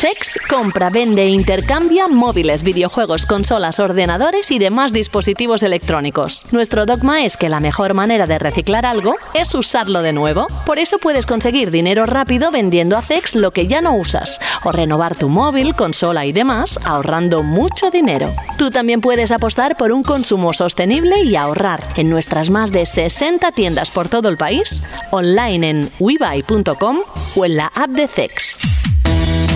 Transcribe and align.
CEX 0.00 0.38
compra, 0.48 0.90
vende 0.90 1.22
e 1.22 1.28
intercambia 1.30 2.06
móviles, 2.06 2.62
videojuegos, 2.62 3.26
consolas, 3.26 3.80
ordenadores 3.80 4.52
y 4.52 4.60
demás 4.60 4.92
dispositivos 4.92 5.64
electrónicos. 5.64 6.46
Nuestro 6.52 6.86
dogma 6.86 7.24
es 7.24 7.36
que 7.36 7.48
la 7.48 7.58
mejor 7.58 7.94
manera 7.94 8.28
de 8.28 8.38
reciclar 8.38 8.86
algo 8.86 9.16
es 9.34 9.52
usarlo 9.56 10.00
de 10.02 10.12
nuevo. 10.12 10.46
Por 10.64 10.78
eso 10.78 10.98
puedes 10.98 11.26
conseguir 11.26 11.72
dinero 11.72 12.06
rápido 12.06 12.52
vendiendo 12.52 12.96
a 12.96 13.02
CEX 13.02 13.34
lo 13.34 13.50
que 13.50 13.66
ya 13.66 13.80
no 13.80 13.96
usas 13.96 14.38
o 14.62 14.70
renovar 14.70 15.16
tu 15.16 15.28
móvil, 15.28 15.74
consola 15.74 16.26
y 16.26 16.32
demás 16.32 16.78
ahorrando 16.84 17.42
mucho 17.42 17.90
dinero. 17.90 18.32
Tú 18.56 18.70
también 18.70 19.00
puedes 19.00 19.32
apostar 19.32 19.76
por 19.76 19.90
un 19.90 20.04
consumo 20.04 20.54
sostenible 20.54 21.22
y 21.22 21.34
ahorrar 21.34 21.82
en 21.96 22.08
nuestras 22.08 22.50
más 22.50 22.70
de 22.70 22.86
60 22.86 23.50
tiendas 23.50 23.90
por 23.90 24.08
todo 24.08 24.28
el 24.28 24.36
país, 24.36 24.84
online 25.10 25.70
en 25.70 25.90
webuy.com 25.98 26.98
o 27.34 27.44
en 27.44 27.56
la 27.56 27.66
app 27.74 27.90
de 27.90 28.06
CEX. 28.06 28.87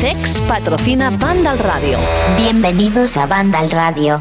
CEX 0.03 0.41
patrocina 0.49 1.11
Banda 1.11 1.53
al 1.53 1.61
Radio. 1.61 1.97
Bienvenidos 2.37 3.17
a 3.17 3.27
Banda 3.27 3.61
al 3.61 3.71
Radio. 3.71 4.19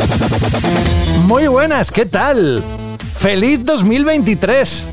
Muy 1.26 1.48
buenas, 1.48 1.90
¿qué 1.90 2.06
tal? 2.06 2.64
¡Feliz 3.18 3.66
2023! 3.66 4.86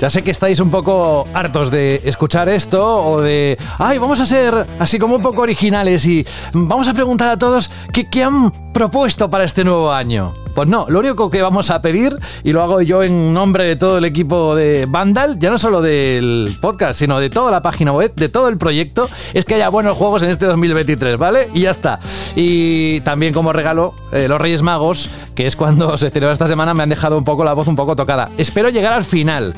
Ya 0.00 0.10
sé 0.10 0.24
que 0.24 0.32
estáis 0.32 0.58
un 0.58 0.68
poco 0.68 1.28
hartos 1.32 1.70
de 1.70 2.00
escuchar 2.04 2.48
esto 2.48 3.04
o 3.04 3.20
de, 3.20 3.56
ay, 3.78 3.98
vamos 3.98 4.20
a 4.20 4.26
ser 4.26 4.66
así 4.80 4.98
como 4.98 5.14
un 5.14 5.22
poco 5.22 5.42
originales 5.42 6.04
y 6.06 6.26
vamos 6.52 6.88
a 6.88 6.92
preguntar 6.92 7.30
a 7.30 7.36
todos 7.36 7.70
qué, 7.92 8.10
qué 8.10 8.24
han 8.24 8.71
propuesto 8.72 9.30
para 9.30 9.44
este 9.44 9.64
nuevo 9.64 9.92
año. 9.92 10.34
Pues 10.54 10.68
no, 10.68 10.86
lo 10.88 10.98
único 10.98 11.30
que 11.30 11.40
vamos 11.40 11.70
a 11.70 11.80
pedir, 11.80 12.14
y 12.44 12.52
lo 12.52 12.62
hago 12.62 12.82
yo 12.82 13.02
en 13.02 13.32
nombre 13.32 13.64
de 13.64 13.76
todo 13.76 13.98
el 13.98 14.04
equipo 14.04 14.54
de 14.54 14.86
Vandal, 14.86 15.38
ya 15.38 15.50
no 15.50 15.56
solo 15.56 15.80
del 15.80 16.54
podcast, 16.60 16.98
sino 16.98 17.20
de 17.20 17.30
toda 17.30 17.50
la 17.50 17.62
página 17.62 17.92
web, 17.92 18.12
de 18.14 18.28
todo 18.28 18.48
el 18.48 18.58
proyecto, 18.58 19.08
es 19.32 19.46
que 19.46 19.54
haya 19.54 19.70
buenos 19.70 19.96
juegos 19.96 20.22
en 20.22 20.30
este 20.30 20.44
2023, 20.44 21.16
¿vale? 21.16 21.48
Y 21.54 21.60
ya 21.60 21.70
está. 21.70 22.00
Y 22.36 23.00
también 23.00 23.32
como 23.32 23.52
regalo, 23.52 23.94
eh, 24.12 24.28
los 24.28 24.40
Reyes 24.40 24.60
Magos, 24.60 25.08
que 25.34 25.46
es 25.46 25.56
cuando 25.56 25.96
se 25.96 26.10
celebra 26.10 26.34
esta 26.34 26.46
semana, 26.46 26.74
me 26.74 26.82
han 26.82 26.90
dejado 26.90 27.16
un 27.16 27.24
poco 27.24 27.44
la 27.44 27.54
voz 27.54 27.68
un 27.68 27.76
poco 27.76 27.96
tocada. 27.96 28.28
Espero 28.36 28.68
llegar 28.68 28.92
al 28.92 29.04
final. 29.04 29.54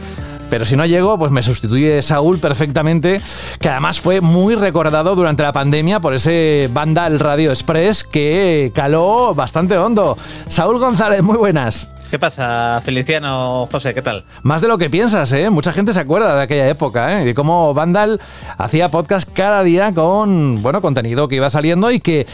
Pero 0.51 0.65
si 0.65 0.77
no 0.77 0.87
llego, 0.87 1.19
pues 1.19 1.31
me 1.31 1.43
sustituye 1.43 2.01
Saúl 2.03 2.39
perfectamente, 2.39 3.21
que 3.59 3.69
además 3.69 4.01
fue 4.01 4.21
muy 4.21 4.55
recordado 4.55 5.15
durante 5.15 5.43
la 5.43 5.53
pandemia 5.53 6.01
por 6.01 6.15
ese 6.15 6.71
Vandal 6.73 7.19
Radio 7.19 7.51
Express 7.51 8.05
que 8.05 8.71
caló 8.75 9.35
bastante 9.35 9.77
hondo. 9.77 10.17
Saúl 10.49 10.79
González, 10.79 11.23
muy 11.23 11.37
buenas. 11.37 11.89
¿Qué 12.15 12.19
pasa, 12.21 12.81
Feliciano, 12.85 13.69
José? 13.73 13.93
¿Qué 13.93 14.01
tal? 14.01 14.23
Más 14.45 14.61
de 14.61 14.69
lo 14.69 14.79
que 14.79 14.89
piensas, 14.89 15.33
¿eh? 15.33 15.51
Mucha 15.51 15.73
gente 15.73 15.93
se 15.93 15.99
acuerda 15.99 16.37
de 16.37 16.43
aquella 16.43 16.69
época, 16.69 17.21
¿eh? 17.21 17.25
De 17.25 17.35
cómo 17.35 17.75
Vandal 17.75 18.21
hacía 18.57 18.89
podcast 18.89 19.29
cada 19.33 19.65
día 19.65 19.93
con, 19.93 20.63
bueno, 20.63 20.81
contenido 20.81 21.27
que 21.27 21.35
iba 21.35 21.51
saliendo 21.51 21.91
y 21.91 21.99
que 21.99 22.29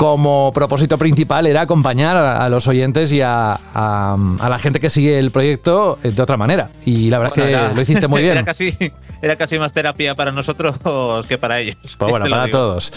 como 0.00 0.50
propósito 0.54 0.96
principal 0.96 1.46
era 1.46 1.60
acompañar 1.60 2.16
a, 2.16 2.42
a 2.42 2.48
los 2.48 2.66
oyentes 2.66 3.12
y 3.12 3.20
a, 3.20 3.52
a- 3.74 4.16
a 4.38 4.48
la 4.48 4.58
gente 4.58 4.80
que 4.80 4.88
sigue 4.88 5.18
el 5.18 5.30
proyecto 5.30 5.98
eh, 6.02 6.10
de 6.10 6.22
otra 6.22 6.38
manera. 6.38 6.70
Y 6.86 7.10
la 7.10 7.18
verdad 7.18 7.34
Bueno, 7.36 7.50
es 7.50 7.54
que 7.58 7.62
era- 7.64 7.72
lo 7.74 7.82
hiciste 7.82 8.08
muy 8.08 8.22
bien. 8.22 8.32
Era 8.38 8.44
casi, 8.46 8.74
era 9.22 9.36
casi 9.36 9.58
más 9.58 9.72
terapia 9.72 10.14
para 10.14 10.32
nosotros 10.32 10.76
que 11.28 11.38
para 11.38 11.60
ellos. 11.60 11.76
Pues 11.98 12.10
bueno, 12.10 12.26
para 12.30 12.44
digo. 12.46 12.58
todos. 12.58 12.92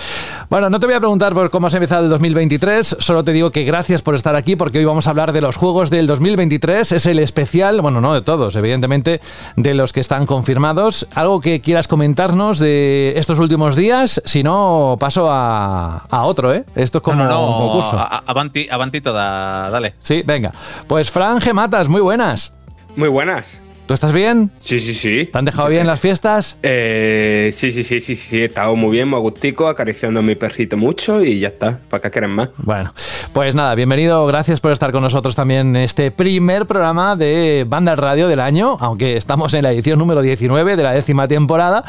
Bueno, 0.49 0.69
no 0.69 0.79
te 0.79 0.85
voy 0.85 0.95
a 0.95 0.99
preguntar 0.99 1.33
por 1.33 1.49
cómo 1.49 1.67
has 1.67 1.73
empezado 1.73 2.03
el 2.03 2.09
2023, 2.09 2.97
solo 2.99 3.23
te 3.23 3.31
digo 3.31 3.51
que 3.51 3.63
gracias 3.63 4.01
por 4.01 4.15
estar 4.15 4.35
aquí 4.35 4.55
porque 4.55 4.79
hoy 4.79 4.85
vamos 4.85 5.07
a 5.07 5.09
hablar 5.11 5.31
de 5.33 5.41
los 5.41 5.55
juegos 5.55 5.89
del 5.89 6.07
2023. 6.07 6.91
Es 6.91 7.05
el 7.05 7.19
especial, 7.19 7.81
bueno, 7.81 8.01
no 8.01 8.13
de 8.13 8.21
todos, 8.21 8.55
evidentemente, 8.55 9.21
de 9.55 9.73
los 9.73 9.93
que 9.93 9.99
están 9.99 10.25
confirmados. 10.25 11.07
¿Algo 11.15 11.41
que 11.41 11.61
quieras 11.61 11.87
comentarnos 11.87 12.59
de 12.59 13.13
estos 13.17 13.39
últimos 13.39 13.75
días? 13.75 14.21
Si 14.25 14.43
no, 14.43 14.97
paso 14.99 15.29
a, 15.31 15.97
a 16.09 16.23
otro, 16.23 16.53
¿eh? 16.53 16.65
Esto 16.75 16.99
es 16.99 17.03
como 17.03 17.17
No, 17.17 17.25
no, 17.25 17.29
no, 17.31 17.47
un 17.47 17.53
concurso. 17.67 17.97
a- 17.99 18.23
avanti, 18.25 18.67
avanti 18.69 19.01
toda, 19.01 19.69
dale. 19.69 19.93
Sí, 19.99 20.23
venga. 20.25 20.51
Pues 20.87 21.11
Fran 21.11 21.39
G. 21.39 21.53
Matas, 21.53 21.87
muy 21.89 22.01
buenas. 22.01 22.53
Muy 22.95 23.09
buenas. 23.09 23.59
¿Tú 23.85 23.93
estás 23.93 24.13
bien? 24.13 24.49
Sí, 24.61 24.79
sí, 24.79 24.93
sí. 24.93 25.29
¿Te 25.29 25.37
han 25.37 25.43
dejado 25.43 25.67
bien 25.67 25.85
las 25.85 25.99
fiestas? 25.99 26.55
Eh, 26.63 27.49
sí, 27.53 27.71
sí, 27.73 27.83
sí, 27.83 27.99
sí, 27.99 28.15
sí, 28.15 28.27
sí. 28.27 28.37
He 28.39 28.45
estado 28.45 28.75
muy 28.77 28.91
bien, 28.91 29.09
muy 29.09 29.17
agustico, 29.17 29.67
acariciando 29.67 30.21
a 30.21 30.23
mi 30.23 30.35
perrito 30.35 30.77
mucho 30.77 31.21
y 31.21 31.41
ya 31.41 31.49
está. 31.49 31.79
¿Para 31.89 32.01
qué 32.01 32.09
quieren 32.09 32.31
más? 32.31 32.49
Bueno, 32.57 32.93
pues 33.33 33.53
nada, 33.55 33.75
bienvenido, 33.75 34.25
gracias 34.25 34.61
por 34.61 34.71
estar 34.71 34.93
con 34.93 35.03
nosotros 35.03 35.35
también 35.35 35.75
en 35.75 35.83
este 35.83 36.11
primer 36.11 36.65
programa 36.65 37.17
de 37.17 37.65
Banda 37.67 37.95
Radio 37.97 38.29
del 38.29 38.39
año, 38.39 38.77
aunque 38.79 39.17
estamos 39.17 39.53
en 39.53 39.63
la 39.63 39.73
edición 39.73 39.99
número 39.99 40.21
19 40.21 40.77
de 40.77 40.83
la 40.83 40.93
décima 40.93 41.27
temporada. 41.27 41.83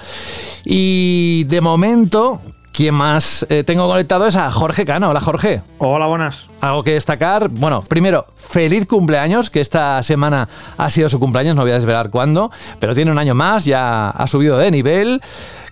Y 0.64 1.44
de 1.44 1.60
momento, 1.60 2.40
quien 2.74 2.92
más 2.92 3.46
eh, 3.50 3.62
tengo 3.62 3.88
conectado 3.88 4.26
es 4.26 4.34
a 4.34 4.50
Jorge 4.50 4.84
Cano. 4.84 5.08
Hola 5.08 5.20
Jorge. 5.20 5.62
Hola, 5.78 6.06
buenas. 6.06 6.48
Algo 6.60 6.82
que 6.82 6.94
destacar, 6.94 7.48
bueno, 7.48 7.82
primero, 7.82 8.26
feliz 8.36 8.86
cumpleaños, 8.86 9.48
que 9.48 9.60
esta 9.60 10.02
semana 10.02 10.48
ha 10.76 10.90
sido 10.90 11.08
su 11.08 11.20
cumpleaños, 11.20 11.54
no 11.54 11.62
voy 11.62 11.70
a 11.70 11.74
desvelar 11.74 12.10
cuándo, 12.10 12.50
pero 12.80 12.94
tiene 12.94 13.12
un 13.12 13.18
año 13.18 13.34
más, 13.34 13.64
ya 13.64 14.10
ha 14.10 14.26
subido 14.26 14.58
de 14.58 14.72
nivel. 14.72 15.22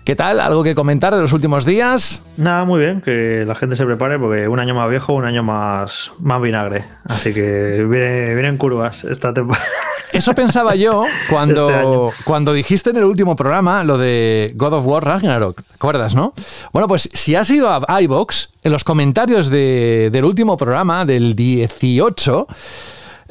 ¿Qué 0.03 0.17
tal? 0.17 0.41
¿Algo 0.41 0.63
que 0.65 0.75
comentar 0.75 1.15
de 1.15 1.21
los 1.21 1.31
últimos 1.31 1.65
días? 1.65 2.21
Nada, 2.35 2.65
muy 2.65 2.81
bien, 2.81 2.99
que 2.99 3.45
la 3.47 3.55
gente 3.55 3.77
se 3.77 3.85
prepare 3.85 4.19
porque 4.19 4.49
un 4.49 4.59
año 4.59 4.75
más 4.75 4.89
viejo, 4.89 5.13
un 5.13 5.23
año 5.23 5.43
más, 5.43 6.11
más 6.19 6.41
vinagre. 6.41 6.83
Así 7.05 7.33
que 7.33 7.85
viene, 7.89 8.33
vienen 8.33 8.57
curvas 8.57 9.05
esta 9.05 9.33
temporada. 9.33 9.65
Eso 10.11 10.35
pensaba 10.35 10.75
yo 10.75 11.05
Este 11.05 11.17
cuando, 11.29 11.67
año. 11.69 12.09
cuando 12.25 12.53
dijiste 12.53 12.89
en 12.89 12.97
el 12.97 13.05
último 13.05 13.35
programa 13.37 13.83
lo 13.85 13.97
de 13.97 14.51
God 14.55 14.73
of 14.73 14.85
War 14.85 15.05
Ragnarok. 15.05 15.61
¿Te 15.63 15.73
acuerdas, 15.75 16.15
no? 16.15 16.33
Bueno, 16.73 16.87
pues 16.89 17.09
si 17.13 17.35
has 17.35 17.49
ido 17.49 17.69
a 17.71 18.01
iBox, 18.01 18.49
en 18.61 18.71
los 18.73 18.83
comentarios 18.83 19.49
de- 19.49 20.09
del 20.11 20.25
último 20.25 20.57
programa, 20.57 21.05
del 21.05 21.33
18, 21.35 22.45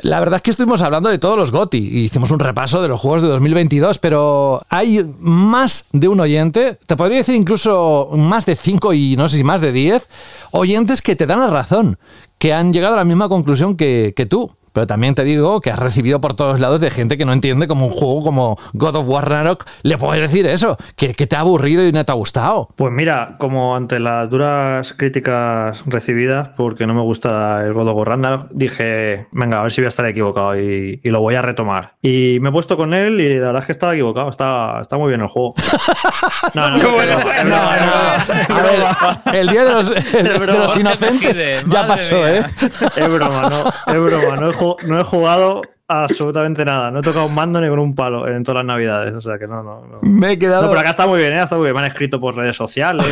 la 0.03 0.19
verdad 0.19 0.37
es 0.37 0.43
que 0.43 0.51
estuvimos 0.51 0.83
hablando 0.83 1.09
de 1.09 1.19
todos 1.19 1.39
los 1.39 1.53
GOTI 1.53 1.79
y 1.79 1.99
hicimos 2.05 2.31
un 2.33 2.41
repaso 2.41 2.83
de 2.83 2.89
los 2.89 3.01
juegos 3.01 3.23
de 3.23 3.29
2022, 3.29 3.99
pero 3.99 4.61
hay 4.69 5.05
más 5.21 5.85
de 5.93 6.09
un 6.09 6.19
oyente, 6.21 6.79
te 6.87 6.97
podría 6.97 7.19
decir 7.19 7.37
incluso 7.37 8.11
más 8.13 8.45
de 8.45 8.57
5 8.57 8.93
y 8.95 9.17
no 9.17 9.29
sé 9.29 9.39
si 9.39 9.45
más 9.45 9.61
de 9.61 9.71
10 9.71 10.09
oyentes 10.51 11.03
que 11.03 11.15
te 11.15 11.27
dan 11.27 11.41
la 11.41 11.47
razón, 11.47 11.99
que 12.39 12.53
han 12.53 12.73
llegado 12.73 12.95
a 12.95 12.99
la 12.99 13.05
misma 13.05 13.29
conclusión 13.29 13.77
que, 13.77 14.13
que 14.17 14.27
tú. 14.27 14.51
Pero 14.73 14.87
también 14.87 15.15
te 15.15 15.25
digo 15.25 15.61
que 15.61 15.71
has 15.71 15.79
recibido 15.79 16.21
por 16.21 16.35
todos 16.35 16.61
lados 16.61 16.81
de 16.81 16.91
gente 16.91 17.17
que 17.19 17.25
no 17.25 17.33
entiende 17.33 17.69
cómo 17.69 17.87
un 17.87 17.93
juego 17.93 18.23
como 18.23 18.57
God 18.73 18.97
of 18.97 19.07
War 19.09 19.29
Ragnarok 19.29 19.65
le 19.83 19.99
puedes 19.99 20.21
decir 20.23 20.47
eso, 20.47 20.77
que, 20.97 21.15
que 21.15 21.27
te 21.27 21.37
ha 21.37 21.41
aburrido 21.41 21.87
y 21.87 21.93
no 21.93 22.05
te 22.05 22.13
ha 22.13 22.15
gustado. 22.15 22.69
Pues 22.77 22.93
mira, 22.93 23.37
como 23.39 23.77
ante 23.77 23.99
las 24.01 24.29
duras 24.31 24.93
críticas 24.95 25.83
recibidas, 25.87 26.49
porque 26.57 26.87
no 26.87 26.95
me 26.95 27.03
gusta 27.03 27.63
el 27.65 27.73
God 27.75 27.89
of 27.89 27.97
War 27.97 28.09
Ragnarok, 28.09 28.47
dije, 28.51 29.27
venga, 29.33 29.61
a 29.61 29.63
ver 29.63 29.73
si 29.73 29.81
voy 29.81 29.87
a 29.87 29.89
estar 29.91 30.07
equivocado 30.07 30.59
y, 30.59 31.01
y 31.03 31.11
lo 31.11 31.21
voy 31.21 31.35
a 31.35 31.43
retomar. 31.43 31.95
Y 32.03 32.39
me 32.41 32.49
he 32.49 32.53
puesto 32.53 32.77
con 32.77 32.95
él 32.95 33.21
y 33.21 33.35
la 33.39 33.47
verdad 33.49 33.61
es 33.61 33.67
que 33.67 33.73
estaba 33.73 33.93
equivocado, 33.95 34.29
está, 34.31 34.79
está 34.81 34.97
muy 34.97 35.09
bien 35.09 35.21
el 35.21 35.29
juego. 35.29 35.55
No, 36.55 36.71
no, 36.71 36.79
No 37.45 39.33
el 39.33 39.49
día 39.49 39.65
de 39.65 39.73
los, 39.73 39.91
el- 39.91 40.03
de 40.25 40.39
broma. 40.39 40.59
los 40.65 40.77
inocentes 40.77 41.65
ya 41.67 41.87
pasó, 41.87 42.15
mía. 42.17 42.39
¿eh? 42.41 42.45
Es 42.97 43.09
broma, 43.13 43.43
no, 43.49 43.93
es 43.95 44.01
broma. 44.03 44.37
No 44.37 44.53
no 44.87 45.01
he 45.01 45.05
jugado 45.05 45.63
absolutamente 45.89 46.65
nada. 46.65 46.91
No 46.91 47.01
he 47.01 47.03
tocado 47.03 47.27
un 47.27 47.35
mando 47.35 47.61
ni 47.61 47.69
con 47.69 47.79
un 47.79 47.95
palo 47.95 48.27
en 48.29 48.43
todas 48.43 48.59
las 48.59 48.67
navidades. 48.67 49.15
O 49.15 49.21
sea 49.21 49.39
que 49.39 49.47
no, 49.47 49.63
no. 49.63 49.87
no. 49.87 49.99
Me 50.03 50.33
he 50.33 50.39
quedado... 50.39 50.63
No, 50.63 50.69
pero 50.69 50.81
acá 50.81 50.91
está 50.91 51.07
muy 51.07 51.21
bien, 51.21 51.33
¿eh? 51.35 51.43
Está 51.43 51.57
muy 51.57 51.65
bien. 51.65 51.75
Me 51.75 51.81
han 51.81 51.87
escrito 51.87 52.21
por 52.21 52.35
redes 52.35 52.57
sociales, 52.57 53.07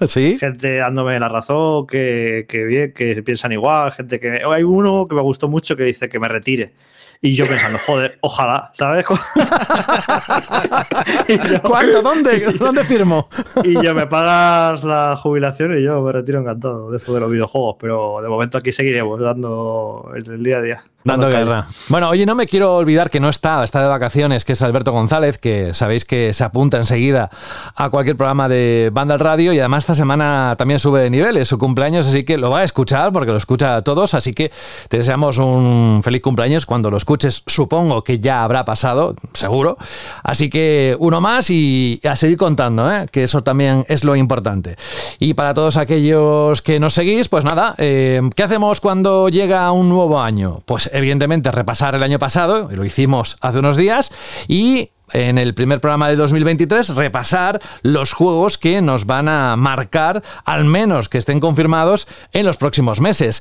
¿Sí? 0.06 0.36
gente 0.38 0.76
dándome 0.76 1.18
la 1.18 1.28
razón, 1.28 1.86
que, 1.86 2.46
que 2.48 2.64
bien, 2.64 2.92
que 2.92 3.22
piensan 3.22 3.52
igual, 3.52 3.92
gente 3.92 4.20
que. 4.20 4.42
Hay 4.44 4.62
uno 4.62 5.06
que 5.08 5.14
me 5.14 5.22
gustó 5.22 5.48
mucho 5.48 5.76
que 5.76 5.84
dice 5.84 6.08
que 6.08 6.18
me 6.18 6.28
retire. 6.28 6.72
Y 7.20 7.34
yo 7.34 7.46
pensando, 7.46 7.78
joder, 7.84 8.16
ojalá, 8.20 8.70
¿sabes? 8.74 9.04
yo, 11.28 11.62
¿Cuándo? 11.62 12.00
¿Dónde? 12.00 12.52
¿Dónde 12.52 12.84
firmo? 12.84 13.28
y 13.64 13.74
yo, 13.82 13.94
me 13.94 14.06
pagas 14.06 14.84
la 14.84 15.16
jubilación 15.16 15.76
y 15.76 15.82
yo 15.82 16.00
me 16.00 16.12
retiro 16.12 16.40
encantado 16.40 16.90
de 16.90 16.96
esto 16.96 17.12
de 17.14 17.20
los 17.20 17.30
videojuegos. 17.30 17.76
Pero 17.80 18.20
de 18.22 18.28
momento 18.28 18.58
aquí 18.58 18.70
seguiremos 18.70 19.20
dando 19.20 20.12
el, 20.14 20.30
el 20.30 20.42
día 20.44 20.58
a 20.58 20.62
día. 20.62 20.84
Dando 21.04 21.28
guerra. 21.28 21.66
Bueno, 21.88 22.10
oye, 22.10 22.26
no 22.26 22.34
me 22.34 22.46
quiero 22.46 22.74
olvidar 22.74 23.08
que 23.08 23.20
no 23.20 23.28
está, 23.28 23.62
está 23.62 23.80
de 23.80 23.88
vacaciones, 23.88 24.44
que 24.44 24.54
es 24.54 24.62
Alberto 24.62 24.90
González, 24.90 25.38
que 25.38 25.72
sabéis 25.72 26.04
que 26.04 26.34
se 26.34 26.42
apunta 26.42 26.76
enseguida 26.76 27.30
a 27.76 27.88
cualquier 27.88 28.16
programa 28.16 28.48
de 28.48 28.90
Banda 28.92 29.14
al 29.14 29.20
Radio 29.20 29.52
y 29.52 29.60
además 29.60 29.84
esta 29.84 29.94
semana 29.94 30.56
también 30.58 30.80
sube 30.80 31.00
de 31.00 31.08
nivel, 31.08 31.36
es 31.36 31.48
su 31.48 31.56
cumpleaños, 31.56 32.08
así 32.08 32.24
que 32.24 32.36
lo 32.36 32.50
va 32.50 32.60
a 32.60 32.64
escuchar 32.64 33.12
porque 33.12 33.30
lo 33.30 33.38
escucha 33.38 33.76
a 33.76 33.82
todos, 33.82 34.12
así 34.14 34.34
que 34.34 34.50
te 34.88 34.98
deseamos 34.98 35.38
un 35.38 36.00
feliz 36.02 36.20
cumpleaños 36.20 36.66
cuando 36.66 36.90
lo 36.90 36.96
escuches, 36.96 37.44
supongo 37.46 38.02
que 38.02 38.18
ya 38.18 38.42
habrá 38.42 38.64
pasado, 38.64 39.14
seguro. 39.34 39.78
Así 40.24 40.50
que 40.50 40.96
uno 40.98 41.20
más 41.20 41.48
y 41.50 42.00
a 42.04 42.16
seguir 42.16 42.36
contando, 42.36 42.92
¿eh? 42.92 43.06
que 43.10 43.24
eso 43.24 43.42
también 43.42 43.84
es 43.88 44.02
lo 44.02 44.16
importante. 44.16 44.76
Y 45.20 45.34
para 45.34 45.54
todos 45.54 45.76
aquellos 45.76 46.60
que 46.60 46.80
nos 46.80 46.92
seguís, 46.92 47.28
pues 47.28 47.44
nada, 47.44 47.76
eh, 47.78 48.20
¿qué 48.34 48.42
hacemos 48.42 48.80
cuando 48.80 49.28
llega 49.28 49.70
un 49.70 49.88
nuevo 49.88 50.20
año? 50.20 50.60
Pues 50.66 50.87
evidentemente 50.92 51.50
repasar 51.50 51.94
el 51.94 52.02
año 52.02 52.18
pasado, 52.18 52.70
y 52.72 52.76
lo 52.76 52.84
hicimos 52.84 53.36
hace 53.40 53.58
unos 53.58 53.76
días, 53.76 54.12
y 54.46 54.90
en 55.12 55.38
el 55.38 55.54
primer 55.54 55.80
programa 55.80 56.08
de 56.08 56.16
2023, 56.16 56.90
repasar 56.90 57.60
los 57.82 58.12
juegos 58.12 58.58
que 58.58 58.82
nos 58.82 59.06
van 59.06 59.28
a 59.28 59.56
marcar, 59.56 60.22
al 60.44 60.64
menos 60.64 61.08
que 61.08 61.18
estén 61.18 61.40
confirmados, 61.40 62.06
en 62.32 62.44
los 62.44 62.56
próximos 62.56 63.00
meses. 63.00 63.40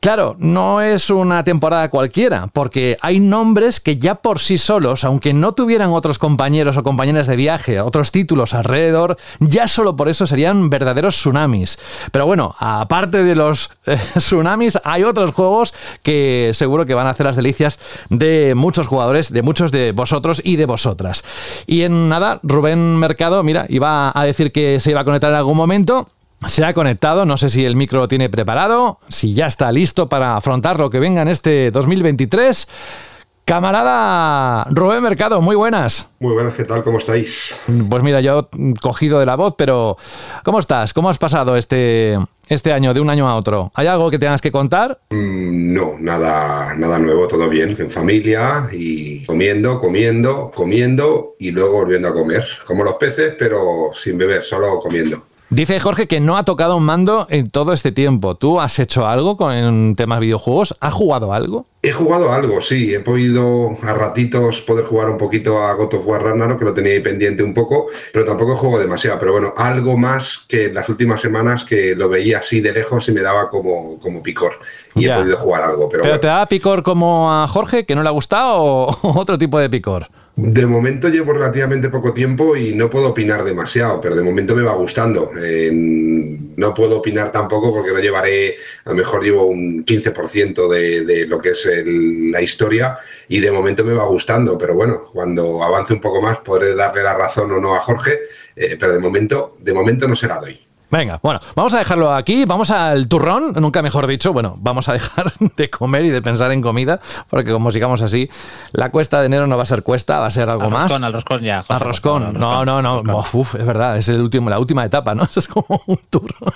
Claro, 0.00 0.36
no 0.38 0.80
es 0.80 1.10
una 1.10 1.42
temporada 1.44 1.90
cualquiera, 1.90 2.48
porque 2.52 2.96
hay 3.00 3.18
nombres 3.18 3.80
que 3.80 3.98
ya 3.98 4.16
por 4.16 4.38
sí 4.38 4.58
solos, 4.58 5.04
aunque 5.04 5.32
no 5.32 5.52
tuvieran 5.52 5.90
otros 5.90 6.18
compañeros 6.18 6.76
o 6.76 6.82
compañeras 6.82 7.26
de 7.26 7.36
viaje, 7.36 7.80
otros 7.80 8.12
títulos 8.12 8.54
alrededor, 8.54 9.16
ya 9.40 9.66
solo 9.68 9.96
por 9.96 10.08
eso 10.08 10.26
serían 10.26 10.70
verdaderos 10.70 11.16
tsunamis. 11.16 11.78
Pero 12.12 12.26
bueno, 12.26 12.54
aparte 12.58 13.24
de 13.24 13.34
los 13.34 13.70
eh, 13.86 13.98
tsunamis, 14.18 14.78
hay 14.84 15.02
otros 15.02 15.32
juegos 15.32 15.74
que 16.02 16.50
seguro 16.54 16.86
que 16.86 16.94
van 16.94 17.06
a 17.06 17.10
hacer 17.10 17.26
las 17.26 17.36
delicias 17.36 17.78
de 18.10 18.54
muchos 18.54 18.86
jugadores, 18.86 19.32
de 19.32 19.42
muchos 19.42 19.72
de 19.72 19.92
vosotros 19.92 20.40
y 20.44 20.56
de 20.56 20.66
vosotras. 20.66 21.24
Y 21.66 21.82
en 21.82 22.08
nada, 22.08 22.38
Rubén 22.42 22.96
Mercado, 22.96 23.42
mira, 23.42 23.66
iba 23.68 24.12
a 24.14 24.24
decir 24.24 24.52
que 24.52 24.80
se 24.80 24.90
iba 24.90 25.00
a 25.00 25.04
conectar 25.04 25.30
en 25.30 25.36
algún 25.36 25.56
momento, 25.56 26.08
se 26.44 26.64
ha 26.64 26.74
conectado, 26.74 27.24
no 27.24 27.36
sé 27.36 27.48
si 27.48 27.64
el 27.64 27.76
micro 27.76 28.00
lo 28.00 28.08
tiene 28.08 28.28
preparado, 28.28 28.98
si 29.08 29.34
ya 29.34 29.46
está 29.46 29.72
listo 29.72 30.08
para 30.08 30.36
afrontar 30.36 30.78
lo 30.78 30.90
que 30.90 31.00
venga 31.00 31.22
en 31.22 31.28
este 31.28 31.70
2023. 31.70 32.68
Camarada 33.46 34.64
Rubén 34.70 35.04
Mercado, 35.04 35.40
muy 35.40 35.54
buenas. 35.54 36.10
Muy 36.18 36.34
buenas, 36.34 36.54
¿qué 36.54 36.64
tal? 36.64 36.82
¿Cómo 36.82 36.98
estáis? 36.98 37.56
Pues 37.88 38.02
mira, 38.02 38.20
yo 38.20 38.48
cogido 38.82 39.20
de 39.20 39.26
la 39.26 39.36
voz, 39.36 39.54
pero 39.56 39.96
¿cómo 40.42 40.58
estás? 40.58 40.92
¿Cómo 40.92 41.08
has 41.08 41.18
pasado 41.18 41.56
este, 41.56 42.18
este 42.48 42.72
año, 42.72 42.92
de 42.92 42.98
un 42.98 43.08
año 43.08 43.28
a 43.28 43.36
otro? 43.36 43.70
¿Hay 43.74 43.86
algo 43.86 44.10
que 44.10 44.18
tengas 44.18 44.40
que 44.40 44.50
contar? 44.50 44.98
Mm, 45.10 45.72
no, 45.72 45.94
nada, 46.00 46.74
nada 46.74 46.98
nuevo, 46.98 47.28
todo 47.28 47.48
bien, 47.48 47.76
en 47.78 47.88
familia 47.88 48.68
y 48.72 49.24
comiendo, 49.26 49.78
comiendo, 49.78 50.50
comiendo 50.52 51.36
y 51.38 51.52
luego 51.52 51.74
volviendo 51.74 52.08
a 52.08 52.14
comer, 52.14 52.44
como 52.66 52.82
los 52.82 52.94
peces, 52.94 53.34
pero 53.38 53.90
sin 53.94 54.18
beber, 54.18 54.42
solo 54.42 54.80
comiendo. 54.80 55.22
Dice 55.48 55.78
Jorge 55.78 56.08
que 56.08 56.18
no 56.18 56.36
ha 56.36 56.44
tocado 56.44 56.76
un 56.76 56.82
mando 56.82 57.28
en 57.30 57.48
todo 57.48 57.72
este 57.72 57.92
tiempo. 57.92 58.34
¿Tú 58.34 58.60
has 58.60 58.80
hecho 58.80 59.06
algo 59.06 59.36
con 59.36 59.94
temas 59.94 60.18
videojuegos? 60.18 60.74
¿Has 60.80 60.92
jugado 60.92 61.32
algo? 61.32 61.66
He 61.82 61.92
jugado 61.92 62.32
algo, 62.32 62.60
sí. 62.60 62.92
He 62.92 62.98
podido 62.98 63.76
a 63.84 63.94
ratitos 63.94 64.60
poder 64.60 64.84
jugar 64.84 65.08
un 65.08 65.18
poquito 65.18 65.62
a 65.62 65.72
God 65.74 65.94
of 65.94 66.06
War 66.06 66.24
Ragnarok, 66.24 66.58
que 66.58 66.64
lo 66.64 66.74
tenía 66.74 66.94
ahí 66.94 67.00
pendiente 67.00 67.44
un 67.44 67.54
poco, 67.54 67.86
pero 68.12 68.24
tampoco 68.24 68.56
juego 68.56 68.80
demasiado. 68.80 69.20
Pero 69.20 69.32
bueno, 69.32 69.54
algo 69.56 69.96
más 69.96 70.44
que 70.48 70.72
las 70.72 70.88
últimas 70.88 71.20
semanas 71.20 71.62
que 71.62 71.94
lo 71.94 72.08
veía 72.08 72.38
así 72.38 72.60
de 72.60 72.72
lejos 72.72 73.08
y 73.08 73.12
me 73.12 73.20
daba 73.20 73.48
como, 73.48 74.00
como 74.00 74.24
picor. 74.24 74.58
Y 74.96 75.06
he 75.06 75.14
podido 75.14 75.36
jugar 75.36 75.62
algo. 75.62 75.88
¿Pero, 75.88 76.02
¿Pero 76.02 76.18
te 76.18 76.26
da 76.26 76.46
picor 76.46 76.82
como 76.82 77.32
a 77.32 77.46
Jorge, 77.46 77.86
que 77.86 77.94
no 77.94 78.02
le 78.02 78.08
ha 78.08 78.12
gustado, 78.12 78.56
o 78.64 78.96
otro 79.20 79.38
tipo 79.38 79.60
de 79.60 79.70
picor? 79.70 80.08
De 80.38 80.66
momento 80.66 81.08
llevo 81.08 81.32
relativamente 81.32 81.88
poco 81.88 82.12
tiempo 82.12 82.56
y 82.56 82.74
no 82.74 82.90
puedo 82.90 83.08
opinar 83.08 83.42
demasiado, 83.42 84.02
pero 84.02 84.14
de 84.14 84.22
momento 84.22 84.54
me 84.54 84.62
va 84.62 84.74
gustando. 84.74 85.30
no 85.32 86.74
puedo 86.74 86.98
opinar 86.98 87.32
tampoco 87.32 87.72
porque 87.72 87.92
no 87.92 88.00
llevaré, 88.00 88.56
a 88.84 88.90
lo 88.90 88.96
mejor 88.96 89.24
llevo 89.24 89.46
un 89.46 89.82
15% 89.86 90.68
de, 90.68 91.26
lo 91.26 91.40
que 91.40 91.50
es 91.50 91.66
la 91.86 92.42
historia 92.42 92.98
y 93.28 93.40
de 93.40 93.50
momento 93.50 93.82
me 93.82 93.94
va 93.94 94.04
gustando, 94.04 94.58
pero 94.58 94.74
bueno, 94.74 95.04
cuando 95.10 95.62
avance 95.62 95.94
un 95.94 96.02
poco 96.02 96.20
más 96.20 96.38
podré 96.40 96.74
darle 96.74 97.02
la 97.02 97.14
razón 97.14 97.50
o 97.52 97.58
no 97.58 97.74
a 97.74 97.80
Jorge, 97.80 98.18
eh, 98.54 98.76
pero 98.78 98.92
de 98.92 98.98
momento, 98.98 99.56
de 99.58 99.72
momento 99.72 100.06
no 100.06 100.16
se 100.16 100.28
la 100.28 100.38
doy. 100.38 100.65
Venga, 100.88 101.18
bueno, 101.20 101.40
vamos 101.56 101.74
a 101.74 101.78
dejarlo 101.78 102.14
aquí, 102.14 102.44
vamos 102.44 102.70
al 102.70 103.08
turrón, 103.08 103.54
nunca 103.56 103.82
mejor 103.82 104.06
dicho, 104.06 104.32
bueno, 104.32 104.54
vamos 104.60 104.88
a 104.88 104.92
dejar 104.92 105.32
de 105.56 105.68
comer 105.68 106.04
y 106.04 106.10
de 106.10 106.22
pensar 106.22 106.52
en 106.52 106.62
comida, 106.62 107.00
porque 107.28 107.50
como 107.50 107.72
sigamos 107.72 108.02
así, 108.02 108.30
la 108.72 108.90
cuesta 108.90 109.18
de 109.20 109.26
enero 109.26 109.48
no 109.48 109.56
va 109.56 109.64
a 109.64 109.66
ser 109.66 109.82
cuesta, 109.82 110.20
va 110.20 110.26
a 110.26 110.30
ser 110.30 110.48
algo 110.48 110.70
más. 110.70 110.92
Al 110.92 111.12
roscón 111.12 111.42
ya. 111.42 111.62
José, 111.62 111.72
al 111.72 111.80
roscón, 111.80 112.38
no, 112.38 112.64
no, 112.64 112.82
no, 112.82 113.24
Uf, 113.32 113.56
es 113.56 113.66
verdad, 113.66 113.96
es 113.96 114.08
el 114.08 114.20
último, 114.20 114.48
la 114.48 114.60
última 114.60 114.84
etapa, 114.84 115.14
¿no? 115.14 115.28
es 115.36 115.48
como 115.48 115.82
un 115.86 115.98
turrón. 116.08 116.52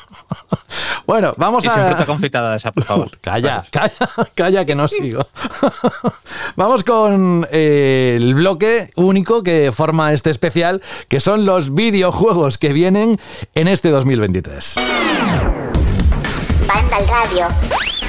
bueno, 1.06 1.34
vamos 1.36 1.64
y 1.64 1.68
a... 1.68 1.74
Sin 1.74 1.84
fruta 1.86 2.06
confitada 2.06 2.52
de 2.52 2.58
esa, 2.58 2.70
por 2.70 2.84
favor. 2.84 3.10
calla, 3.20 3.64
calla, 3.70 3.94
calla 4.34 4.64
que 4.64 4.76
no 4.76 4.86
sigo. 4.86 5.26
vamos 6.54 6.84
con 6.84 7.48
eh, 7.50 8.14
el 8.16 8.34
bloque 8.34 8.92
único 8.94 9.42
que 9.42 9.72
forma 9.72 10.12
este 10.12 10.30
especial, 10.30 10.82
que 11.08 11.18
son 11.18 11.44
los 11.46 11.74
videojuegos 11.74 12.58
que 12.58 12.72
vienen 12.72 13.18
en 13.56 13.66
este 13.66 13.90
2020. 13.90 14.19
2023. 14.20 14.74
Banda 16.66 16.96
al 16.96 17.06
radio. 17.08 17.99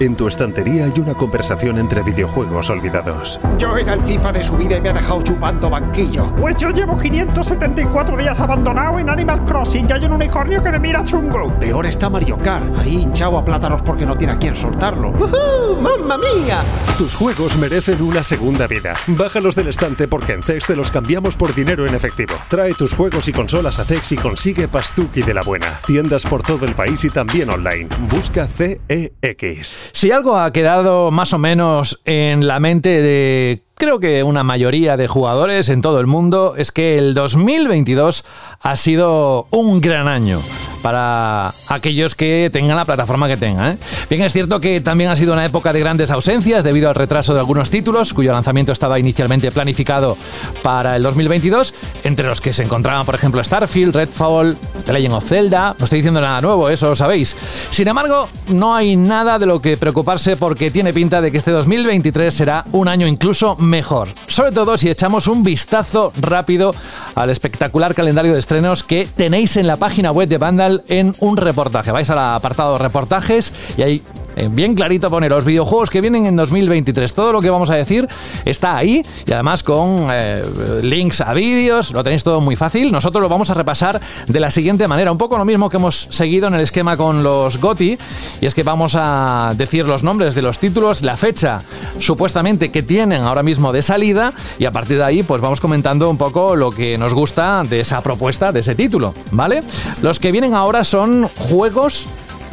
En 0.00 0.16
tu 0.16 0.26
estantería 0.26 0.86
hay 0.86 0.92
una 0.98 1.14
conversación 1.14 1.78
entre 1.78 2.02
videojuegos 2.02 2.68
olvidados. 2.68 3.38
Yo 3.58 3.76
era 3.76 3.94
el 3.94 4.00
FIFA 4.00 4.32
de 4.32 4.42
su 4.42 4.56
vida 4.56 4.76
y 4.76 4.80
me 4.80 4.88
ha 4.88 4.92
dejado 4.92 5.22
chupando 5.22 5.70
banquillo. 5.70 6.34
Pues 6.34 6.56
yo 6.56 6.70
llevo 6.70 6.96
574 6.96 8.16
días 8.16 8.40
abandonado 8.40 8.98
en 8.98 9.08
Animal 9.08 9.44
Crossing 9.44 9.86
y 9.88 9.92
hay 9.92 10.04
un 10.04 10.12
unicornio 10.12 10.60
que 10.60 10.72
me 10.72 10.80
mira 10.80 11.04
chungo. 11.04 11.56
Peor 11.60 11.86
está 11.86 12.10
Mario 12.10 12.36
Kart, 12.38 12.76
ahí 12.76 13.02
hinchado 13.02 13.38
a 13.38 13.44
plátanos 13.44 13.82
porque 13.82 14.04
no 14.04 14.16
tiene 14.16 14.32
a 14.32 14.38
quien 14.38 14.56
soltarlo. 14.56 15.10
¡Uh, 15.10 15.80
¡Mamma 15.80 16.18
mía! 16.18 16.64
Tus 16.98 17.14
juegos 17.14 17.56
merecen 17.56 18.02
una 18.02 18.24
segunda 18.24 18.66
vida. 18.66 18.94
Bájalos 19.06 19.54
del 19.54 19.68
estante 19.68 20.08
porque 20.08 20.32
en 20.32 20.42
CEX 20.42 20.66
te 20.66 20.76
los 20.76 20.90
cambiamos 20.90 21.36
por 21.36 21.54
dinero 21.54 21.86
en 21.86 21.94
efectivo. 21.94 22.34
Trae 22.48 22.74
tus 22.74 22.94
juegos 22.94 23.28
y 23.28 23.32
consolas 23.32 23.78
a 23.78 23.84
CEX 23.84 24.10
y 24.10 24.16
consigue 24.16 24.66
Pastuki 24.66 25.22
de 25.22 25.34
la 25.34 25.42
buena. 25.42 25.80
Tiendas 25.86 26.26
por 26.26 26.42
todo 26.42 26.66
el 26.66 26.74
país 26.74 27.04
y 27.04 27.10
también 27.10 27.48
online. 27.48 27.88
Busca 28.10 28.48
CEX. 28.48 29.78
Si 29.94 30.10
algo 30.10 30.36
ha 30.36 30.52
quedado 30.52 31.12
más 31.12 31.32
o 31.34 31.38
menos 31.38 32.00
en 32.04 32.48
la 32.48 32.58
mente 32.58 33.00
de 33.00 33.62
creo 33.76 34.00
que 34.00 34.24
una 34.24 34.42
mayoría 34.42 34.96
de 34.96 35.06
jugadores 35.06 35.68
en 35.68 35.82
todo 35.82 36.00
el 36.00 36.08
mundo 36.08 36.54
es 36.56 36.72
que 36.72 36.98
el 36.98 37.14
2022 37.14 38.24
ha 38.64 38.76
sido 38.76 39.46
un 39.50 39.80
gran 39.82 40.08
año 40.08 40.40
para 40.84 41.52
aquellos 41.68 42.14
que 42.14 42.50
tengan 42.52 42.76
la 42.76 42.84
plataforma 42.84 43.28
que 43.28 43.36
tengan. 43.36 43.72
¿eh? 43.72 43.78
Bien, 44.08 44.22
es 44.22 44.32
cierto 44.32 44.58
que 44.60 44.80
también 44.80 45.10
ha 45.10 45.16
sido 45.16 45.32
una 45.34 45.44
época 45.44 45.72
de 45.72 45.80
grandes 45.80 46.10
ausencias 46.10 46.64
debido 46.64 46.88
al 46.88 46.94
retraso 46.94 47.34
de 47.34 47.40
algunos 47.40 47.70
títulos 47.70 48.12
cuyo 48.12 48.32
lanzamiento 48.32 48.72
estaba 48.72 48.98
inicialmente 48.98 49.50
planificado 49.50 50.16
para 50.62 50.96
el 50.96 51.02
2022, 51.02 51.74
entre 52.04 52.26
los 52.26 52.40
que 52.40 52.52
se 52.52 52.62
encontraban, 52.62 53.04
por 53.04 53.14
ejemplo, 53.14 53.42
Starfield, 53.44 53.94
Redfall, 53.94 54.56
The 54.84 54.92
Legend 54.92 55.14
of 55.14 55.26
Zelda. 55.26 55.74
No 55.78 55.84
estoy 55.84 55.98
diciendo 55.98 56.20
nada 56.20 56.40
nuevo, 56.40 56.68
eso 56.68 56.88
lo 56.88 56.94
sabéis. 56.94 57.36
Sin 57.70 57.88
embargo, 57.88 58.28
no 58.48 58.74
hay 58.74 58.96
nada 58.96 59.38
de 59.38 59.46
lo 59.46 59.60
que 59.60 59.76
preocuparse 59.76 60.36
porque 60.36 60.70
tiene 60.70 60.92
pinta 60.92 61.20
de 61.20 61.30
que 61.30 61.38
este 61.38 61.50
2023 61.50 62.32
será 62.32 62.64
un 62.72 62.88
año 62.88 63.06
incluso 63.06 63.56
mejor. 63.56 64.08
Sobre 64.26 64.52
todo 64.52 64.76
si 64.78 64.88
echamos 64.88 65.28
un 65.28 65.42
vistazo 65.42 66.12
rápido 66.20 66.74
al 67.14 67.30
espectacular 67.30 67.94
calendario 67.94 68.32
de 68.32 68.38
que 68.84 69.08
tenéis 69.16 69.56
en 69.56 69.66
la 69.66 69.76
página 69.76 70.12
web 70.12 70.28
de 70.28 70.38
Vandal 70.38 70.82
en 70.88 71.12
un 71.18 71.36
reportaje. 71.36 71.90
Vais 71.90 72.08
al 72.08 72.18
apartado 72.18 72.78
reportajes 72.78 73.52
y 73.76 73.82
ahí 73.82 74.02
bien 74.50 74.74
clarito 74.74 75.10
pone 75.10 75.28
los 75.28 75.44
videojuegos 75.44 75.90
que 75.90 76.00
vienen 76.00 76.26
en 76.26 76.36
2023. 76.36 77.14
Todo 77.14 77.32
lo 77.32 77.40
que 77.40 77.50
vamos 77.50 77.70
a 77.70 77.74
decir 77.74 78.08
está 78.44 78.76
ahí 78.76 79.04
y 79.26 79.32
además 79.32 79.62
con 79.62 80.08
eh, 80.10 80.42
links 80.82 81.20
a 81.20 81.32
vídeos, 81.34 81.92
lo 81.92 82.02
tenéis 82.02 82.24
todo 82.24 82.40
muy 82.40 82.56
fácil. 82.56 82.92
Nosotros 82.92 83.22
lo 83.22 83.28
vamos 83.28 83.50
a 83.50 83.54
repasar 83.54 84.00
de 84.26 84.40
la 84.40 84.50
siguiente 84.50 84.88
manera, 84.88 85.12
un 85.12 85.18
poco 85.18 85.38
lo 85.38 85.44
mismo 85.44 85.70
que 85.70 85.76
hemos 85.76 86.08
seguido 86.10 86.48
en 86.48 86.54
el 86.54 86.60
esquema 86.60 86.96
con 86.96 87.22
los 87.22 87.58
GOTI, 87.58 87.98
y 88.40 88.46
es 88.46 88.54
que 88.54 88.62
vamos 88.62 88.94
a 88.96 89.52
decir 89.56 89.86
los 89.86 90.02
nombres 90.02 90.34
de 90.34 90.42
los 90.42 90.58
títulos, 90.58 91.02
la 91.02 91.16
fecha 91.16 91.58
supuestamente 91.98 92.70
que 92.70 92.82
tienen 92.82 93.22
ahora 93.22 93.42
mismo 93.42 93.72
de 93.72 93.82
salida 93.82 94.32
y 94.58 94.64
a 94.64 94.70
partir 94.70 94.98
de 94.98 95.04
ahí 95.04 95.22
pues 95.22 95.40
vamos 95.40 95.60
comentando 95.60 96.10
un 96.10 96.18
poco 96.18 96.56
lo 96.56 96.70
que 96.70 96.98
nos 96.98 97.14
gusta 97.14 97.62
de 97.62 97.80
esa 97.80 98.00
propuesta, 98.02 98.52
de 98.52 98.60
ese 98.60 98.74
título, 98.74 99.14
¿vale? 99.30 99.62
Los 100.02 100.20
que 100.20 100.32
vienen 100.32 100.54
ahora 100.54 100.84
son 100.84 101.28
juegos 101.28 102.06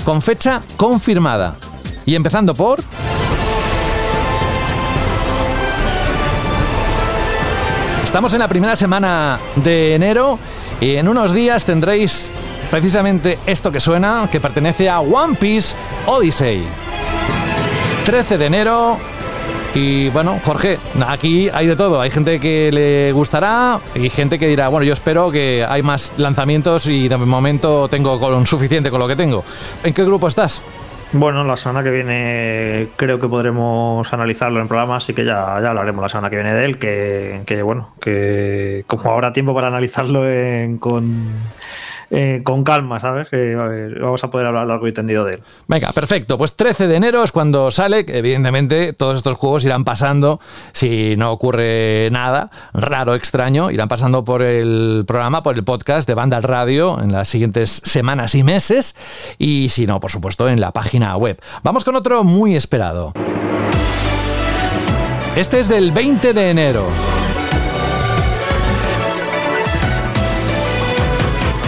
con 0.05 0.21
fecha 0.21 0.61
confirmada. 0.77 1.55
Y 2.05 2.15
empezando 2.15 2.53
por... 2.53 2.81
Estamos 8.03 8.33
en 8.33 8.39
la 8.39 8.47
primera 8.49 8.75
semana 8.75 9.39
de 9.55 9.95
enero 9.95 10.37
y 10.81 10.97
en 10.97 11.07
unos 11.07 11.31
días 11.31 11.63
tendréis 11.63 12.29
precisamente 12.69 13.39
esto 13.45 13.71
que 13.71 13.79
suena, 13.79 14.27
que 14.29 14.41
pertenece 14.41 14.89
a 14.89 14.99
One 14.99 15.35
Piece 15.35 15.75
Odyssey. 16.05 16.63
13 18.05 18.37
de 18.37 18.45
enero. 18.45 18.97
Y 19.73 20.09
bueno, 20.09 20.41
Jorge, 20.43 20.77
aquí 21.07 21.47
hay 21.53 21.67
de 21.67 21.77
todo. 21.77 22.01
Hay 22.01 22.11
gente 22.11 22.39
que 22.41 22.69
le 22.73 23.13
gustará 23.13 23.79
y 23.95 24.09
gente 24.09 24.37
que 24.37 24.47
dirá, 24.47 24.67
bueno, 24.67 24.83
yo 24.83 24.91
espero 24.91 25.31
que 25.31 25.65
hay 25.67 25.81
más 25.81 26.11
lanzamientos 26.17 26.87
y 26.87 27.07
de 27.07 27.15
momento 27.15 27.87
tengo 27.87 28.19
con 28.19 28.45
suficiente 28.45 28.91
con 28.91 28.99
lo 28.99 29.07
que 29.07 29.15
tengo. 29.15 29.45
¿En 29.83 29.93
qué 29.93 30.03
grupo 30.03 30.27
estás? 30.27 30.61
Bueno, 31.13 31.43
la 31.43 31.57
semana 31.57 31.83
que 31.83 31.91
viene 31.91 32.87
creo 32.95 33.19
que 33.19 33.27
podremos 33.27 34.13
analizarlo 34.13 34.57
en 34.57 34.61
el 34.63 34.67
programa, 34.69 34.95
así 34.95 35.13
que 35.13 35.25
ya, 35.25 35.59
ya 35.61 35.69
hablaremos 35.69 36.01
la 36.01 36.07
semana 36.07 36.29
que 36.29 36.37
viene 36.37 36.53
de 36.53 36.63
él, 36.63 36.79
que, 36.79 37.41
que 37.45 37.61
bueno, 37.63 37.89
que 37.99 38.85
como 38.87 39.11
habrá 39.11 39.33
tiempo 39.33 39.53
para 39.53 39.67
analizarlo 39.67 40.23
con 40.79 41.27
eh, 42.11 42.41
con 42.43 42.65
calma, 42.65 42.99
¿sabes? 42.99 43.29
A 43.31 43.37
ver, 43.37 43.99
vamos 43.99 44.21
a 44.23 44.29
poder 44.29 44.45
hablar 44.47 44.67
largo 44.67 44.85
y 44.87 44.91
tendido 44.91 45.23
de 45.23 45.35
él. 45.35 45.43
Venga, 45.67 45.93
perfecto. 45.93 46.37
Pues 46.37 46.55
13 46.55 46.87
de 46.87 46.95
enero 46.95 47.23
es 47.23 47.31
cuando 47.31 47.71
sale. 47.71 48.05
Evidentemente, 48.07 48.91
todos 48.91 49.17
estos 49.17 49.35
juegos 49.35 49.63
irán 49.63 49.85
pasando, 49.85 50.41
si 50.73 51.15
no 51.17 51.31
ocurre 51.31 52.09
nada 52.11 52.51
raro, 52.73 53.15
extraño, 53.15 53.71
irán 53.71 53.87
pasando 53.87 54.25
por 54.25 54.41
el 54.41 55.05
programa, 55.07 55.41
por 55.41 55.55
el 55.55 55.63
podcast 55.63 56.07
de 56.07 56.13
Banda 56.13 56.35
al 56.37 56.43
Radio 56.43 57.01
en 57.01 57.13
las 57.13 57.29
siguientes 57.29 57.81
semanas 57.85 58.35
y 58.35 58.43
meses. 58.43 58.95
Y 59.37 59.69
si 59.69 59.87
no, 59.87 60.01
por 60.01 60.11
supuesto, 60.11 60.49
en 60.49 60.59
la 60.59 60.71
página 60.73 61.15
web. 61.15 61.41
Vamos 61.63 61.85
con 61.85 61.95
otro 61.95 62.25
muy 62.25 62.55
esperado. 62.55 63.13
Este 65.37 65.61
es 65.61 65.69
del 65.69 65.91
20 65.91 66.33
de 66.33 66.49
enero. 66.49 67.20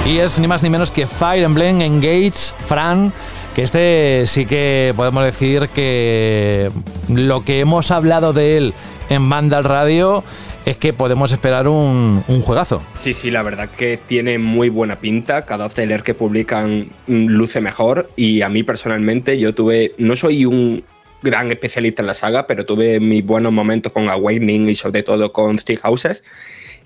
Y 0.06 0.18
es 0.20 0.38
ni 0.38 0.50
más 0.50 0.62
ni 0.62 0.70
menos 0.70 0.92
que 0.92 1.08
Fire 1.08 1.44
Emblem 1.44 1.80
Engage 1.82 2.54
Fran, 2.68 3.14
que 3.56 3.64
este 3.64 4.24
sí 4.26 4.46
que 4.46 4.94
podemos 4.98 5.24
decir 5.24 5.70
que 5.70 6.70
lo 7.08 7.46
que 7.46 7.62
hemos 7.62 7.90
hablado 7.90 8.34
de 8.34 8.58
él 8.58 8.74
en 9.10 9.30
Vandal 9.30 9.64
Radio 9.64 10.26
es 10.66 10.76
que 10.76 10.92
podemos 10.92 11.32
esperar 11.32 11.70
un, 11.70 12.22
juegazo. 12.42 12.82
Sí, 12.96 13.14
sí, 13.14 13.32
la 13.32 13.44
verdad 13.44 13.70
que 13.70 13.98
tiene 13.98 14.38
muy 14.40 14.68
buena 14.68 14.98
pinta. 14.98 15.46
Cada 15.46 15.70
trailer 15.70 16.04
que 16.04 16.14
publican 16.14 16.90
mm, 17.08 17.28
luce 17.28 17.62
mejor. 17.62 18.10
Y 18.18 18.42
a 18.42 18.50
mí 18.50 18.64
personalmente, 18.64 19.40
yo 19.40 19.56
tuve. 19.56 19.94
No 19.98 20.18
soy 20.18 20.46
un 20.46 20.84
gran 21.22 21.50
especialista 21.50 22.02
en 22.02 22.08
la 22.08 22.14
saga, 22.14 22.46
pero 22.46 22.66
tuve 22.66 23.00
mis 23.00 23.26
buenos 23.26 23.54
momentos 23.54 23.94
con 23.94 24.10
Awakening 24.10 24.68
y 24.68 24.76
sobre 24.76 25.04
todo 25.04 25.32
con 25.32 25.56
Three 25.58 25.78
Houses. 25.78 26.26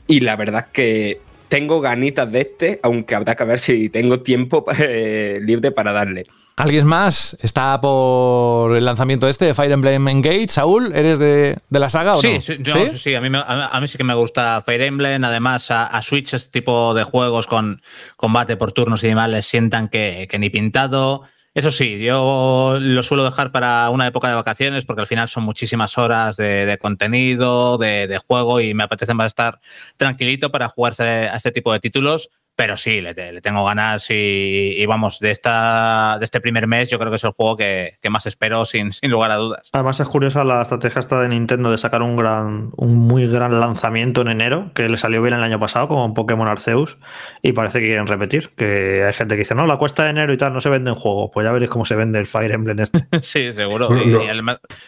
Y 0.05 0.21
la 0.21 0.35
verdad 0.35 0.67
que 0.71 1.19
tengo 1.49 1.79
ganitas 1.81 2.31
de 2.31 2.41
este, 2.41 2.79
aunque 2.83 3.15
habrá 3.15 3.35
que 3.35 3.43
ver 3.43 3.59
si 3.59 3.89
tengo 3.89 4.19
tiempo 4.21 4.65
eh, 4.79 5.39
libre 5.41 5.71
para 5.71 5.91
darle. 5.91 6.25
¿Alguien 6.57 6.85
más 6.87 7.37
está 7.41 7.79
por 7.79 8.75
el 8.75 8.83
lanzamiento 8.83 9.27
este 9.27 9.45
de 9.45 9.53
Fire 9.53 9.71
Emblem 9.71 10.07
Engage? 10.07 10.47
Saúl, 10.49 10.91
¿eres 10.95 11.19
de, 11.19 11.55
de 11.69 11.79
la 11.79 11.89
saga 11.89 12.15
o 12.15 12.21
Sí, 12.21 12.33
no? 12.35 12.41
sí, 12.41 12.57
yo- 12.61 12.97
sí, 12.97 13.13
a, 13.15 13.21
mí 13.21 13.29
me- 13.29 13.37
a, 13.37 13.67
a 13.67 13.79
mí 13.79 13.87
sí 13.87 13.97
que 13.97 14.03
me 14.03 14.15
gusta 14.15 14.61
Fire 14.65 14.81
Emblem. 14.81 15.23
Además, 15.23 15.69
a, 15.71 15.85
a 15.85 16.01
Switch 16.01 16.33
este 16.33 16.59
tipo 16.59 16.93
de 16.93 17.03
juegos 17.03 17.45
con 17.47 17.81
combate 18.15 18.57
por 18.57 18.71
turnos 18.71 19.03
y 19.03 19.07
demás 19.07 19.29
les 19.29 19.45
sientan 19.45 19.87
que, 19.89 20.27
que 20.29 20.39
ni 20.39 20.49
pintado. 20.49 21.23
Eso 21.57 21.71
sí, 21.71 21.97
yo 21.97 22.77
lo 22.79 23.01
suelo 23.01 23.23
dejar 23.23 23.51
para 23.51 23.89
una 23.89 24.05
época 24.05 24.29
de 24.29 24.35
vacaciones 24.35 24.85
porque 24.85 25.01
al 25.01 25.07
final 25.07 25.27
son 25.27 25.43
muchísimas 25.43 25.97
horas 25.97 26.37
de, 26.37 26.77
contenido, 26.79 27.79
de, 27.79 28.05
de 28.05 28.19
juego 28.19 28.61
y 28.61 28.75
me 28.75 28.83
apetece 28.83 29.15
más 29.15 29.25
estar 29.25 29.59
tranquilito 29.97 30.51
para 30.51 30.67
jugarse 30.67 31.01
a 31.03 31.35
este 31.35 31.49
tipo 31.51 31.73
de 31.73 31.79
títulos. 31.79 32.29
Pero 32.57 32.75
sí, 32.75 33.01
le, 33.01 33.13
le 33.13 33.39
tengo 33.41 33.63
ganas 33.63 34.09
y, 34.09 34.73
y 34.77 34.85
vamos, 34.87 35.19
de, 35.19 35.29
esta, 35.29 36.17
de 36.19 36.25
este 36.25 36.41
primer 36.41 36.65
mes 36.65 36.89
yo 36.89 36.97
creo 36.97 37.11
que 37.11 37.17
es 37.17 37.23
el 37.23 37.29
juego 37.29 37.55
que, 37.55 37.99
que 38.01 38.09
más 38.09 38.25
espero 38.25 38.65
sin, 38.65 38.91
sin 38.91 39.11
lugar 39.11 39.29
a 39.29 39.35
dudas. 39.35 39.69
Además 39.73 39.99
es 39.99 40.07
curiosa 40.07 40.43
la 40.43 40.63
estrategia 40.63 40.99
esta 40.99 41.21
de 41.21 41.29
Nintendo 41.29 41.69
de 41.69 41.77
sacar 41.77 42.01
un 42.01 42.15
gran, 42.15 42.71
un 42.75 42.95
muy 42.95 43.27
gran 43.27 43.59
lanzamiento 43.59 44.21
en 44.21 44.29
enero, 44.29 44.71
que 44.73 44.89
le 44.89 44.97
salió 44.97 45.21
bien 45.21 45.35
el 45.35 45.43
año 45.43 45.59
pasado 45.59 45.87
con 45.87 46.15
Pokémon 46.15 46.47
Arceus, 46.47 46.97
y 47.43 47.51
parece 47.51 47.79
que 47.79 47.85
quieren 47.85 48.07
repetir, 48.07 48.49
que 48.55 49.03
hay 49.05 49.13
gente 49.13 49.35
que 49.35 49.39
dice, 49.39 49.53
no, 49.53 49.67
la 49.67 49.77
cuesta 49.77 50.05
de 50.05 50.09
enero 50.09 50.33
y 50.33 50.37
tal, 50.37 50.51
no 50.51 50.59
se 50.59 50.69
vende 50.69 50.89
en 50.89 50.95
juego. 50.95 51.29
Pues 51.29 51.45
ya 51.45 51.51
veréis 51.51 51.69
cómo 51.69 51.85
se 51.85 51.93
vende 51.95 52.17
el 52.17 52.25
Fire 52.25 52.51
Emblem 52.51 52.79
este. 52.79 53.05
Sí, 53.21 53.53
seguro. 53.53 53.87
No, 53.89 54.01
Y- 54.01 54.07
no. 54.07 54.23
y 54.23 54.27
el 54.27 54.41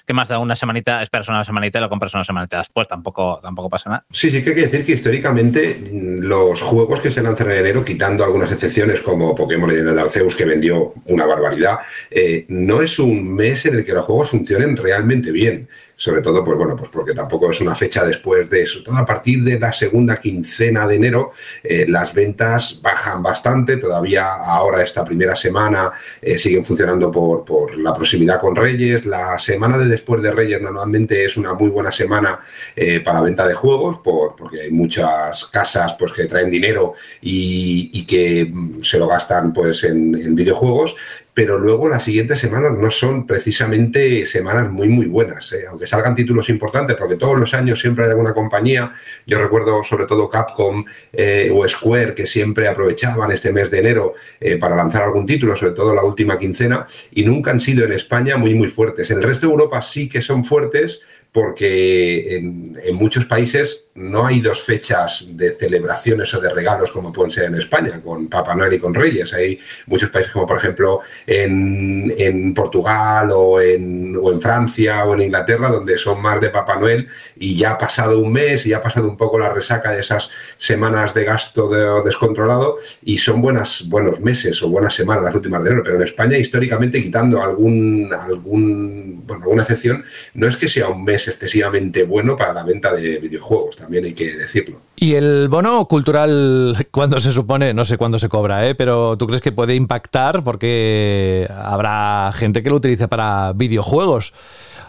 que 0.08 0.14
más 0.16 0.28
da 0.30 0.40
una 0.40 0.56
semanita, 0.56 1.04
esperas 1.04 1.28
una 1.30 1.44
semanita 1.44 1.78
y 1.78 1.82
lo 1.82 1.90
compras 1.90 2.16
una 2.16 2.24
semanita 2.24 2.58
después, 2.58 2.88
tampoco, 2.88 3.40
tampoco 3.44 3.70
pasa 3.70 3.90
nada. 3.92 4.06
Sí, 4.10 4.32
sí 4.32 4.44
que 4.44 4.50
hay 4.50 4.56
que 4.56 4.62
decir 4.64 4.84
que 4.84 4.94
históricamente 4.94 5.84
los 5.94 6.62
juegos 6.62 7.00
que 7.02 7.12
se 7.12 7.22
lanzan 7.22 7.52
en 7.52 7.59
enero, 7.60 7.84
quitando 7.84 8.24
algunas 8.24 8.52
excepciones 8.52 9.02
como 9.02 9.36
Pokémon 9.36 9.70
Legends 9.70 9.94
de 9.94 10.02
Arceus, 10.02 10.36
que 10.36 10.46
vendió 10.46 10.94
una 11.06 11.26
barbaridad, 11.26 11.80
eh, 12.10 12.46
no 12.50 12.82
es 12.82 13.00
un 13.00 13.34
mes 13.34 13.66
en 13.66 13.76
el 13.76 13.86
que 13.86 13.94
los 13.94 14.06
juegos 14.06 14.30
funcionen 14.30 14.76
realmente 14.78 15.32
bien. 15.32 15.68
Sobre 16.02 16.22
todo, 16.22 16.46
pues 16.46 16.58
bueno, 16.58 16.78
pues 16.78 16.90
porque 16.94 17.14
tampoco 17.14 17.52
es 17.52 17.60
una 17.60 17.76
fecha 17.76 18.06
después 18.06 18.50
de 18.50 18.62
eso. 18.62 18.82
Todo 18.82 18.96
a 18.96 19.06
partir 19.06 19.44
de 19.44 19.60
la 19.60 19.74
segunda 19.74 20.18
quincena 20.18 20.88
de 20.88 20.96
enero, 20.96 21.32
eh, 21.62 21.86
las 21.90 22.14
ventas 22.14 22.80
bajan 22.82 23.22
bastante. 23.22 23.76
Todavía 23.76 24.26
ahora, 24.34 24.82
esta 24.82 25.04
primera 25.04 25.36
semana, 25.36 25.92
eh, 26.22 26.40
siguen 26.40 26.64
funcionando 26.64 27.12
por, 27.12 27.44
por 27.44 27.78
la 27.78 27.94
proximidad 27.94 28.40
con 28.40 28.56
Reyes. 28.56 29.04
La 29.06 29.38
semana 29.40 29.78
de 29.78 29.88
después 29.88 30.22
de 30.22 30.32
Reyes 30.32 30.62
normalmente 30.62 31.26
es 31.26 31.36
una 31.36 31.54
muy 31.54 31.70
buena 31.70 31.92
semana 31.92 32.40
eh, 32.78 33.02
para 33.02 33.20
venta 33.20 33.46
de 33.46 33.54
juegos, 33.54 33.98
por- 33.98 34.38
porque 34.38 34.62
hay 34.62 34.72
muchas 34.72 35.48
casas 35.48 35.96
pues, 36.00 36.14
que 36.14 36.28
traen 36.28 36.50
dinero 36.50 36.94
y, 37.22 37.90
y 37.94 38.06
que 38.06 38.46
mm, 38.50 38.84
se 38.84 39.00
lo 39.00 39.08
gastan 39.10 39.52
pues, 39.52 39.84
en, 39.84 40.16
en 40.16 40.34
videojuegos. 40.34 40.96
Pero 41.40 41.58
luego 41.58 41.88
las 41.88 42.04
siguientes 42.04 42.38
semanas 42.38 42.74
no 42.78 42.92
son 42.92 43.26
precisamente 43.26 44.26
semanas 44.26 44.70
muy, 44.70 44.90
muy 44.90 45.06
buenas. 45.06 45.54
¿eh? 45.54 45.64
Aunque 45.70 45.88
salgan 45.88 46.14
títulos 46.14 46.50
importantes, 46.50 46.98
porque 46.98 47.16
todos 47.16 47.40
los 47.40 47.54
años 47.54 47.80
siempre 47.80 48.04
hay 48.04 48.10
alguna 48.10 48.34
compañía. 48.34 48.92
Yo 49.26 49.40
recuerdo 49.40 49.82
sobre 49.86 50.04
todo 50.04 50.28
Capcom 50.28 50.84
eh, 51.14 51.50
o 51.56 51.66
Square 51.66 52.14
que 52.14 52.28
siempre 52.28 52.68
aprovechaban 52.68 53.32
este 53.32 53.54
mes 53.54 53.72
de 53.72 53.80
enero 53.80 54.16
eh, 54.42 54.58
para 54.58 54.76
lanzar 54.76 55.04
algún 55.04 55.26
título, 55.26 55.56
sobre 55.56 55.72
todo 55.72 55.96
la 55.96 56.04
última 56.04 56.38
quincena, 56.38 56.86
y 57.12 57.24
nunca 57.24 57.52
han 57.52 57.62
sido 57.62 57.86
en 57.86 57.94
España 57.94 58.36
muy, 58.36 58.54
muy 58.54 58.68
fuertes. 58.68 59.10
En 59.10 59.20
el 59.20 59.24
resto 59.24 59.48
de 59.48 59.54
Europa 59.54 59.82
sí 59.82 60.10
que 60.10 60.22
son 60.22 60.44
fuertes 60.44 61.00
porque 61.32 62.36
en, 62.36 62.78
en 62.84 62.96
muchos 62.96 63.24
países 63.24 63.86
no 64.00 64.26
hay 64.26 64.40
dos 64.40 64.62
fechas 64.64 65.28
de 65.32 65.58
celebraciones 65.60 66.34
o 66.34 66.40
de 66.40 66.50
regalos 66.54 66.92
como 66.92 67.12
pueden 67.12 67.32
ser 67.32 67.46
en 67.46 67.56
España, 67.56 68.02
con 68.02 68.28
Papá 68.30 68.56
Noel 68.56 68.74
y 68.74 68.80
con 68.80 68.94
Reyes. 68.94 69.34
Hay 69.34 69.60
muchos 69.88 70.10
países 70.10 70.32
como 70.32 70.48
por 70.48 70.58
ejemplo 70.58 71.02
en, 71.28 72.54
Portugal 72.54 73.30
o 73.34 73.60
en, 73.62 74.16
o 74.16 74.32
en 74.32 74.40
Francia 74.42 75.06
o 75.06 75.14
en 75.14 75.24
Inglaterra, 75.24 75.70
donde 75.70 75.98
son 75.98 76.22
más 76.22 76.40
de 76.40 76.50
Papá 76.50 76.78
Noel 76.78 77.08
y 77.38 77.58
ya 77.58 77.72
ha 77.72 77.78
pasado 77.78 78.20
un 78.20 78.32
mes 78.32 78.66
y 78.66 78.70
ya 78.70 78.78
ha 78.78 78.82
pasado 78.82 79.10
un 79.10 79.18
poco 79.18 79.38
la 79.38 79.50
resaca 79.54 79.92
de 79.92 80.00
esas 80.00 80.30
semanas 80.58 81.14
de 81.14 81.26
gasto 81.26 81.68
de- 81.68 82.02
descontrolado 82.06 82.78
y 83.04 83.18
son 83.18 83.42
buenas, 83.42 83.88
buenos 83.90 84.20
meses 84.22 84.64
o 84.64 84.70
buenas 84.70 84.96
semanas 84.96 85.24
las 85.24 85.36
últimas 85.36 85.62
de 85.64 85.70
enero. 85.72 85.84
Pero 85.84 85.98
en 85.98 86.04
España, 86.04 86.38
históricamente, 86.38 87.04
quitando 87.04 87.42
algún, 87.42 88.12
algún, 88.14 89.24
bueno, 89.28 89.44
alguna 89.44 89.64
excepción, 89.64 90.04
no 90.36 90.48
es 90.48 90.56
que 90.56 90.70
sea 90.70 90.88
un 90.88 91.04
mes 91.04 91.28
excesivamente 91.28 92.04
bueno 92.04 92.36
para 92.38 92.54
la 92.54 92.64
venta 92.64 92.94
de 92.94 93.18
videojuegos, 93.18 93.76
también 93.76 93.89
hay 93.98 94.14
que 94.14 94.26
decirlo. 94.26 94.82
Y 94.96 95.16
el 95.16 95.48
bono 95.50 95.86
cultural, 95.86 96.88
cuando 96.92 97.20
se 97.20 97.34
supone, 97.34 97.74
no 97.74 97.86
sé 97.86 97.98
cuándo 97.98 98.20
se 98.20 98.30
cobra, 98.30 98.68
¿eh? 98.68 98.76
pero 98.76 99.18
¿tú 99.18 99.28
crees 99.28 99.42
que 99.42 99.52
puede 99.52 99.76
impactar? 99.76 100.44
Porque 100.44 101.48
habrá 101.56 102.32
gente 102.34 102.64
que 102.64 102.70
lo 102.70 102.78
utilice 102.78 103.08
para 103.08 103.54
videojuegos. 103.54 104.34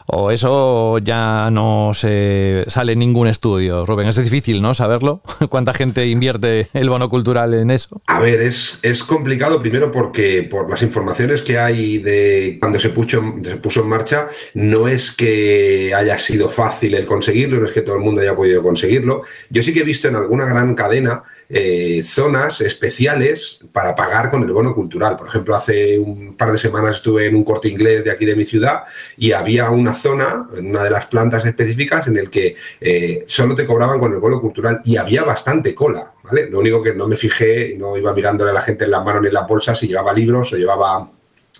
O 0.06 0.30
eso 0.30 0.98
ya 0.98 1.50
no 1.50 1.92
se 1.94 2.64
sale 2.68 2.92
en 2.92 2.98
ningún 2.98 3.28
estudio, 3.28 3.86
Rubén. 3.86 4.08
Es 4.08 4.16
difícil, 4.16 4.62
¿no? 4.62 4.74
Saberlo. 4.74 5.22
¿Cuánta 5.48 5.74
gente 5.74 6.06
invierte 6.06 6.68
el 6.72 6.88
bono 6.88 7.08
cultural 7.08 7.54
en 7.54 7.70
eso? 7.70 8.00
A 8.06 8.20
ver, 8.20 8.40
es, 8.40 8.78
es 8.82 9.02
complicado 9.04 9.60
primero 9.60 9.90
porque 9.90 10.42
por 10.42 10.68
las 10.68 10.82
informaciones 10.82 11.42
que 11.42 11.58
hay 11.58 11.98
de 11.98 12.58
cuando 12.60 12.78
se 12.78 12.90
puso, 12.90 13.22
se 13.42 13.56
puso 13.56 13.82
en 13.82 13.88
marcha, 13.88 14.28
no 14.54 14.88
es 14.88 15.12
que 15.12 15.92
haya 15.94 16.18
sido 16.18 16.48
fácil 16.48 16.94
el 16.94 17.06
conseguirlo, 17.06 17.60
no 17.60 17.66
es 17.66 17.72
que 17.72 17.82
todo 17.82 17.96
el 17.96 18.02
mundo 18.02 18.20
haya 18.20 18.36
podido 18.36 18.62
conseguirlo. 18.62 19.22
Yo 19.50 19.62
sí 19.62 19.72
que 19.72 19.80
he 19.80 19.84
visto 19.84 20.08
en 20.08 20.16
alguna 20.16 20.44
gran 20.44 20.74
cadena 20.74 21.22
eh, 21.52 22.02
zonas 22.04 22.60
especiales 22.60 23.64
para 23.72 23.96
pagar 23.96 24.30
con 24.30 24.44
el 24.44 24.52
bono 24.52 24.72
cultural. 24.72 25.16
Por 25.16 25.26
ejemplo, 25.26 25.56
hace 25.56 25.98
un 25.98 26.36
par 26.36 26.52
de 26.52 26.58
semanas 26.58 26.96
estuve 26.96 27.26
en 27.26 27.34
un 27.34 27.42
corte 27.42 27.68
inglés 27.68 28.04
de 28.04 28.12
aquí 28.12 28.24
de 28.24 28.36
mi 28.36 28.44
ciudad 28.44 28.84
y 29.16 29.32
había 29.32 29.68
una 29.70 29.92
zona, 29.92 30.46
en 30.56 30.66
una 30.66 30.84
de 30.84 30.90
las 30.90 31.06
plantas 31.06 31.44
específicas, 31.44 32.06
en 32.06 32.18
el 32.18 32.30
que 32.30 32.54
eh, 32.80 33.24
solo 33.26 33.56
te 33.56 33.66
cobraban 33.66 33.98
con 33.98 34.12
el 34.12 34.20
bono 34.20 34.40
cultural 34.40 34.80
y 34.84 34.96
había 34.96 35.24
bastante 35.24 35.74
cola. 35.74 36.12
¿vale? 36.22 36.48
Lo 36.48 36.60
único 36.60 36.82
que 36.82 36.94
no 36.94 37.08
me 37.08 37.16
fijé, 37.16 37.74
no 37.76 37.96
iba 37.96 38.14
mirándole 38.14 38.50
a 38.50 38.54
la 38.54 38.62
gente 38.62 38.84
en 38.84 38.92
las 38.92 39.04
manos 39.04 39.22
ni 39.22 39.28
en 39.28 39.34
las 39.34 39.48
bolsas 39.48 39.78
si 39.78 39.88
llevaba 39.88 40.12
libros 40.12 40.52
o 40.52 40.56
llevaba 40.56 41.10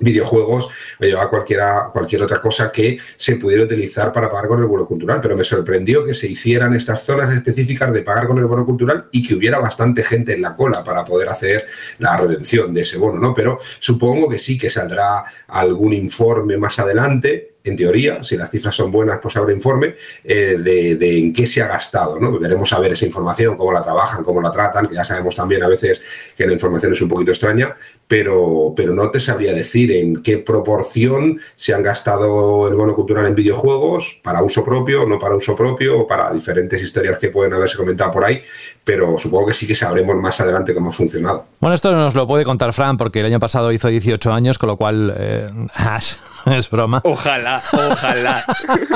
videojuegos 0.01 0.69
o 0.99 1.05
llevaba 1.05 1.31
cualquiera, 1.31 1.91
cualquier 1.93 2.23
otra 2.23 2.41
cosa 2.41 2.73
que 2.73 2.99
se 3.17 3.37
pudiera 3.37 3.65
utilizar 3.65 4.13
para 4.13 4.31
pagar 4.31 4.49
con 4.49 4.61
el 4.61 4.67
bono 4.67 4.87
cultural, 4.87 5.21
pero 5.21 5.37
me 5.37 5.45
sorprendió 5.45 6.05
que 6.05 6.15
se 6.15 6.27
hicieran 6.27 6.75
estas 6.75 7.03
zonas 7.03 7.35
específicas 7.35 7.93
de 7.93 8.03
pagar 8.03 8.27
con 8.27 8.39
el 8.39 8.47
bono 8.47 8.65
cultural 8.65 9.07
y 9.13 9.27
que 9.27 9.35
hubiera 9.35 9.59
bastante 9.59 10.03
gente 10.03 10.35
en 10.35 10.43
la 10.43 10.57
cola 10.57 10.83
para 10.83 11.05
poder 11.05 11.29
hacer 11.29 11.67
la 11.99 12.17
redención 12.17 12.75
de 12.75 12.83
ese 12.83 12.99
bono, 12.99 13.21
¿no? 13.21 13.35
Pero 13.35 13.59
supongo 13.79 14.29
que 14.29 14.39
sí 14.39 14.59
que 14.59 14.71
saldrá 14.71 15.25
algún 15.49 15.93
informe 15.93 16.57
más 16.57 16.79
adelante 16.79 17.50
en 17.63 17.77
teoría, 17.77 18.23
si 18.23 18.37
las 18.37 18.51
cifras 18.51 18.75
son 18.75 18.91
buenas, 18.91 19.19
pues 19.23 19.37
habrá 19.37 19.53
informe 19.53 19.95
eh, 20.25 20.57
de, 20.59 21.19
en 21.19 21.33
qué 21.33 21.47
se 21.47 21.63
ha 21.63 21.67
gastado. 21.67 22.19
¿no? 22.19 22.39
Veremos 22.39 22.73
a 22.73 22.81
ver 22.81 22.93
esa 22.93 23.05
información, 23.05 23.57
cómo 23.57 23.73
la 23.73 23.83
trabajan, 23.83 24.25
cómo 24.25 24.41
la 24.41 24.51
tratan, 24.51 24.87
que 24.87 24.95
ya 24.95 25.05
sabemos 25.05 25.37
también 25.37 25.63
a 25.63 25.69
veces 25.69 26.01
que 26.37 26.47
la 26.47 26.53
información 26.53 26.93
es 26.93 27.03
un 27.03 27.09
poquito 27.09 27.31
extraña, 27.33 27.77
pero, 28.07 28.73
pero 28.75 28.95
no 28.95 29.11
te 29.11 29.21
sabría 29.21 29.53
decir 29.53 29.93
en 29.93 30.23
qué 30.23 30.39
proporción 30.39 31.39
se 31.57 31.75
han 31.75 31.83
gastado 31.83 32.67
el 32.67 32.75
bono 32.75 32.95
cultural 32.95 33.27
en 33.27 33.35
videojuegos, 33.35 34.19
para 34.23 34.43
uso 34.43 34.65
propio, 34.65 35.07
no 35.07 35.19
para 35.19 35.37
uso 35.37 35.55
propio, 35.55 36.01
o 36.01 36.07
para 36.07 36.33
diferentes 36.33 36.83
historias 36.83 37.19
que 37.19 37.29
pueden 37.29 37.53
haberse 37.53 37.77
comentado 37.77 38.11
por 38.11 38.25
ahí, 38.25 38.43
pero 38.83 39.19
supongo 39.19 39.47
que 39.47 39.55
sí 39.55 39.67
que 39.67 39.75
sabremos 39.75 40.17
más 40.17 40.41
adelante 40.41 40.75
cómo 40.75 40.91
ha 40.91 40.93
funcionado. 40.93 41.47
Bueno, 41.61 41.75
esto 41.75 41.93
nos 41.93 42.15
lo 42.15 42.27
puede 42.27 42.45
contar 42.45 42.73
Fran, 42.73 42.97
porque 42.97 43.21
el 43.21 43.27
año 43.27 43.39
pasado 43.39 43.71
hizo 43.71 43.89
18 43.89 44.33
años, 44.33 44.59
con 44.59 44.69
lo 44.69 44.77
cual... 44.77 45.15
Eh, 45.17 45.47
es 46.47 46.71
broma. 46.71 47.01
Ojalá, 47.05 47.63
ojalá. 47.73 48.45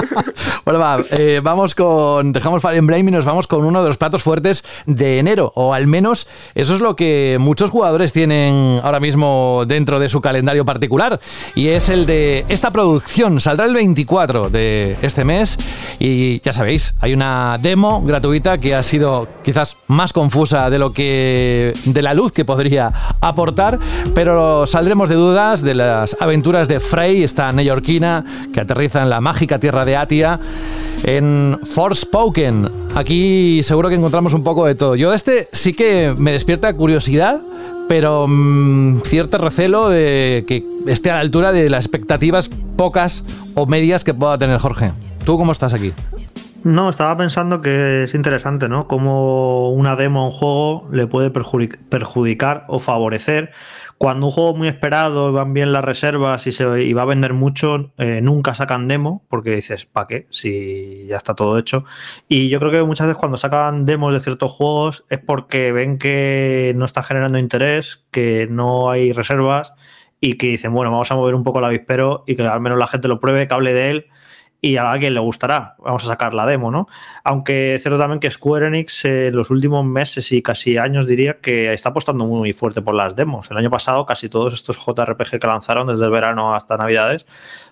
bueno, 0.65 0.81
va, 0.81 0.99
eh, 1.11 1.41
vamos 1.43 1.75
con. 1.75 2.33
Dejamos 2.33 2.63
Fire 2.63 2.79
Emblem 2.79 3.09
y 3.09 3.11
nos 3.11 3.25
vamos 3.25 3.47
con 3.47 3.65
uno 3.65 3.83
de 3.83 3.89
los 3.89 3.99
platos 3.99 4.23
fuertes 4.23 4.65
de 4.87 5.19
enero. 5.19 5.53
O 5.55 5.75
al 5.75 5.87
menos 5.87 6.27
eso 6.55 6.75
es 6.75 6.81
lo 6.81 6.97
que 6.97 7.37
muchos 7.41 7.71
jugadores 7.71 8.13
tienen 8.13 8.81
ahora 8.83 9.01
mismo 9.01 9.65
dentro 9.67 9.99
de 9.99 10.09
su 10.09 10.21
calendario 10.21 10.65
particular. 10.65 11.21
Y 11.55 11.69
es 11.69 11.89
el 11.89 12.07
de 12.07 12.45
esta 12.49 12.71
producción. 12.71 13.41
Saldrá 13.41 13.67
el 13.67 13.75
24 13.75 14.51
de 14.51 14.97
este 15.03 15.25
mes. 15.25 15.59
Y 15.99 16.41
ya 16.41 16.53
sabéis, 16.53 16.95
hay 17.01 17.13
una 17.13 17.59
demo 17.61 18.03
gratuita 18.03 18.59
que 18.59 18.75
ha 18.75 18.83
sido 18.83 19.29
quizás 19.43 19.77
más 19.87 20.13
confusa 20.13 20.71
de 20.71 20.79
lo 20.79 20.93
que. 20.93 21.73
de 21.85 22.03
la 22.03 22.15
luz 22.15 22.33
que 22.33 22.45
podría 22.45 22.93
aportar. 23.21 23.79
Pero 24.15 24.67
saldremos 24.67 25.09
de 25.09 25.15
dudas 25.17 25.63
de 25.63 25.75
las 25.75 26.17
aventuras 26.21 26.69
de 26.69 26.81
Frey 26.81 27.23
esta 27.35 27.53
neoyorquina 27.53 28.25
que 28.53 28.61
aterriza 28.61 29.03
en 29.03 29.11
la 29.11 29.21
mágica 29.21 29.59
tierra 29.59 29.85
de 29.85 29.97
Atia 29.97 30.39
en 31.03 31.59
Forspoken. 31.65 32.71
Aquí 32.95 33.61
seguro 33.65 33.89
que 33.89 33.97
encontramos 33.97 34.35
un 34.35 34.45
poco 34.45 34.65
de 34.67 34.77
todo. 34.77 34.95
Yo 34.95 35.13
este 35.13 35.49
sí 35.51 35.73
que 35.73 36.15
me 36.17 36.31
despierta 36.31 36.73
curiosidad, 36.75 37.41
pero 37.89 38.27
mm, 38.29 39.01
cierto 39.01 39.39
recelo 39.39 39.89
de 39.89 40.45
que 40.47 40.63
esté 40.87 41.11
a 41.11 41.15
la 41.15 41.21
altura 41.23 41.51
de 41.51 41.69
las 41.69 41.87
expectativas 41.87 42.51
pocas 42.77 43.25
o 43.55 43.67
medias 43.67 44.05
que 44.05 44.15
pueda 44.15 44.39
tener 44.39 44.61
Jorge. 44.61 44.93
¿Tú 45.25 45.37
cómo 45.37 45.51
estás 45.51 45.75
aquí? 45.75 45.93
No, 46.63 46.89
estaba 46.89 47.17
pensando 47.17 47.61
que 47.61 48.05
es 48.05 48.15
interesante, 48.15 48.69
¿no? 48.69 48.87
Cómo 48.87 49.71
una 49.73 49.97
demo 49.97 50.21
a 50.21 50.25
un 50.27 50.31
juego 50.31 50.89
le 50.93 51.09
puede 51.09 51.31
perjudicar 51.31 52.65
o 52.69 52.79
favorecer 52.79 53.51
cuando 54.05 54.27
un 54.27 54.33
juego 54.33 54.55
muy 54.55 54.69
esperado, 54.69 55.33
van 55.33 55.55
bien 55.55 55.73
las 55.73 55.83
reservas 55.83 56.47
y, 56.47 56.53
se, 56.53 56.67
va 56.67 57.03
a 57.03 57.07
vender 57.07 57.33
mucho, 57.33 57.95
eh, 57.97 58.21
nunca 58.21 58.55
sacan 58.55 58.87
demo, 58.87 59.25
porque 59.31 59.53
dices, 59.53 59.87
¿para 59.87 60.07
qué? 60.07 60.27
Si 60.29 61.07
ya 61.07 61.17
está 61.17 61.35
todo 61.35 61.59
hecho. 61.59 61.87
Y 62.29 62.51
yo 62.51 62.59
creo 62.59 62.71
que 62.71 62.85
muchas 62.85 63.07
veces 63.07 63.19
cuando 63.19 63.39
sacan 63.39 63.87
demos 63.87 64.13
de 64.13 64.21
ciertos 64.21 64.53
juegos 64.53 65.07
es 65.09 65.21
porque 65.21 65.73
ven 65.73 65.97
que 65.97 66.75
no 66.77 66.85
está 66.85 67.03
generando 67.03 67.39
interés, 67.39 68.05
que 68.11 68.47
no 68.51 68.91
hay 68.91 69.13
reservas 69.13 69.73
y 70.21 70.37
que 70.37 70.49
dicen, 70.49 70.75
bueno, 70.75 70.91
vamos 70.91 71.11
a 71.11 71.15
mover 71.15 71.35
un 71.35 71.43
poco 71.43 71.61
el 71.61 71.65
avispero 71.65 72.25
y 72.27 72.37
que 72.37 72.43
al 72.43 72.61
menos 72.61 72.79
la 72.79 72.87
gente 72.87 73.09
lo 73.09 73.21
pruebe, 73.21 73.49
que 73.49 73.55
hable 73.55 73.73
de 73.73 73.89
él 73.89 74.07
y 74.65 74.79
a 74.79 74.91
alguien 74.91 75.13
le 75.13 75.21
gustará. 75.21 75.77
Vamos 75.79 76.05
a 76.05 76.07
sacar 76.07 76.33
la 76.33 76.47
demo, 76.47 76.71
¿no? 76.71 76.89
Aunque 77.23 77.77
cierto 77.79 77.99
también 77.99 78.19
que 78.19 78.31
Square 78.31 78.69
Enix 78.69 79.05
en 79.05 79.37
los 79.37 79.51
últimos 79.51 79.85
meses 79.85 80.33
y 80.33 80.41
casi 80.41 80.79
años 80.79 81.07
diría 81.07 81.39
que 81.41 81.75
está 81.75 81.91
apostando 81.91 82.25
muy 82.25 82.55
fuerte 82.55 82.81
por 82.81 82.95
las 82.95 83.15
demos. 83.15 83.51
El 83.51 83.59
año 83.59 83.69
pasado 83.69 84.07
casi 84.07 84.31
todos 84.31 84.55
estos 84.55 84.79
JRPG 84.79 85.39
que 85.39 85.47
lanzaron 85.47 85.87
desde 85.89 86.07
el 86.07 86.11
verano 86.11 86.55
hasta 86.55 86.79
Navidades, 86.79 87.27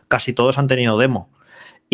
casi 0.09 0.35
todos 0.35 0.59
han 0.59 0.67
tenido 0.67 0.99
demo. 0.99 1.31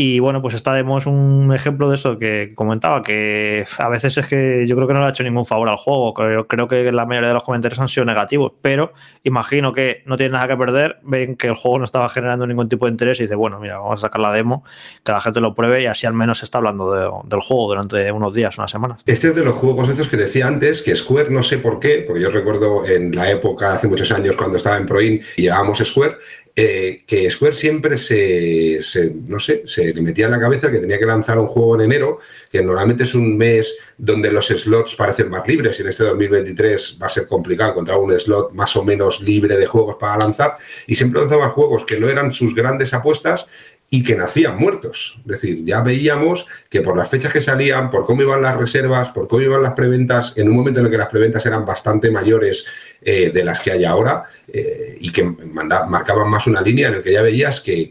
Y 0.01 0.21
bueno, 0.21 0.41
pues 0.41 0.55
esta 0.55 0.73
demo 0.75 0.99
es 0.99 1.07
un 1.07 1.53
ejemplo 1.53 1.91
de 1.91 1.97
eso 1.97 2.21
que 2.21 2.53
comentaba, 2.55 3.03
que 3.03 3.67
a 3.79 3.89
veces 3.89 4.17
es 4.17 4.29
que 4.29 4.65
yo 4.65 4.77
creo 4.77 4.87
que 4.87 4.95
no 4.95 5.01
le 5.01 5.07
ha 5.07 5.09
hecho 5.09 5.25
ningún 5.25 5.45
favor 5.45 5.69
al 5.69 5.77
juego. 5.77 6.15
Creo, 6.15 6.47
creo 6.47 6.69
que 6.69 6.93
la 6.93 7.05
mayoría 7.05 7.31
de 7.31 7.35
los 7.35 7.43
comentarios 7.43 7.81
han 7.81 7.89
sido 7.89 8.05
negativos, 8.05 8.53
pero 8.63 8.93
imagino 9.25 9.73
que 9.73 10.05
no 10.07 10.17
tienen 10.17 10.35
nada 10.35 10.47
que 10.47 10.57
perder, 10.57 11.01
ven 11.03 11.35
que 11.35 11.49
el 11.49 11.57
juego 11.57 11.79
no 11.79 11.85
estaba 11.85 12.09
generando 12.09 12.47
ningún 12.47 12.69
tipo 12.69 12.87
de 12.87 12.93
interés 12.93 13.19
y 13.19 13.25
dice, 13.25 13.35
bueno, 13.35 13.59
mira, 13.59 13.79
vamos 13.79 13.99
a 13.99 14.03
sacar 14.03 14.21
la 14.21 14.31
demo, 14.33 14.63
que 15.03 15.11
la 15.11 15.21
gente 15.21 15.41
lo 15.41 15.53
pruebe 15.53 15.83
y 15.83 15.87
así 15.87 16.07
al 16.07 16.15
menos 16.15 16.39
se 16.39 16.45
está 16.45 16.59
hablando 16.59 16.93
del 17.25 17.41
juego 17.41 17.67
durante 17.67 18.13
unos 18.13 18.33
días, 18.33 18.57
unas 18.57 18.71
semanas. 18.71 19.03
Este 19.05 19.27
es 19.27 19.35
de 19.35 19.43
los 19.43 19.57
juegos 19.57 19.89
estos 19.89 20.07
que 20.07 20.17
decía 20.17 20.47
antes, 20.47 20.81
que 20.81 20.95
Square 20.95 21.31
no 21.31 21.43
sé 21.43 21.59
por 21.59 21.81
qué, 21.81 22.05
porque 22.07 22.23
yo 22.23 22.31
recuerdo 22.31 22.87
en 22.87 23.17
la 23.17 23.29
época, 23.29 23.75
hace 23.75 23.89
muchos 23.89 24.13
años, 24.13 24.37
cuando 24.37 24.59
estaba 24.59 24.77
en 24.77 24.87
Proin 24.87 25.21
y 25.37 25.43
llevábamos 25.43 25.79
Square, 25.79 26.19
eh, 26.61 27.05
que 27.07 27.31
Square 27.31 27.55
siempre 27.55 27.99
se, 27.99 28.81
no 29.29 29.39
sé, 29.39 29.63
se 29.65 29.95
le 29.95 30.03
metía 30.03 30.25
en 30.25 30.33
la 30.33 30.41
cabeza 30.41 30.73
que 30.73 30.81
tenía 30.81 30.99
que 30.99 31.07
lanzar 31.07 31.39
un 31.39 31.47
juego 31.47 31.77
en 31.77 31.83
enero, 31.83 32.19
que 32.51 32.61
normalmente 32.61 33.05
es 33.05 33.15
un 33.15 33.37
mes 33.37 33.77
donde 33.97 34.33
los 34.33 34.49
slots 34.49 34.97
parecen 34.97 35.31
más 35.31 35.47
libres 35.47 35.79
y 35.79 35.83
en 35.83 35.89
este 35.91 36.03
2023 36.03 36.99
va 37.01 37.07
a 37.07 37.11
ser 37.11 37.29
complicado 37.29 37.71
encontrar 37.71 37.99
un 37.99 38.11
slot 38.19 38.51
más 38.55 38.75
o 38.75 38.83
menos 38.83 39.21
libre 39.21 39.57
de 39.57 39.67
juegos 39.67 39.99
para 40.01 40.19
lanzar 40.19 40.57
y 40.89 40.97
siempre 40.97 41.21
lanzaba 41.21 41.49
juegos 41.51 41.85
que 41.85 42.01
no 42.01 42.09
eran 42.09 42.33
sus 42.33 42.57
grandes 42.57 42.93
apuestas 42.93 43.47
y 43.91 44.03
que 44.03 44.17
nacían 44.17 44.59
muertos. 44.59 45.19
Es 45.21 45.27
decir, 45.27 45.65
ya 45.65 45.81
veíamos 45.81 46.47
que 46.69 46.83
por 46.83 46.97
las 46.97 47.09
fechas 47.09 47.33
que 47.33 47.41
salían, 47.41 47.89
por 47.89 48.05
cómo 48.05 48.23
iban 48.23 48.43
las 48.43 48.57
reservas, 48.57 49.11
por 49.11 49.27
cómo 49.29 49.43
iban 49.43 49.63
las 49.63 49.73
preventas, 49.73 50.35
en 50.37 50.49
un 50.49 50.57
momento 50.57 50.81
en 50.81 50.87
el 50.87 50.93
que 50.93 50.99
las 50.99 51.09
preventas 51.09 51.47
eran 51.47 51.65
bastante 51.65 52.11
mayores 52.11 52.67
eh, 53.01 53.31
de 53.31 53.45
las 53.45 53.61
que 53.61 53.73
hay 53.73 53.85
ahora 53.85 54.25
eh, 54.47 54.99
y 55.01 55.11
que 55.11 55.25
marcaban 55.25 56.29
más 56.29 56.47
una 56.47 56.61
línea 56.61 56.89
en 56.89 56.95
el 56.95 57.03
que 57.03 57.13
ya 57.13 57.23
veías 57.23 57.61
que, 57.61 57.89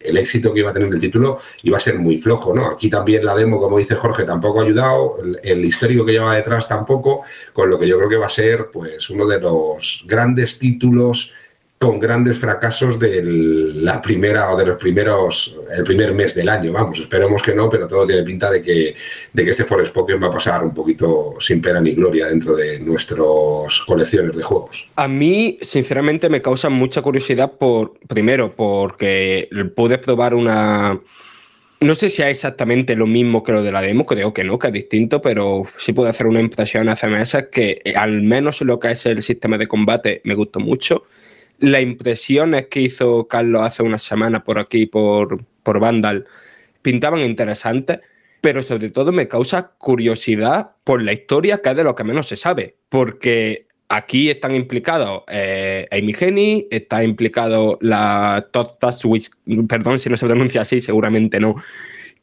el 0.00 0.16
éxito 0.16 0.52
que 0.52 0.60
iba 0.60 0.70
a 0.70 0.72
tener 0.72 0.92
el 0.92 1.00
título 1.00 1.38
iba 1.62 1.78
a 1.78 1.80
ser 1.80 1.96
muy 1.96 2.16
flojo, 2.16 2.52
¿no? 2.52 2.66
Aquí 2.66 2.90
también 2.90 3.24
la 3.24 3.36
demo, 3.36 3.60
como 3.60 3.78
dice 3.78 3.94
Jorge, 3.94 4.24
tampoco 4.24 4.60
ha 4.60 4.64
ayudado, 4.64 5.18
el, 5.22 5.38
el, 5.44 5.64
histórico 5.64 6.04
que 6.04 6.12
lleva 6.12 6.34
detrás 6.34 6.66
tampoco, 6.66 7.22
con 7.52 7.70
lo 7.70 7.78
que 7.78 7.86
yo 7.86 7.98
creo 7.98 8.08
que 8.08 8.16
va 8.16 8.26
a 8.26 8.30
ser 8.30 8.68
pues 8.72 9.10
uno 9.10 9.26
de 9.26 9.40
los 9.40 10.04
grandes 10.06 10.58
títulos 10.58 11.32
con 11.82 11.98
grandes 11.98 12.38
fracasos 12.38 12.96
de 12.96 13.24
la 13.74 14.00
primera 14.00 14.52
o 14.52 14.56
de 14.56 14.66
los 14.66 14.76
primeros, 14.76 15.56
el 15.76 15.82
primer 15.82 16.14
mes 16.14 16.32
del 16.32 16.48
año. 16.48 16.70
Vamos, 16.70 17.00
esperemos 17.00 17.42
que 17.42 17.56
no, 17.56 17.68
pero 17.68 17.88
todo 17.88 18.06
tiene 18.06 18.22
pinta 18.22 18.48
de 18.48 18.62
que, 18.62 18.94
de 19.32 19.44
que 19.44 19.50
este 19.50 19.64
Forest 19.64 19.92
Pokémon 19.92 20.22
va 20.22 20.28
a 20.28 20.30
pasar 20.30 20.62
un 20.62 20.72
poquito 20.72 21.34
sin 21.40 21.60
pena 21.60 21.80
ni 21.80 21.90
gloria 21.90 22.28
dentro 22.28 22.54
de 22.54 22.78
nuestras 22.78 23.80
colecciones 23.84 24.36
de 24.36 24.44
juegos. 24.44 24.86
A 24.94 25.08
mí, 25.08 25.58
sinceramente, 25.60 26.28
me 26.28 26.40
causa 26.40 26.68
mucha 26.68 27.02
curiosidad 27.02 27.50
por, 27.50 27.94
primero, 28.06 28.54
porque 28.54 29.48
pude 29.74 29.98
probar 29.98 30.34
una... 30.34 31.00
No 31.80 31.96
sé 31.96 32.10
si 32.10 32.22
es 32.22 32.28
exactamente 32.28 32.94
lo 32.94 33.08
mismo 33.08 33.42
que 33.42 33.50
lo 33.50 33.60
de 33.60 33.72
la 33.72 33.82
demo, 33.82 34.06
creo 34.06 34.32
que 34.32 34.44
no, 34.44 34.56
que 34.56 34.68
es 34.68 34.72
distinto, 34.72 35.20
pero 35.20 35.64
sí 35.78 35.92
pude 35.92 36.10
hacer 36.10 36.28
una 36.28 36.38
impresión 36.38 36.88
hace 36.88 37.08
meses 37.08 37.46
que 37.50 37.80
al 37.96 38.22
menos 38.22 38.60
lo 38.60 38.78
que 38.78 38.92
es 38.92 39.04
el 39.06 39.20
sistema 39.20 39.58
de 39.58 39.66
combate 39.66 40.20
me 40.22 40.36
gustó 40.36 40.60
mucho 40.60 41.02
la 41.62 41.80
impresión 41.80 42.54
es 42.54 42.66
que 42.66 42.80
hizo 42.80 43.28
Carlos 43.28 43.62
hace 43.62 43.82
una 43.84 43.98
semana 43.98 44.42
por 44.42 44.58
aquí, 44.58 44.86
por, 44.86 45.44
por 45.62 45.78
Vandal, 45.78 46.26
pintaban 46.82 47.20
interesantes, 47.20 48.00
pero 48.40 48.62
sobre 48.62 48.90
todo 48.90 49.12
me 49.12 49.28
causa 49.28 49.72
curiosidad 49.78 50.72
por 50.82 51.00
la 51.02 51.12
historia, 51.12 51.62
que 51.62 51.70
es 51.70 51.76
de 51.76 51.84
lo 51.84 51.94
que 51.94 52.02
menos 52.02 52.26
se 52.26 52.36
sabe, 52.36 52.76
porque 52.88 53.68
aquí 53.88 54.28
están 54.28 54.56
implicados 54.56 55.22
eh, 55.28 55.86
Amy 55.92 56.66
está 56.70 57.04
implicado 57.04 57.78
la 57.80 58.48
Todd 58.50 58.70
perdón 59.68 60.00
si 60.00 60.10
no 60.10 60.16
se 60.16 60.26
pronuncia 60.26 60.62
así, 60.62 60.80
seguramente 60.80 61.38
no, 61.38 61.54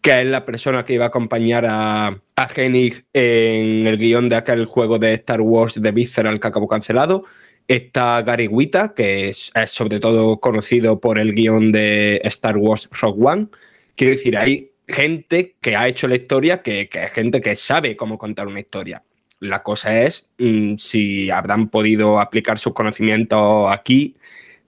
que 0.01 0.21
es 0.21 0.27
la 0.27 0.45
persona 0.45 0.83
que 0.83 0.95
iba 0.95 1.05
a 1.05 1.09
acompañar 1.09 1.65
a, 1.65 2.07
a 2.07 2.47
en 2.57 3.87
el 3.87 3.97
guion 3.97 4.27
de 4.27 4.35
aquel 4.35 4.65
juego 4.65 4.99
de 4.99 5.13
Star 5.13 5.39
Wars 5.39 5.81
de 5.81 5.91
Visceral 5.91 6.41
que 6.41 6.47
acabó 6.47 6.67
cancelado. 6.67 7.23
Está 7.69 8.23
Gary 8.23 8.47
Wita, 8.47 8.95
que 8.95 9.29
es, 9.29 9.51
sobre 9.67 9.99
todo 9.99 10.39
conocido 10.39 10.99
por 10.99 11.19
el 11.19 11.35
guion 11.35 11.71
de 11.71 12.19
Star 12.23 12.57
Wars 12.57 12.89
Rogue 12.99 13.23
One. 13.23 13.47
Quiero 13.95 14.15
decir, 14.15 14.35
hay 14.35 14.71
gente 14.87 15.55
que 15.61 15.75
ha 15.75 15.87
hecho 15.87 16.07
la 16.07 16.15
historia, 16.15 16.63
que, 16.63 16.89
que 16.89 17.03
es 17.03 17.13
gente 17.13 17.41
que 17.41 17.55
sabe 17.55 17.95
cómo 17.95 18.17
contar 18.17 18.47
una 18.47 18.59
historia. 18.59 19.03
La 19.39 19.61
cosa 19.61 20.01
es 20.01 20.31
mm, 20.39 20.77
si 20.77 21.29
habrán 21.29 21.69
podido 21.69 22.19
aplicar 22.19 22.57
sus 22.57 22.73
conocimientos 22.73 23.71
aquí 23.71 24.15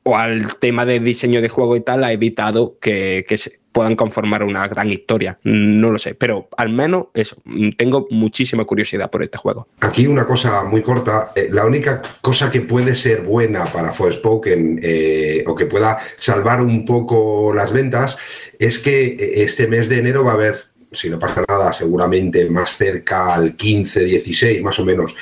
o 0.04 0.18
al 0.18 0.56
tema 0.56 0.86
de 0.86 1.00
diseño 1.00 1.42
de 1.42 1.50
juego 1.50 1.76
y 1.76 1.82
tal, 1.82 2.04
ha 2.04 2.12
evitado 2.12 2.78
que, 2.80 3.26
que, 3.28 3.38
puedan 3.72 3.96
conformar 3.96 4.44
una 4.44 4.68
gran 4.68 4.92
historia. 4.92 5.40
No 5.44 5.92
lo 5.92 5.98
sé, 5.98 6.16
pero 6.16 6.50
al 6.58 6.70
menos 6.70 7.08
eso, 7.14 7.38
tengo 7.78 8.08
muchísima 8.10 8.66
curiosidad 8.66 9.10
por 9.10 9.24
este 9.24 9.38
juego. 9.38 9.68
Aquí 9.80 10.08
una 10.08 10.26
cosa 10.26 10.64
muy 10.64 10.82
corta, 10.82 11.32
eh, 11.36 11.50
la 11.52 11.66
única 11.66 12.02
cosa 12.22 12.52
que 12.52 12.62
puede 12.62 12.96
ser 12.96 13.22
buena 13.22 13.66
para 13.66 13.94
Forspoken 13.94 14.80
eh, 14.84 15.44
o 15.48 15.56
que 15.56 15.66
pueda 15.66 16.00
salvar 16.18 16.62
un 16.62 16.86
poco 16.86 17.54
las 17.54 17.72
ventas 17.72 18.18
es 18.60 18.80
que 18.80 19.06
eh, 19.06 19.44
este 19.44 19.68
mes 19.68 19.90
de 19.90 20.00
enero 20.00 20.24
va 20.24 20.32
a 20.32 20.36
haber 20.36 20.72
si 20.94 21.10
no 21.10 21.18
pasa 21.18 21.42
nada, 21.48 21.72
seguramente 21.72 22.50
más 22.50 22.72
cerca 22.72 23.34
al 23.34 23.56
15, 23.56 24.04
16 24.04 24.62
más 24.62 24.78
o 24.78 24.84
menos, 24.84 25.16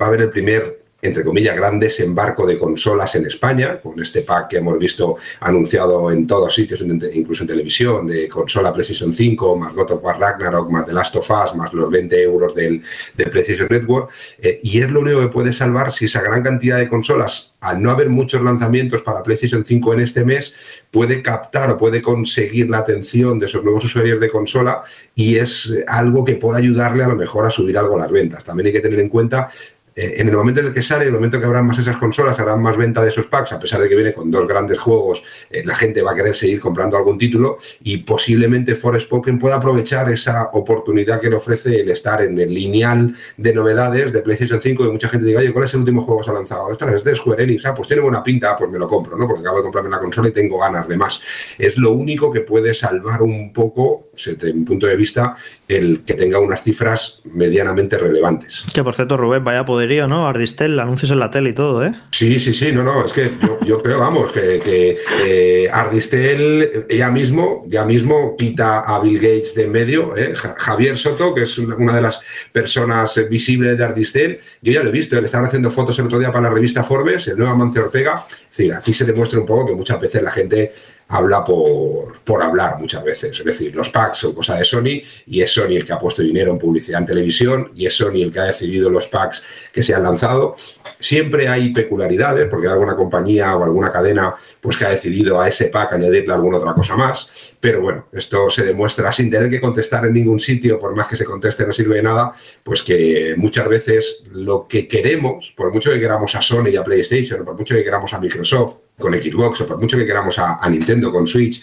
va 0.00 0.04
a 0.04 0.08
haber 0.08 0.20
el 0.20 0.30
primer 0.30 0.84
entre 1.02 1.24
comillas, 1.24 1.56
gran 1.56 1.80
desembarco 1.80 2.46
de 2.46 2.58
consolas 2.58 3.14
en 3.14 3.24
España, 3.26 3.80
con 3.80 4.00
este 4.00 4.22
pack 4.22 4.48
que 4.48 4.56
hemos 4.58 4.78
visto 4.78 5.16
anunciado 5.40 6.10
en 6.10 6.26
todos 6.26 6.54
sitios, 6.54 6.82
incluso 7.14 7.44
en 7.44 7.48
televisión, 7.48 8.06
de 8.06 8.28
consola 8.28 8.72
PlayStation 8.72 9.12
5, 9.12 9.56
más 9.56 9.74
God 9.74 9.92
of 9.92 10.04
War 10.04 10.18
Ragnarok, 10.18 10.70
más 10.70 10.86
The 10.86 10.92
Last 10.92 11.16
of 11.16 11.30
Us, 11.30 11.54
más 11.54 11.72
los 11.72 11.90
20 11.90 12.22
euros 12.22 12.54
del, 12.54 12.82
PlayStation 13.16 13.68
Network. 13.70 14.10
Eh, 14.38 14.60
y 14.62 14.80
es 14.80 14.90
lo 14.90 15.00
único 15.00 15.20
que 15.20 15.28
puede 15.28 15.52
salvar 15.52 15.92
si 15.92 16.04
esa 16.04 16.20
gran 16.20 16.42
cantidad 16.42 16.78
de 16.78 16.88
consolas, 16.88 17.54
al 17.60 17.80
no 17.82 17.90
haber 17.90 18.08
muchos 18.10 18.42
lanzamientos 18.42 19.02
para 19.02 19.22
PlayStation 19.22 19.64
5 19.64 19.94
en 19.94 20.00
este 20.00 20.24
mes, 20.24 20.54
puede 20.90 21.22
captar 21.22 21.70
o 21.70 21.78
puede 21.78 22.02
conseguir 22.02 22.68
la 22.68 22.78
atención 22.78 23.38
de 23.38 23.46
esos 23.46 23.62
nuevos 23.62 23.84
usuarios 23.84 24.20
de 24.20 24.28
consola 24.28 24.82
y 25.14 25.36
es 25.36 25.72
algo 25.86 26.24
que 26.24 26.36
puede 26.36 26.58
ayudarle 26.58 27.04
a 27.04 27.08
lo 27.08 27.16
mejor 27.16 27.46
a 27.46 27.50
subir 27.50 27.78
algo 27.78 27.98
las 27.98 28.10
ventas. 28.10 28.44
También 28.44 28.68
hay 28.68 28.72
que 28.72 28.80
tener 28.80 29.00
en 29.00 29.08
cuenta 29.08 29.50
eh, 29.94 30.14
en 30.18 30.28
el 30.28 30.36
momento 30.36 30.60
en 30.60 30.68
el 30.68 30.74
que 30.74 30.82
sale, 30.82 31.02
en 31.02 31.08
el 31.08 31.14
momento 31.14 31.38
que 31.40 31.46
habrán 31.46 31.66
más 31.66 31.78
esas 31.78 31.96
consolas, 31.96 32.38
habrán 32.38 32.62
más 32.62 32.76
venta 32.76 33.02
de 33.02 33.10
esos 33.10 33.26
packs, 33.26 33.52
a 33.52 33.58
pesar 33.58 33.80
de 33.80 33.88
que 33.88 33.94
viene 33.94 34.12
con 34.12 34.30
dos 34.30 34.46
grandes 34.46 34.78
juegos, 34.78 35.22
eh, 35.50 35.62
la 35.64 35.74
gente 35.74 36.02
va 36.02 36.12
a 36.12 36.14
querer 36.14 36.34
seguir 36.34 36.60
comprando 36.60 36.96
algún 36.96 37.18
título 37.18 37.58
y 37.82 37.98
posiblemente 37.98 38.74
Forspoken 38.74 39.38
pueda 39.38 39.56
aprovechar 39.56 40.10
esa 40.10 40.50
oportunidad 40.52 41.20
que 41.20 41.30
le 41.30 41.36
ofrece 41.36 41.80
el 41.80 41.90
estar 41.90 42.22
en 42.22 42.38
el 42.38 42.52
lineal 42.52 43.14
de 43.36 43.52
novedades 43.52 44.12
de 44.12 44.20
PlayStation 44.22 44.60
5 44.60 44.84
y 44.84 44.90
mucha 44.90 45.08
gente 45.08 45.26
diga, 45.26 45.40
oye, 45.40 45.52
¿cuál 45.52 45.64
es 45.64 45.74
el 45.74 45.80
último 45.80 46.02
juego 46.02 46.20
que 46.20 46.24
se 46.26 46.30
ha 46.30 46.34
lanzado? 46.34 46.70
Esta 46.70 46.94
es 46.94 47.04
de 47.04 47.16
Square 47.16 47.42
Enix, 47.42 47.66
ah, 47.66 47.74
pues 47.74 47.88
tiene 47.88 48.02
buena 48.02 48.22
pinta, 48.22 48.56
pues 48.56 48.70
me 48.70 48.78
lo 48.78 48.86
compro, 48.86 49.16
¿no? 49.16 49.26
Porque 49.26 49.40
acabo 49.40 49.58
de 49.58 49.62
comprarme 49.64 49.90
la 49.90 49.98
consola 49.98 50.28
y 50.28 50.32
tengo 50.32 50.58
ganas 50.58 50.86
de 50.88 50.96
más. 50.96 51.20
Es 51.58 51.76
lo 51.76 51.92
único 51.92 52.30
que 52.30 52.40
puede 52.40 52.74
salvar 52.74 53.22
un 53.22 53.52
poco, 53.52 54.10
desde 54.14 54.52
mi 54.52 54.64
punto 54.64 54.86
de 54.86 54.96
vista, 54.96 55.36
el 55.68 56.02
que 56.04 56.14
tenga 56.14 56.38
unas 56.38 56.62
cifras 56.62 57.20
medianamente 57.24 57.98
relevantes. 57.98 58.64
Que 58.72 58.84
por 58.84 58.94
cierto, 58.94 59.16
Rubén, 59.16 59.44
vaya 59.44 59.64
poder 59.64 59.79
¿no? 60.08 60.26
Ardistel, 60.26 60.78
anuncios 60.78 61.10
en 61.10 61.18
la 61.18 61.30
tele 61.30 61.50
y 61.50 61.52
todo, 61.52 61.84
¿eh? 61.84 61.94
Sí, 62.10 62.38
sí, 62.38 62.52
sí, 62.52 62.72
no, 62.72 62.82
no, 62.82 63.04
es 63.04 63.12
que 63.12 63.32
yo, 63.64 63.82
creo, 63.82 63.98
vamos, 64.00 64.32
que, 64.32 64.98
eh, 65.24 65.68
Ardistel 65.72 66.86
ya 66.90 67.10
mismo, 67.10 67.64
ya 67.66 67.84
mismo 67.84 68.36
quita 68.36 68.80
a 68.80 69.00
Bill 69.00 69.18
Gates 69.18 69.54
de 69.54 69.64
en 69.64 69.72
medio, 69.72 70.16
¿eh? 70.16 70.34
Javier 70.34 70.98
Soto, 70.98 71.34
que 71.34 71.42
es 71.42 71.58
una 71.58 71.94
de 71.94 72.00
las 72.00 72.20
personas 72.52 73.20
visibles 73.28 73.76
de 73.76 73.84
Ardistel, 73.84 74.40
yo 74.62 74.72
ya 74.72 74.82
lo 74.82 74.88
he 74.88 74.92
visto, 74.92 75.18
le 75.18 75.26
estaban 75.26 75.46
haciendo 75.46 75.70
fotos 75.70 75.98
el 75.98 76.06
otro 76.06 76.18
día 76.18 76.32
para 76.32 76.48
la 76.48 76.54
revista 76.54 76.82
Forbes, 76.82 77.28
el 77.28 77.36
nuevo 77.36 77.52
Amancio 77.52 77.82
Ortega, 77.82 78.24
es 78.28 78.56
decir, 78.56 78.74
aquí 78.74 78.92
se 78.92 79.04
demuestra 79.04 79.38
un 79.38 79.46
poco 79.46 79.66
que 79.66 79.74
muchas 79.74 80.00
veces 80.00 80.22
la 80.22 80.30
gente 80.30 80.72
habla 81.10 81.44
por, 81.44 82.20
por 82.20 82.42
hablar 82.42 82.78
muchas 82.78 83.02
veces. 83.02 83.38
Es 83.38 83.44
decir, 83.44 83.74
los 83.74 83.90
packs 83.90 84.18
son 84.18 84.32
cosa 84.32 84.56
de 84.56 84.64
Sony 84.64 85.02
y 85.26 85.42
es 85.42 85.52
Sony 85.52 85.76
el 85.76 85.84
que 85.84 85.92
ha 85.92 85.98
puesto 85.98 86.22
dinero 86.22 86.52
en 86.52 86.58
publicidad 86.58 87.00
en 87.00 87.06
televisión 87.06 87.72
y 87.74 87.86
es 87.86 87.96
Sony 87.96 88.22
el 88.22 88.30
que 88.30 88.38
ha 88.38 88.44
decidido 88.44 88.88
los 88.88 89.08
packs 89.08 89.42
que 89.72 89.82
se 89.82 89.92
han 89.92 90.04
lanzado. 90.04 90.54
Siempre 91.00 91.48
hay 91.48 91.72
peculiaridades 91.72 92.46
porque 92.48 92.68
hay 92.68 92.74
alguna 92.74 92.94
compañía 92.94 93.56
o 93.56 93.64
alguna 93.64 93.90
cadena 93.90 94.34
pues 94.60 94.76
que 94.76 94.84
ha 94.84 94.90
decidido 94.90 95.40
a 95.40 95.48
ese 95.48 95.66
pack 95.66 95.94
añadirle 95.94 96.32
alguna 96.32 96.58
otra 96.58 96.74
cosa 96.74 96.96
más. 96.96 97.28
Pero 97.60 97.82
bueno, 97.82 98.06
esto 98.12 98.48
se 98.48 98.64
demuestra 98.64 99.12
sin 99.12 99.30
tener 99.30 99.50
que 99.50 99.60
contestar 99.60 100.06
en 100.06 100.14
ningún 100.14 100.40
sitio, 100.40 100.78
por 100.78 100.96
más 100.96 101.06
que 101.06 101.16
se 101.16 101.26
conteste 101.26 101.66
no 101.66 101.72
sirve 101.74 101.96
de 101.96 102.02
nada, 102.02 102.32
pues 102.62 102.82
que 102.82 103.34
muchas 103.36 103.68
veces 103.68 104.22
lo 104.32 104.66
que 104.66 104.88
queremos, 104.88 105.52
por 105.54 105.70
mucho 105.70 105.92
que 105.92 106.00
queramos 106.00 106.34
a 106.34 106.40
Sony 106.40 106.70
y 106.72 106.76
a 106.76 106.84
PlayStation, 106.84 107.42
o 107.42 107.44
por 107.44 107.58
mucho 107.58 107.74
que 107.74 107.84
queramos 107.84 108.14
a 108.14 108.18
Microsoft 108.18 108.76
con 108.98 109.12
Xbox, 109.12 109.60
o 109.60 109.66
por 109.66 109.78
mucho 109.78 109.98
que 109.98 110.06
queramos 110.06 110.38
a, 110.38 110.66
Nintendo, 110.70 111.12
con 111.12 111.26
Switch, 111.26 111.62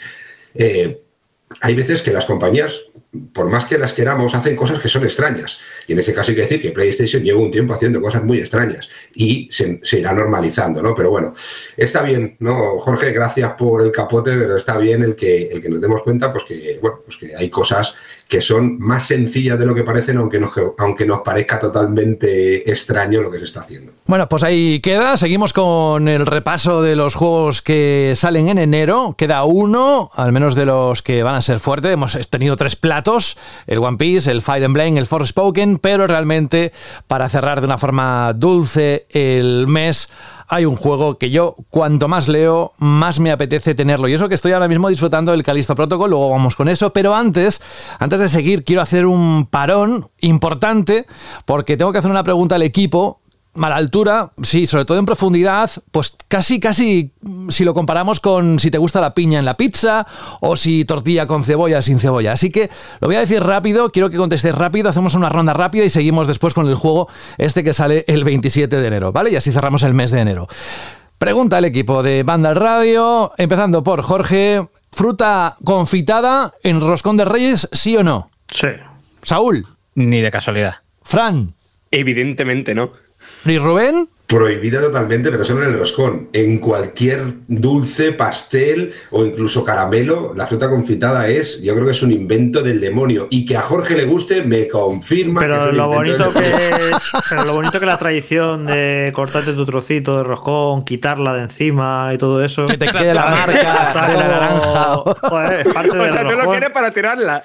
eh, 0.54 1.02
hay 1.62 1.74
veces 1.74 2.04
que 2.04 2.12
las 2.12 2.26
compañías, 2.26 2.80
por 3.34 3.50
más 3.50 3.66
que 3.66 3.78
las 3.78 3.94
queramos, 3.94 4.34
hacen 4.36 4.56
cosas 4.56 4.80
que 4.82 4.90
son 4.90 5.04
extrañas. 5.04 5.60
Y 5.88 5.94
en 5.94 6.00
ese 6.00 6.14
caso 6.14 6.32
hay 6.32 6.36
que 6.36 6.42
decir 6.42 6.62
que 6.62 6.72
PlayStation 6.72 7.24
lleva 7.24 7.40
un 7.40 7.52
tiempo 7.52 7.74
haciendo 7.74 8.02
cosas 8.02 8.24
muy 8.24 8.40
extrañas 8.40 8.90
y 9.14 9.48
se, 9.52 9.80
irá 9.94 10.14
normalizando, 10.14 10.82
¿no? 10.82 10.94
Pero 10.94 11.10
bueno, 11.10 11.34
está 11.76 12.02
bien, 12.02 12.36
¿no? 12.40 12.80
Jorge, 12.80 13.12
gracias 13.12 13.54
por 13.54 13.84
el 13.84 13.92
capote, 13.92 14.36
pero 14.36 14.58
está 14.58 14.78
bien 14.78 15.04
el 15.04 15.16
que, 15.16 15.44
el 15.48 15.62
que 15.62 15.70
nos 15.70 15.82
demos 15.82 16.04
cuenta, 16.04 16.32
pues 16.32 16.44
que, 16.46 16.80
bueno, 16.82 17.00
pues 17.06 17.18
que 17.18 17.36
hay 17.36 17.50
cosas 17.50 17.96
que 18.28 18.42
son 18.42 18.78
más 18.80 19.08
sencillas 19.08 19.58
de 19.58 19.66
lo 19.66 19.74
que 19.74 19.84
parecen, 19.84 20.18
aunque 20.18 20.40
nos, 20.40 20.52
aunque 20.78 21.06
nos 21.06 21.22
parezca 21.22 21.60
totalmente 21.60 22.70
extraño 22.70 23.22
lo 23.22 23.32
que 23.32 23.40
se 23.40 23.46
está 23.46 23.62
haciendo. 23.62 23.94
Bueno, 24.06 24.28
pues 24.28 24.44
ahí 24.44 24.82
queda. 24.82 25.16
Seguimos 25.16 25.54
con 25.54 26.08
el 26.08 26.26
repaso 26.26 26.82
de 26.82 26.96
los 26.96 27.16
juegos 27.16 27.62
que 27.62 28.14
salen 28.16 28.50
en 28.50 28.58
enero. 28.58 29.16
Queda 29.18 29.44
uno, 29.46 30.12
al 30.14 30.34
menos 30.34 30.56
de 30.56 30.66
los 30.66 31.02
que 31.02 31.24
van 31.24 31.36
a 31.36 31.42
ser 31.42 31.60
fuertes. 31.60 31.92
Hemos 31.92 32.18
tenido 32.30 32.58
tres 32.58 32.76
el 33.68 33.80
One 33.80 33.98
Piece, 33.98 34.30
el 34.32 34.42
Fire 34.42 34.64
Emblem, 34.64 34.98
el 34.98 35.08
Forspoken, 35.08 35.78
pero 35.78 36.08
realmente 36.08 36.72
para 37.08 37.30
cerrar 37.30 37.62
de 37.62 37.66
una 37.66 37.78
forma 37.78 38.34
dulce 38.34 39.08
el 39.12 39.68
mes 39.68 40.10
hay 40.50 40.66
un 40.66 40.76
juego 40.76 41.18
que 41.18 41.30
yo 41.30 41.56
cuanto 41.70 42.08
más 42.08 42.28
leo, 42.30 42.74
más 42.78 43.20
me 43.20 43.32
apetece 43.32 43.76
tenerlo. 43.76 44.08
Y 44.08 44.14
eso 44.14 44.30
que 44.30 44.36
estoy 44.36 44.54
ahora 44.54 44.70
mismo 44.70 44.88
disfrutando 44.88 45.32
del 45.32 45.44
Calisto 45.44 45.76
Protocol, 45.76 46.10
luego 46.10 46.30
vamos 46.30 46.56
con 46.56 46.70
eso. 46.70 46.94
Pero 46.94 47.14
antes, 47.14 47.62
antes 48.00 48.20
de 48.22 48.30
seguir, 48.30 48.64
quiero 48.64 48.82
hacer 48.82 49.06
un 49.06 49.46
parón 49.46 50.08
importante 50.22 51.06
porque 51.46 51.76
tengo 51.76 51.92
que 51.92 52.00
hacer 52.00 52.12
una 52.12 52.24
pregunta 52.24 52.56
al 52.56 52.64
equipo 52.64 53.20
mala 53.58 53.76
altura, 53.76 54.32
sí, 54.42 54.68
sobre 54.68 54.86
todo 54.86 54.98
en 54.98 55.06
profundidad, 55.06 55.70
pues 55.92 56.16
casi, 56.28 56.60
casi, 56.60 57.14
si 57.50 57.64
lo 57.66 57.74
comparamos 57.74 58.20
con 58.20 58.60
si 58.60 58.72
te 58.72 58.78
gusta 58.78 59.02
la 59.02 59.14
piña 59.14 59.40
en 59.40 59.46
la 59.46 59.58
pizza 59.58 60.08
o 60.40 60.56
si 60.56 60.86
tortilla 60.86 61.28
con 61.28 61.44
cebolla 61.44 61.82
sin 61.82 62.00
cebolla. 62.00 62.32
Así 62.32 62.50
que 62.50 62.70
lo 63.02 63.08
voy 63.08 63.18
a 63.18 63.22
decir 63.22 63.44
rápido, 63.44 63.92
quiero 63.92 64.10
que 64.10 64.18
contestes 64.18 64.56
rápido, 64.56 64.90
hacemos 64.90 65.16
una 65.16 65.30
ronda 65.30 65.54
rápida 65.54 65.84
y 65.84 65.90
seguimos 65.90 66.28
después 66.28 66.54
con 66.54 66.68
el 66.68 66.76
juego 66.76 67.10
este 67.38 67.64
que 67.64 67.74
sale 67.74 68.06
el 68.08 68.24
27 68.24 68.80
de 68.80 68.88
enero, 68.88 69.12
¿vale? 69.12 69.32
Y 69.32 69.36
así 69.36 69.52
cerramos 69.52 69.84
el 69.84 69.94
mes 69.94 70.12
de 70.12 70.22
enero. 70.22 70.48
Pregunta 71.18 71.58
al 71.58 71.66
equipo 71.66 72.04
de 72.04 72.22
Banda 72.22 72.54
Radio, 72.54 73.34
empezando 73.38 73.84
por 73.84 74.04
Jorge, 74.04 74.68
¿fruta 74.92 75.58
confitada 75.64 76.54
en 76.62 76.80
roscón 76.80 77.18
de 77.18 77.26
reyes, 77.26 77.68
sí 77.72 77.98
o 77.98 78.04
no? 78.04 78.28
Sí. 78.50 78.68
Saúl. 79.24 79.66
Ni 79.96 80.22
de 80.22 80.30
casualidad. 80.30 80.76
Fran. 81.02 81.56
Evidentemente 81.90 82.76
no. 82.76 82.92
¿Y 83.48 83.58
Rubén? 83.60 84.10
Prohibida 84.28 84.82
totalmente, 84.82 85.32
pero 85.32 85.46
solo 85.46 85.64
en 85.64 85.70
el 85.70 85.80
roscón. 85.80 86.28
En 86.34 86.58
cualquier 86.58 87.34
dulce, 87.48 88.12
pastel 88.12 88.92
o 89.10 89.24
incluso 89.24 89.64
caramelo, 89.64 90.34
la 90.36 90.46
fruta 90.46 90.70
confitada 90.70 91.30
es, 91.30 91.62
yo 91.62 91.74
creo 91.74 91.86
que 91.86 91.94
es 91.94 92.04
un 92.04 92.12
invento 92.12 92.62
del 92.62 92.82
demonio. 92.82 93.28
Y 93.30 93.46
que 93.46 93.56
a 93.56 93.62
Jorge 93.62 93.96
le 93.96 94.04
guste, 94.04 94.44
me 94.44 94.68
confirma 94.68 95.40
pero 95.40 95.72
lo 95.72 95.88
bonito 95.88 96.34
que 96.34 96.40
es, 96.40 97.12
Pero 97.30 97.46
lo 97.46 97.54
bonito 97.54 97.80
que 97.80 97.86
la 97.86 97.98
tradición 97.98 98.66
de 98.66 99.14
cortarte 99.16 99.54
tu 99.54 99.66
trocito 99.66 100.18
de 100.18 100.24
roscón, 100.26 100.84
quitarla 100.84 101.34
de 101.34 101.44
encima 101.44 102.12
y 102.14 102.18
todo 102.18 102.44
eso. 102.44 102.66
Que 102.66 102.78
te 102.78 102.88
quede 102.88 103.14
la 103.14 103.28
marca 103.28 104.08
de 104.08 104.14
la 104.14 104.28
naranja. 104.28 104.96
Joder, 105.22 105.68
es 105.68 105.74
parte 105.74 106.00
o 106.00 106.10
sea, 106.10 106.28
tú 106.28 106.36
lo 106.36 106.50
quieres 106.50 106.72
para 106.72 106.92
tirarla. 106.92 107.44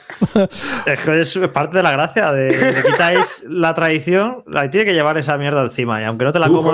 Es 0.85 0.99
que 0.99 1.21
es 1.21 1.39
parte 1.53 1.77
de 1.77 1.83
la 1.85 1.93
gracia. 1.93 2.33
De, 2.33 2.83
quitáis 2.85 3.45
la 3.49 3.73
tradición, 3.73 4.43
la 4.49 4.69
tiene 4.69 4.87
que 4.87 4.95
llevar 4.95 5.17
esa 5.17 5.39
mierda 5.39 5.63
encima. 5.63 6.01
Y 6.03 6.05
aunque 6.05 6.25
no 6.25 6.33
te 6.33 6.41
la 6.41 6.49
comas 6.49 6.72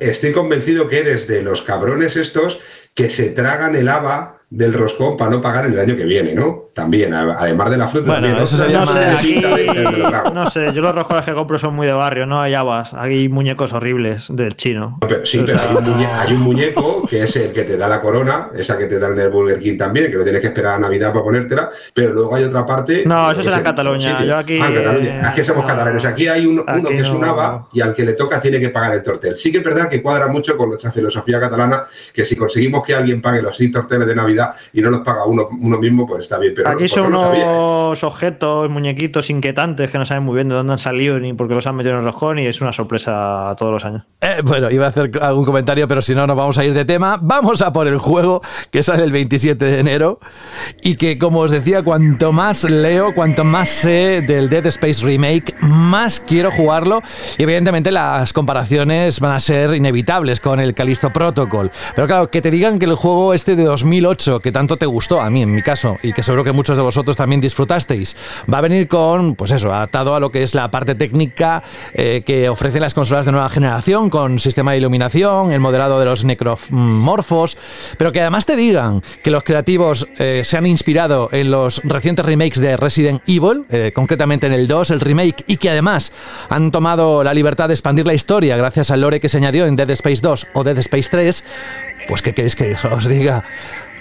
Estoy 0.00 0.32
convencido 0.32 0.88
que 0.88 0.98
eres 0.98 1.26
de 1.26 1.42
los 1.42 1.62
cabrones 1.62 2.16
estos 2.16 2.58
que 2.94 3.10
se 3.10 3.28
tragan 3.28 3.76
el 3.76 3.88
haba 3.88 4.35
del 4.48 4.72
roscón 4.74 5.16
para 5.16 5.30
no 5.30 5.40
pagar 5.40 5.66
el 5.66 5.78
año 5.78 5.96
que 5.96 6.04
viene, 6.04 6.32
¿no? 6.32 6.66
También, 6.72 7.12
además 7.14 7.70
de 7.70 7.76
la 7.78 7.88
fruta. 7.88 8.12
Bueno, 8.12 8.42
eso 8.42 8.56
sería 8.56 8.80
no, 8.80 8.86
sé, 8.86 9.42
no 10.34 10.46
sé, 10.46 10.72
yo 10.72 10.82
los 10.82 10.94
roscones 10.94 11.24
que 11.24 11.32
compro 11.32 11.58
son 11.58 11.74
muy 11.74 11.86
de 11.86 11.94
barrio, 11.94 12.26
no 12.26 12.40
hay 12.40 12.54
habas, 12.54 12.92
hay 12.94 13.28
muñecos 13.28 13.72
horribles 13.72 14.26
del 14.28 14.54
chino. 14.56 14.98
sí, 15.24 15.42
pero 15.44 15.58
hay, 15.58 16.34
un 16.34 16.42
muñeco, 16.42 17.06
que 17.08 17.22
es 17.22 17.34
el 17.36 17.52
que 17.52 17.62
te 17.62 17.76
da 17.76 17.88
la 17.88 18.00
corona, 18.00 18.50
esa 18.54 18.76
que 18.76 18.86
te 18.86 18.98
da 18.98 19.08
en 19.08 19.18
el 19.18 19.30
Burger 19.30 19.58
King 19.58 19.78
también, 19.78 20.10
que 20.10 20.18
lo 20.18 20.22
tienes 20.22 20.42
que 20.42 20.48
esperar 20.48 20.74
a 20.74 20.78
Navidad 20.78 21.12
para 21.12 21.24
ponértela, 21.24 21.70
pero 21.94 22.12
luego 22.12 22.36
hay 22.36 22.44
otra 22.44 22.64
parte. 22.64 23.04
No, 23.06 23.30
eso 23.30 23.42
será 23.42 23.56
en 23.56 23.64
Cataluña. 23.64 24.22
Yo 24.22 24.36
aquí. 24.36 24.60
Ah, 24.60 24.68
en 24.68 24.74
Cataluña. 24.74 25.28
Aquí 25.28 25.44
somos 25.44 25.64
catalanes. 25.64 26.04
Aquí 26.04 26.28
hay 26.28 26.46
uno 26.46 26.64
que 26.64 26.98
es 26.98 27.10
un 27.10 27.24
haba 27.24 27.68
y 27.72 27.80
al 27.80 27.94
que 27.94 28.04
le 28.04 28.12
toca 28.12 28.40
tiene 28.40 28.60
que 28.60 28.68
pagar 28.68 28.92
el 28.92 29.02
tortel. 29.02 29.38
Sí 29.38 29.50
que 29.50 29.58
es 29.58 29.64
verdad 29.64 29.88
que 29.88 30.02
cuadra 30.02 30.28
mucho 30.28 30.56
con 30.56 30.68
nuestra 30.68 30.92
filosofía 30.92 31.40
catalana, 31.40 31.84
que 32.12 32.24
si 32.24 32.36
conseguimos 32.36 32.86
que 32.86 32.94
alguien 32.94 33.22
pague 33.22 33.40
los 33.40 33.56
seis 33.56 33.72
torteles 33.72 34.06
de 34.06 34.14
Navidad, 34.14 34.35
y 34.72 34.80
no 34.80 34.90
los 34.90 35.00
paga 35.00 35.24
uno, 35.24 35.48
uno 35.50 35.78
mismo, 35.78 36.06
pues 36.06 36.22
está 36.22 36.38
bien. 36.38 36.52
Pero 36.54 36.70
Aquí 36.70 36.88
son 36.88 37.14
unos 37.14 38.02
objetos, 38.04 38.68
muñequitos 38.70 39.30
inquietantes 39.30 39.90
que 39.90 39.98
no 39.98 40.06
saben 40.06 40.24
muy 40.24 40.34
bien 40.34 40.48
de 40.48 40.54
dónde 40.54 40.72
han 40.72 40.78
salido 40.78 41.18
ni 41.18 41.32
por 41.32 41.48
qué 41.48 41.54
los 41.54 41.66
han 41.66 41.76
metido 41.76 41.94
en 41.94 42.00
el 42.00 42.04
rojón 42.04 42.38
y 42.38 42.46
es 42.46 42.60
una 42.60 42.72
sorpresa 42.72 43.54
todos 43.56 43.72
los 43.72 43.84
años. 43.84 44.02
Eh, 44.20 44.40
bueno, 44.44 44.70
iba 44.70 44.86
a 44.86 44.88
hacer 44.88 45.10
algún 45.20 45.44
comentario, 45.44 45.86
pero 45.88 46.02
si 46.02 46.14
no, 46.14 46.26
nos 46.26 46.36
vamos 46.36 46.58
a 46.58 46.64
ir 46.64 46.74
de 46.74 46.84
tema. 46.84 47.18
Vamos 47.20 47.62
a 47.62 47.72
por 47.72 47.86
el 47.86 47.98
juego 47.98 48.42
que 48.70 48.82
sale 48.82 49.04
el 49.04 49.12
27 49.12 49.64
de 49.64 49.78
enero 49.78 50.20
y 50.82 50.96
que, 50.96 51.18
como 51.18 51.40
os 51.40 51.50
decía, 51.50 51.82
cuanto 51.82 52.32
más 52.32 52.64
leo, 52.64 53.14
cuanto 53.14 53.44
más 53.44 53.68
sé 53.68 54.22
del 54.26 54.48
Dead 54.48 54.66
Space 54.66 55.04
Remake, 55.04 55.54
más 55.60 56.20
quiero 56.20 56.50
jugarlo. 56.50 57.02
Y 57.38 57.42
evidentemente 57.42 57.90
las 57.90 58.32
comparaciones 58.32 59.20
van 59.20 59.32
a 59.32 59.40
ser 59.40 59.74
inevitables 59.74 60.40
con 60.40 60.60
el 60.60 60.74
Callisto 60.74 61.12
Protocol. 61.12 61.70
Pero 61.94 62.06
claro, 62.06 62.30
que 62.30 62.42
te 62.42 62.50
digan 62.50 62.78
que 62.78 62.86
el 62.86 62.94
juego 62.94 63.34
este 63.34 63.56
de 63.56 63.64
2008 63.64 64.25
8, 64.26 64.40
que 64.40 64.52
tanto 64.52 64.76
te 64.76 64.86
gustó, 64.86 65.20
a 65.20 65.30
mí 65.30 65.42
en 65.42 65.54
mi 65.54 65.62
caso, 65.62 65.96
y 66.02 66.12
que 66.12 66.22
seguro 66.22 66.42
que 66.42 66.52
muchos 66.52 66.76
de 66.76 66.82
vosotros 66.82 67.16
también 67.16 67.40
disfrutasteis, 67.40 68.16
va 68.52 68.58
a 68.58 68.60
venir 68.60 68.88
con, 68.88 69.34
pues 69.34 69.50
eso, 69.50 69.72
adaptado 69.72 70.14
a 70.14 70.20
lo 70.20 70.30
que 70.30 70.42
es 70.42 70.54
la 70.54 70.70
parte 70.70 70.94
técnica 70.94 71.62
eh, 71.94 72.22
que 72.26 72.48
ofrecen 72.48 72.80
las 72.80 72.94
consolas 72.94 73.26
de 73.26 73.32
nueva 73.32 73.48
generación, 73.48 74.10
con 74.10 74.38
sistema 74.38 74.72
de 74.72 74.78
iluminación, 74.78 75.52
el 75.52 75.60
modelado 75.60 76.00
de 76.00 76.06
los 76.06 76.24
necromorfos, 76.24 77.56
pero 77.98 78.12
que 78.12 78.20
además 78.20 78.46
te 78.46 78.56
digan 78.56 79.02
que 79.22 79.30
los 79.30 79.44
creativos 79.44 80.08
eh, 80.18 80.42
se 80.44 80.56
han 80.56 80.66
inspirado 80.66 81.28
en 81.32 81.50
los 81.50 81.80
recientes 81.84 82.24
remakes 82.24 82.60
de 82.60 82.76
Resident 82.76 83.22
Evil, 83.26 83.64
eh, 83.70 83.92
concretamente 83.94 84.46
en 84.46 84.52
el 84.52 84.66
2, 84.66 84.90
el 84.90 85.00
remake, 85.00 85.44
y 85.46 85.56
que 85.56 85.70
además 85.70 86.12
han 86.48 86.70
tomado 86.70 87.22
la 87.22 87.34
libertad 87.34 87.68
de 87.68 87.74
expandir 87.74 88.06
la 88.06 88.14
historia 88.14 88.56
gracias 88.56 88.90
al 88.90 89.00
lore 89.00 89.20
que 89.20 89.28
se 89.28 89.38
añadió 89.38 89.66
en 89.66 89.76
Dead 89.76 89.90
Space 89.90 90.20
2 90.22 90.48
o 90.54 90.64
Dead 90.64 90.78
Space 90.78 91.08
3, 91.10 91.44
pues 92.08 92.22
¿qué 92.22 92.34
queréis 92.34 92.56
que 92.56 92.76
os 92.90 93.08
diga? 93.08 93.44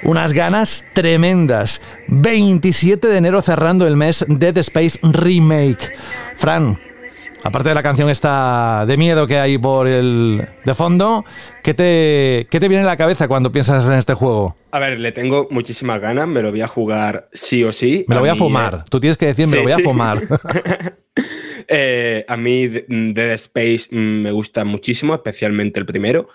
Unas 0.04 0.34
ganas 0.34 0.86
tremendas. 0.94 1.82
27 2.08 3.08
de 3.08 3.18
enero 3.18 3.42
cerrando 3.42 3.88
el 3.88 3.96
mes 3.96 4.24
Dead 4.28 4.56
Space 4.60 5.00
Remake. 5.02 5.92
Fran, 6.36 6.80
aparte 7.44 7.70
de 7.70 7.76
la 7.76 7.82
canción 7.84 8.10
esta 8.10 8.86
de 8.86 8.98
miedo 8.98 9.26
que 9.26 9.38
hay 9.40 9.58
por 9.58 9.88
el 9.88 10.48
de 10.64 10.76
fondo, 10.76 11.26
¿qué 11.64 11.74
te, 11.74 12.48
¿qué 12.52 12.60
te 12.60 12.68
viene 12.68 12.84
a 12.84 12.88
la 12.88 12.98
cabeza 12.98 13.28
cuando 13.28 13.52
piensas 13.52 13.88
en 13.88 13.94
este 13.94 14.14
juego? 14.14 14.56
A 14.72 14.80
ver, 14.80 15.00
le 15.00 15.12
tengo 15.12 15.48
muchísimas 15.50 16.00
ganas, 16.00 16.28
me 16.28 16.42
lo 16.42 16.52
voy 16.52 16.62
a 16.62 16.68
jugar 16.68 17.30
sí 17.34 17.64
o 17.64 17.72
sí. 17.72 18.06
Me 18.08 18.16
lo 18.16 18.22
voy 18.22 18.30
a 18.30 18.34
mí, 18.34 18.40
fumar. 18.40 18.76
eh, 18.86 18.90
Tú 18.90 19.00
tienes 19.00 19.18
que 19.18 19.28
decir, 19.28 19.48
me 19.48 19.52
sí, 19.52 19.58
lo 19.58 19.64
voy 19.64 19.72
a 19.72 19.78
sí. 19.78 19.84
fumar. 19.84 20.22
Eh, 21.68 22.26
a 22.28 22.38
mí 22.38 22.68
Dead 22.68 23.32
Space 23.34 23.88
mm, 23.90 23.96
me 24.22 24.30
gusta 24.32 24.64
muchísimo, 24.66 25.16
especialmente 25.16 25.80
el 25.80 25.88
primero. 25.88 26.30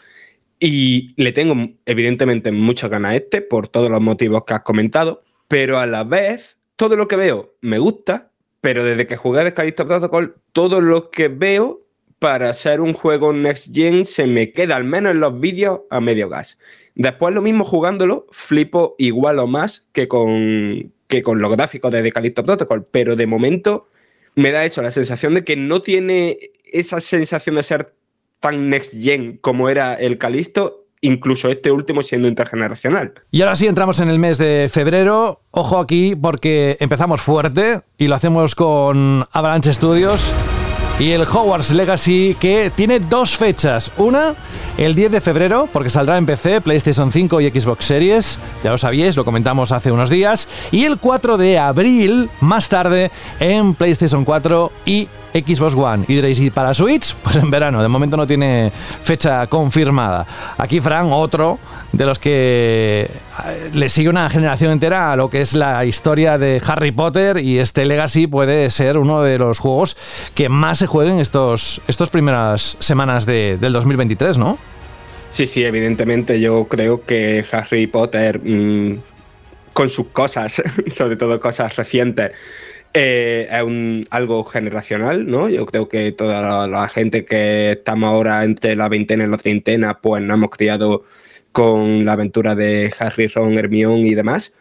Y 0.60 1.14
le 1.16 1.32
tengo, 1.32 1.70
evidentemente, 1.86 2.52
muchas 2.52 2.90
ganas 2.90 3.12
a 3.12 3.16
este 3.16 3.40
por 3.40 3.68
todos 3.68 3.90
los 3.90 4.02
motivos 4.02 4.44
que 4.44 4.54
has 4.54 4.62
comentado. 4.62 5.22
Pero 5.48 5.78
a 5.78 5.86
la 5.86 6.04
vez, 6.04 6.58
todo 6.76 6.96
lo 6.96 7.08
que 7.08 7.16
veo 7.16 7.54
me 7.62 7.78
gusta. 7.78 8.30
Pero 8.60 8.84
desde 8.84 9.06
que 9.06 9.16
jugué 9.16 9.40
a 9.40 9.54
Callisto 9.54 9.86
Protocol, 9.86 10.36
todo 10.52 10.82
lo 10.82 11.10
que 11.10 11.28
veo 11.28 11.86
para 12.18 12.52
ser 12.52 12.82
un 12.82 12.92
juego 12.92 13.32
Next 13.32 13.74
Gen 13.74 14.04
se 14.04 14.26
me 14.26 14.52
queda, 14.52 14.76
al 14.76 14.84
menos 14.84 15.12
en 15.12 15.20
los 15.20 15.40
vídeos, 15.40 15.80
a 15.88 16.02
medio 16.02 16.28
gas. 16.28 16.58
Después, 16.94 17.34
lo 17.34 17.40
mismo 17.40 17.64
jugándolo, 17.64 18.26
flipo 18.30 18.96
igual 18.98 19.38
o 19.38 19.46
más 19.46 19.88
que 19.92 20.08
con, 20.08 20.92
que 21.06 21.22
con 21.22 21.40
los 21.40 21.50
gráficos 21.50 21.90
de 21.90 22.02
The 22.02 22.12
Callisto 22.12 22.44
Protocol. 22.44 22.86
Pero 22.90 23.16
de 23.16 23.26
momento 23.26 23.88
me 24.34 24.52
da 24.52 24.66
eso, 24.66 24.82
la 24.82 24.90
sensación 24.90 25.32
de 25.32 25.44
que 25.44 25.56
no 25.56 25.80
tiene 25.80 26.38
esa 26.70 27.00
sensación 27.00 27.56
de 27.56 27.62
ser 27.62 27.94
tan 28.40 28.70
next 28.70 28.94
gen 28.94 29.38
como 29.40 29.68
era 29.68 29.94
el 29.94 30.18
Calisto, 30.18 30.87
incluso 31.00 31.48
este 31.48 31.70
último 31.70 32.03
siendo 32.03 32.29
intergeneracional. 32.29 33.14
Y 33.31 33.42
ahora 33.42 33.57
sí 33.57 33.66
entramos 33.66 34.00
en 34.00 34.09
el 34.09 34.18
mes 34.18 34.38
de 34.38 34.68
febrero. 34.72 35.42
Ojo 35.50 35.79
aquí 35.79 36.14
porque 36.14 36.76
empezamos 36.81 37.20
fuerte 37.20 37.81
y 37.98 38.09
lo 38.09 38.14
hacemos 38.14 38.55
con 38.55 39.26
Avalanche 39.33 39.72
Studios 39.72 40.35
y 41.00 41.12
el 41.12 41.22
Hogwarts 41.22 41.72
Legacy 41.72 42.37
que 42.38 42.70
tiene 42.74 43.00
dos 43.00 43.37
fechas. 43.37 43.90
Una, 43.96 44.35
el 44.76 44.94
10 44.94 45.12
de 45.12 45.20
febrero, 45.22 45.66
porque 45.72 45.88
saldrá 45.88 46.18
en 46.18 46.26
PC, 46.26 46.61
PlayStation 46.61 47.11
5 47.11 47.40
y 47.40 47.50
Xbox 47.50 47.87
Series. 47.87 48.38
Ya 48.62 48.70
lo 48.70 48.76
sabíais, 48.76 49.16
lo 49.16 49.24
comentamos 49.24 49.72
hace 49.72 49.90
unos 49.90 50.11
días. 50.11 50.46
Y 50.70 50.85
el 50.85 50.98
4 50.98 51.38
de 51.38 51.59
abril, 51.59 52.29
más 52.40 52.68
tarde, 52.68 53.11
en 53.40 53.74
PlayStation 53.74 54.26
4 54.26 54.70
y 54.85 55.09
Xbox 55.32 55.74
One. 55.74 56.04
Y 56.08 56.14
diréis, 56.14 56.40
¿y 56.40 56.50
para 56.50 56.74
Switch? 56.74 57.14
Pues 57.22 57.36
en 57.36 57.50
verano, 57.50 57.80
de 57.82 57.88
momento 57.88 58.16
no 58.16 58.26
tiene 58.26 58.72
fecha 59.02 59.46
confirmada. 59.46 60.26
Aquí, 60.58 60.80
Fran, 60.80 61.08
otro 61.12 61.58
de 61.92 62.04
los 62.06 62.18
que 62.18 63.08
eh, 63.46 63.70
le 63.72 63.88
sigue 63.88 64.08
una 64.08 64.28
generación 64.30 64.72
entera 64.72 65.12
a 65.12 65.16
lo 65.16 65.30
que 65.30 65.40
es 65.40 65.54
la 65.54 65.84
historia 65.84 66.38
de 66.38 66.60
Harry 66.66 66.90
Potter 66.92 67.38
y 67.38 67.58
este 67.58 67.84
Legacy 67.84 68.26
puede 68.26 68.70
ser 68.70 68.98
uno 68.98 69.22
de 69.22 69.38
los 69.38 69.58
juegos 69.58 69.96
que 70.34 70.48
más 70.48 70.78
se 70.78 70.86
jueguen 70.86 71.20
estos, 71.20 71.80
estos 71.88 72.10
primeras 72.10 72.76
semanas 72.80 73.26
de- 73.26 73.56
del 73.60 73.72
2023, 73.72 74.38
¿no? 74.38 74.58
Sí, 75.30 75.46
sí, 75.46 75.62
evidentemente 75.62 76.40
yo 76.40 76.64
creo 76.68 77.04
que 77.04 77.44
Harry 77.52 77.86
Potter, 77.86 78.40
mm, 78.42 78.98
con 79.72 79.88
sus 79.88 80.08
cosas, 80.08 80.60
sobre 80.90 81.14
todo 81.16 81.38
cosas 81.38 81.76
recientes, 81.76 82.32
eh, 82.94 83.48
es 83.50 83.62
un, 83.62 84.07
algo 84.11 84.44
generacional, 84.44 85.26
¿no? 85.26 85.48
Yo 85.48 85.66
creo 85.66 85.88
que 85.88 86.12
toda 86.12 86.42
la, 86.42 86.66
la 86.66 86.88
gente 86.88 87.24
que 87.24 87.72
estamos 87.72 88.09
ahora 88.09 88.44
entre 88.44 88.76
la 88.76 88.88
veintena 88.88 89.24
y 89.24 89.29
la 89.29 89.37
treintena, 89.37 90.00
pues 90.00 90.22
nos 90.22 90.37
hemos 90.37 90.50
criado 90.50 91.05
con 91.53 92.05
la 92.05 92.12
aventura 92.12 92.55
de 92.55 92.92
Harry, 92.98 93.29
Ron, 93.29 93.59
Hermione 93.59 94.09
y 94.09 94.14
demás. 94.14 94.57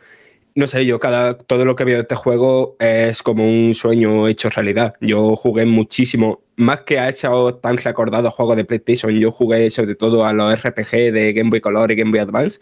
No 0.56 0.68
sé, 0.68 0.86
yo 0.86 1.00
cada, 1.00 1.38
todo 1.38 1.64
lo 1.64 1.76
que 1.76 1.86
veo 1.86 1.96
de 1.98 2.02
este 2.02 2.16
juego 2.16 2.76
es 2.80 3.24
como 3.24 3.48
un 3.48 3.76
sueño 3.76 4.28
hecho 4.28 4.50
realidad. 4.50 4.96
Yo 5.00 5.36
jugué 5.36 5.66
muchísimo, 5.66 6.42
más 6.56 6.82
que 6.82 7.00
a 7.00 7.10
esos 7.10 7.62
tan 7.62 7.78
recordados 7.78 8.34
juegos 8.34 8.58
de 8.58 8.66
PlayStation, 8.66 9.12
yo 9.20 9.32
jugué 9.32 9.70
sobre 9.70 9.96
todo 9.96 10.26
a 10.26 10.34
los 10.34 10.62
RPG 10.62 11.14
de 11.14 11.34
Game 11.34 11.50
Boy 11.50 11.62
Color 11.62 11.92
y 11.92 11.96
Game 11.96 12.12
Boy 12.12 12.20
Advance. 12.20 12.60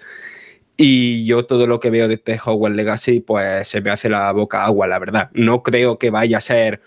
Y 0.77 1.25
yo 1.25 1.45
todo 1.45 1.65
lo 1.65 1.79
que 1.79 1.89
veo 1.89 2.07
de 2.07 2.15
este 2.15 2.39
Hogwarts 2.43 2.75
Legacy, 2.75 3.19
pues 3.19 3.67
se 3.67 3.81
me 3.81 3.89
hace 3.89 4.09
la 4.09 4.31
boca 4.31 4.63
agua, 4.65 4.87
la 4.87 4.99
verdad. 4.99 5.31
No 5.33 5.63
creo 5.63 5.97
que 5.97 6.11
vaya 6.11 6.37
a 6.37 6.41
ser 6.41 6.81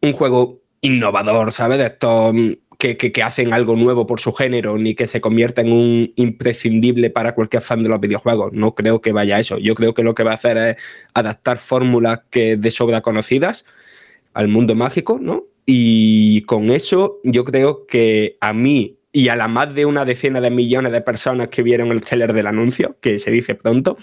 un 0.00 0.12
juego 0.12 0.62
innovador, 0.80 1.52
¿sabes? 1.52 1.78
De 1.78 1.86
estos 1.86 2.34
mm, 2.34 2.52
que, 2.78 2.96
que- 2.96 3.22
hacen 3.22 3.52
algo 3.52 3.76
nuevo 3.76 4.06
por 4.06 4.20
su 4.20 4.32
género, 4.32 4.78
ni 4.78 4.94
que 4.94 5.06
se 5.08 5.20
convierta 5.20 5.60
en 5.62 5.72
un 5.72 6.12
imprescindible 6.16 7.10
para 7.10 7.34
cualquier 7.34 7.62
fan 7.62 7.82
de 7.82 7.88
los 7.88 8.00
videojuegos. 8.00 8.52
No 8.52 8.74
creo 8.74 9.00
que 9.00 9.12
vaya 9.12 9.36
a 9.36 9.40
eso. 9.40 9.58
Yo 9.58 9.74
creo 9.74 9.94
que 9.94 10.02
lo 10.04 10.14
que 10.14 10.22
va 10.24 10.32
a 10.32 10.34
hacer 10.34 10.56
es 10.58 10.76
adaptar 11.14 11.58
fórmulas 11.58 12.20
que 12.30 12.56
de 12.56 12.70
sobra 12.70 13.00
conocidas 13.02 13.64
al 14.34 14.48
mundo 14.48 14.74
mágico, 14.74 15.18
¿no? 15.20 15.44
Y 15.66 16.42
con 16.42 16.70
eso 16.70 17.20
yo 17.24 17.44
creo 17.44 17.86
que 17.86 18.36
a 18.40 18.52
mí 18.52 18.98
y 19.12 19.28
a 19.28 19.36
la 19.36 19.46
más 19.46 19.74
de 19.74 19.84
una 19.84 20.04
decena 20.04 20.40
de 20.40 20.50
millones 20.50 20.92
de 20.92 21.02
personas 21.02 21.48
que 21.48 21.62
vieron 21.62 21.92
el 21.92 22.00
trailer 22.00 22.32
del 22.32 22.46
anuncio, 22.46 22.96
que 23.00 23.18
se 23.18 23.30
dice 23.30 23.54
pronto, 23.54 23.98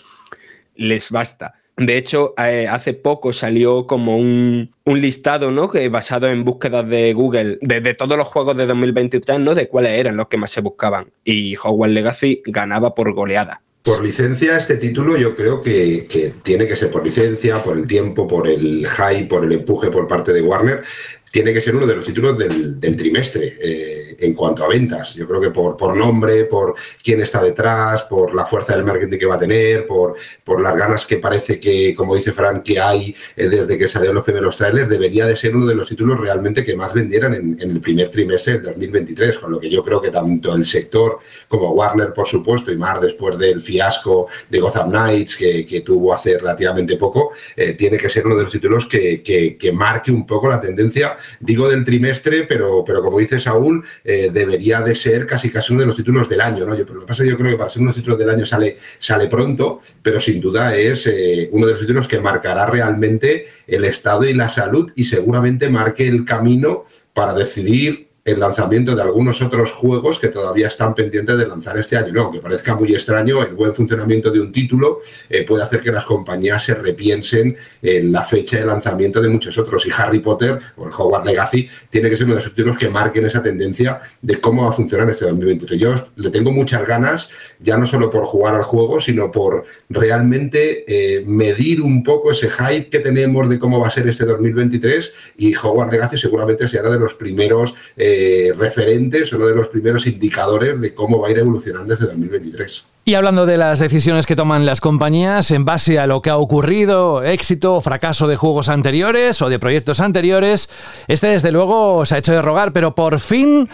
les 0.75 1.09
basta. 1.09 1.55
De 1.79 1.97
hecho, 1.97 2.33
eh, 2.37 2.67
hace 2.69 2.93
poco 2.93 3.31
salió 3.31 3.87
como 3.87 4.17
un, 4.17 4.73
un 4.83 5.01
listado, 5.01 5.49
¿no? 5.49 5.69
Que 5.69 5.87
basado 5.87 6.27
en 6.27 6.43
búsquedas 6.43 6.87
de 6.89 7.13
Google 7.13 7.57
de, 7.61 7.93
todos 7.93 8.17
los 8.17 8.27
juegos 8.27 8.57
de 8.57 8.65
2023, 8.65 9.39
¿no? 9.39 9.55
De 9.55 9.69
cuáles 9.69 9.97
eran 9.97 10.17
los 10.17 10.27
que 10.27 10.35
más 10.35 10.51
se 10.51 10.59
buscaban. 10.59 11.09
Y 11.23 11.55
Hogwarts 11.55 11.93
Legacy 11.93 12.41
ganaba 12.45 12.93
por 12.93 13.13
goleada. 13.13 13.61
Por 13.81 14.03
licencia, 14.03 14.57
este 14.57 14.75
título 14.75 15.15
yo 15.15 15.33
creo 15.33 15.61
que, 15.61 16.05
que 16.07 16.33
tiene 16.43 16.67
que 16.67 16.75
ser 16.75 16.91
por 16.91 17.05
licencia, 17.05 17.63
por 17.63 17.77
el 17.77 17.87
tiempo, 17.87 18.27
por 18.27 18.47
el 18.49 18.85
hype, 18.85 19.27
por 19.27 19.45
el 19.45 19.53
empuje 19.53 19.89
por 19.89 20.05
parte 20.05 20.33
de 20.33 20.41
Warner. 20.41 20.83
Tiene 21.31 21.53
que 21.53 21.61
ser 21.61 21.75
uno 21.75 21.85
de 21.85 21.95
los 21.95 22.05
títulos 22.05 22.37
del, 22.37 22.79
trimestre 22.97 23.55
eh, 23.61 24.15
en 24.19 24.33
cuanto 24.33 24.63
a 24.63 24.67
ventas. 24.67 25.13
Yo 25.15 25.27
creo 25.27 25.39
que 25.39 25.51
por, 25.51 25.95
nombre, 25.95 26.45
por 26.45 26.75
quién 27.03 27.21
está 27.21 27.41
detrás, 27.41 28.03
por 28.03 28.33
la 28.33 28.45
fuerza 28.45 28.75
del 28.75 28.83
marketing 28.83 29.17
que 29.17 29.25
va 29.25 29.35
a 29.35 29.39
tener, 29.39 29.85
por, 29.85 30.15
las 30.59 30.75
ganas 30.75 31.05
que 31.05 31.17
parece 31.17 31.59
que, 31.59 31.93
como 31.93 32.15
dice 32.15 32.31
Frank, 32.31 32.63
que 32.63 32.79
hay 32.79 33.15
eh, 33.35 33.47
desde 33.47 33.77
que 33.77 33.87
salieron 33.87 34.15
los 34.15 34.25
primeros 34.25 34.57
trailers, 34.57 34.89
debería 34.89 35.25
de 35.25 35.37
ser 35.37 35.55
uno 35.55 35.67
de 35.67 35.75
los 35.75 35.87
títulos 35.87 36.19
realmente 36.19 36.63
que 36.63 36.75
más 36.75 36.93
vendieran 36.93 37.33
en, 37.33 37.57
en 37.59 37.71
el 37.71 37.79
primer 37.79 38.09
trimestre 38.09 38.53
del 38.53 38.63
2023. 38.63 39.37
Con 39.37 39.51
lo 39.51 39.59
que 39.59 39.69
yo 39.69 39.83
creo 39.83 40.01
que 40.01 40.09
tanto 40.09 40.55
el 40.55 40.65
sector 40.65 41.19
como 41.47 41.71
Warner, 41.71 42.11
por 42.11 42.27
supuesto, 42.27 42.71
y 42.71 42.77
más 42.77 42.99
después 43.01 43.37
del 43.37 43.61
fiasco 43.61 44.27
de 44.49 44.59
Gotham 44.59 44.89
Knights 44.89 45.37
que, 45.37 45.65
que 45.65 45.81
tuvo 45.81 46.13
hace 46.13 46.37
relativamente 46.37 46.97
poco, 46.97 47.31
eh, 47.55 47.73
tiene 47.73 47.97
que 47.97 48.09
ser 48.09 48.25
uno 48.25 48.35
de 48.35 48.43
los 48.43 48.51
títulos 48.51 48.87
que 48.87 49.71
marque 49.73 50.11
un 50.11 50.25
poco 50.25 50.49
la 50.49 50.59
tendencia, 50.59 51.17
digo 51.39 51.69
del 51.69 51.83
trimestre, 51.83 52.43
pero, 52.43 52.83
pero 52.85 53.01
como 53.01 53.19
dice 53.19 53.39
Saúl, 53.39 53.83
eh, 54.03 54.29
debería 54.33 54.81
de 54.81 54.95
ser 54.95 55.25
casi 55.25 55.49
casi 55.49 55.73
uno 55.73 55.81
de 55.81 55.87
los 55.87 55.95
títulos 55.95 56.27
del 56.27 56.41
año. 56.41 56.65
¿no? 56.65 56.75
Yo, 56.75 56.85
pero 56.85 56.95
lo 56.95 57.01
que 57.01 57.07
pasa 57.07 57.23
yo 57.23 57.37
creo 57.37 57.51
que 57.51 57.57
para 57.57 57.69
ser 57.69 57.81
uno 57.81 57.91
de 57.91 57.97
los 57.97 58.03
títulos 58.03 58.19
del 58.19 58.29
año 58.29 58.45
sale, 58.45 58.77
sale 58.99 59.27
pronto, 59.27 59.81
pero 60.01 60.19
sin 60.19 60.41
duda 60.41 60.75
es 60.75 61.07
eh, 61.07 61.49
uno 61.51 61.65
de 61.65 61.73
los 61.73 61.81
títulos 61.81 62.07
que 62.07 62.19
marcará 62.19 62.65
realmente 62.65 63.47
el 63.67 63.85
estado 63.85 64.25
y 64.25 64.33
la 64.33 64.49
salud 64.49 64.91
y 64.95 65.05
seguramente 65.05 65.69
marque 65.69 66.07
el 66.07 66.25
camino 66.25 66.85
para 67.13 67.33
decidir 67.33 68.08
el 68.25 68.39
lanzamiento 68.39 68.95
de 68.95 69.01
algunos 69.01 69.41
otros 69.41 69.71
juegos 69.71 70.19
que 70.19 70.27
todavía 70.27 70.67
están 70.67 70.93
pendientes 70.93 71.37
de 71.37 71.47
lanzar 71.47 71.77
este 71.77 71.97
año. 71.97 72.13
No, 72.13 72.21
aunque 72.23 72.39
parezca 72.39 72.75
muy 72.75 72.93
extraño, 72.93 73.41
el 73.43 73.55
buen 73.55 73.73
funcionamiento 73.73 74.29
de 74.31 74.39
un 74.39 74.51
título 74.51 74.99
eh, 75.29 75.43
puede 75.43 75.63
hacer 75.63 75.81
que 75.81 75.91
las 75.91 76.05
compañías 76.05 76.63
se 76.63 76.75
repiensen 76.75 77.55
en 77.81 78.11
la 78.11 78.23
fecha 78.23 78.57
de 78.57 78.65
lanzamiento 78.65 79.21
de 79.21 79.29
muchos 79.29 79.57
otros. 79.57 79.85
Y 79.85 79.91
Harry 79.97 80.19
Potter 80.19 80.59
o 80.75 80.85
el 80.85 80.91
Hogwarts 80.95 81.25
Legacy 81.25 81.67
tiene 81.89 82.09
que 82.09 82.15
ser 82.15 82.25
uno 82.25 82.35
de 82.35 82.41
esos 82.41 82.53
títulos 82.53 82.77
que 82.77 82.89
marquen 82.89 83.25
esa 83.25 83.41
tendencia 83.41 83.99
de 84.21 84.39
cómo 84.39 84.63
va 84.63 84.69
a 84.69 84.73
funcionar 84.73 85.09
este 85.09 85.25
2023. 85.25 85.79
Yo 85.79 86.07
le 86.15 86.29
tengo 86.29 86.51
muchas 86.51 86.85
ganas, 86.85 87.29
ya 87.59 87.77
no 87.77 87.85
solo 87.85 88.09
por 88.09 88.25
jugar 88.25 88.55
al 88.55 88.63
juego, 88.63 88.99
sino 88.99 89.31
por 89.31 89.65
realmente 89.89 90.85
eh, 90.87 91.23
medir 91.25 91.81
un 91.81 92.03
poco 92.03 92.31
ese 92.31 92.49
hype 92.49 92.89
que 92.89 92.99
tenemos 92.99 93.49
de 93.49 93.57
cómo 93.57 93.79
va 93.79 93.87
a 93.87 93.91
ser 93.91 94.07
este 94.07 94.25
2023 94.25 95.13
y 95.37 95.55
Hogwarts 95.55 95.91
Legacy 95.91 96.17
seguramente 96.17 96.67
será 96.67 96.89
de 96.89 96.99
los 96.99 97.13
primeros 97.13 97.73
eh, 97.97 98.18
referentes, 98.57 99.31
uno 99.33 99.47
de 99.47 99.55
los 99.55 99.67
primeros 99.67 100.05
indicadores 100.07 100.79
de 100.79 100.93
cómo 100.93 101.19
va 101.19 101.27
a 101.27 101.31
ir 101.31 101.39
evolucionando 101.39 101.93
este 101.93 102.05
2023. 102.05 102.85
Y 103.05 103.15
hablando 103.15 103.47
de 103.47 103.57
las 103.57 103.79
decisiones 103.79 104.27
que 104.27 104.35
toman 104.35 104.67
las 104.67 104.81
compañías 104.81 105.49
en 105.49 105.65
base 105.65 105.97
a 105.97 106.05
lo 106.05 106.21
que 106.21 106.29
ha 106.29 106.37
ocurrido, 106.37 107.23
éxito 107.23 107.75
o 107.75 107.81
fracaso 107.81 108.27
de 108.27 108.35
juegos 108.35 108.69
anteriores 108.69 109.41
o 109.41 109.49
de 109.49 109.57
proyectos 109.57 109.99
anteriores, 109.99 110.69
este 111.07 111.27
desde 111.27 111.51
luego 111.51 112.05
se 112.05 112.15
ha 112.15 112.17
hecho 112.19 112.33
de 112.33 112.41
rogar, 112.41 112.71
pero 112.71 112.93
por 112.93 113.19
fin 113.19 113.67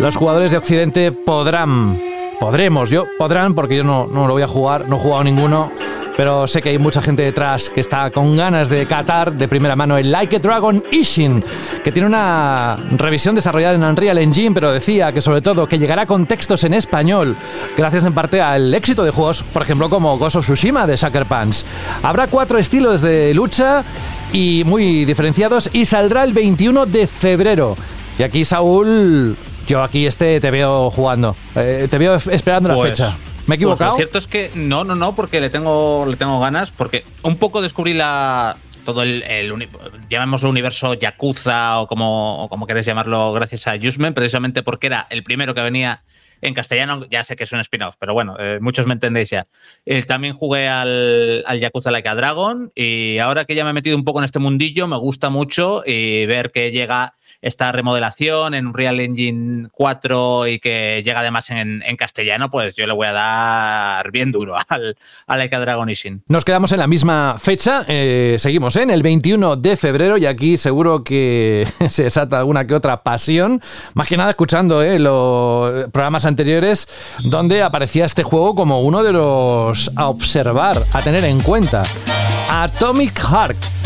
los 0.00 0.16
jugadores 0.16 0.50
de 0.50 0.58
Occidente 0.58 1.12
podrán, 1.12 1.98
podremos, 2.38 2.90
yo 2.90 3.06
podrán 3.18 3.54
porque 3.54 3.76
yo 3.76 3.84
no, 3.84 4.06
no 4.06 4.26
lo 4.26 4.34
voy 4.34 4.42
a 4.42 4.48
jugar, 4.48 4.88
no 4.88 4.96
he 4.96 4.98
jugado 4.98 5.24
ninguno 5.24 5.70
pero 6.16 6.46
sé 6.46 6.62
que 6.62 6.70
hay 6.70 6.78
mucha 6.78 7.02
gente 7.02 7.22
detrás 7.22 7.68
que 7.70 7.80
está 7.80 8.10
con 8.10 8.36
ganas 8.36 8.68
de 8.68 8.86
catar 8.86 9.32
de 9.32 9.48
primera 9.48 9.74
mano 9.74 9.96
el 9.96 10.12
Like 10.12 10.36
a 10.36 10.38
Dragon 10.38 10.82
Ishin, 10.90 11.44
que 11.82 11.92
tiene 11.92 12.06
una 12.06 12.76
revisión 12.92 13.34
desarrollada 13.34 13.74
en 13.74 13.82
Unreal 13.82 14.18
Engine, 14.18 14.52
pero 14.54 14.72
decía 14.72 15.12
que 15.12 15.20
sobre 15.20 15.42
todo 15.42 15.66
que 15.66 15.78
llegará 15.78 16.06
con 16.06 16.26
textos 16.26 16.64
en 16.64 16.74
español, 16.74 17.36
gracias 17.76 18.04
en 18.04 18.14
parte 18.14 18.40
al 18.40 18.72
éxito 18.74 19.04
de 19.04 19.10
juegos, 19.10 19.42
por 19.42 19.62
ejemplo, 19.62 19.90
como 19.90 20.16
Ghost 20.18 20.36
of 20.36 20.44
Tsushima 20.44 20.86
de 20.86 20.96
Sucker 20.96 21.26
Punch. 21.26 21.64
Habrá 22.02 22.28
cuatro 22.28 22.58
estilos 22.58 23.02
de 23.02 23.34
lucha 23.34 23.84
y 24.32 24.62
muy 24.64 25.04
diferenciados 25.04 25.70
y 25.72 25.84
saldrá 25.84 26.24
el 26.24 26.32
21 26.32 26.86
de 26.86 27.06
febrero. 27.06 27.76
Y 28.18 28.22
aquí, 28.22 28.44
Saúl, 28.44 29.36
yo 29.66 29.82
aquí 29.82 30.06
este 30.06 30.40
te 30.40 30.50
veo 30.50 30.90
jugando. 30.90 31.36
Eh, 31.56 31.86
te 31.90 31.98
veo 31.98 32.14
esperando 32.14 32.68
la 32.70 32.74
Pues, 32.76 32.90
fecha. 32.90 33.16
¿Me 33.46 33.54
he 33.54 33.56
equivocado? 33.56 33.90
Pues 33.96 34.06
lo 34.06 34.10
cierto 34.10 34.18
es 34.18 34.26
que 34.26 34.50
no, 34.58 34.84
no, 34.84 34.94
no, 34.94 35.14
porque 35.14 35.40
le 35.40 35.50
tengo, 35.50 36.06
le 36.08 36.16
tengo 36.16 36.40
ganas, 36.40 36.70
porque 36.70 37.04
un 37.22 37.36
poco 37.36 37.60
descubrí 37.60 37.92
la 37.94 38.56
todo 38.84 39.02
el, 39.02 39.24
llamémoslo 40.10 40.50
universo 40.50 40.94
Yakuza 40.94 41.80
o 41.80 41.86
como, 41.86 42.44
o 42.44 42.48
como 42.48 42.66
queréis 42.66 42.86
llamarlo 42.86 43.32
gracias 43.32 43.66
a 43.66 43.72
Judgment, 43.78 44.14
precisamente 44.14 44.62
porque 44.62 44.88
era 44.88 45.06
el 45.10 45.22
primero 45.22 45.54
que 45.54 45.62
venía 45.62 46.02
en 46.42 46.52
castellano, 46.52 47.06
ya 47.10 47.24
sé 47.24 47.36
que 47.36 47.44
es 47.44 47.52
un 47.52 47.60
spin-off, 47.60 47.94
pero 47.98 48.12
bueno, 48.12 48.36
eh, 48.38 48.58
muchos 48.60 48.86
me 48.86 48.92
entendéis 48.92 49.30
ya. 49.30 49.46
Eh, 49.86 50.02
también 50.02 50.34
jugué 50.34 50.68
al, 50.68 51.42
al 51.46 51.58
Yakuza 51.60 51.90
Like 51.90 52.08
a 52.08 52.14
Dragon 52.14 52.70
y 52.74 53.18
ahora 53.18 53.46
que 53.46 53.54
ya 53.54 53.64
me 53.64 53.70
he 53.70 53.72
metido 53.72 53.96
un 53.96 54.04
poco 54.04 54.18
en 54.18 54.26
este 54.26 54.38
mundillo, 54.38 54.86
me 54.86 54.98
gusta 54.98 55.30
mucho 55.30 55.82
y 55.86 56.26
ver 56.26 56.50
que 56.50 56.70
llega 56.70 57.14
esta 57.44 57.70
remodelación 57.72 58.54
en 58.54 58.66
Unreal 58.66 59.00
Engine 59.00 59.68
4 59.70 60.48
y 60.48 60.58
que 60.58 61.02
llega 61.04 61.20
además 61.20 61.50
en, 61.50 61.82
castellano, 61.98 62.50
pues 62.50 62.74
yo 62.74 62.86
le 62.86 62.94
voy 62.94 63.06
a 63.06 63.12
dar 63.12 64.10
bien 64.10 64.32
duro 64.32 64.56
al, 64.68 64.96
al 65.26 65.38
Like 65.38 65.54
a 65.54 65.60
Dragon 65.60 65.88
Ishin. 65.88 66.22
Nos 66.26 66.44
quedamos 66.44 66.72
en 66.72 66.78
la 66.78 66.86
misma 66.86 67.36
fecha, 67.38 67.84
eh, 67.86 68.36
seguimos 68.38 68.76
en 68.76 68.90
el 68.90 69.02
21 69.02 69.56
de 69.56 69.76
febrero 69.76 70.16
y 70.16 70.24
aquí 70.24 70.56
seguro 70.56 71.04
que 71.04 71.68
se 71.90 72.04
desata 72.04 72.38
alguna 72.38 72.66
que 72.66 72.74
otra 72.74 73.02
pasión, 73.02 73.60
más 73.92 74.08
que 74.08 74.16
nada 74.16 74.30
escuchando 74.30 74.82
eh, 74.82 74.98
los 74.98 75.90
programas 75.90 76.24
anteriores 76.24 76.88
donde 77.24 77.62
aparecía 77.62 78.06
este 78.06 78.22
juego 78.22 78.54
como 78.54 78.80
uno 78.80 79.02
de 79.02 79.12
los 79.12 79.90
a 79.96 80.08
observar, 80.08 80.82
a 80.94 81.02
tener 81.02 81.24
en 81.26 81.40
cuenta. 81.40 81.82
Atomic 82.48 83.18
Heart. 83.20 83.83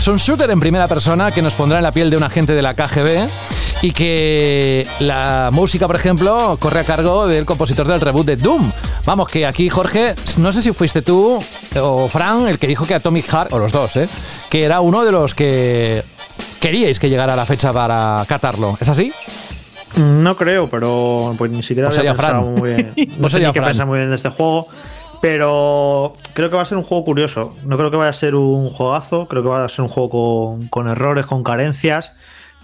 Es 0.00 0.08
un 0.08 0.16
shooter 0.16 0.50
en 0.50 0.58
primera 0.60 0.88
persona 0.88 1.30
que 1.30 1.42
nos 1.42 1.54
pondrá 1.54 1.76
en 1.76 1.84
la 1.84 1.92
piel 1.92 2.08
de 2.08 2.16
un 2.16 2.22
agente 2.22 2.54
de 2.54 2.62
la 2.62 2.72
KGB 2.72 3.28
y 3.82 3.92
que 3.92 4.86
la 4.98 5.50
música, 5.52 5.86
por 5.86 5.94
ejemplo, 5.94 6.56
corre 6.58 6.80
a 6.80 6.84
cargo 6.84 7.26
del 7.26 7.44
compositor 7.44 7.86
del 7.86 8.00
reboot 8.00 8.24
de 8.24 8.36
Doom. 8.36 8.72
Vamos, 9.04 9.28
que 9.28 9.44
aquí, 9.44 9.68
Jorge, 9.68 10.14
no 10.38 10.52
sé 10.52 10.62
si 10.62 10.72
fuiste 10.72 11.02
tú 11.02 11.38
o 11.78 12.08
Fran 12.08 12.48
el 12.48 12.58
que 12.58 12.66
dijo 12.66 12.86
que 12.86 12.94
Atomic 12.94 13.26
Heart, 13.30 13.52
o 13.52 13.58
los 13.58 13.72
dos, 13.72 13.94
¿eh? 13.96 14.08
que 14.48 14.64
era 14.64 14.80
uno 14.80 15.04
de 15.04 15.12
los 15.12 15.34
que 15.34 16.02
queríais 16.60 16.98
que 16.98 17.10
llegara 17.10 17.36
la 17.36 17.44
fecha 17.44 17.70
para 17.70 18.24
catarlo. 18.26 18.78
¿Es 18.80 18.88
así? 18.88 19.12
No 19.98 20.34
creo, 20.34 20.70
pero 20.70 21.34
pues 21.36 21.50
ni 21.50 21.62
siquiera 21.62 21.88
Pues 21.90 21.98
había 21.98 22.14
sería 22.14 22.26
Fran. 22.26 22.40
pensado 22.40 22.56
muy 22.58 22.70
bien. 22.74 22.92
Pues 22.96 23.18
No 23.18 23.28
sería 23.28 23.52
Fran. 23.52 23.66
pensar 23.66 23.86
muy 23.86 23.98
bien 23.98 24.08
de 24.08 24.16
este 24.16 24.30
juego. 24.30 24.66
Pero 25.20 26.14
creo 26.32 26.48
que 26.48 26.56
va 26.56 26.62
a 26.62 26.66
ser 26.66 26.78
un 26.78 26.84
juego 26.84 27.04
curioso. 27.04 27.54
No 27.64 27.76
creo 27.76 27.90
que 27.90 27.96
vaya 27.96 28.10
a 28.10 28.14
ser 28.14 28.34
un 28.34 28.70
juegazo. 28.70 29.28
Creo 29.28 29.42
que 29.42 29.48
va 29.48 29.64
a 29.64 29.68
ser 29.68 29.82
un 29.82 29.88
juego 29.88 30.08
con, 30.10 30.68
con 30.68 30.88
errores, 30.88 31.26
con 31.26 31.44
carencias. 31.44 32.12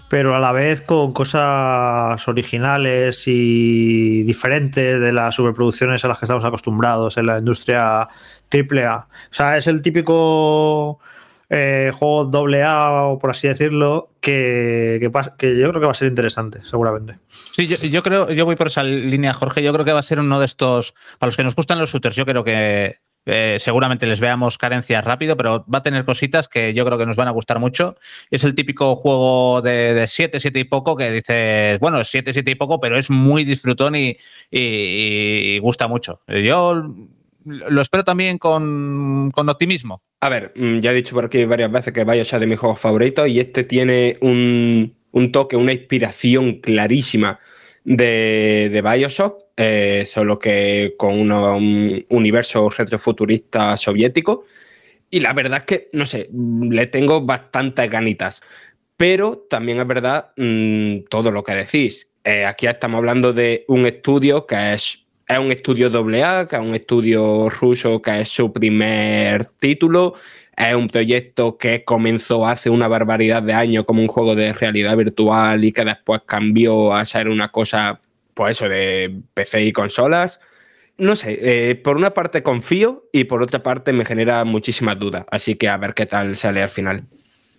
Pero 0.09 0.35
a 0.35 0.39
la 0.39 0.53
vez 0.53 0.81
con 0.81 1.11
cosas 1.11 2.27
originales 2.27 3.23
y 3.27 4.23
diferentes 4.23 5.01
de 5.01 5.11
las 5.11 5.35
superproducciones 5.35 6.03
a 6.03 6.07
las 6.07 6.17
que 6.17 6.25
estamos 6.25 6.45
acostumbrados 6.45 7.17
en 7.17 7.25
la 7.27 7.37
industria 7.39 8.07
AAA. 8.49 8.97
O 8.99 9.33
sea, 9.33 9.57
es 9.57 9.67
el 9.67 9.81
típico 9.81 10.99
eh, 11.49 11.91
juego 11.93 12.25
doble 12.25 12.63
A, 12.63 13.03
o 13.03 13.19
por 13.19 13.29
así 13.31 13.47
decirlo, 13.47 14.09
que, 14.21 14.97
que 14.99 15.11
que 15.37 15.57
yo 15.57 15.69
creo 15.69 15.79
que 15.81 15.85
va 15.85 15.91
a 15.91 15.95
ser 15.95 16.09
interesante, 16.09 16.59
seguramente. 16.63 17.19
Sí, 17.53 17.67
yo, 17.67 17.77
yo 17.77 18.03
creo, 18.03 18.29
yo 18.31 18.45
voy 18.45 18.55
por 18.55 18.67
esa 18.67 18.83
línea, 18.83 19.33
Jorge. 19.33 19.63
Yo 19.63 19.71
creo 19.73 19.85
que 19.85 19.93
va 19.93 19.99
a 19.99 20.03
ser 20.03 20.19
uno 20.19 20.39
de 20.39 20.45
estos. 20.45 20.93
Para 21.19 21.27
los 21.29 21.37
que 21.37 21.43
nos 21.43 21.55
gustan 21.55 21.79
los 21.79 21.91
shooters, 21.91 22.15
yo 22.15 22.25
creo 22.25 22.43
que 22.43 22.97
eh, 23.29 23.57
seguramente 23.59 24.07
les 24.07 24.19
veamos 24.21 24.57
carencias 24.57 25.03
rápido, 25.03 25.35
pero 25.35 25.65
va 25.73 25.79
a 25.79 25.83
tener 25.83 26.05
cositas 26.05 26.47
que 26.47 26.73
yo 26.73 26.85
creo 26.85 26.97
que 26.97 27.05
nos 27.05 27.15
van 27.17 27.27
a 27.27 27.31
gustar 27.31 27.59
mucho. 27.59 27.95
Es 28.31 28.43
el 28.45 28.55
típico 28.55 28.95
juego 28.95 29.61
de 29.61 30.05
7, 30.07 30.39
7 30.39 30.59
y 30.59 30.63
poco 30.65 30.95
que 30.95 31.11
dices, 31.11 31.79
bueno, 31.79 31.99
es 31.99 32.07
7, 32.07 32.31
7 32.33 32.51
y 32.51 32.55
poco, 32.55 32.79
pero 32.79 32.97
es 32.97 33.09
muy 33.09 33.43
disfrutón 33.43 33.95
y, 33.95 34.17
y- 34.51 35.55
y 35.55 35.59
gusta 35.59 35.87
mucho. 35.87 36.21
Yo 36.27 36.83
lo 37.47 37.81
espero 37.81 38.03
también 38.03 38.37
con, 38.37 39.31
con 39.31 39.49
optimismo. 39.49 40.01
A 40.21 40.29
ver, 40.29 40.53
mm, 40.55 40.79
ya 40.79 40.91
he 40.91 40.95
dicho 40.95 41.15
por 41.15 41.25
aquí 41.25 41.45
varias 41.45 41.71
veces 41.71 41.93
que 41.93 42.03
Bioshock 42.03 42.35
es 42.35 42.39
de 42.41 42.47
mis 42.47 42.59
juegos 42.59 42.79
favoritos 42.79 43.27
y 43.27 43.39
este 43.39 43.63
tiene 43.63 44.17
un, 44.21 44.95
un 45.11 45.31
toque, 45.31 45.55
una 45.55 45.73
inspiración 45.73 46.59
clarísima 46.59 47.39
de, 47.83 48.69
de 48.71 48.81
Bioshock, 48.81 49.43
eh, 49.55 50.03
solo 50.05 50.37
que 50.37 50.95
con 50.97 51.31
un 51.31 52.05
universo 52.09 52.69
retrofuturista 52.69 53.77
soviético. 53.77 54.43
Y 55.09 55.21
la 55.21 55.31
verdad 55.33 55.59
es 55.59 55.65
que, 55.65 55.89
no 55.93 56.05
sé, 56.05 56.27
mm, 56.31 56.71
le 56.71 56.87
tengo 56.87 57.21
bastantes 57.21 57.89
ganitas. 57.89 58.41
Pero 58.97 59.45
también 59.49 59.79
es 59.79 59.87
verdad 59.87 60.31
mm, 60.35 61.05
todo 61.09 61.31
lo 61.31 61.43
que 61.43 61.53
decís. 61.53 62.09
Eh, 62.23 62.45
aquí 62.45 62.67
estamos 62.67 62.97
hablando 62.97 63.31
de 63.31 63.63
un 63.69 63.85
estudio 63.85 64.45
que 64.45 64.73
es, 64.73 65.06
es 65.27 65.37
un 65.37 65.51
estudio 65.51 65.87
AA, 65.87 66.47
que 66.47 66.55
es 66.55 66.61
un 66.61 66.73
estudio 66.73 67.49
ruso, 67.49 68.01
que 68.01 68.21
es 68.21 68.29
su 68.29 68.53
primer 68.53 69.45
título. 69.45 70.13
Es 70.55 70.73
un 70.73 70.87
proyecto 70.87 71.57
que 71.57 71.83
comenzó 71.83 72.47
hace 72.47 72.69
una 72.69 72.87
barbaridad 72.87 73.43
de 73.43 73.53
años 73.53 73.85
como 73.85 74.01
un 74.01 74.07
juego 74.07 74.35
de 74.35 74.53
realidad 74.53 74.95
virtual 74.95 75.63
y 75.65 75.71
que 75.71 75.83
después 75.85 76.21
cambió 76.25 76.93
a 76.93 77.05
ser 77.05 77.27
una 77.29 77.51
cosa, 77.51 77.99
pues 78.33 78.57
eso, 78.57 78.69
de 78.69 79.21
PC 79.33 79.65
y 79.65 79.73
consolas. 79.73 80.39
No 80.97 81.15
sé, 81.15 81.37
eh, 81.41 81.75
por 81.75 81.97
una 81.97 82.11
parte 82.13 82.41
confío 82.41 83.07
y 83.11 83.25
por 83.25 83.43
otra 83.43 83.61
parte 83.61 83.93
me 83.93 84.05
genera 84.05 84.43
muchísimas 84.45 84.97
dudas. 84.97 85.25
Así 85.29 85.55
que 85.55 85.69
a 85.69 85.77
ver 85.77 85.93
qué 85.93 86.05
tal 86.05 86.35
sale 86.35 86.63
al 86.63 86.69
final. 86.69 87.03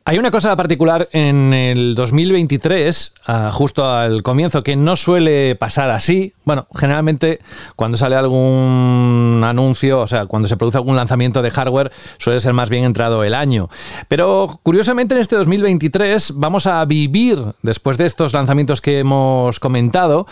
Hay 0.08 0.18
una 0.18 0.30
cosa 0.30 0.56
particular 0.56 1.06
en 1.12 1.52
el 1.52 1.94
2023, 1.94 3.12
ah, 3.26 3.50
justo 3.52 3.86
al 3.86 4.22
comienzo, 4.22 4.62
que 4.62 4.74
no 4.74 4.96
suele 4.96 5.54
pasar 5.54 5.90
así. 5.90 6.32
Bueno, 6.46 6.66
generalmente 6.74 7.40
cuando 7.76 7.98
sale 7.98 8.16
algún 8.16 9.42
anuncio, 9.44 10.00
o 10.00 10.06
sea, 10.06 10.24
cuando 10.24 10.48
se 10.48 10.56
produce 10.56 10.78
algún 10.78 10.96
lanzamiento 10.96 11.42
de 11.42 11.50
hardware, 11.50 11.92
suele 12.16 12.40
ser 12.40 12.54
más 12.54 12.70
bien 12.70 12.84
entrado 12.84 13.22
el 13.22 13.34
año. 13.34 13.68
Pero 14.08 14.58
curiosamente 14.62 15.14
en 15.14 15.20
este 15.20 15.36
2023 15.36 16.32
vamos 16.36 16.66
a 16.66 16.82
vivir, 16.86 17.38
después 17.60 17.98
de 17.98 18.06
estos 18.06 18.32
lanzamientos 18.32 18.80
que 18.80 19.00
hemos 19.00 19.60
comentado, 19.60 20.26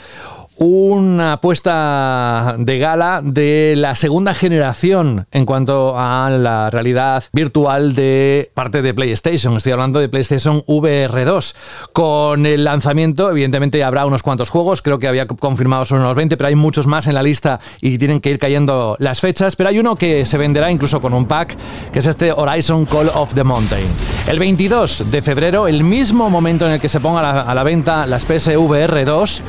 una 0.59 1.35
apuesta 1.35 2.57
de 2.59 2.79
gala 2.79 3.21
de 3.23 3.75
la 3.77 3.95
segunda 3.95 4.35
generación 4.35 5.27
en 5.31 5.45
cuanto 5.45 5.95
a 5.99 6.31
la 6.31 6.71
realidad 6.71 7.25
virtual 7.33 7.95
de 7.95 8.51
parte 8.55 8.83
de 8.83 8.95
PlayStation. 8.95 9.57
Estoy 9.57 9.73
hablando 9.73 10.01
de 10.01 10.09
PlayStation 10.09 10.63
VR 10.67 11.25
2. 11.25 11.55
Con 11.93 12.47
el 12.47 12.65
lanzamiento, 12.65 13.31
evidentemente 13.31 13.85
habrá 13.85 14.07
unos 14.07 14.23
cuantos 14.23 14.51
juegos, 14.51 14.83
creo 14.83 14.99
que 14.99 15.09
había 15.09 15.27
confirmado 15.27 15.85
solo 15.85 16.03
unos 16.03 16.15
20, 16.15 16.37
pero 16.37 16.49
hay 16.49 16.55
muchos 16.55 16.87
más 16.87 17.07
en 17.07 17.15
la 17.15 17.23
lista 17.23 17.61
y 17.81 17.99
tienen 17.99 18.21
que 18.21 18.31
ir 18.31 18.39
cayendo 18.39 18.97
las 18.99 19.21
fechas. 19.21 19.57
Pero 19.57 19.69
hay 19.69 19.79
uno 19.79 19.97
que 19.97 20.25
se 20.25 20.39
venderá 20.39 20.71
incluso 20.71 21.01
con 21.01 21.13
un 21.13 21.27
pack, 21.27 21.57
que 21.93 21.99
es 21.99 22.07
este 22.07 22.33
Horizon 22.33 22.87
Call 22.87 23.11
of 23.15 23.35
the 23.35 23.45
Mountain. 23.45 23.87
El 24.27 24.39
22 24.39 25.05
de 25.11 25.23
febrero, 25.23 25.69
el 25.69 25.83
mismo 25.83 26.31
momento 26.31 26.67
en 26.67 26.73
el 26.73 26.81
que 26.81 26.89
se 26.89 27.01
ponga 27.01 27.21
a 27.21 27.35
la, 27.35 27.41
a 27.43 27.55
la 27.55 27.63
venta 27.63 28.07
las 28.07 28.25
PSVR 28.25 29.05
2, 29.05 29.43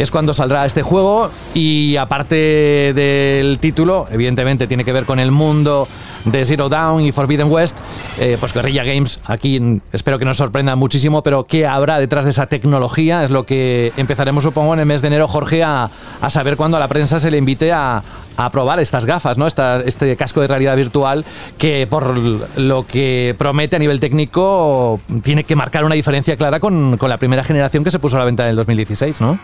es 0.00 0.10
cuando 0.10 0.34
saldrá 0.34 0.64
este 0.66 0.82
juego 0.82 1.30
y 1.54 1.96
aparte 1.96 2.92
del 2.94 3.58
título, 3.58 4.06
evidentemente 4.10 4.66
tiene 4.66 4.84
que 4.84 4.92
ver 4.92 5.04
con 5.04 5.18
el 5.18 5.30
mundo 5.30 5.88
de 6.24 6.44
Zero 6.44 6.68
Dawn 6.68 7.02
y 7.02 7.12
Forbidden 7.12 7.50
West, 7.50 7.76
eh, 8.18 8.36
pues 8.38 8.52
Guerrilla 8.52 8.84
Games 8.84 9.20
aquí 9.24 9.80
espero 9.92 10.18
que 10.18 10.24
nos 10.24 10.36
sorprenda 10.36 10.76
muchísimo, 10.76 11.22
pero 11.22 11.44
¿qué 11.44 11.66
habrá 11.66 11.98
detrás 11.98 12.24
de 12.24 12.32
esa 12.32 12.46
tecnología? 12.46 13.24
Es 13.24 13.30
lo 13.30 13.44
que 13.44 13.92
empezaremos 13.96 14.44
supongo 14.44 14.74
en 14.74 14.80
el 14.80 14.86
mes 14.86 15.02
de 15.02 15.08
enero, 15.08 15.28
Jorge, 15.28 15.62
a, 15.62 15.90
a 16.20 16.30
saber 16.30 16.56
cuando 16.56 16.76
a 16.76 16.80
la 16.80 16.88
prensa 16.88 17.20
se 17.20 17.30
le 17.30 17.38
invite 17.38 17.72
a, 17.72 18.02
a 18.38 18.50
probar 18.50 18.78
estas 18.80 19.04
gafas, 19.04 19.36
¿no? 19.36 19.46
Esta- 19.46 19.82
este 19.82 20.16
casco 20.16 20.40
de 20.40 20.46
realidad 20.46 20.76
virtual 20.76 21.24
que 21.58 21.86
por 21.90 22.16
lo 22.56 22.86
que 22.86 23.34
promete 23.36 23.76
a 23.76 23.78
nivel 23.78 24.00
técnico 24.00 25.00
tiene 25.22 25.44
que 25.44 25.56
marcar 25.56 25.84
una 25.84 25.94
diferencia 25.96 26.36
clara 26.36 26.60
con, 26.60 26.96
con 26.96 27.10
la 27.10 27.16
primera 27.18 27.42
generación 27.44 27.82
que 27.84 27.90
se 27.90 27.98
puso 27.98 28.16
a 28.16 28.20
la 28.20 28.24
venta 28.24 28.44
en 28.44 28.50
el 28.50 28.56
2016, 28.56 29.20
¿no? 29.20 29.38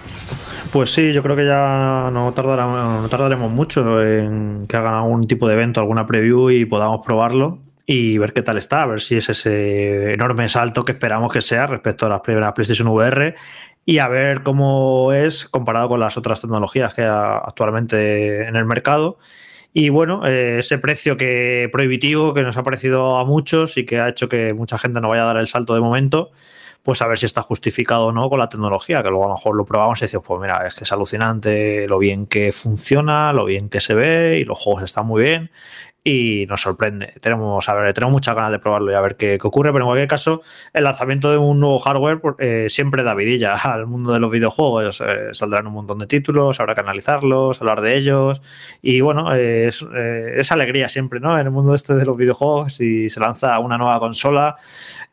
Pues 0.72 0.92
sí, 0.92 1.12
yo 1.12 1.22
creo 1.22 1.36
que 1.36 1.44
ya 1.44 2.08
no, 2.12 2.32
tardará- 2.34 3.00
no 3.02 3.08
tardaremos 3.08 3.50
mucho 3.50 4.02
en 4.02 4.66
que 4.68 4.76
hagan 4.76 4.94
algún 4.94 5.26
tipo 5.26 5.46
de 5.48 5.54
evento, 5.54 5.80
alguna 5.80 6.06
preview 6.06 6.50
y 6.50 6.64
podamos 6.64 7.04
probarlo 7.04 7.58
y 7.86 8.16
ver 8.18 8.32
qué 8.32 8.42
tal 8.42 8.56
está, 8.58 8.82
a 8.82 8.86
ver 8.86 9.00
si 9.00 9.16
es 9.16 9.28
ese 9.28 10.14
enorme 10.14 10.48
salto 10.48 10.84
que 10.84 10.92
esperamos 10.92 11.30
que 11.32 11.42
sea 11.42 11.66
respecto 11.66 12.06
a 12.06 12.08
las 12.08 12.20
primeras 12.22 12.52
PlayStation 12.54 12.88
VR 12.88 13.34
y 13.84 13.98
a 13.98 14.08
ver 14.08 14.42
cómo 14.42 15.12
es 15.12 15.46
comparado 15.46 15.88
con 15.88 16.00
las 16.00 16.16
otras 16.16 16.40
tecnologías 16.40 16.94
que 16.94 17.02
hay 17.02 17.08
actualmente 17.08 18.46
en 18.46 18.56
el 18.56 18.64
mercado. 18.64 19.18
Y 19.72 19.88
bueno, 19.88 20.26
eh, 20.26 20.58
ese 20.60 20.78
precio 20.78 21.16
que 21.16 21.68
prohibitivo 21.72 22.32
que 22.32 22.42
nos 22.42 22.56
ha 22.56 22.62
parecido 22.62 23.16
a 23.16 23.24
muchos 23.24 23.76
y 23.76 23.84
que 23.84 23.98
ha 24.00 24.08
hecho 24.08 24.28
que 24.28 24.54
mucha 24.54 24.78
gente 24.78 25.00
no 25.00 25.08
vaya 25.08 25.22
a 25.24 25.26
dar 25.26 25.36
el 25.38 25.48
salto 25.48 25.74
de 25.74 25.80
momento, 25.80 26.30
pues 26.82 27.02
a 27.02 27.08
ver 27.08 27.18
si 27.18 27.26
está 27.26 27.42
justificado 27.42 28.06
o 28.06 28.12
no 28.12 28.30
con 28.30 28.38
la 28.38 28.48
tecnología, 28.48 29.02
que 29.02 29.08
luego 29.08 29.24
a 29.24 29.28
lo 29.28 29.34
mejor 29.34 29.56
lo 29.56 29.64
probamos 29.64 30.00
y 30.00 30.04
decimos, 30.04 30.24
pues 30.26 30.40
mira, 30.40 30.66
es 30.66 30.74
que 30.74 30.84
es 30.84 30.92
alucinante 30.92 31.88
lo 31.88 31.98
bien 31.98 32.26
que 32.26 32.52
funciona, 32.52 33.32
lo 33.32 33.46
bien 33.46 33.68
que 33.68 33.80
se 33.80 33.94
ve 33.94 34.38
y 34.38 34.44
los 34.44 34.58
juegos 34.58 34.84
están 34.84 35.06
muy 35.06 35.22
bien 35.24 35.50
y 36.06 36.44
nos 36.50 36.60
sorprende. 36.60 37.14
Tenemos, 37.20 37.66
a 37.66 37.74
ver, 37.74 37.94
tenemos 37.94 38.12
muchas 38.12 38.36
ganas 38.36 38.52
de 38.52 38.58
probarlo 38.58 38.92
y 38.92 38.94
a 38.94 39.00
ver 39.00 39.16
qué, 39.16 39.38
qué 39.40 39.46
ocurre, 39.46 39.72
pero 39.72 39.84
en 39.84 39.88
cualquier 39.88 40.08
caso, 40.08 40.42
el 40.74 40.84
lanzamiento 40.84 41.30
de 41.30 41.38
un 41.38 41.58
nuevo 41.58 41.78
hardware 41.78 42.20
pues, 42.20 42.34
eh, 42.40 42.66
siempre 42.68 43.02
da 43.02 43.14
vidilla 43.14 43.54
al 43.64 43.86
mundo 43.86 44.12
de 44.12 44.20
los 44.20 44.30
videojuegos. 44.30 45.00
Eh, 45.00 45.30
saldrán 45.32 45.66
un 45.66 45.72
montón 45.72 45.98
de 45.98 46.06
títulos, 46.06 46.60
habrá 46.60 46.74
que 46.74 46.82
analizarlos, 46.82 47.60
hablar 47.62 47.80
de 47.80 47.96
ellos 47.96 48.42
y 48.82 49.00
bueno, 49.00 49.34
eh, 49.34 49.68
es, 49.68 49.84
eh, 49.94 50.34
es 50.36 50.52
alegría 50.52 50.90
siempre, 50.90 51.20
¿no? 51.20 51.38
En 51.38 51.46
el 51.46 51.50
mundo 51.50 51.74
este 51.74 51.94
de 51.94 52.04
los 52.04 52.16
videojuegos, 52.18 52.74
si 52.74 53.08
se 53.08 53.20
lanza 53.20 53.58
una 53.58 53.78
nueva 53.78 53.98
consola. 53.98 54.56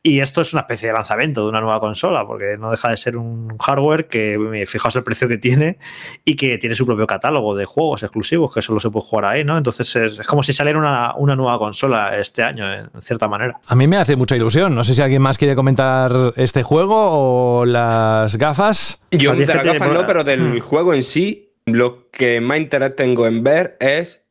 Y 0.04 0.20
esto 0.20 0.42
es 0.42 0.52
una 0.54 0.62
especie 0.62 0.88
de 0.88 0.96
lanzamiento 0.96 1.44
de 1.44 1.50
una 1.50 1.62
nueva 1.62 1.80
consola, 1.80 2.26
porque 2.26 2.58
no 2.58 2.72
deja 2.72 2.90
de 2.90 2.98
ser 2.98 3.18
un 3.18 3.56
hardware 3.60 4.08
que, 4.08 4.34
eh, 4.34 4.66
fijaos 4.66 4.96
el 4.96 5.04
precio 5.04 5.28
que 5.28 5.38
tiene 5.38 5.78
y 6.26 6.36
que 6.36 6.58
tiene 6.58 6.74
su 6.74 6.88
propio 6.88 7.06
catálogo 7.06 7.54
de 7.56 7.66
juegos 7.66 8.02
exclusivos 8.02 8.52
que 8.52 8.64
solo 8.64 8.80
se 8.80 8.90
puede 8.90 9.06
jugar 9.06 9.26
ahí, 9.26 9.44
¿no? 9.44 9.58
Entonces 9.58 9.96
es, 9.96 10.18
es 10.20 10.26
como 10.26 10.42
si 10.42 10.54
saliera 10.54 10.80
una, 10.80 11.14
una 11.16 11.36
nueva 11.36 11.60
consola 11.60 12.18
este 12.18 12.42
año, 12.42 12.74
en 12.74 12.90
cierta 13.00 13.28
manera. 13.28 13.60
A 13.68 13.76
mí 13.76 13.86
me 13.86 13.98
hace 13.98 14.16
mucha 14.16 14.36
ilusión. 14.36 14.74
No 14.74 14.84
sé 14.84 14.96
si 14.96 15.04
alguien 15.04 15.22
más 15.22 15.38
quiere 15.38 15.56
comentar 15.56 16.12
este 16.36 16.64
juego 16.64 17.60
o 17.60 17.66
las 17.66 18.38
gafas. 18.38 19.04
Yo 19.12 19.34
ti 19.34 19.42
de 19.42 19.54
las 19.54 19.64
gafas 19.64 19.94
no, 19.94 20.08
pero 20.08 20.24
del 20.24 20.42
Hmm. 20.42 20.60
juego 20.62 20.96
en 20.96 21.04
sí, 21.04 21.54
lo 21.66 22.10
que 22.10 22.42
más 22.42 22.58
interés 22.58 22.96
tengo 22.96 23.28
en 23.28 23.44
ver 23.44 23.78
es 23.80 24.26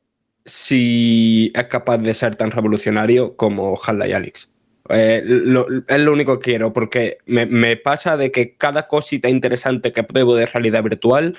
si 0.45 1.53
es 1.55 1.65
capaz 1.67 1.99
de 1.99 2.13
ser 2.15 2.35
tan 2.35 2.51
revolucionario 2.51 3.37
como 3.37 3.79
Half-Life 3.81 4.15
Alyx. 4.15 4.50
Eh, 4.91 5.23
es 5.87 6.01
lo 6.01 6.13
único 6.13 6.39
que 6.39 6.51
quiero, 6.51 6.73
porque 6.73 7.19
me, 7.27 7.77
pasa 7.77 8.17
de 8.17 8.31
que 8.33 8.57
cada 8.57 8.89
cosita 8.89 9.29
interesante 9.29 9.93
que 9.93 10.03
pruebo 10.03 10.35
de 10.35 10.47
realidad 10.47 10.83
virtual 10.83 11.37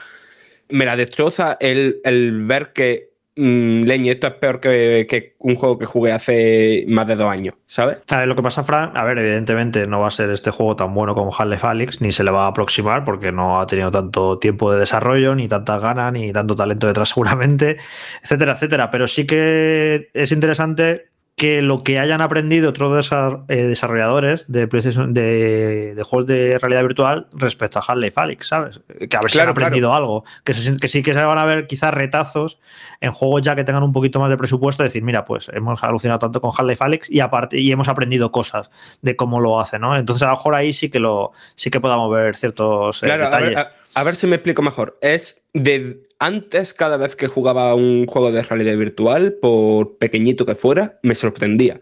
me 0.70 0.86
la 0.86 0.96
destroza 0.96 1.58
el, 1.60 2.00
ver 2.46 2.72
que, 2.72 3.12
mm, 3.36 3.84
leñe, 3.84 4.12
esto 4.12 4.28
es 4.28 4.34
peor 4.36 4.62
que, 4.62 5.36
un 5.40 5.56
juego 5.56 5.78
que 5.78 5.86
jugué 5.86 6.14
hace 6.14 6.86
más 6.88 7.08
de 7.08 7.18
dos 7.18 7.30
años, 7.30 7.56
¿sabes? 7.68 7.98
A 8.10 8.26
lo 8.26 8.38
que 8.38 8.42
pasa, 8.42 8.64
Fran, 8.64 8.96
a 8.96 9.04
ver, 9.04 9.18
evidentemente 9.18 9.86
no 9.86 10.00
va 10.00 10.08
a 10.08 10.12
ser 10.12 10.30
este 10.30 10.52
juego 10.52 10.78
tan 10.78 10.94
bueno 10.94 11.14
como 11.14 11.36
Half-Life 11.36 11.68
Alyx, 11.68 12.02
ni 12.02 12.14
se 12.14 12.24
le 12.24 12.32
va 12.32 12.46
a 12.46 12.48
aproximar 12.48 13.04
porque 13.04 13.34
no 13.34 13.60
ha 13.60 13.68
tenido 13.68 13.92
tanto 13.92 14.40
tiempo 14.40 14.72
de 14.72 14.80
desarrollo, 14.80 15.36
ni 15.36 15.50
tantas 15.50 15.82
ganas, 15.82 16.14
ni 16.14 16.32
tanto 16.32 16.56
talento 16.56 16.88
detrás 16.88 17.10
seguramente, 17.10 17.78
etcétera, 18.24 18.54
etcétera. 18.54 18.90
Pero 18.90 19.08
sí 19.08 19.28
que 19.28 20.10
es 20.14 20.32
interesante 20.32 21.11
que 21.42 21.64
lo 21.64 21.84
que 21.84 21.98
hayan 21.98 22.22
aprendido 22.22 22.70
otros 22.70 23.12
eh, 23.48 23.56
desarrolladores 23.64 24.46
de, 24.48 24.70
PlayStation- 24.70 25.12
de, 25.12 25.96
de 25.96 26.04
juegos 26.04 26.28
de 26.28 26.60
realidad 26.60 26.84
virtual 26.84 27.28
respecto 27.34 27.80
a 27.80 27.82
Half-Life 27.88 28.14
Alyx, 28.22 28.48
¿sabes? 28.48 28.80
Que 29.10 29.18
a 29.18 29.22
ver 29.22 29.32
si 29.32 29.40
han 29.40 29.46
claro. 29.46 29.52
aprendido 29.52 29.92
algo. 29.96 30.24
Que, 30.44 30.54
se- 30.54 30.78
que 30.78 30.88
sí 30.88 31.02
que 31.02 31.16
se 31.16 31.24
van 31.26 31.40
a 31.40 31.46
ver 31.46 31.66
quizás 31.66 31.92
retazos 31.96 32.60
en 33.00 33.12
juegos 33.12 33.42
ya 33.42 33.56
que 33.56 33.64
tengan 33.64 33.82
un 33.82 33.92
poquito 33.92 34.20
más 34.20 34.30
de 34.30 34.38
presupuesto, 34.38 34.84
decir, 34.84 35.02
mira, 35.02 35.26
pues 35.26 35.50
hemos 35.52 35.84
alucinado 35.84 36.20
tanto 36.20 36.42
con 36.42 36.52
Half-Life 36.56 36.84
Alyx 36.84 37.10
y 37.10 37.22
aparte 37.22 37.58
y 37.60 37.72
hemos 37.72 37.90
aprendido 37.90 38.32
cosas 38.32 38.70
de 39.02 39.16
cómo 39.16 39.40
lo 39.40 39.60
hace, 39.60 39.80
¿no? 39.80 39.98
Entonces 39.98 40.22
a 40.22 40.26
lo 40.28 40.34
mejor 40.34 40.54
ahí 40.54 40.74
sí 40.74 40.92
que 40.92 41.00
lo 41.00 41.32
sí 41.56 41.72
que 41.72 41.80
podamos 41.80 42.14
ver 42.14 42.36
ciertos 42.36 43.02
eh, 43.02 43.08
Claro, 43.08 43.24
a 43.24 43.26
detalles. 43.26 43.50
ver, 43.50 43.58
a- 43.58 43.72
a 43.94 44.04
ver 44.04 44.16
si 44.16 44.28
me 44.28 44.36
explico 44.36 44.62
mejor. 44.62 44.98
Es 45.02 45.42
de 45.56 46.08
antes, 46.22 46.74
cada 46.74 46.98
vez 46.98 47.16
que 47.16 47.28
jugaba 47.28 47.74
un 47.76 48.06
juego 48.06 48.32
de 48.32 48.44
realidad 48.44 48.78
virtual, 48.78 49.34
por 49.42 49.98
pequeñito 49.98 50.46
que 50.46 50.56
fuera, 50.56 51.00
me 51.04 51.16
sorprendía. 51.16 51.82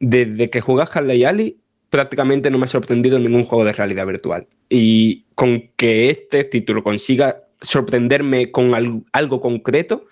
Desde 0.00 0.50
que 0.50 0.60
jugué 0.60 0.82
a 0.82 0.86
Half-Life 0.92 1.26
Alyx, 1.26 1.56
prácticamente 1.88 2.50
no 2.50 2.58
me 2.58 2.64
ha 2.64 2.68
sorprendido 2.68 3.18
ningún 3.18 3.44
juego 3.44 3.64
de 3.64 3.72
realidad 3.72 4.06
virtual. 4.06 4.46
Y 4.68 5.24
con 5.34 5.70
que 5.76 6.10
este 6.10 6.44
título 6.44 6.82
consiga 6.82 7.44
sorprenderme 7.60 8.50
con 8.50 8.74
al- 8.74 9.04
algo 9.12 9.40
concreto, 9.40 10.06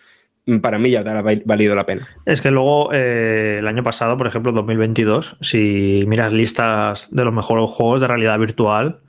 para 0.63 0.79
mí 0.79 0.91
ya 0.91 1.01
ha 1.01 1.23
valido 1.45 1.75
la 1.75 1.87
pena. 1.87 2.09
Es 2.25 2.41
que 2.41 2.53
luego, 2.53 2.91
eh, 2.93 3.57
el 3.59 3.67
año 3.67 3.83
pasado, 3.83 4.17
por 4.17 4.29
ejemplo, 4.29 4.53
2022, 4.53 5.37
si 5.41 6.05
miras 6.07 6.33
listas 6.33 7.09
de 7.13 7.25
los 7.25 7.35
mejores 7.35 7.69
juegos 7.69 8.01
de 8.01 8.07
realidad 8.07 8.39
virtual, 8.39 9.01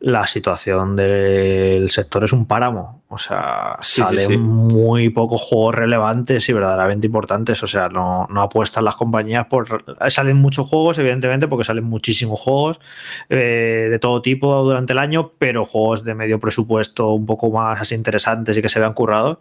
la 0.00 0.26
situación 0.26 0.96
del 0.96 1.90
sector 1.90 2.24
es 2.24 2.32
un 2.32 2.46
páramo. 2.46 3.00
O 3.12 3.18
sea, 3.18 3.76
Sí, 3.80 4.00
salen 4.00 4.28
sí. 4.28 4.38
muy 4.38 5.10
pocos 5.10 5.42
juegos 5.42 5.74
relevantes 5.74 6.48
y 6.48 6.52
verdaderamente 6.52 7.08
importantes. 7.08 7.60
O 7.62 7.66
sea, 7.66 7.88
no, 7.88 8.28
no 8.30 8.40
apuestan 8.40 8.84
las 8.84 8.94
compañías 8.94 9.46
por. 9.46 9.84
Salen 10.08 10.36
muchos 10.36 10.68
juegos, 10.68 10.96
evidentemente, 10.98 11.48
porque 11.48 11.64
salen 11.64 11.84
muchísimos 11.84 12.38
juegos 12.38 12.80
eh, 13.28 13.88
de 13.90 13.98
todo 13.98 14.22
tipo 14.22 14.62
durante 14.62 14.92
el 14.92 15.00
año, 15.00 15.32
pero 15.38 15.64
juegos 15.64 16.04
de 16.04 16.14
medio 16.14 16.38
presupuesto 16.38 17.10
un 17.10 17.26
poco 17.26 17.50
más 17.50 17.80
así 17.80 17.96
interesantes 17.96 18.56
y 18.56 18.62
que 18.62 18.68
se 18.68 18.78
vean 18.78 18.92
currados, 18.92 19.38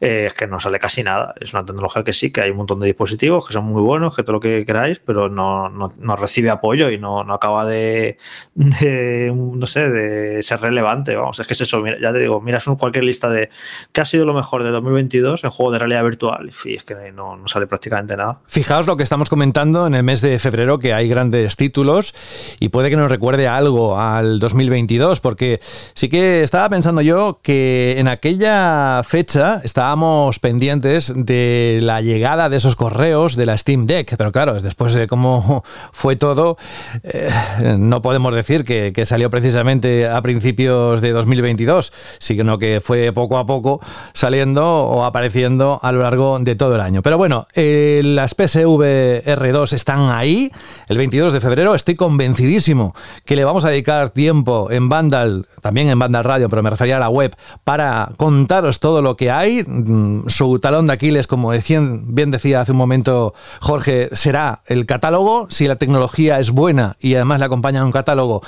eh, 0.00 0.24
es 0.26 0.34
que 0.34 0.48
no 0.48 0.58
sale 0.58 0.80
casi 0.80 1.04
nada. 1.04 1.32
Es 1.40 1.54
una 1.54 1.64
tecnología 1.64 2.02
que 2.02 2.12
sí, 2.12 2.32
que 2.32 2.40
hay 2.40 2.50
un 2.50 2.56
montón 2.56 2.80
de 2.80 2.86
dispositivos 2.86 3.46
que 3.46 3.52
son 3.52 3.64
muy 3.66 3.82
buenos, 3.82 4.16
que 4.16 4.24
todo 4.24 4.32
lo 4.34 4.40
que 4.40 4.66
queráis, 4.66 4.98
pero 4.98 5.28
no, 5.28 5.68
no, 5.68 5.92
no 5.96 6.16
recibe 6.16 6.50
apoyo 6.50 6.90
y 6.90 6.98
no, 6.98 7.22
no 7.22 7.34
acaba 7.34 7.64
de, 7.66 8.18
de, 8.56 9.32
no 9.32 9.66
sé, 9.68 9.88
de 9.88 10.01
ser 10.42 10.60
relevante. 10.60 11.16
Vamos, 11.16 11.38
es 11.38 11.46
que 11.46 11.54
es 11.54 11.60
eso, 11.60 11.80
mira, 11.80 11.96
ya 12.00 12.12
te 12.12 12.18
digo, 12.18 12.40
miras 12.40 12.64
cualquier 12.78 13.04
lista 13.04 13.30
de 13.30 13.50
qué 13.92 14.00
ha 14.00 14.04
sido 14.04 14.24
lo 14.24 14.34
mejor 14.34 14.64
de 14.64 14.70
2022 14.70 15.44
en 15.44 15.50
juego 15.50 15.72
de 15.72 15.78
realidad 15.78 16.04
virtual 16.04 16.50
y 16.64 16.74
es 16.74 16.84
que 16.84 17.12
no, 17.12 17.40
sale 17.46 17.66
prácticamente 17.66 18.16
nada. 18.16 18.40
Fijaos 18.46 18.86
lo 18.86 18.96
que 18.96 19.02
estamos 19.02 19.28
comentando 19.28 19.86
en 19.86 19.94
el 19.94 20.02
mes 20.02 20.20
de 20.20 20.38
febrero, 20.38 20.78
que 20.78 20.92
hay 20.92 21.08
grandes 21.08 21.56
títulos 21.56 22.14
y 22.60 22.68
puede 22.68 22.90
que 22.90 22.96
nos 22.96 23.10
recuerde 23.10 23.48
algo 23.48 23.98
al 23.98 24.38
2022, 24.38 25.20
porque 25.20 25.60
sí 25.94 26.08
que 26.08 26.42
estaba 26.42 26.68
pensando 26.68 27.02
yo 27.02 27.40
que 27.42 27.96
en 27.98 28.08
aquella 28.08 29.02
fecha 29.04 29.60
estábamos 29.64 30.38
pendientes 30.38 31.12
de 31.14 31.80
la 31.82 32.00
llegada 32.00 32.48
de 32.48 32.56
esos 32.56 32.76
correos 32.76 33.36
de 33.36 33.46
la 33.46 33.56
Steam 33.56 33.86
Deck, 33.86 34.16
pero 34.16 34.32
claro, 34.32 34.60
después 34.60 34.94
de 34.94 35.06
cómo 35.06 35.64
fue 35.92 36.16
todo, 36.16 36.56
eh, 37.02 37.30
no 37.78 38.02
podemos 38.02 38.34
decir 38.34 38.64
que 38.64 39.04
salió 39.04 39.30
precisamente 39.30 39.91
a 40.12 40.20
principios 40.22 41.00
de 41.00 41.10
2022, 41.12 41.92
sino 42.18 42.58
que 42.58 42.80
fue 42.82 43.12
poco 43.12 43.38
a 43.38 43.46
poco 43.46 43.80
saliendo 44.12 44.66
o 44.66 45.04
apareciendo 45.04 45.78
a 45.82 45.92
lo 45.92 46.02
largo 46.02 46.38
de 46.38 46.54
todo 46.54 46.74
el 46.74 46.80
año. 46.80 47.02
Pero 47.02 47.18
bueno, 47.18 47.46
eh, 47.54 48.00
las 48.04 48.32
PSV 48.34 49.24
R2 49.24 49.72
están 49.72 50.10
ahí. 50.10 50.50
El 50.88 50.98
22 50.98 51.32
de 51.32 51.40
febrero 51.40 51.74
estoy 51.74 51.94
convencidísimo 51.94 52.94
que 53.24 53.36
le 53.36 53.44
vamos 53.44 53.64
a 53.64 53.70
dedicar 53.70 54.10
tiempo 54.10 54.70
en 54.70 54.88
Vandal, 54.88 55.46
también 55.60 55.88
en 55.88 55.98
Vandal 55.98 56.24
Radio, 56.24 56.48
pero 56.48 56.62
me 56.62 56.70
refería 56.70 56.96
a 56.96 57.00
la 57.00 57.08
web, 57.08 57.34
para 57.64 58.10
contaros 58.16 58.80
todo 58.80 59.02
lo 59.02 59.16
que 59.16 59.30
hay. 59.30 59.62
Mm, 59.64 60.28
Su 60.28 60.58
talón 60.58 60.86
de 60.86 60.94
Aquiles, 60.94 61.26
como 61.26 61.52
decían, 61.52 62.14
bien 62.14 62.30
decía 62.30 62.60
hace 62.60 62.72
un 62.72 62.78
momento 62.78 63.34
Jorge, 63.60 64.08
será 64.12 64.62
el 64.66 64.86
catálogo. 64.86 65.46
Si 65.50 65.66
la 65.66 65.76
tecnología 65.76 66.38
es 66.38 66.50
buena 66.50 66.96
y 67.00 67.14
además 67.14 67.38
le 67.38 67.46
acompaña 67.46 67.84
un 67.84 67.92
catálogo 67.92 68.42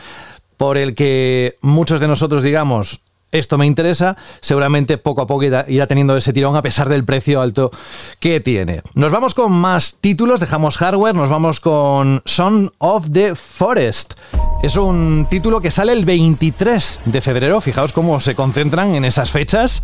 por 0.65 0.79
el 0.79 0.95
que 0.95 1.57
muchos 1.61 2.01
de 2.01 2.09
nosotros 2.09 2.43
digamos 2.43 3.03
esto 3.33 3.59
me 3.59 3.67
interesa, 3.67 4.17
seguramente 4.41 4.97
poco 4.97 5.21
a 5.21 5.27
poco 5.27 5.43
irá, 5.43 5.87
teniendo 5.87 6.17
ese 6.17 6.33
tirón 6.33 6.57
a 6.57 6.63
pesar 6.63 6.89
del 6.89 7.05
precio 7.05 7.43
alto 7.43 7.71
que 8.19 8.41
tiene. 8.41 8.81
Nos 8.95 9.13
vamos 9.13 9.35
con 9.35 9.53
más 9.53 9.97
títulos, 10.01 10.41
dejamos 10.41 10.79
hardware, 10.79 11.15
nos 11.15 11.29
vamos 11.29 11.61
con 11.61 12.23
Son 12.25 12.73
of 12.79 13.11
the 13.11 13.35
Forest. 13.35 14.15
Es 14.63 14.79
un 14.79 15.27
título 15.29 15.61
que 15.61 15.71
sale 15.71 15.93
el 15.93 16.07
23 16.07 17.01
de 17.05 17.21
febrero, 17.21 17.61
fijaos 17.61 17.93
cómo 17.93 18.21
se 18.21 18.35
concentran 18.35 18.95
en 18.95 19.05
esas 19.05 19.33
fechas. 19.33 19.83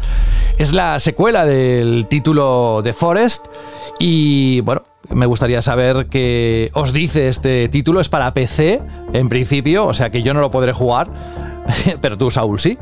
Es 0.56 0.72
la 0.72 0.98
secuela 0.98 1.44
del 1.44 2.06
título 2.08 2.80
de 2.82 2.94
Forest 2.94 3.48
y 3.98 4.62
bueno, 4.62 4.84
me 5.10 5.26
gustaría 5.26 5.62
saber 5.62 6.06
qué 6.06 6.70
os 6.72 6.92
dice 6.92 7.28
este 7.28 7.68
título. 7.68 8.00
Es 8.00 8.08
para 8.08 8.32
PC, 8.34 8.80
en 9.12 9.28
principio, 9.28 9.86
o 9.86 9.94
sea 9.94 10.10
que 10.10 10.22
yo 10.22 10.34
no 10.34 10.40
lo 10.40 10.50
podré 10.50 10.72
jugar, 10.72 11.08
pero 12.00 12.16
tú, 12.16 12.30
Saúl, 12.30 12.60
sí. 12.60 12.78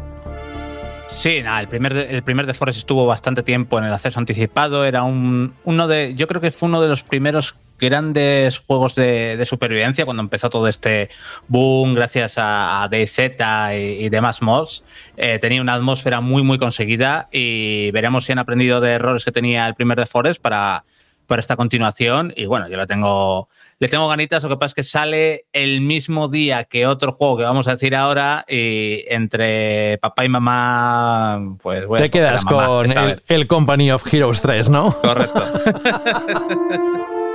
Sí, 1.09 1.43
nada, 1.43 1.61
el 1.61 1.68
primer, 1.68 1.97
el 1.97 2.22
primer 2.22 2.47
de 2.47 2.55
Forest 2.55 2.79
estuvo 2.79 3.05
bastante 3.05 3.43
tiempo 3.43 3.79
en 3.79 3.85
el 3.85 3.93
acceso 3.93 4.20
anticipado. 4.20 4.85
Era 4.85 5.03
un, 5.03 5.55
uno 5.64 5.89
de. 5.89 6.14
Yo 6.14 6.29
creo 6.29 6.41
que 6.41 6.53
fue 6.53 6.68
uno 6.68 6.81
de 6.81 6.89
los 6.89 7.03
primeros 7.03 7.57
grandes 7.79 8.59
juegos 8.59 8.95
de, 8.95 9.43
supervivencia 9.47 10.05
cuando 10.05 10.22
empezó 10.22 10.51
todo 10.51 10.68
este 10.68 11.11
boom 11.47 11.95
gracias 11.95 12.35
a, 12.37 12.87
DayZ 12.91 13.18
y, 13.74 14.09
demás 14.11 14.43
mods. 14.43 14.85
Eh, 15.16 15.39
tenía 15.41 15.61
una 15.61 15.74
atmósfera 15.74 16.20
muy, 16.20 16.43
muy 16.43 16.59
conseguida 16.59 17.29
y 17.33 17.91
veremos 17.91 18.24
si 18.24 18.33
han 18.33 18.39
aprendido 18.39 18.81
de 18.81 18.93
errores 18.93 19.24
que 19.24 19.33
tenía 19.33 19.66
el 19.66 19.74
primer 19.74 19.99
de 19.99 20.07
Forest 20.07 20.41
para, 20.41 20.85
para 21.29 21.41
esta 21.41 21.55
continuación. 21.55 22.33
Y 22.37 22.47
bueno, 22.47 22.68
yo 22.68 22.76
la 22.76 22.89
tengo 22.89 23.49
le 23.81 23.87
tengo 23.87 24.09
ganitas, 24.09 24.43
lo 24.43 24.49
que 24.49 24.57
pasa 24.57 24.70
es 24.70 24.74
que 24.74 24.83
sale 24.83 25.45
el 25.53 25.81
mismo 25.83 26.26
día 26.26 26.64
que 26.64 26.89
otro 26.89 27.12
juego 27.12 27.37
que 27.37 27.45
vamos 27.45 27.68
a 27.68 27.72
decir 27.72 27.95
ahora 27.95 28.45
y 28.49 29.05
entre 29.07 29.99
papá 29.99 30.24
y 30.24 30.29
mamá, 30.29 31.57
pues 31.62 31.87
bueno. 31.87 32.05
Te 32.05 32.11
quedas 32.11 32.45
con 32.45 32.91
el, 32.91 33.20
el, 33.29 33.47
Company 33.47 33.93
of 33.93 34.12
Heroes 34.12 34.43
3, 34.43 34.68
¿no? 34.70 34.93
Correcto. 35.01 35.45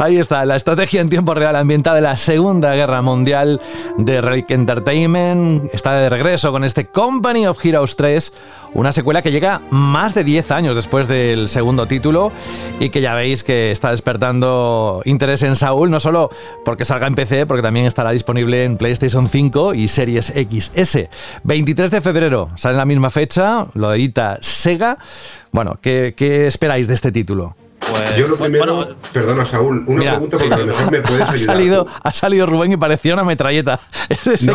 Ahí 0.00 0.18
está, 0.18 0.44
la 0.44 0.56
estrategia 0.56 1.00
en 1.00 1.08
tiempo 1.08 1.34
real 1.34 1.54
ambientada 1.54 1.96
de 1.96 2.02
la 2.02 2.16
Segunda 2.16 2.74
Guerra 2.74 3.00
Mundial 3.00 3.60
de 3.96 4.20
Relic 4.20 4.50
Entertainment. 4.50 5.72
Está 5.72 5.94
de 5.94 6.08
regreso 6.08 6.50
con 6.50 6.64
este 6.64 6.86
Company 6.86 7.46
of 7.46 7.64
Heroes 7.64 7.94
3, 7.94 8.32
una 8.74 8.90
secuela 8.90 9.22
que 9.22 9.30
llega 9.30 9.62
más 9.70 10.12
de 10.12 10.24
10 10.24 10.50
años 10.50 10.74
después 10.74 11.06
del 11.06 11.48
segundo 11.48 11.86
título 11.86 12.32
y 12.80 12.88
que 12.88 13.00
ya 13.00 13.14
veis 13.14 13.44
que 13.44 13.70
está 13.70 13.92
despertando 13.92 15.00
interés 15.04 15.44
en 15.44 15.54
Saúl, 15.54 15.92
no 15.92 16.00
solo 16.00 16.28
porque 16.64 16.84
salga 16.84 17.06
en 17.06 17.14
PC, 17.14 17.46
porque 17.46 17.62
también 17.62 17.86
estará 17.86 18.10
disponible 18.10 18.64
en 18.64 18.76
PlayStation 18.76 19.28
5 19.28 19.74
y 19.74 19.86
Series 19.86 20.34
XS. 20.34 21.08
23 21.44 21.92
de 21.92 22.00
febrero, 22.00 22.50
sale 22.56 22.72
en 22.72 22.78
la 22.78 22.84
misma 22.84 23.10
fecha, 23.10 23.68
lo 23.74 23.94
edita 23.94 24.38
Sega. 24.40 24.98
Bueno, 25.52 25.78
¿qué, 25.80 26.14
qué 26.16 26.48
esperáis 26.48 26.88
de 26.88 26.94
este 26.94 27.12
título? 27.12 27.54
Pues, 27.94 28.16
Yo 28.16 28.26
lo 28.26 28.36
primero, 28.36 28.96
perdona 29.12 29.46
Saúl, 29.46 29.84
una 29.86 30.12
pregunta 30.12 30.38
porque 30.38 30.54
a 30.54 30.58
lo 30.58 30.66
mejor 30.66 30.90
me 30.90 31.00
puedes 31.00 31.20
ayudar. 31.28 31.34
Ha 31.34 31.38
salido, 31.38 31.86
ha 32.02 32.12
salido 32.12 32.46
Rubén 32.46 32.72
y 32.72 32.76
parecía 32.76 33.14
una 33.14 33.24
metralleta. 33.24 33.78
sé, 34.24 34.52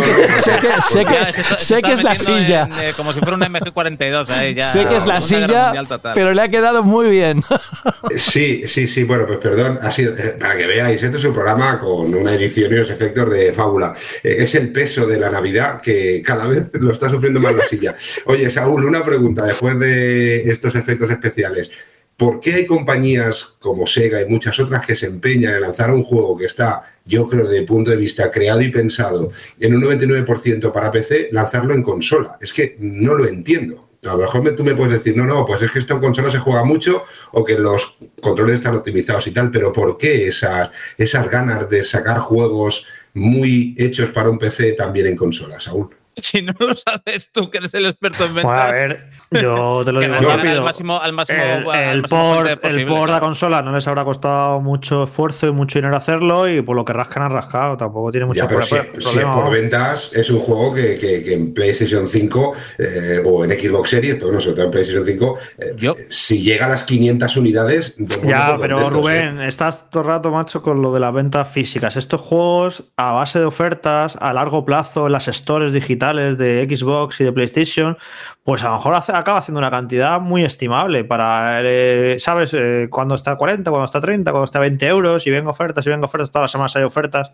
que, 1.81 1.93
es 1.93 2.03
la 2.03 2.15
silla. 2.15 2.69
Eh, 2.81 2.93
como 2.97 3.13
si 3.13 3.19
fuera 3.19 3.35
un 3.35 3.41
MG42. 3.41 4.27
Eh, 4.41 4.61
sé 4.61 4.85
que 4.85 4.97
es 4.97 5.05
la 5.05 5.21
silla, 5.21 5.73
pero 6.13 6.33
le 6.33 6.41
ha 6.41 6.49
quedado 6.49 6.83
muy 6.83 7.09
bien. 7.09 7.43
sí, 8.17 8.63
sí, 8.67 8.87
sí, 8.87 9.03
bueno, 9.03 9.25
pues 9.25 9.39
perdón, 9.39 9.79
así, 9.81 10.03
eh, 10.03 10.35
para 10.39 10.57
que 10.57 10.67
veáis, 10.67 11.01
este 11.01 11.17
es 11.17 11.23
un 11.23 11.33
programa 11.33 11.79
con 11.79 12.13
una 12.13 12.33
edición 12.33 12.71
y 12.73 12.75
los 12.75 12.89
efectos 12.89 13.29
de 13.29 13.53
fábula. 13.53 13.93
es 14.21 14.53
el 14.55 14.71
peso 14.71 15.05
de 15.07 15.17
la 15.17 15.29
Navidad 15.29 15.81
que 15.81 16.21
cada 16.25 16.45
vez 16.45 16.69
lo 16.73 16.91
está 16.91 17.09
sufriendo 17.09 17.39
más 17.39 17.55
la 17.55 17.63
silla. 17.63 17.95
Oye, 18.25 18.49
Saúl, 18.49 18.83
una 18.83 19.03
pregunta 19.03 19.45
después 19.45 19.79
de 19.79 20.43
estos 20.43 20.75
efectos 20.75 21.09
especiales. 21.09 21.71
¿Por 22.19 22.41
qué 22.41 22.53
hay 22.55 22.65
compañías 22.65 23.55
como 23.59 23.87
Sega 23.87 24.21
y 24.21 24.25
muchas 24.25 24.59
otras 24.59 24.85
que 24.85 24.97
se 24.97 25.05
empeñan 25.05 25.53
en 25.53 25.61
lanzar 25.61 25.93
un 25.93 26.03
juego 26.03 26.35
que 26.35 26.47
está, 26.47 26.83
yo 27.05 27.29
creo, 27.29 27.45
desde 27.45 27.59
el 27.59 27.65
punto 27.65 27.91
de 27.91 27.95
vista 27.95 28.29
creado 28.29 28.61
y 28.61 28.67
pensado 28.67 29.31
en 29.57 29.73
un 29.73 29.81
99% 29.81 30.69
para 30.73 30.91
PC, 30.91 31.29
lanzarlo 31.31 31.73
en 31.73 31.81
consola? 31.81 32.37
Es 32.41 32.51
que 32.51 32.75
no 32.77 33.13
lo 33.13 33.25
entiendo. 33.25 33.91
A 34.03 34.11
lo 34.11 34.17
mejor 34.17 34.53
tú 34.53 34.65
me 34.65 34.75
puedes 34.75 34.95
decir, 34.95 35.15
no, 35.15 35.25
no, 35.25 35.45
pues 35.45 35.61
es 35.61 35.71
que 35.71 35.79
esto 35.79 35.93
en 35.93 36.01
consola 36.01 36.29
se 36.29 36.39
juega 36.39 36.65
mucho 36.65 37.03
o 37.31 37.45
que 37.45 37.57
los 37.57 37.95
controles 38.21 38.55
están 38.55 38.75
optimizados 38.75 39.25
y 39.27 39.31
tal, 39.31 39.49
pero 39.49 39.71
¿por 39.71 39.97
qué 39.97 40.27
esas, 40.27 40.71
esas 40.97 41.29
ganas 41.29 41.69
de 41.69 41.85
sacar 41.85 42.17
juegos 42.17 42.85
muy 43.13 43.75
hechos 43.77 44.11
para 44.11 44.29
un 44.29 44.37
PC 44.37 44.73
también 44.73 45.07
en 45.07 45.15
consola, 45.15 45.57
Saúl? 45.61 45.95
Si 46.29 46.41
no 46.41 46.53
lo 46.59 46.75
sabes 46.75 47.31
tú, 47.31 47.49
que 47.49 47.57
eres 47.57 47.73
el 47.73 47.85
experto 47.85 48.25
en 48.25 48.35
ventas. 48.35 48.69
a 48.69 48.71
ver, 48.71 49.09
yo 49.31 49.81
te 49.85 49.91
lo 49.91 49.99
digo 49.99 50.13
rápido. 50.15 50.57
Al 50.57 50.63
máximo, 50.63 50.99
al 50.99 51.13
máximo, 51.13 51.39
el, 51.73 52.01
por, 52.03 52.47
el 52.47 52.85
por 52.85 53.07
de 53.07 53.13
la 53.13 53.19
consola 53.19 53.61
no 53.61 53.73
les 53.73 53.87
habrá 53.87 54.03
costado 54.03 54.59
mucho 54.59 55.03
esfuerzo 55.03 55.47
y 55.47 55.51
mucho 55.51 55.79
dinero 55.79 55.95
hacerlo 55.95 56.47
y 56.47 56.61
por 56.61 56.75
lo 56.75 56.85
que 56.85 56.93
rascan 56.93 57.23
han 57.23 57.31
rascado. 57.31 57.77
Tampoco 57.77 58.11
tiene 58.11 58.25
mucho 58.25 58.47
pero 58.47 58.63
si, 58.63 58.75
es 58.75 59.25
por 59.25 59.51
ventas, 59.51 60.11
es 60.13 60.29
un 60.29 60.39
juego 60.39 60.73
que, 60.73 60.95
que, 60.95 61.33
en 61.33 61.53
PlayStation 61.53 62.07
5 62.07 62.53
eh, 62.77 63.23
o 63.25 63.45
en 63.45 63.51
Xbox 63.51 63.89
Series, 63.89 64.15
pero 64.15 64.31
no, 64.31 64.39
sobre 64.39 64.55
todo 64.55 64.65
en 64.65 64.71
PlayStation 64.71 65.05
5, 65.05 65.37
eh, 65.59 66.07
si 66.09 66.41
llega 66.41 66.65
a 66.65 66.69
las 66.69 66.83
500 66.83 67.37
unidades... 67.37 67.95
Ya, 68.23 68.57
pero 68.59 68.89
Rubén, 68.89 69.39
¿eh? 69.41 69.47
estás 69.47 69.89
todo 69.89 70.03
el 70.03 70.09
rato, 70.09 70.31
macho, 70.31 70.61
con 70.61 70.81
lo 70.81 70.93
de 70.93 70.99
las 70.99 71.13
ventas 71.13 71.47
físicas. 71.47 71.95
Estos 71.95 72.21
juegos, 72.21 72.85
a 72.97 73.11
base 73.11 73.39
de 73.39 73.45
ofertas, 73.45 74.17
a 74.19 74.33
largo 74.33 74.65
plazo, 74.65 75.07
en 75.07 75.13
las 75.13 75.25
stores 75.25 75.71
digitales 75.71 76.08
de 76.17 76.67
Xbox 76.69 77.19
y 77.21 77.23
de 77.23 77.31
PlayStation, 77.31 77.97
pues 78.43 78.63
a 78.63 78.69
lo 78.69 78.75
mejor 78.75 78.95
acaba 78.95 79.39
haciendo 79.39 79.59
una 79.59 79.69
cantidad 79.69 80.19
muy 80.19 80.43
estimable 80.43 81.03
para, 81.03 81.61
eh, 81.63 82.17
¿sabes? 82.19 82.53
Eh, 82.53 82.87
cuando 82.89 83.15
está 83.15 83.31
a 83.31 83.35
40, 83.35 83.69
cuando 83.69 83.85
está 83.85 83.99
a 83.99 84.01
30, 84.01 84.31
cuando 84.31 84.45
está 84.45 84.59
a 84.59 84.61
20 84.61 84.87
euros 84.87 85.27
y 85.27 85.29
ven 85.29 85.47
ofertas 85.47 85.85
y 85.85 85.89
ven 85.89 86.03
ofertas, 86.03 86.31
todas 86.31 86.43
las 86.43 86.51
semanas 86.51 86.75
hay 86.75 86.83
ofertas 86.83 87.31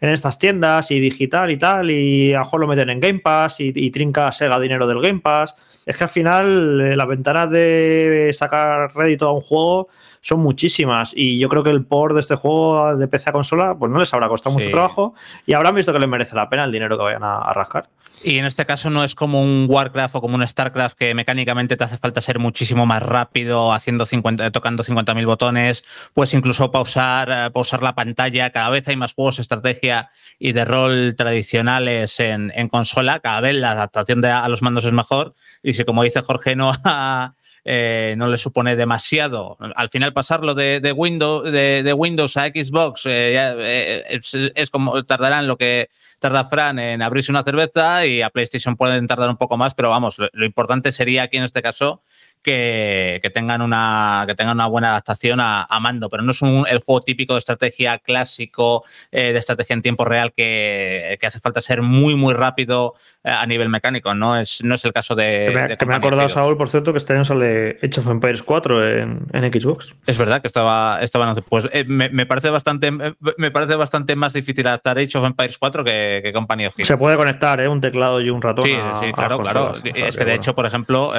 en 0.00 0.10
estas 0.10 0.38
tiendas 0.38 0.90
y 0.90 1.00
digital 1.00 1.50
y 1.50 1.56
tal, 1.56 1.90
y 1.90 2.34
a 2.34 2.38
lo 2.38 2.44
mejor 2.44 2.60
lo 2.60 2.66
meten 2.68 2.90
en 2.90 3.00
Game 3.00 3.20
Pass 3.20 3.60
y, 3.60 3.72
y 3.74 3.90
trinca 3.90 4.30
Sega 4.32 4.60
dinero 4.60 4.86
del 4.86 5.00
Game 5.00 5.20
Pass. 5.20 5.54
Es 5.86 5.96
que 5.96 6.04
al 6.04 6.10
final 6.10 6.80
eh, 6.80 6.96
las 6.96 7.08
ventanas 7.08 7.50
de 7.50 8.30
sacar 8.34 8.94
rédito 8.94 9.26
a 9.28 9.32
un 9.32 9.40
juego 9.40 9.88
son 10.20 10.40
muchísimas 10.40 11.12
y 11.14 11.38
yo 11.38 11.48
creo 11.48 11.62
que 11.62 11.70
el 11.70 11.84
port 11.84 12.14
de 12.14 12.20
este 12.20 12.36
juego 12.36 12.96
de 12.96 13.08
PC 13.08 13.30
a 13.30 13.32
consola 13.32 13.76
pues 13.78 13.90
no 13.90 13.98
les 13.98 14.12
habrá 14.12 14.28
costado 14.28 14.54
mucho 14.54 14.70
trabajo 14.70 15.14
y 15.46 15.54
habrán 15.54 15.74
visto 15.74 15.92
que 15.92 15.98
les 15.98 16.08
merece 16.08 16.36
la 16.36 16.48
pena 16.48 16.64
el 16.64 16.72
dinero 16.72 16.96
que 16.96 17.04
vayan 17.04 17.24
a, 17.24 17.52
rascar. 17.52 17.88
Y 18.22 18.38
en 18.38 18.44
este 18.44 18.66
caso 18.66 18.90
no 18.90 19.04
es 19.04 19.14
como 19.14 19.42
un 19.42 19.66
Warcraft 19.68 20.16
o 20.16 20.20
como 20.20 20.34
un 20.34 20.46
StarCraft 20.46 20.96
que 20.96 21.14
mecánicamente 21.14 21.76
te 21.76 21.84
hace 21.84 21.98
falta 21.98 22.20
ser 22.20 22.38
muchísimo 22.38 22.84
más 22.84 23.02
rápido, 23.02 23.72
haciendo 23.72 24.06
50, 24.06 24.50
tocando 24.50 24.82
50.000 24.82 25.26
botones, 25.26 25.84
pues 26.14 26.34
incluso 26.34 26.70
pausar, 26.70 27.28
eh, 27.30 27.50
pausar 27.52 27.82
la 27.82 27.94
pantalla. 27.94 28.50
Cada 28.50 28.70
vez 28.70 28.88
hay 28.88 28.96
más 28.96 29.14
juegos 29.14 29.36
de 29.36 29.42
estrategia 29.42 30.10
y 30.38 30.52
de 30.52 30.64
rol 30.64 31.14
tradicionales 31.16 32.18
en, 32.20 32.50
consola. 32.68 33.20
Cada 33.20 33.40
vez 33.40 33.54
la 33.54 33.72
adaptación 33.72 34.20
de, 34.20 34.30
a 34.30 34.48
los 34.48 34.62
mandos 34.62 34.84
es 34.84 34.92
mejor. 34.92 35.34
Y 35.62 35.72
si, 35.74 35.84
como 35.84 36.02
dice 36.02 36.20
Jorge, 36.22 36.56
no 36.56 36.72
a, 36.84 37.34
eh, 37.70 38.14
no 38.16 38.28
le 38.28 38.38
supone 38.38 38.76
demasiado. 38.76 39.58
Al 39.60 39.90
final 39.90 40.14
pasarlo 40.14 40.54
de, 40.54 40.94
Windows, 40.96 41.52
de, 41.52 41.94
Windows 41.94 42.38
a 42.38 42.46
Xbox 42.46 43.04
eh, 43.04 43.36
eh, 43.36 44.20
es, 44.54 44.70
como 44.70 45.04
tardarán 45.04 45.46
lo 45.46 45.58
que 45.58 45.90
tarda 46.18 46.44
Fran 46.44 46.78
en 46.78 47.02
abrirse 47.02 47.30
una 47.30 47.42
cerveza 47.42 48.06
y 48.06 48.22
a 48.22 48.30
PlayStation 48.30 48.76
pueden 48.76 49.06
tardar 49.06 49.30
un 49.30 49.36
poco 49.36 49.56
más, 49.56 49.74
pero 49.74 49.90
vamos, 49.90 50.16
lo 50.18 50.44
importante 50.44 50.92
sería 50.92 51.24
aquí 51.24 51.36
en 51.36 51.44
este 51.44 51.62
caso 51.62 52.02
que, 52.42 53.30
tengan, 53.34 53.62
una, 53.62 54.24
que 54.26 54.34
tengan 54.34 54.56
una 54.56 54.66
buena 54.66 54.90
adaptación 54.90 55.38
a, 55.40 55.66
mando, 55.80 56.08
pero 56.08 56.22
no 56.22 56.32
es 56.32 56.42
un, 56.42 56.66
el 56.68 56.80
juego 56.80 57.02
típico 57.02 57.34
de 57.34 57.40
estrategia 57.40 57.98
clásico, 57.98 58.84
eh, 59.12 59.32
de 59.32 59.38
estrategia 59.38 59.74
en 59.74 59.82
tiempo 59.82 60.04
real, 60.04 60.32
que, 60.32 61.18
hace 61.22 61.40
falta 61.40 61.60
ser 61.60 61.82
muy, 61.82 62.14
muy 62.14 62.34
rápido 62.34 62.94
eh, 63.22 63.30
a 63.30 63.44
nivel 63.46 63.68
mecánico. 63.68 64.14
No 64.14 64.38
es, 64.38 64.62
no 64.64 64.74
es 64.74 64.84
el 64.84 64.92
caso 64.92 65.14
de. 65.14 65.76
Que 65.78 65.86
me, 65.86 65.94
ha 65.94 65.96
acordado, 65.98 66.28
Saúl, 66.28 66.56
por 66.56 66.68
cierto, 66.68 66.92
que 66.92 66.98
este 66.98 67.12
año 67.12 67.24
sale 67.24 67.78
Age 67.82 68.00
of 68.00 68.08
Empires 68.08 68.42
4 68.42 68.98
en, 68.98 69.52
Xbox. 69.52 69.94
Es 70.06 70.18
verdad 70.18 70.40
que 70.40 70.46
estaba. 70.46 70.98
estaba 71.02 71.34
pues 71.48 71.68
eh, 71.72 71.84
me, 71.84 72.26
parece 72.26 72.50
bastante, 72.50 72.90
me 72.90 73.50
parece 73.50 73.74
bastante 73.74 74.16
más 74.16 74.32
difícil 74.32 74.66
adaptar 74.66 74.98
Age 74.98 75.18
of 75.18 75.26
Empires 75.26 75.58
4 75.58 75.84
que, 75.84 76.07
of 76.34 76.74
Se 76.82 76.96
puede 76.96 77.16
conectar, 77.16 77.66
Un 77.68 77.80
teclado 77.80 78.20
y 78.20 78.30
un 78.30 78.42
ratón. 78.42 78.64
Sí, 78.64 78.76
sí, 79.00 79.12
claro, 79.12 79.38
claro. 79.38 79.74
Es 79.84 80.16
que 80.16 80.24
de 80.24 80.34
hecho, 80.34 80.54
por 80.54 80.66
ejemplo, 80.66 81.12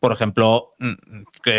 por 0.00 0.12
ejemplo, 0.12 0.74
mm, 0.78 0.92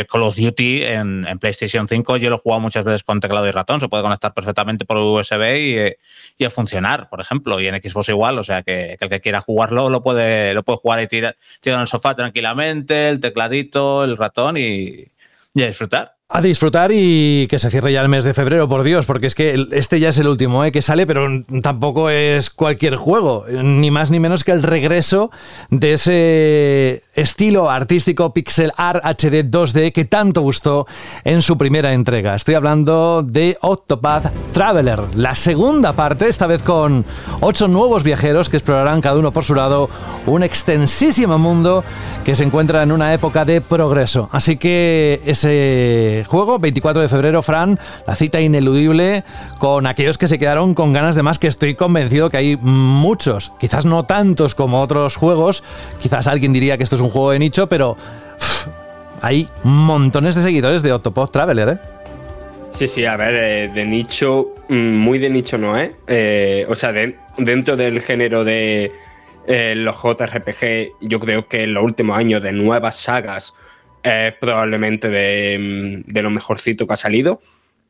Call 0.10 0.24
of 0.24 0.36
Duty 0.36 0.84
en, 0.84 1.26
PlayStation 1.40 1.88
5 1.88 2.18
yo 2.18 2.30
lo 2.30 2.36
he 2.36 2.40
jugado 2.40 2.62
muchas 2.62 2.86
veces 2.86 3.04
con 3.04 3.20
teclado 3.20 3.48
y 3.48 3.52
ratón, 3.52 3.80
se 3.80 3.90
puede 3.90 4.04
conectar 4.04 4.34
perfectamente 4.34 4.86
por 4.86 4.98
USB 4.98 5.98
y, 6.38 6.46
a 6.46 6.50
funcionar, 6.50 7.10
por 7.10 7.22
ejemplo, 7.22 7.60
y 7.60 7.68
en 7.68 7.82
Xbox 7.82 8.10
igual, 8.10 8.38
o 8.40 8.44
sea 8.44 8.64
que, 8.64 8.98
el 9.00 9.10
que 9.10 9.22
quiera 9.22 9.42
jugarlo 9.42 9.90
lo 9.90 10.02
puede, 10.02 10.54
lo 10.54 10.64
puede 10.64 10.78
jugar 10.78 11.02
y 11.02 11.08
tirar, 11.08 11.36
en 11.64 11.80
el 11.80 11.88
sofá 11.88 12.16
tranquilamente, 12.16 13.10
el 13.10 13.20
tecladito, 13.20 14.04
el 14.04 14.18
ratón 14.18 14.58
y, 14.58 15.06
y 15.54 15.64
a 15.64 15.68
disfrutar. 15.68 16.15
A 16.28 16.42
disfrutar 16.42 16.92
y 16.92 17.46
que 17.52 17.60
se 17.60 17.70
cierre 17.70 17.94
ya 17.94 18.02
el 18.02 18.10
mes 18.10 18.24
de 18.24 18.34
febrero, 18.34 18.68
por 18.68 18.82
Dios, 18.82 19.06
porque 19.06 19.28
es 19.28 19.36
que 19.36 19.68
este 19.74 20.00
ya 20.00 20.10
es 20.10 20.18
el 20.18 20.28
último 20.28 20.66
¿eh? 20.66 20.72
que 20.72 20.82
sale, 20.82 21.06
pero 21.06 21.28
tampoco 21.62 22.10
es 22.10 22.50
cualquier 22.50 22.96
juego, 22.96 23.46
ni 23.48 23.92
más 23.92 24.10
ni 24.10 24.20
menos 24.20 24.44
que 24.44 24.52
el 24.52 24.64
regreso 24.64 25.30
de 25.70 25.94
ese 25.94 27.04
estilo 27.16 27.70
artístico 27.70 28.34
pixel 28.34 28.72
art 28.78 29.04
HD 29.04 29.50
2D 29.50 29.92
que 29.92 30.06
tanto 30.06 30.42
gustó 30.42 30.86
en 31.24 31.42
su 31.42 31.58
primera 31.58 31.94
entrega. 31.94 32.36
Estoy 32.36 32.56
hablando 32.56 33.24
de 33.24 33.58
Octopath 33.62 34.32
Traveler, 34.52 35.16
la 35.16 35.34
segunda 35.34 35.94
parte, 35.94 36.28
esta 36.28 36.48
vez 36.48 36.62
con 36.62 37.06
ocho 37.42 37.68
nuevos 37.68 38.04
viajeros 38.04 38.50
que 38.50 38.58
explorarán 38.58 39.02
cada 39.02 39.18
uno 39.18 39.32
por 39.32 39.44
su 39.44 39.56
lado 39.56 39.90
un 40.26 40.44
extensísimo 40.44 41.38
mundo 41.38 41.84
que 42.24 42.36
se 42.36 42.44
encuentra 42.44 42.84
en 42.84 42.92
una 42.92 43.14
época 43.14 43.46
de 43.46 43.62
progreso. 43.62 44.30
Así 44.32 44.58
que 44.58 45.22
ese 45.26 46.26
juego, 46.28 46.60
24 46.60 47.02
de 47.02 47.10
febrero, 47.10 47.42
Fran, 47.42 47.80
la 48.08 48.16
cita 48.16 48.42
ineludible 48.42 49.24
con 49.60 49.88
aquellos 49.88 50.18
que 50.18 50.28
se 50.28 50.40
quedaron 50.40 50.74
con 50.74 50.94
ganas 50.94 51.16
de 51.16 51.24
más, 51.24 51.40
que 51.40 51.48
estoy 51.48 51.76
convencido 51.76 52.30
que 52.30 52.38
hay 52.38 52.58
muchos, 52.58 53.52
quizás 53.60 53.86
no 53.86 54.04
tantos 54.04 54.56
como 54.56 54.82
otros 54.82 55.16
juegos, 55.16 55.64
quizás 56.02 56.28
alguien 56.28 56.54
diría 56.54 56.78
que 56.78 56.84
esto 56.84 56.96
es 56.96 57.02
un 57.06 57.12
juego 57.12 57.32
de 57.32 57.40
nicho, 57.40 57.68
pero 57.70 57.96
hay 59.22 59.48
montones 59.64 60.36
de 60.36 60.42
seguidores 60.42 60.82
de 60.84 60.92
Octopath 60.94 61.32
Traveler, 61.32 61.70
¿eh? 61.70 61.78
Sí, 62.74 62.88
sí, 62.88 63.06
a 63.06 63.16
ver, 63.16 63.34
eh, 63.36 63.72
de 63.74 63.86
nicho, 63.86 64.54
mm, 64.68 64.76
muy 64.76 65.18
de 65.18 65.30
nicho 65.30 65.58
no 65.58 65.78
es. 65.78 65.92
Eh, 66.08 66.66
o 66.70 66.76
sea, 66.76 66.92
de- 66.92 67.16
dentro 67.38 67.76
del 67.78 68.02
género 68.02 68.44
de 68.44 68.92
eh, 69.48 69.74
los 69.76 69.96
JRPG, 69.96 70.92
yo 71.02 71.20
creo 71.20 71.48
que 71.48 71.64
en 71.64 71.74
los 71.76 71.84
últimos 71.84 72.18
años 72.18 72.42
de 72.42 72.52
nuevas 72.52 72.98
sagas 72.98 73.54
es 74.04 74.34
probablemente 74.42 75.08
de, 75.08 76.04
mm, 76.08 76.12
de 76.12 76.22
lo 76.22 76.30
mejorcito 76.32 76.86
que 76.88 76.94
ha 76.94 76.98
salido. 76.98 77.40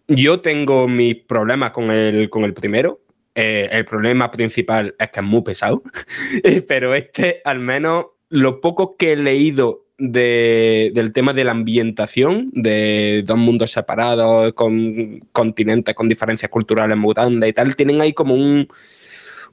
Yo 0.08 0.42
tengo 0.42 0.88
mis 0.88 1.16
problemas 1.16 1.72
con 1.72 1.90
el, 1.92 2.30
con 2.30 2.44
el 2.44 2.54
primero. 2.54 3.00
Eh, 3.34 3.68
el 3.72 3.86
problema 3.86 4.30
principal 4.32 4.96
es 5.00 5.10
que 5.10 5.20
es 5.20 5.26
muy 5.26 5.42
pesado, 5.42 5.82
pero 6.68 6.94
este, 6.94 7.42
al 7.44 7.60
menos, 7.60 8.06
lo 8.30 8.60
poco 8.62 8.96
que 8.98 9.14
he 9.14 9.16
leído 9.16 9.86
de- 9.98 10.92
del 10.94 11.14
tema 11.14 11.32
de 11.34 11.44
la 11.46 11.52
ambientación, 11.52 12.50
de 12.54 13.24
dos 13.26 13.38
mundos 13.38 13.72
separados, 13.72 14.54
con 14.54 15.20
continentes 15.32 15.96
con 15.96 16.10
diferencias 16.10 16.52
culturales 16.52 16.98
muy 16.98 17.14
grandes 17.14 17.50
y 17.50 17.54
tal, 17.54 17.76
tienen 17.76 18.02
ahí 18.02 18.12
como 18.14 18.34
un, 18.34 18.68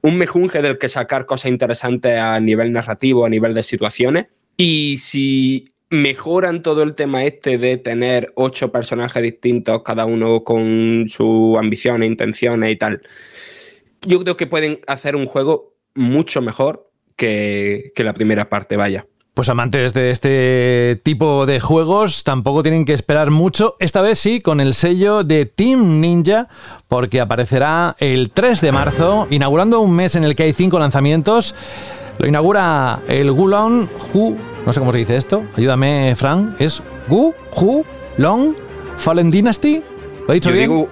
un 0.01 0.17
mejunje 0.19 0.61
del 0.63 0.79
que 0.79 0.89
sacar 0.89 1.27
cosas 1.27 1.51
interesantes 1.51 2.19
a 2.19 2.41
nivel 2.41 2.73
narrativo, 2.73 3.25
a 3.25 3.29
nivel 3.29 3.55
de 3.55 3.63
situaciones. 3.63 4.27
Y 4.57 4.97
si 4.99 5.69
mejoran 5.91 6.63
todo 6.63 6.83
el 6.83 6.95
tema 6.95 7.25
este 7.25 7.59
de 7.59 7.77
tener 7.77 8.33
ocho 8.35 8.73
personajes 8.73 9.23
distintos, 9.23 9.83
cada 9.85 10.07
uno 10.07 10.43
con 10.43 11.07
sus 11.09 11.57
ambiciones, 11.59 12.09
intenciones 12.09 12.73
y 12.73 12.77
tal, 12.77 13.03
yo 14.01 14.19
creo 14.21 14.37
que 14.37 14.47
pueden 14.49 14.81
hacer 14.89 15.15
un 15.15 15.27
juego 15.27 15.75
mucho 15.95 16.43
mejor 16.43 16.91
que, 17.23 17.93
que 17.95 18.03
la 18.03 18.15
primera 18.15 18.49
parte, 18.49 18.77
vaya. 18.77 19.07
Pues 19.33 19.49
amantes 19.49 19.95
de 19.95 20.11
este 20.11 21.01
tipo 21.05 21.47
de 21.47 21.61
juegos 21.61 22.25
tampoco 22.25 22.65
tienen 22.65 22.85
que 22.85 22.95
esperar 22.95 23.31
mucho, 23.31 23.77
esta 23.79 24.03
vez 24.03 24.19
sí, 24.19 24.41
con 24.41 24.59
el 24.61 24.75
sello 24.75 25.23
de 25.23 25.47
Team 25.47 26.01
Ninja, 26.01 26.49
porque 26.89 27.21
aparecerá 27.21 27.95
el 28.01 28.33
3 28.33 28.61
de 28.61 28.73
marzo, 28.73 29.29
inaugurando 29.31 29.81
un 29.81 29.93
mes 29.93 30.17
en 30.17 30.25
el 30.25 30.35
que 30.35 30.43
hay 30.43 30.53
cinco 30.53 30.81
lanzamientos. 30.81 31.55
Lo 32.19 32.27
inaugura 32.27 32.99
el 33.07 33.31
Gulon 33.31 33.89
Hu, 34.13 34.37
no 34.67 34.73
sé 34.73 34.81
cómo 34.81 34.91
se 34.91 34.99
dice 34.99 35.17
esto, 35.17 35.45
ayúdame 35.57 36.15
Fran, 36.17 36.57
es 36.59 36.83
Gu, 37.09 37.33
Hu, 37.57 37.85
Long, 38.19 38.55
Fallen 38.99 39.31
Dynasty, 39.31 39.81
¿lo 40.27 40.33
he 40.33 40.35
dicho 40.35 40.51
Yo 40.51 40.57
bien? 40.57 40.71
digo 40.71 40.89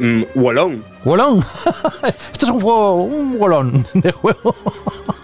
mm, 0.00 0.22
Wolong. 0.34 0.82
Wolong. 1.04 1.44
Esto 2.32 2.46
es 2.46 2.50
un 2.50 2.60
juego, 2.60 3.04
un 3.04 3.38
golón 3.38 3.86
de 3.92 4.12
juego. 4.12 4.54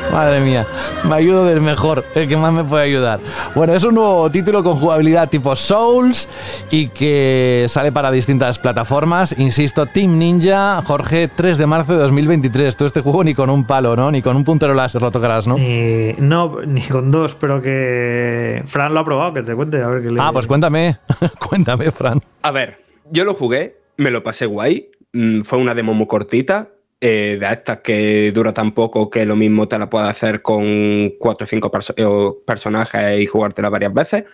Madre 0.12 0.40
mía, 0.40 0.66
me 1.08 1.14
ayudo 1.14 1.44
del 1.44 1.60
mejor, 1.60 2.04
el 2.14 2.28
que 2.28 2.36
más 2.36 2.52
me 2.52 2.64
puede 2.64 2.84
ayudar. 2.84 3.20
Bueno, 3.54 3.74
es 3.74 3.84
un 3.84 3.94
nuevo 3.94 4.30
título 4.30 4.62
con 4.62 4.76
jugabilidad 4.76 5.28
tipo 5.28 5.54
Souls 5.56 6.28
y 6.70 6.88
que 6.88 7.66
sale 7.68 7.92
para 7.92 8.10
distintas 8.10 8.58
plataformas. 8.58 9.34
Insisto, 9.38 9.86
Team 9.86 10.18
Ninja, 10.18 10.82
Jorge, 10.86 11.28
3 11.28 11.58
de 11.58 11.66
marzo 11.66 11.92
de 11.94 11.98
2023. 12.00 12.76
Tú 12.76 12.84
este 12.84 13.00
juego 13.00 13.24
ni 13.24 13.34
con 13.34 13.50
un 13.50 13.64
palo, 13.64 13.96
¿no? 13.96 14.10
Ni 14.10 14.22
con 14.22 14.36
un 14.36 14.44
puntero 14.44 14.74
láser 14.74 15.00
lo 15.02 15.10
tocarás, 15.10 15.46
¿no? 15.46 15.56
Eh, 15.58 16.14
no, 16.18 16.60
ni 16.66 16.82
con 16.82 17.10
dos, 17.10 17.34
pero 17.34 17.60
que 17.60 18.62
Fran 18.66 18.94
lo 18.94 19.00
ha 19.00 19.04
probado, 19.04 19.34
que 19.34 19.42
te 19.42 19.54
cuente, 19.54 19.82
a 19.82 19.88
ver 19.88 20.02
qué 20.02 20.10
le 20.10 20.20
Ah, 20.20 20.30
pues 20.32 20.46
cuéntame, 20.46 20.98
cuéntame, 21.48 21.90
Fran. 21.90 22.20
A 22.42 22.50
ver, 22.50 22.78
yo 23.10 23.24
lo 23.24 23.34
jugué, 23.34 23.76
me 23.96 24.10
lo 24.10 24.22
pasé 24.22 24.46
guay. 24.46 24.90
mm, 25.12 25.42
Fue 25.42 25.58
una 25.58 25.74
demo 25.74 25.94
muy 25.94 26.06
cortita, 26.06 26.68
eh, 27.00 27.36
de 27.40 27.46
estas 27.52 27.80
que 27.80 28.32
dura 28.32 28.52
tan 28.54 28.72
poco 28.72 29.10
que 29.10 29.24
lo 29.26 29.36
mismo 29.36 29.68
te 29.68 29.78
la 29.78 29.90
puedes 29.90 30.08
hacer 30.08 30.42
con 30.42 31.10
cuatro 31.18 31.44
o 31.44 31.46
cinco 31.46 31.70
perso- 31.70 31.94
o 32.04 32.42
personajes 32.44 33.20
y 33.20 33.26
jugártela 33.26 33.68
varias 33.68 33.92
veces. 33.92 34.24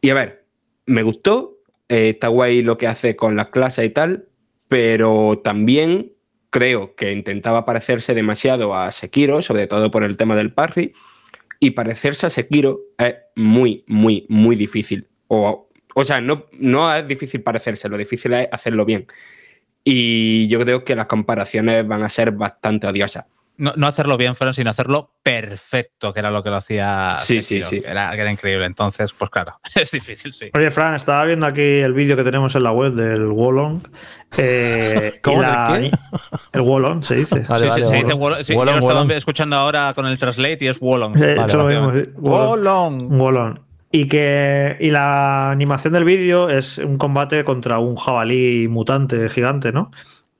Y 0.00 0.10
a 0.10 0.14
ver, 0.14 0.44
me 0.86 1.02
gustó, 1.02 1.58
eh, 1.88 2.10
está 2.10 2.28
guay 2.28 2.62
lo 2.62 2.76
que 2.76 2.86
hace 2.88 3.14
con 3.16 3.36
las 3.36 3.48
clases 3.48 3.84
y 3.86 3.90
tal, 3.90 4.28
pero 4.68 5.40
también 5.44 6.12
creo 6.50 6.94
que 6.96 7.12
intentaba 7.12 7.64
parecerse 7.64 8.14
demasiado 8.14 8.74
a 8.74 8.90
Sekiro, 8.92 9.40
sobre 9.40 9.66
todo 9.66 9.90
por 9.90 10.04
el 10.04 10.16
tema 10.16 10.36
del 10.36 10.52
parry, 10.52 10.92
y 11.60 11.70
parecerse 11.70 12.26
a 12.26 12.30
Sekiro 12.30 12.80
es 12.98 13.14
muy, 13.36 13.84
muy, 13.86 14.26
muy 14.28 14.56
difícil. 14.56 15.08
O, 15.28 15.68
o 15.94 16.04
sea, 16.04 16.20
no, 16.20 16.46
no 16.52 16.94
es 16.94 17.06
difícil 17.06 17.42
parecerse, 17.42 17.88
lo 17.88 17.96
difícil 17.96 18.32
es 18.32 18.48
hacerlo 18.50 18.84
bien. 18.84 19.06
Y 19.84 20.46
yo 20.48 20.60
creo 20.60 20.84
que 20.84 20.94
las 20.94 21.06
comparaciones 21.06 21.86
van 21.86 22.02
a 22.02 22.08
ser 22.08 22.30
bastante 22.32 22.86
odiosas. 22.86 23.24
No, 23.58 23.72
no 23.76 23.86
hacerlo 23.86 24.16
bien, 24.16 24.34
Fran, 24.34 24.54
sino 24.54 24.70
hacerlo 24.70 25.12
perfecto, 25.22 26.12
que 26.12 26.20
era 26.20 26.30
lo 26.30 26.42
que 26.42 26.50
lo 26.50 26.56
hacía. 26.56 27.16
Sí, 27.22 27.42
sí, 27.42 27.62
sí. 27.62 27.82
Era, 27.84 28.30
increíble. 28.32 28.64
Entonces, 28.64 29.12
pues 29.12 29.30
claro, 29.30 29.52
es 29.74 29.90
difícil, 29.90 30.32
sí. 30.32 30.50
Oye, 30.54 30.70
Fran, 30.70 30.94
estaba 30.94 31.24
viendo 31.26 31.46
aquí 31.46 31.60
el 31.60 31.92
vídeo 31.92 32.16
que 32.16 32.24
tenemos 32.24 32.54
en 32.54 32.62
la 32.64 32.72
web 32.72 32.92
del 32.94 33.26
Wolong. 33.26 33.82
Eh, 34.38 35.20
¿Cómo? 35.22 35.42
y 35.42 35.44
¿Del 35.44 35.52
la- 35.52 35.78
qué? 35.80 35.90
El 36.54 36.62
Wolong 36.62 37.02
se 37.04 37.14
dice. 37.16 37.40
Vale, 37.48 37.64
sí, 37.64 37.70
vale, 37.70 37.86
se 37.86 37.94
dice 37.96 38.12
Wolong. 38.14 38.42
Sí, 38.42 38.54
Wolong, 38.54 38.74
yo 38.74 38.80
lo 38.80 38.86
estaba 38.86 39.00
Wolong. 39.02 39.16
escuchando 39.16 39.56
ahora 39.56 39.92
con 39.94 40.06
el 40.06 40.18
translate 40.18 40.58
y 40.64 40.68
es 40.68 40.80
Wolong. 40.80 41.16
Sí, 41.16 41.24
Vale. 41.36 42.08
Wolong. 42.16 43.18
Wolong. 43.18 43.58
Y 43.92 44.08
que 44.08 44.76
y 44.80 44.90
la 44.90 45.50
animación 45.50 45.92
del 45.92 46.04
vídeo 46.04 46.48
es 46.48 46.78
un 46.78 46.96
combate 46.96 47.44
contra 47.44 47.78
un 47.78 47.96
jabalí 47.96 48.66
mutante 48.66 49.28
gigante, 49.28 49.70
¿no? 49.70 49.90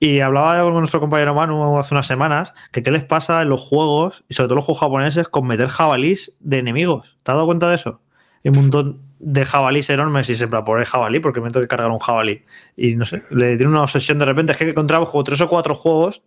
Y 0.00 0.18
hablaba 0.18 0.60
con 0.64 0.74
nuestro 0.74 0.98
compañero 0.98 1.34
Manu 1.34 1.78
hace 1.78 1.94
unas 1.94 2.08
semanas 2.08 2.54
que 2.72 2.82
qué 2.82 2.90
les 2.90 3.04
pasa 3.04 3.42
en 3.42 3.50
los 3.50 3.60
juegos, 3.60 4.24
y 4.28 4.34
sobre 4.34 4.48
todo 4.48 4.56
los 4.56 4.64
juegos 4.64 4.80
japoneses, 4.80 5.28
con 5.28 5.46
meter 5.46 5.68
jabalís 5.68 6.32
de 6.40 6.58
enemigos. 6.58 7.18
¿Te 7.22 7.30
has 7.30 7.36
dado 7.36 7.46
cuenta 7.46 7.68
de 7.68 7.76
eso? 7.76 8.00
Hay 8.44 8.50
un 8.50 8.56
montón 8.56 9.02
de 9.20 9.44
jabalís 9.44 9.88
enormes 9.90 10.28
y 10.28 10.34
siempre 10.34 10.60
por 10.64 10.80
el 10.80 10.86
jabalí 10.86 11.20
porque 11.20 11.40
me 11.40 11.48
tengo 11.50 11.62
que 11.62 11.68
cargar 11.68 11.90
un 11.90 12.00
jabalí. 12.00 12.42
Y 12.76 12.96
no 12.96 13.04
sé, 13.04 13.22
le 13.30 13.56
tiene 13.56 13.70
una 13.70 13.82
obsesión 13.82 14.18
de 14.18 14.24
repente. 14.24 14.52
Es 14.52 14.58
que 14.58 14.70
encontramos 14.70 15.10
como 15.10 15.22
tres 15.22 15.40
o 15.40 15.48
cuatro 15.48 15.76
juegos 15.76 16.24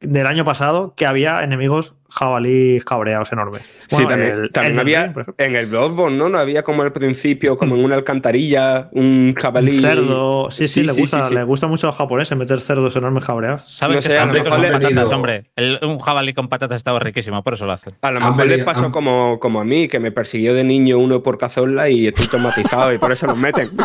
del 0.00 0.26
año 0.26 0.44
pasado 0.44 0.94
que 0.94 1.04
había 1.04 1.42
enemigos 1.42 1.94
jabalíes 2.10 2.84
cabreados 2.84 3.30
enormes. 3.32 3.62
sí, 3.88 4.06
también, 4.06 4.30
el- 4.38 4.50
también 4.52 4.74
el 4.74 4.80
había 4.80 5.12
en 5.36 5.56
el 5.56 5.66
Bloodborne, 5.66 6.16
¿no? 6.16 6.28
No 6.28 6.38
había 6.38 6.62
como 6.62 6.82
al 6.82 6.92
principio, 6.92 7.58
como 7.58 7.74
en 7.76 7.84
una 7.84 7.94
alcantarilla, 7.96 8.88
un 8.92 9.34
jabalí. 9.36 9.76
Un 9.76 9.80
cerdo. 9.80 10.50
Sí, 10.50 10.68
sí, 10.68 10.82
le, 10.82 10.92
gusta, 10.92 11.22
sí, 11.22 11.28
sí. 11.28 11.34
le 11.34 11.42
gusta 11.44 11.66
mucho 11.66 11.86
a 11.86 11.90
los 11.90 11.96
japoneses 11.96 12.36
meter 12.38 12.60
cerdos 12.60 12.96
enormes 12.96 13.24
cabreados. 13.24 13.62
Saben 13.70 13.96
No 13.96 14.02
que 14.02 14.08
sé, 14.08 14.14
están 14.14 14.30
a 14.30 14.32
lo 14.32 14.38
ricos 14.38 14.58
mejor 14.58 14.72
con 14.72 14.80
patatas, 14.82 15.12
hombre. 15.12 15.44
El- 15.56 15.78
un 15.82 15.98
jabalí 15.98 16.32
con 16.34 16.48
patatas 16.48 16.76
estaba 16.76 16.98
riquísimo, 17.00 17.42
por 17.42 17.54
eso 17.54 17.66
lo 17.66 17.72
hacen. 17.72 17.94
A 18.02 18.10
lo 18.10 18.20
mejor 18.20 18.46
les 18.46 18.64
pasó 18.64 18.90
como, 18.90 19.38
como 19.38 19.60
a 19.60 19.64
mí, 19.64 19.88
que 19.88 19.98
me 20.00 20.10
persiguió 20.12 20.54
de 20.54 20.64
niño 20.64 20.98
uno 20.98 21.22
por 21.22 21.38
cazorla 21.38 21.88
y 21.90 22.06
estoy 22.06 22.26
traumatizado 22.28 22.92
y 22.92 22.98
por 22.98 23.12
eso 23.12 23.26
los 23.26 23.36
meten. 23.38 23.68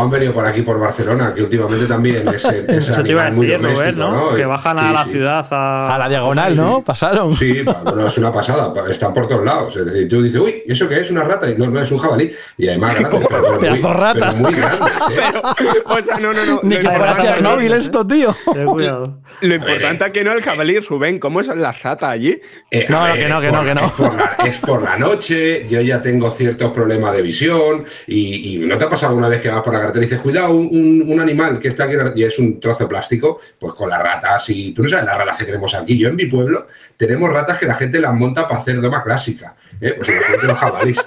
Han 0.00 0.10
venido 0.10 0.32
por 0.32 0.44
aquí, 0.46 0.62
por 0.62 0.78
Barcelona, 0.78 1.32
que 1.34 1.42
últimamente 1.42 1.86
también 1.86 2.26
es, 2.28 2.44
es 2.44 2.44
Eso 2.68 3.02
te 3.02 3.10
iba 3.10 3.22
a 3.24 3.26
animal 3.26 3.32
muy 3.32 3.46
decir, 3.46 3.62
doméstico, 3.62 3.96
¿no? 3.98 4.30
¿no? 4.30 4.36
Que 4.36 4.44
bajan 4.44 4.78
a 4.78 4.92
la 4.92 5.04
sí. 5.04 5.10
ciudad 5.10 5.46
a. 5.50 5.94
A 5.94 5.98
la 5.98 6.08
diagonal, 6.08 6.56
¿no? 6.56 6.82
Pasaron. 6.82 7.34
Sí, 7.34 7.62
bueno, 7.84 8.06
es 8.06 8.18
una 8.18 8.32
pasada, 8.32 8.72
pa- 8.72 8.88
están 8.90 9.12
por 9.14 9.26
todos 9.28 9.44
lados. 9.44 9.76
Es 9.76 9.86
decir, 9.86 10.08
tú 10.08 10.22
dices, 10.22 10.40
uy, 10.40 10.62
¿eso 10.66 10.88
qué 10.88 11.00
es? 11.00 11.10
¿Una 11.10 11.24
rata? 11.24 11.50
Y 11.50 11.56
no, 11.56 11.68
no, 11.68 11.80
es 11.80 11.90
un 11.92 11.98
jabalí. 11.98 12.32
Y 12.58 12.68
además 12.68 12.94
grandes, 12.98 13.26
pero, 13.28 13.58
pero 13.60 13.74
muy, 13.76 13.92
rata. 13.92 14.14
pero 14.30 14.36
muy 14.36 14.52
grandes, 14.52 14.88
¿eh? 15.10 15.78
o 15.86 16.02
sea, 16.02 16.18
no, 16.18 16.32
no, 16.32 16.44
no. 16.44 16.60
Ni 16.62 16.74
lo 16.76 16.80
que 16.80 16.86
fuera 16.86 16.98
importante- 17.10 17.22
Chernobyl 17.22 17.72
esto, 17.72 18.06
tío. 18.06 18.34
Ten 18.52 18.66
cuidado. 18.66 19.18
Lo 19.40 19.54
importante 19.54 20.04
es 20.06 20.12
que 20.12 20.24
no 20.24 20.32
el 20.32 20.42
jabalí, 20.42 20.78
Rubén, 20.80 21.18
¿cómo 21.18 21.42
son 21.42 21.60
las 21.60 21.82
ratas 21.82 22.10
allí? 22.10 22.40
Eh, 22.70 22.86
No, 22.88 23.02
ver, 23.04 23.14
que 23.14 23.28
no, 23.28 23.42
es 23.42 23.46
que 23.48 23.52
no, 23.52 23.64
que 23.64 23.74
no. 23.74 23.84
Es 23.86 23.92
por, 23.92 24.14
la, 24.14 24.36
es 24.46 24.58
por 24.58 24.82
la 24.82 24.96
noche, 24.96 25.66
yo 25.68 25.80
ya 25.80 26.00
tengo 26.00 26.30
ciertos 26.30 26.70
problemas 26.72 27.14
de 27.14 27.22
visión 27.22 27.84
y, 28.06 28.54
y 28.54 28.58
¿no 28.58 28.78
te 28.78 28.84
ha 28.84 28.90
pasado 28.90 29.14
una 29.16 29.28
vez 29.28 29.40
que 29.42 29.48
vas 29.48 29.60
por 29.62 29.74
la 29.74 29.80
carretera 29.92 30.16
y 30.16 30.18
cuidado, 30.18 30.54
un, 30.54 30.66
un- 30.72 31.04
un 31.12 31.20
animal 31.20 31.58
que 31.58 31.68
está 31.68 31.84
aquí 31.84 31.94
y 32.16 32.24
es 32.24 32.38
un 32.38 32.58
trozo 32.60 32.84
de 32.84 32.88
plástico? 32.88 33.40
Pues 33.58 33.74
con 33.74 33.88
las 33.90 34.02
ratas 34.02 34.48
y 34.50 34.72
tú 34.72 34.82
no 34.82 34.88
sabes 34.88 35.04
las 35.06 35.16
ratas 35.16 35.36
que 35.36 35.44
tenemos 35.44 35.74
aquí. 35.74 35.98
Yo 35.98 36.08
en 36.08 36.16
mi 36.16 36.26
pueblo 36.26 36.66
tenemos 36.96 37.28
ratas 37.30 37.58
que 37.58 37.66
la 37.66 37.74
gente 37.74 38.00
las 38.00 38.14
monta 38.14 38.46
para 38.48 38.60
hacer 38.60 38.80
doma 38.80 39.02
clásica. 39.02 39.54
¿Eh? 39.80 39.94
Pues 39.96 40.08
imagínate 40.08 40.46
los 40.46 40.58
jabalís. 40.58 41.04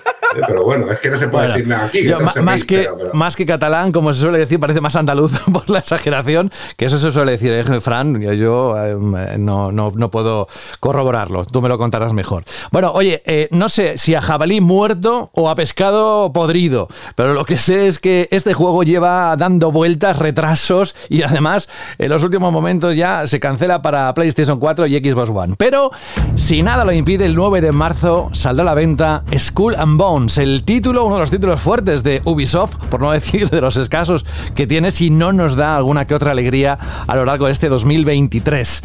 Pero 0.47 0.63
bueno, 0.65 0.91
es 0.91 0.99
que 0.99 1.09
no 1.09 1.17
se 1.17 1.27
puede 1.29 1.45
Bueno, 1.47 1.53
decir 1.53 1.67
nada 1.67 1.85
aquí. 1.85 2.03
yo, 2.03 2.19
más, 2.43 2.63
que, 2.65 2.77
pero- 2.79 2.97
pero- 2.97 3.13
más 3.13 3.35
que 3.35 3.45
catalán, 3.45 3.91
como 3.91 4.11
se 4.13 4.19
suele 4.21 4.37
decir, 4.37 4.59
parece 4.59 4.81
más 4.81 4.95
andaluz 4.95 5.39
por 5.53 5.69
la 5.69 5.79
exageración, 5.79 6.51
que 6.75 6.85
eso 6.85 6.99
se 6.99 7.11
suele 7.11 7.31
decir, 7.31 7.53
¿eh, 7.53 7.63
Fran? 7.81 8.19
Yo, 8.21 8.33
yo, 8.33 8.75
eh, 8.77 9.35
no, 9.39 9.71
no, 9.71 9.91
no 9.95 10.11
puedo 10.11 10.47
corroborarlo, 10.79 11.45
tú 11.45 11.61
me 11.61 11.69
lo 11.69 11.77
contarás 11.77 12.11
mejor. 12.13 12.43
Bueno, 12.71 12.91
oye, 12.91 13.23
eh, 13.25 13.47
no 13.51 13.69
sé 13.69 13.97
si 13.97 14.15
a 14.15 14.21
jabalí 14.21 14.59
muerto 14.61 15.31
o 15.33 15.49
a 15.49 15.55
pescado 15.55 16.31
podrido, 16.33 16.87
pero 17.15 17.33
lo 17.33 17.45
que 17.45 17.57
sé 17.57 17.87
es 17.87 17.97
que 17.97 18.27
este 18.31 18.53
juego 18.53 18.83
lleva 18.83 19.35
dando 19.37 19.71
vueltas, 19.71 20.19
retrasos 20.19 20.93
y 21.09 21.23
además 21.23 21.69
en 21.97 22.09
los 22.09 22.23
últimos 22.23 22.51
momentos 22.51 22.95
ya 22.95 23.25
se 23.27 23.39
cancela 23.39 23.81
para 23.81 24.13
PlayStation 24.13 24.59
4 24.59 24.85
y 24.87 24.97
Xbox 24.99 25.29
One. 25.29 25.55
Pero 25.57 25.89
si 26.35 26.61
nada 26.63 26.83
lo 26.83 26.91
impide, 26.91 27.25
el 27.25 27.33
9 27.35 27.61
de 27.61 27.71
marzo 27.71 28.29
saldrá 28.33 28.56
a 28.61 28.63
la 28.63 28.73
venta 28.73 29.23
Skull 29.37 29.75
and 29.75 29.97
Bones, 29.97 30.37
el 30.37 30.63
título, 30.63 31.05
uno 31.05 31.15
de 31.15 31.19
los 31.21 31.31
títulos 31.31 31.59
fuertes 31.59 32.01
de 32.03 32.21
Ubisoft, 32.25 32.75
por 32.89 32.99
no 33.01 33.11
decir 33.17 33.49
de 33.49 33.61
los 33.61 33.77
escasos 33.77 34.25
que 34.55 34.65
tiene 34.65 34.91
si 34.91 35.09
no 35.09 35.33
nos 35.33 35.55
da 35.55 35.77
alguna 35.77 36.07
que 36.07 36.15
otra 36.15 36.31
alegría 36.31 36.77
a 37.07 37.15
lo 37.15 37.25
largo 37.25 37.45
de 37.45 37.51
este 37.51 37.69
2023. 37.69 38.83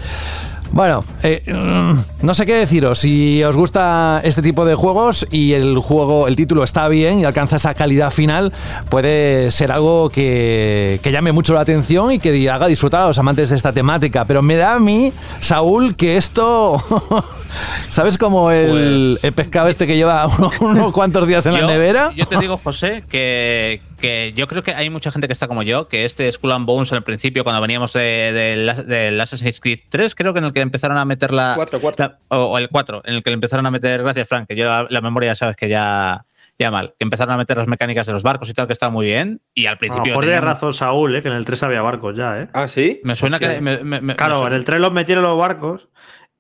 Bueno, 0.73 1.05
eh, 1.23 1.43
mm, 1.47 2.25
no 2.27 2.35
sé 2.35 2.47
qué 2.47 2.55
deciros. 2.55 2.99
Si 2.99 3.45
os 3.45 3.55
gusta 3.57 4.23
este 4.25 4.41
tipo 4.41 4.64
de 4.64 4.75
juegos 4.75 5.27
y 5.31 5.53
el 5.53 5.79
juego, 5.79 6.29
el 6.29 6.35
título 6.35 6.64
está 6.64 6.89
bien 6.89 7.18
y 7.18 7.25
alcanza 7.25 7.57
esa 7.57 7.75
calidad 7.75 8.11
final, 8.11 8.53
puede 8.89 9.51
ser 9.51 9.70
algo 9.70 10.09
que, 10.09 10.99
que 11.03 11.12
llame 11.12 11.33
mucho 11.33 11.53
la 11.53 11.61
atención 11.61 12.11
y 12.12 12.18
que 12.18 12.51
haga 12.51 12.68
disfrutar 12.68 13.03
a 13.03 13.07
los 13.09 13.18
amantes 13.18 13.51
de 13.51 13.57
esta 13.57 13.73
temática. 13.73 14.25
Pero 14.25 14.41
me 14.41 14.57
da 14.57 14.75
a 14.75 14.79
mí, 14.79 15.12
Saúl, 15.41 15.95
que 15.95 16.16
esto. 16.16 16.83
¿Sabes 17.89 18.16
como 18.16 18.51
el, 18.51 19.18
el 19.23 19.33
pescado 19.35 19.68
este 19.68 19.87
que 19.87 19.97
lleva 19.97 20.27
unos, 20.27 20.53
unos 20.61 20.93
cuantos 20.93 21.29
días 21.29 21.45
en 21.45 21.53
la 21.53 21.66
nevera? 21.66 22.12
Yo 22.16 22.27
te 22.27 22.39
digo, 22.39 22.59
José, 22.62 23.05
que, 23.11 23.83
que 24.03 24.34
yo 24.36 24.46
creo 24.46 24.62
que 24.62 24.74
hay 24.74 24.90
mucha 24.90 25.11
gente 25.11 25.26
que 25.28 25.32
está 25.32 25.48
como 25.48 25.62
yo, 25.62 25.88
que 25.88 26.05
este 26.05 26.30
Skull 26.30 26.53
and 26.53 26.66
Bones 26.66 26.92
al 26.92 27.03
principio, 27.05 27.44
cuando 27.44 27.62
veníamos 27.62 27.94
de- 27.94 28.32
del 28.32 28.86
del 28.86 29.18
Assassin's 29.20 29.61
Creed 29.61 29.78
3, 29.88 30.14
creo 30.14 30.34
que 30.34 30.40
en 30.40 30.44
el 30.44 30.53
que 30.53 30.61
empezaron 30.61 30.98
a 30.98 31.05
meter 31.07 31.32
la. 31.32 31.55
Cuatro, 31.57 31.80
cuatro. 31.80 32.05
la- 32.07 32.18
o, 32.36 32.44
o 32.53 32.59
el 32.59 32.68
4, 32.68 33.00
en 33.07 33.14
el 33.14 33.22
que 33.22 33.30
le 33.30 33.34
empezaron 33.34 33.64
a 33.64 33.70
meter. 33.70 34.03
Gracias, 34.03 34.28
Frank, 34.28 34.46
que 34.48 34.57
yo 34.57 34.66
la, 34.66 34.86
la 34.90 35.00
memoria 35.00 35.30
ya 35.30 35.36
sabes 35.36 35.57
que 35.57 35.68
ya. 35.70 36.26
Ya 36.59 36.70
mal, 36.70 36.88
que 36.98 37.05
empezaron 37.05 37.32
a 37.32 37.38
meter 37.38 37.57
las 37.57 37.66
mecánicas 37.66 38.07
de 38.07 38.12
los 38.12 38.22
barcos 38.22 38.48
y 38.48 38.53
tal, 38.53 38.66
que 38.66 38.74
está 38.74 38.90
muy 38.90 39.07
bien. 39.07 39.40
Y 39.55 39.64
al 39.66 39.72
A 39.72 39.74
lo 39.74 39.78
principio. 39.78 40.05
mejor 40.11 40.24
tenían- 40.24 40.44
razón 40.44 40.74
Saúl, 40.74 41.16
¿eh? 41.16 41.22
que 41.22 41.28
en 41.28 41.34
el 41.34 41.46
3 41.46 41.62
había 41.62 41.80
barcos 41.80 42.14
ya. 42.14 42.38
¿eh? 42.42 42.48
Ah, 42.53 42.68
sí. 42.68 43.00
Me 43.05 43.16
suena 43.16 43.38
que. 43.38 43.61
me- 43.62 43.82
me- 43.82 44.00
me- 44.03 44.14
Claro, 44.16 44.42
me 44.42 44.48
en 44.48 44.53
el 44.53 44.64
3 44.64 44.78
los 44.78 44.92
metieron 44.92 45.24
los 45.24 45.36
barcos 45.38 45.88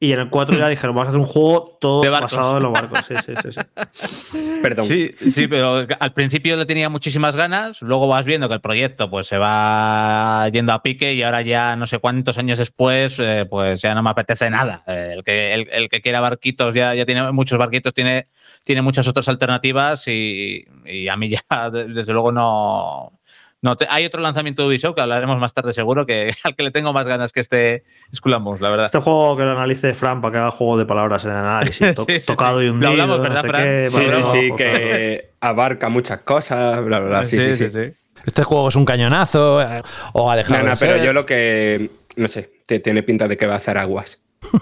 y 0.04 0.12
en 0.12 0.18
el 0.18 0.30
4 0.30 0.58
ya 0.58 0.68
dijeron, 0.68 0.96
vamos 0.96 1.06
a 1.06 1.10
hacer 1.10 1.20
un 1.20 1.26
juego 1.26 1.78
todo 1.80 2.02
De 2.02 2.08
basado 2.08 2.56
en 2.56 2.62
los 2.64 2.72
barcos. 2.72 3.06
Sí, 3.06 3.14
sí, 3.24 3.32
sí. 3.40 3.48
sí. 3.52 4.38
Perdón. 4.62 4.86
Sí, 4.86 5.12
sí, 5.30 5.46
pero 5.46 5.86
al 6.00 6.12
principio 6.12 6.56
le 6.56 6.66
tenía 6.66 6.88
muchísimas 6.88 7.36
ganas, 7.36 7.80
luego 7.82 8.08
vas 8.08 8.24
viendo 8.24 8.48
que 8.48 8.54
el 8.54 8.60
proyecto 8.60 9.08
pues 9.10 9.26
se 9.28 9.38
va 9.38 10.48
yendo 10.52 10.72
a 10.72 10.82
pique 10.82 11.14
y 11.14 11.22
ahora 11.22 11.42
ya 11.42 11.76
no 11.76 11.86
sé 11.86 11.98
cuántos 11.98 12.36
años 12.38 12.58
después 12.58 13.16
eh, 13.18 13.46
pues 13.48 13.80
ya 13.80 13.94
no 13.94 14.02
me 14.02 14.10
apetece 14.10 14.50
nada. 14.50 14.82
Eh, 14.86 15.12
el, 15.16 15.22
que, 15.24 15.54
el, 15.54 15.68
el 15.72 15.88
que 15.88 16.00
quiera 16.00 16.20
barquitos 16.20 16.74
ya, 16.74 16.94
ya 16.94 17.04
tiene 17.04 17.30
muchos 17.32 17.58
barquitos, 17.58 17.94
tiene, 17.94 18.26
tiene 18.64 18.82
muchas 18.82 19.06
otras 19.06 19.28
alternativas 19.28 20.06
y, 20.08 20.64
y 20.84 21.08
a 21.08 21.16
mí 21.16 21.28
ya 21.30 21.70
de- 21.70 21.84
desde 21.84 22.12
luego 22.12 22.32
no... 22.32 23.20
no 23.62 23.76
te- 23.76 23.86
hay 23.88 24.04
otro 24.04 24.20
lanzamiento 24.20 24.62
de 24.62 24.68
Ubisoft 24.68 24.94
que 24.96 25.00
hablaremos 25.00 25.38
más 25.38 25.54
tarde 25.54 25.72
seguro 25.72 26.04
que 26.04 26.32
al 26.44 26.54
que 26.54 26.62
le 26.64 26.70
tengo 26.70 26.92
más 26.92 27.06
ganas 27.06 27.32
que 27.32 27.40
este 27.40 27.84
Skull 28.14 28.34
and 28.34 28.44
Bones, 28.44 28.60
la 28.60 28.68
verdad. 28.70 28.86
Este 28.86 28.98
juego 29.00 29.36
que 29.36 29.44
lo 29.44 29.52
analice 29.52 29.94
Fran 29.94 30.20
para 30.20 30.32
que 30.32 30.38
haga 30.38 30.50
juego 30.50 30.76
de 30.78 30.84
palabras 30.84 31.24
en 31.24 31.30
el 31.30 31.36
análisis. 31.38 31.94
to- 31.94 32.04
Sí, 32.06 32.20
sí, 32.20 32.26
tocado 32.26 32.58
sí. 32.58 32.64
y 32.64 32.68
Lo 32.68 32.72
hundido. 32.74 32.90
hablamos, 32.90 33.16
no 33.18 33.22
¿verdad, 33.22 33.40
sé 33.42 33.48
Fran? 33.48 33.62
qué, 33.62 33.88
Sí, 33.90 34.00
sí, 34.10 34.22
sí, 34.32 34.52
que 34.56 35.30
abarca 35.40 35.88
muchas 35.88 36.20
cosas, 36.20 36.84
bla, 36.84 36.98
bla, 36.98 37.08
bla. 37.08 37.24
Sí, 37.24 37.38
sí, 37.54 37.68
sí. 37.68 37.92
Este 38.26 38.44
juego 38.44 38.68
es 38.68 38.76
un 38.76 38.84
cañonazo 38.84 39.60
eh, 39.62 39.82
o 40.12 40.30
ha 40.30 40.36
dejado 40.36 40.58
No, 40.58 40.64
no, 40.64 40.70
de 40.70 40.76
pero 40.78 40.96
ser. 40.96 41.04
yo 41.04 41.12
lo 41.12 41.26
que. 41.26 41.90
No 42.16 42.28
sé, 42.28 42.52
te 42.66 42.78
tiene 42.78 43.02
pinta 43.02 43.26
de 43.26 43.36
que 43.36 43.46
va 43.46 43.54
a 43.54 43.56
hacer 43.58 43.78
aguas. 43.78 44.22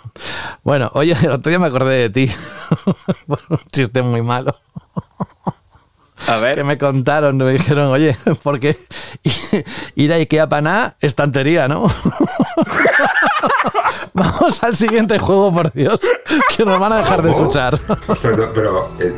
Bueno, 0.62 0.90
oye, 0.94 1.14
el 1.22 1.30
otro 1.30 1.48
día 1.48 1.58
me 1.58 1.66
acordé 1.68 1.96
de 2.08 2.10
ti. 2.10 2.30
Por 3.26 3.40
un 3.48 3.58
chiste 3.72 4.02
muy 4.02 4.20
malo. 4.20 4.54
A 6.26 6.36
ver. 6.38 6.56
Que 6.56 6.64
me 6.64 6.78
contaron, 6.78 7.36
me 7.36 7.52
dijeron, 7.52 7.88
oye, 7.88 8.16
porque 8.42 8.76
ir 9.94 10.12
a 10.12 10.16
Ikea 10.16 10.48
para 10.48 10.62
nada, 10.62 10.96
estantería, 11.00 11.68
¿no? 11.68 11.86
Vamos 14.12 14.62
al 14.62 14.74
siguiente 14.74 15.18
juego, 15.18 15.52
por 15.52 15.72
Dios, 15.72 16.00
que 16.56 16.64
nos 16.64 16.78
van 16.78 16.92
a 16.92 16.96
dejar 16.98 17.22
de 17.22 17.30
escuchar. 17.30 17.78
Ostras, 18.06 18.36
no, 18.36 18.52
pero, 18.52 18.90
eh, 19.00 19.14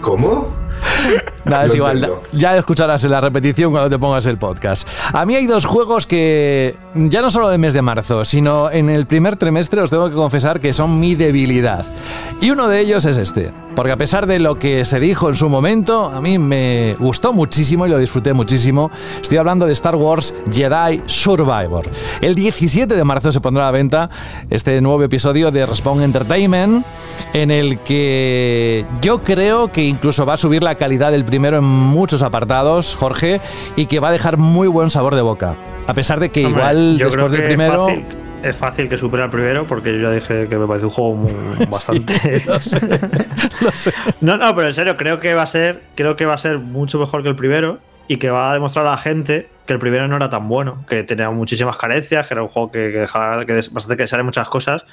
¿cómo? 0.00 0.48
Nada, 1.44 1.66
es 1.66 1.74
igual. 1.74 1.96
entiendo. 1.96 2.22
Ya 2.32 2.56
escucharás 2.56 3.04
en 3.04 3.10
la 3.10 3.20
repetición 3.20 3.70
cuando 3.72 3.90
te 3.90 3.98
pongas 3.98 4.26
el 4.26 4.38
podcast. 4.38 4.86
A 5.12 5.24
mí 5.26 5.34
hay 5.34 5.46
dos 5.46 5.64
juegos 5.64 6.06
que, 6.06 6.76
ya 6.94 7.22
no 7.22 7.30
solo 7.30 7.48
del 7.48 7.58
mes 7.58 7.74
de 7.74 7.82
marzo, 7.82 8.24
sino 8.24 8.70
en 8.70 8.90
el 8.90 9.06
primer 9.06 9.36
trimestre 9.36 9.80
os 9.80 9.90
tengo 9.90 10.08
que 10.08 10.14
confesar 10.14 10.60
que 10.60 10.72
son 10.72 11.00
mi 11.00 11.14
debilidad. 11.14 11.86
Y 12.40 12.50
uno 12.50 12.68
de 12.68 12.80
ellos 12.80 13.04
es 13.04 13.16
este. 13.16 13.52
Porque 13.74 13.92
a 13.92 13.96
pesar 13.96 14.26
de 14.26 14.38
lo 14.38 14.58
que 14.58 14.84
se 14.84 15.00
dijo 15.00 15.28
en 15.28 15.36
su 15.36 15.48
momento, 15.48 16.06
a 16.06 16.20
mí 16.20 16.38
me 16.38 16.96
gustó 16.98 17.32
muchísimo 17.32 17.86
y 17.86 17.90
lo 17.90 17.98
disfruté 17.98 18.32
muchísimo. 18.32 18.90
Estoy 19.22 19.38
hablando 19.38 19.64
de 19.66 19.72
Star 19.72 19.94
Wars 19.94 20.34
Jedi 20.50 21.02
Survivor. 21.06 21.88
El 22.20 22.34
17 22.34 22.94
de 22.94 23.04
marzo 23.04 23.30
se 23.32 23.40
pondrá 23.40 23.64
a 23.64 23.66
la 23.66 23.72
venta 23.72 24.10
este 24.50 24.80
nuevo 24.80 25.02
episodio 25.02 25.50
de 25.50 25.64
Respawn 25.64 26.02
Entertainment, 26.02 26.84
en 27.32 27.50
el 27.50 27.78
que 27.80 28.84
yo 29.00 29.22
creo 29.22 29.70
que 29.70 29.84
incluso 29.84 30.26
va 30.26 30.34
a 30.34 30.36
subir 30.36 30.62
la 30.62 30.74
calidad 30.74 30.89
del 30.98 31.24
primero 31.24 31.58
en 31.58 31.64
muchos 31.64 32.22
apartados, 32.22 32.94
Jorge, 32.94 33.40
y 33.76 33.86
que 33.86 34.00
va 34.00 34.08
a 34.08 34.12
dejar 34.12 34.36
muy 34.36 34.68
buen 34.68 34.90
sabor 34.90 35.14
de 35.14 35.22
boca. 35.22 35.56
A 35.86 35.94
pesar 35.94 36.20
de 36.20 36.30
que 36.30 36.44
Hombre, 36.46 36.60
igual 36.60 36.98
después 36.98 37.32
del 37.32 37.42
primero... 37.44 37.86
Es 38.42 38.56
fácil, 38.56 38.88
que 38.88 38.96
supere 38.96 39.22
al 39.22 39.28
primero 39.30 39.66
porque 39.66 39.92
yo 39.92 40.00
ya 40.08 40.10
dije 40.12 40.48
que 40.48 40.56
me 40.56 40.66
parece 40.66 40.86
un 40.86 40.92
juego 40.92 41.14
muy- 41.14 41.32
bastante. 41.70 42.42
No, 44.20 44.36
no, 44.36 44.54
pero 44.54 44.68
en 44.68 44.74
serio, 44.74 44.96
creo 44.96 45.20
que 45.20 45.34
va 45.34 45.42
a 45.42 45.46
ser, 45.46 45.82
creo 45.94 46.16
que 46.16 46.26
va 46.26 46.34
a 46.34 46.38
ser 46.38 46.58
mucho 46.58 46.98
mejor 46.98 47.22
que 47.22 47.28
el 47.28 47.36
primero 47.36 47.78
y 48.10 48.16
que 48.16 48.28
va 48.28 48.50
a 48.50 48.54
demostrar 48.54 48.84
a 48.88 48.90
la 48.90 48.96
gente 48.96 49.48
que 49.66 49.72
el 49.72 49.78
primero 49.78 50.08
no 50.08 50.16
era 50.16 50.28
tan 50.28 50.48
bueno, 50.48 50.84
que 50.88 51.04
tenía 51.04 51.30
muchísimas 51.30 51.78
carencias, 51.78 52.26
que 52.26 52.34
era 52.34 52.42
un 52.42 52.48
juego 52.48 52.72
que, 52.72 52.88
dejaba 52.88 53.46
que 53.46 53.52
bastante 53.54 53.96
que 53.96 54.02
desear 54.02 54.24
muchas 54.24 54.48
cosas 54.48 54.84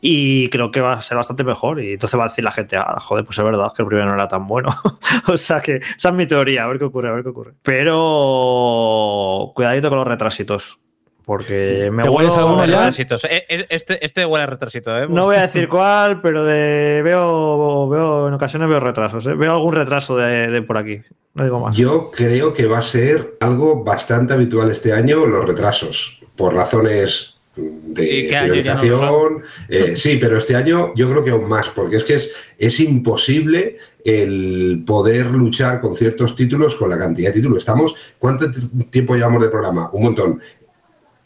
y 0.00 0.48
creo 0.48 0.72
que 0.72 0.80
va 0.80 0.94
a 0.94 1.00
ser 1.00 1.16
bastante 1.16 1.44
mejor 1.44 1.80
y 1.80 1.92
entonces 1.92 2.18
va 2.18 2.24
a 2.24 2.26
decir 2.26 2.42
la 2.42 2.50
gente, 2.50 2.76
ah, 2.76 2.98
joder, 2.98 3.24
pues 3.24 3.38
es 3.38 3.44
verdad 3.44 3.72
que 3.76 3.82
el 3.82 3.86
primero 3.86 4.08
no 4.08 4.14
era 4.14 4.26
tan 4.26 4.48
bueno. 4.48 4.70
o 5.28 5.36
sea 5.36 5.60
que 5.60 5.76
esa 5.76 6.08
es 6.08 6.14
mi 6.16 6.26
teoría, 6.26 6.64
a 6.64 6.66
ver 6.66 6.78
qué 6.80 6.84
ocurre, 6.86 7.10
a 7.10 7.12
ver 7.12 7.22
qué 7.22 7.28
ocurre. 7.28 7.54
Pero 7.62 9.52
cuidadito 9.54 9.88
con 9.88 9.98
los 9.98 10.08
retrasitos. 10.08 10.80
Porque 11.24 11.90
me 11.90 12.02
¿Te 12.02 12.08
hueles 12.08 12.36
alguno 12.36 12.66
ya? 12.66 12.78
Retrasitos. 12.78 13.24
Eh, 13.24 13.44
eh, 13.48 13.66
Este, 13.70 14.04
este 14.04 14.26
huele 14.26 14.44
a 14.44 14.46
retrasito, 14.46 14.96
¿eh? 14.96 15.06
no 15.08 15.24
voy 15.24 15.36
a 15.36 15.42
decir 15.46 15.68
cuál, 15.68 16.20
pero 16.20 16.44
de 16.44 17.02
veo, 17.02 17.88
veo 17.88 18.28
en 18.28 18.34
ocasiones 18.34 18.68
veo 18.68 18.80
retrasos. 18.80 19.26
¿eh? 19.26 19.34
Veo 19.34 19.52
algún 19.52 19.74
retraso 19.74 20.16
de, 20.16 20.48
de 20.48 20.62
por 20.62 20.76
aquí. 20.76 21.00
No 21.34 21.44
digo 21.44 21.58
más. 21.58 21.76
Yo 21.76 22.10
creo 22.10 22.52
que 22.52 22.66
va 22.66 22.78
a 22.78 22.82
ser 22.82 23.36
algo 23.40 23.82
bastante 23.82 24.34
habitual 24.34 24.70
este 24.70 24.92
año, 24.92 25.26
los 25.26 25.44
retrasos, 25.44 26.22
por 26.36 26.54
razones 26.54 27.34
de 27.56 28.04
¿Y 28.04 28.28
qué 28.28 28.36
año 28.36 28.54
ya 28.54 28.74
no 28.74 28.82
lo 28.82 28.82
finalización. 28.82 29.42
Eh, 29.68 29.96
sí, 29.96 30.16
pero 30.20 30.38
este 30.38 30.56
año 30.56 30.92
yo 30.94 31.08
creo 31.08 31.24
que 31.24 31.30
aún 31.30 31.48
más, 31.48 31.68
porque 31.70 31.96
es 31.96 32.04
que 32.04 32.14
es, 32.14 32.32
es 32.58 32.80
imposible 32.80 33.78
el 34.04 34.82
poder 34.86 35.26
luchar 35.26 35.80
con 35.80 35.94
ciertos 35.94 36.36
títulos 36.36 36.74
con 36.74 36.90
la 36.90 36.98
cantidad 36.98 37.30
de 37.30 37.36
títulos. 37.36 37.58
Estamos, 37.58 37.94
¿cuánto 38.18 38.46
tiempo 38.90 39.14
llevamos 39.14 39.42
de 39.42 39.48
programa? 39.48 39.88
Un 39.92 40.02
montón. 40.02 40.40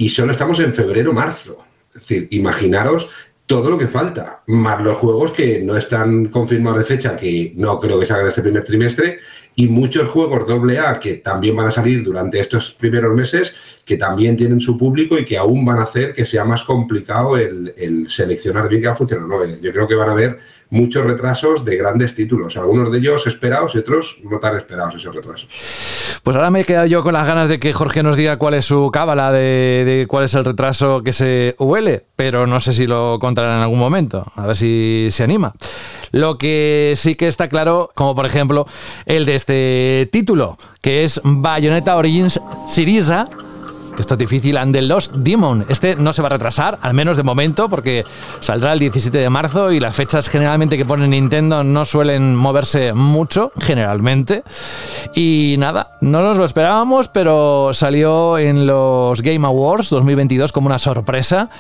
Y 0.01 0.09
solo 0.11 0.31
estamos 0.31 0.61
en 0.61 0.73
febrero, 0.73 1.13
marzo. 1.13 1.65
Es 1.89 2.03
decir, 2.03 2.29
imaginaros 2.31 3.09
todo 3.47 3.69
lo 3.69 3.77
que 3.79 3.89
falta, 3.89 4.45
más 4.47 4.81
los 4.81 4.97
juegos 4.97 5.33
que 5.33 5.61
no 5.61 5.77
están 5.77 6.27
confirmados 6.27 6.79
de 6.79 6.85
fecha, 6.85 7.17
que 7.17 7.53
no 7.57 7.81
creo 7.81 7.99
que 7.99 8.07
salgan 8.07 8.29
este 8.29 8.43
primer 8.43 8.63
trimestre, 8.63 9.19
y 9.59 9.67
muchos 9.67 10.09
juegos 10.09 10.49
AA 10.49 11.01
que 11.01 11.15
también 11.15 11.57
van 11.57 11.67
a 11.67 11.73
salir 11.73 12.05
durante 12.05 12.39
estos 12.39 12.71
primeros 12.71 13.13
meses, 13.13 13.53
que 13.85 13.97
también 13.97 14.37
tienen 14.37 14.61
su 14.61 14.79
público 14.79 15.19
y 15.19 15.25
que 15.25 15.37
aún 15.37 15.65
van 15.65 15.81
a 15.81 15.83
hacer 15.83 16.13
que 16.13 16.25
sea 16.25 16.45
más 16.45 16.63
complicado 16.63 17.37
el, 17.37 17.75
el 17.77 18.09
seleccionar 18.09 18.69
bien 18.69 18.83
qué 18.83 18.87
va 18.87 18.93
a 18.93 18.97
funcionar. 18.97 19.27
¿no? 19.27 19.45
Yo 19.45 19.73
creo 19.73 19.89
que 19.89 19.97
van 19.97 20.11
a 20.11 20.13
haber 20.13 20.39
muchos 20.71 21.03
retrasos 21.05 21.65
de 21.65 21.77
grandes 21.77 22.15
títulos, 22.15 22.57
algunos 22.57 22.93
de 22.93 22.99
ellos 22.99 23.27
esperados 23.27 23.75
y 23.75 23.79
otros 23.79 24.21
no 24.23 24.39
tan 24.39 24.57
esperados 24.57 24.95
esos 24.95 25.13
retrasos. 25.13 25.49
Pues 26.23 26.37
ahora 26.37 26.51
me 26.51 26.61
he 26.61 26.65
quedado 26.65 26.87
yo 26.87 27.03
con 27.03 27.15
las 27.15 27.27
ganas 27.27 27.49
de 27.49 27.59
que 27.59 27.73
Jorge 27.73 28.05
nos 28.05 28.17
diga 28.17 28.37
cuál 28.37 28.55
es 28.55 28.65
su 28.65 28.93
cábala 28.93 29.33
de, 29.33 29.83
de 29.85 30.07
cuál 30.07 30.27
es 30.27 30.35
el 30.35 30.45
retraso 30.45 31.03
que 31.03 31.13
se 31.13 31.57
huele, 31.59 32.05
pero 32.15 32.47
no 32.47 32.61
sé 32.61 32.73
si 32.73 32.87
lo 32.87 33.19
contará 33.19 33.57
en 33.57 33.63
algún 33.63 33.81
momento, 33.81 34.25
a 34.37 34.47
ver 34.47 34.55
si 34.55 35.09
se 35.11 35.25
anima. 35.25 35.53
Lo 36.13 36.39
que 36.39 36.95
sí 36.97 37.15
que 37.15 37.29
está 37.29 37.49
claro, 37.49 37.91
como 37.95 38.15
por 38.15 38.27
ejemplo 38.27 38.67
el 39.07 39.27
de 39.27 39.35
este 39.35 40.09
título, 40.13 40.59
que 40.81 41.05
es 41.05 41.21
Bayonetta 41.25 41.97
Origins 41.97 42.41
que 43.99 44.03
esto 44.03 44.15
es 44.15 44.19
difícil, 44.19 44.57
and 44.57 44.73
the 44.73 44.81
Lost 44.81 45.13
Demon. 45.13 45.67
Este 45.69 45.97
no 45.97 46.13
se 46.13 46.23
va 46.23 46.27
a 46.27 46.31
retrasar, 46.31 46.79
al 46.83 46.95
menos 46.95 47.17
de 47.17 47.25
momento, 47.25 47.69
porque 47.69 48.05
saldrá 48.39 48.73
el 48.73 48.79
17 48.79 49.19
de 49.19 49.29
marzo 49.29 49.73
y 49.73 49.81
las 49.81 49.93
fechas 49.93 50.29
generalmente 50.29 50.77
que 50.77 50.85
pone 50.85 51.09
Nintendo 51.09 51.65
no 51.65 51.85
suelen 51.85 52.37
moverse 52.37 52.93
mucho, 52.93 53.51
generalmente. 53.61 54.45
Y 55.17 55.57
nada, 55.59 55.97
no 56.01 56.23
nos 56.23 56.37
lo 56.37 56.45
esperábamos, 56.45 57.09
pero 57.09 57.71
salió 57.73 58.39
en 58.39 58.69
los 58.69 59.21
Game 59.21 59.45
Awards 59.45 59.91
2022 59.91 60.53
como 60.53 60.69
una 60.69 60.79
sorpresa. 60.79 61.51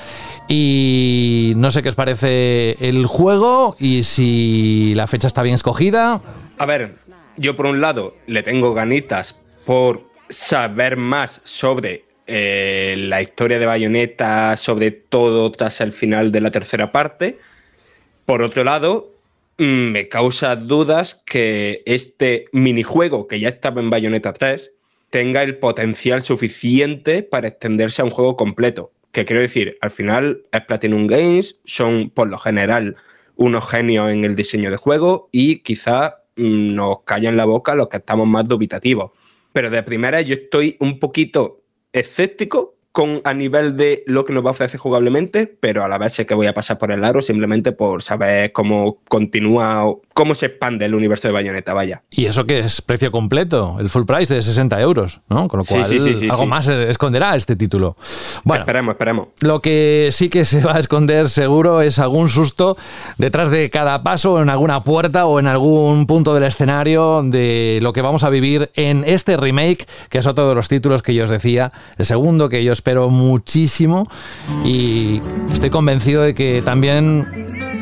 Y 0.48 1.52
no 1.56 1.70
sé 1.70 1.82
qué 1.82 1.90
os 1.90 1.94
parece 1.94 2.76
el 2.80 3.04
juego 3.06 3.76
y 3.78 4.02
si 4.02 4.94
la 4.94 5.06
fecha 5.06 5.26
está 5.26 5.42
bien 5.42 5.54
escogida. 5.54 6.22
A 6.56 6.66
ver, 6.66 6.94
yo 7.36 7.54
por 7.54 7.66
un 7.66 7.80
lado 7.82 8.16
le 8.26 8.42
tengo 8.42 8.72
ganitas 8.72 9.38
por 9.66 10.08
saber 10.30 10.96
más 10.96 11.42
sobre 11.44 12.04
eh, 12.26 12.94
la 12.98 13.22
historia 13.22 13.58
de 13.58 13.66
Bayonetta, 13.66 14.56
sobre 14.56 14.90
todo 14.90 15.50
tras 15.52 15.80
el 15.80 15.92
final 15.92 16.32
de 16.32 16.40
la 16.40 16.50
tercera 16.50 16.92
parte. 16.92 17.38
Por 18.24 18.42
otro 18.42 18.64
lado, 18.64 19.12
mm, 19.58 19.64
me 19.64 20.08
causa 20.08 20.56
dudas 20.56 21.22
que 21.26 21.82
este 21.86 22.46
minijuego 22.52 23.28
que 23.28 23.40
ya 23.40 23.50
estaba 23.50 23.80
en 23.80 23.90
Bayonetta 23.90 24.32
3 24.32 24.72
tenga 25.10 25.42
el 25.42 25.56
potencial 25.58 26.22
suficiente 26.22 27.22
para 27.22 27.48
extenderse 27.48 28.02
a 28.02 28.04
un 28.04 28.10
juego 28.10 28.36
completo. 28.36 28.92
Que 29.12 29.24
quiero 29.24 29.40
decir, 29.40 29.78
al 29.80 29.90
final 29.90 30.42
es 30.52 30.60
Platinum 30.62 31.06
Games, 31.06 31.58
son 31.64 32.10
por 32.10 32.28
lo 32.28 32.38
general 32.38 32.96
unos 33.36 33.68
genios 33.68 34.10
en 34.10 34.24
el 34.24 34.34
diseño 34.34 34.70
de 34.70 34.76
juego 34.76 35.28
y 35.32 35.60
quizá 35.60 36.24
mm, 36.36 36.74
nos 36.74 37.02
callan 37.04 37.36
la 37.36 37.44
boca 37.44 37.74
los 37.74 37.88
que 37.88 37.98
estamos 37.98 38.26
más 38.26 38.46
dubitativos. 38.46 39.12
Pero 39.52 39.70
de 39.70 39.82
primera 39.82 40.20
yo 40.20 40.34
estoy 40.34 40.76
un 40.80 40.98
poquito 40.98 41.62
escéptico 41.92 42.77
con, 42.98 43.20
a 43.22 43.32
nivel 43.32 43.76
de 43.76 44.02
lo 44.06 44.24
que 44.24 44.32
nos 44.32 44.44
va 44.44 44.48
a 44.48 44.50
ofrecer 44.50 44.80
jugablemente, 44.80 45.46
pero 45.60 45.84
a 45.84 45.88
la 45.88 45.98
vez 45.98 46.14
sé 46.14 46.26
que 46.26 46.34
voy 46.34 46.48
a 46.48 46.52
pasar 46.52 46.78
por 46.78 46.90
el 46.90 47.04
aro 47.04 47.22
simplemente 47.22 47.70
por 47.70 48.02
saber 48.02 48.50
cómo 48.50 48.98
continúa 49.08 49.86
o 49.86 50.02
cómo 50.14 50.34
se 50.34 50.46
expande 50.46 50.84
el 50.84 50.96
universo 50.96 51.28
de 51.28 51.32
Bayonetta, 51.32 51.74
vaya. 51.74 52.02
Y 52.10 52.26
eso 52.26 52.44
que 52.44 52.58
es 52.58 52.82
precio 52.82 53.12
completo, 53.12 53.76
el 53.78 53.88
full 53.88 54.02
price 54.04 54.34
de 54.34 54.42
60 54.42 54.80
euros, 54.80 55.20
¿no? 55.28 55.46
Con 55.46 55.58
lo 55.58 55.64
cual 55.64 55.84
sí, 55.84 56.00
sí, 56.00 56.16
sí, 56.16 56.28
algo 56.28 56.44
más 56.44 56.66
esconderá 56.66 57.36
este 57.36 57.54
título. 57.54 57.96
Bueno, 58.42 58.62
Esperemos, 58.62 58.94
esperemos. 58.94 59.28
Lo 59.42 59.62
que 59.62 60.08
sí 60.10 60.28
que 60.28 60.44
se 60.44 60.60
va 60.60 60.74
a 60.74 60.80
esconder 60.80 61.28
seguro 61.28 61.82
es 61.82 62.00
algún 62.00 62.28
susto 62.28 62.76
detrás 63.16 63.50
de 63.50 63.70
cada 63.70 64.02
paso, 64.02 64.42
en 64.42 64.50
alguna 64.50 64.82
puerta 64.82 65.26
o 65.26 65.38
en 65.38 65.46
algún 65.46 66.08
punto 66.08 66.34
del 66.34 66.42
escenario 66.42 67.22
de 67.22 67.78
lo 67.80 67.92
que 67.92 68.02
vamos 68.02 68.24
a 68.24 68.30
vivir 68.30 68.72
en 68.74 69.04
este 69.06 69.36
remake, 69.36 69.86
que 70.08 70.18
es 70.18 70.26
otro 70.26 70.48
de 70.48 70.56
los 70.56 70.66
títulos 70.66 71.02
que 71.02 71.14
yo 71.14 71.22
os 71.22 71.30
decía, 71.30 71.70
el 71.96 72.06
segundo 72.06 72.48
que 72.48 72.64
yo 72.64 72.72
espero 72.88 73.10
muchísimo 73.10 74.08
y 74.64 75.20
estoy 75.52 75.68
convencido 75.68 76.22
de 76.22 76.32
que 76.32 76.62
también 76.62 77.26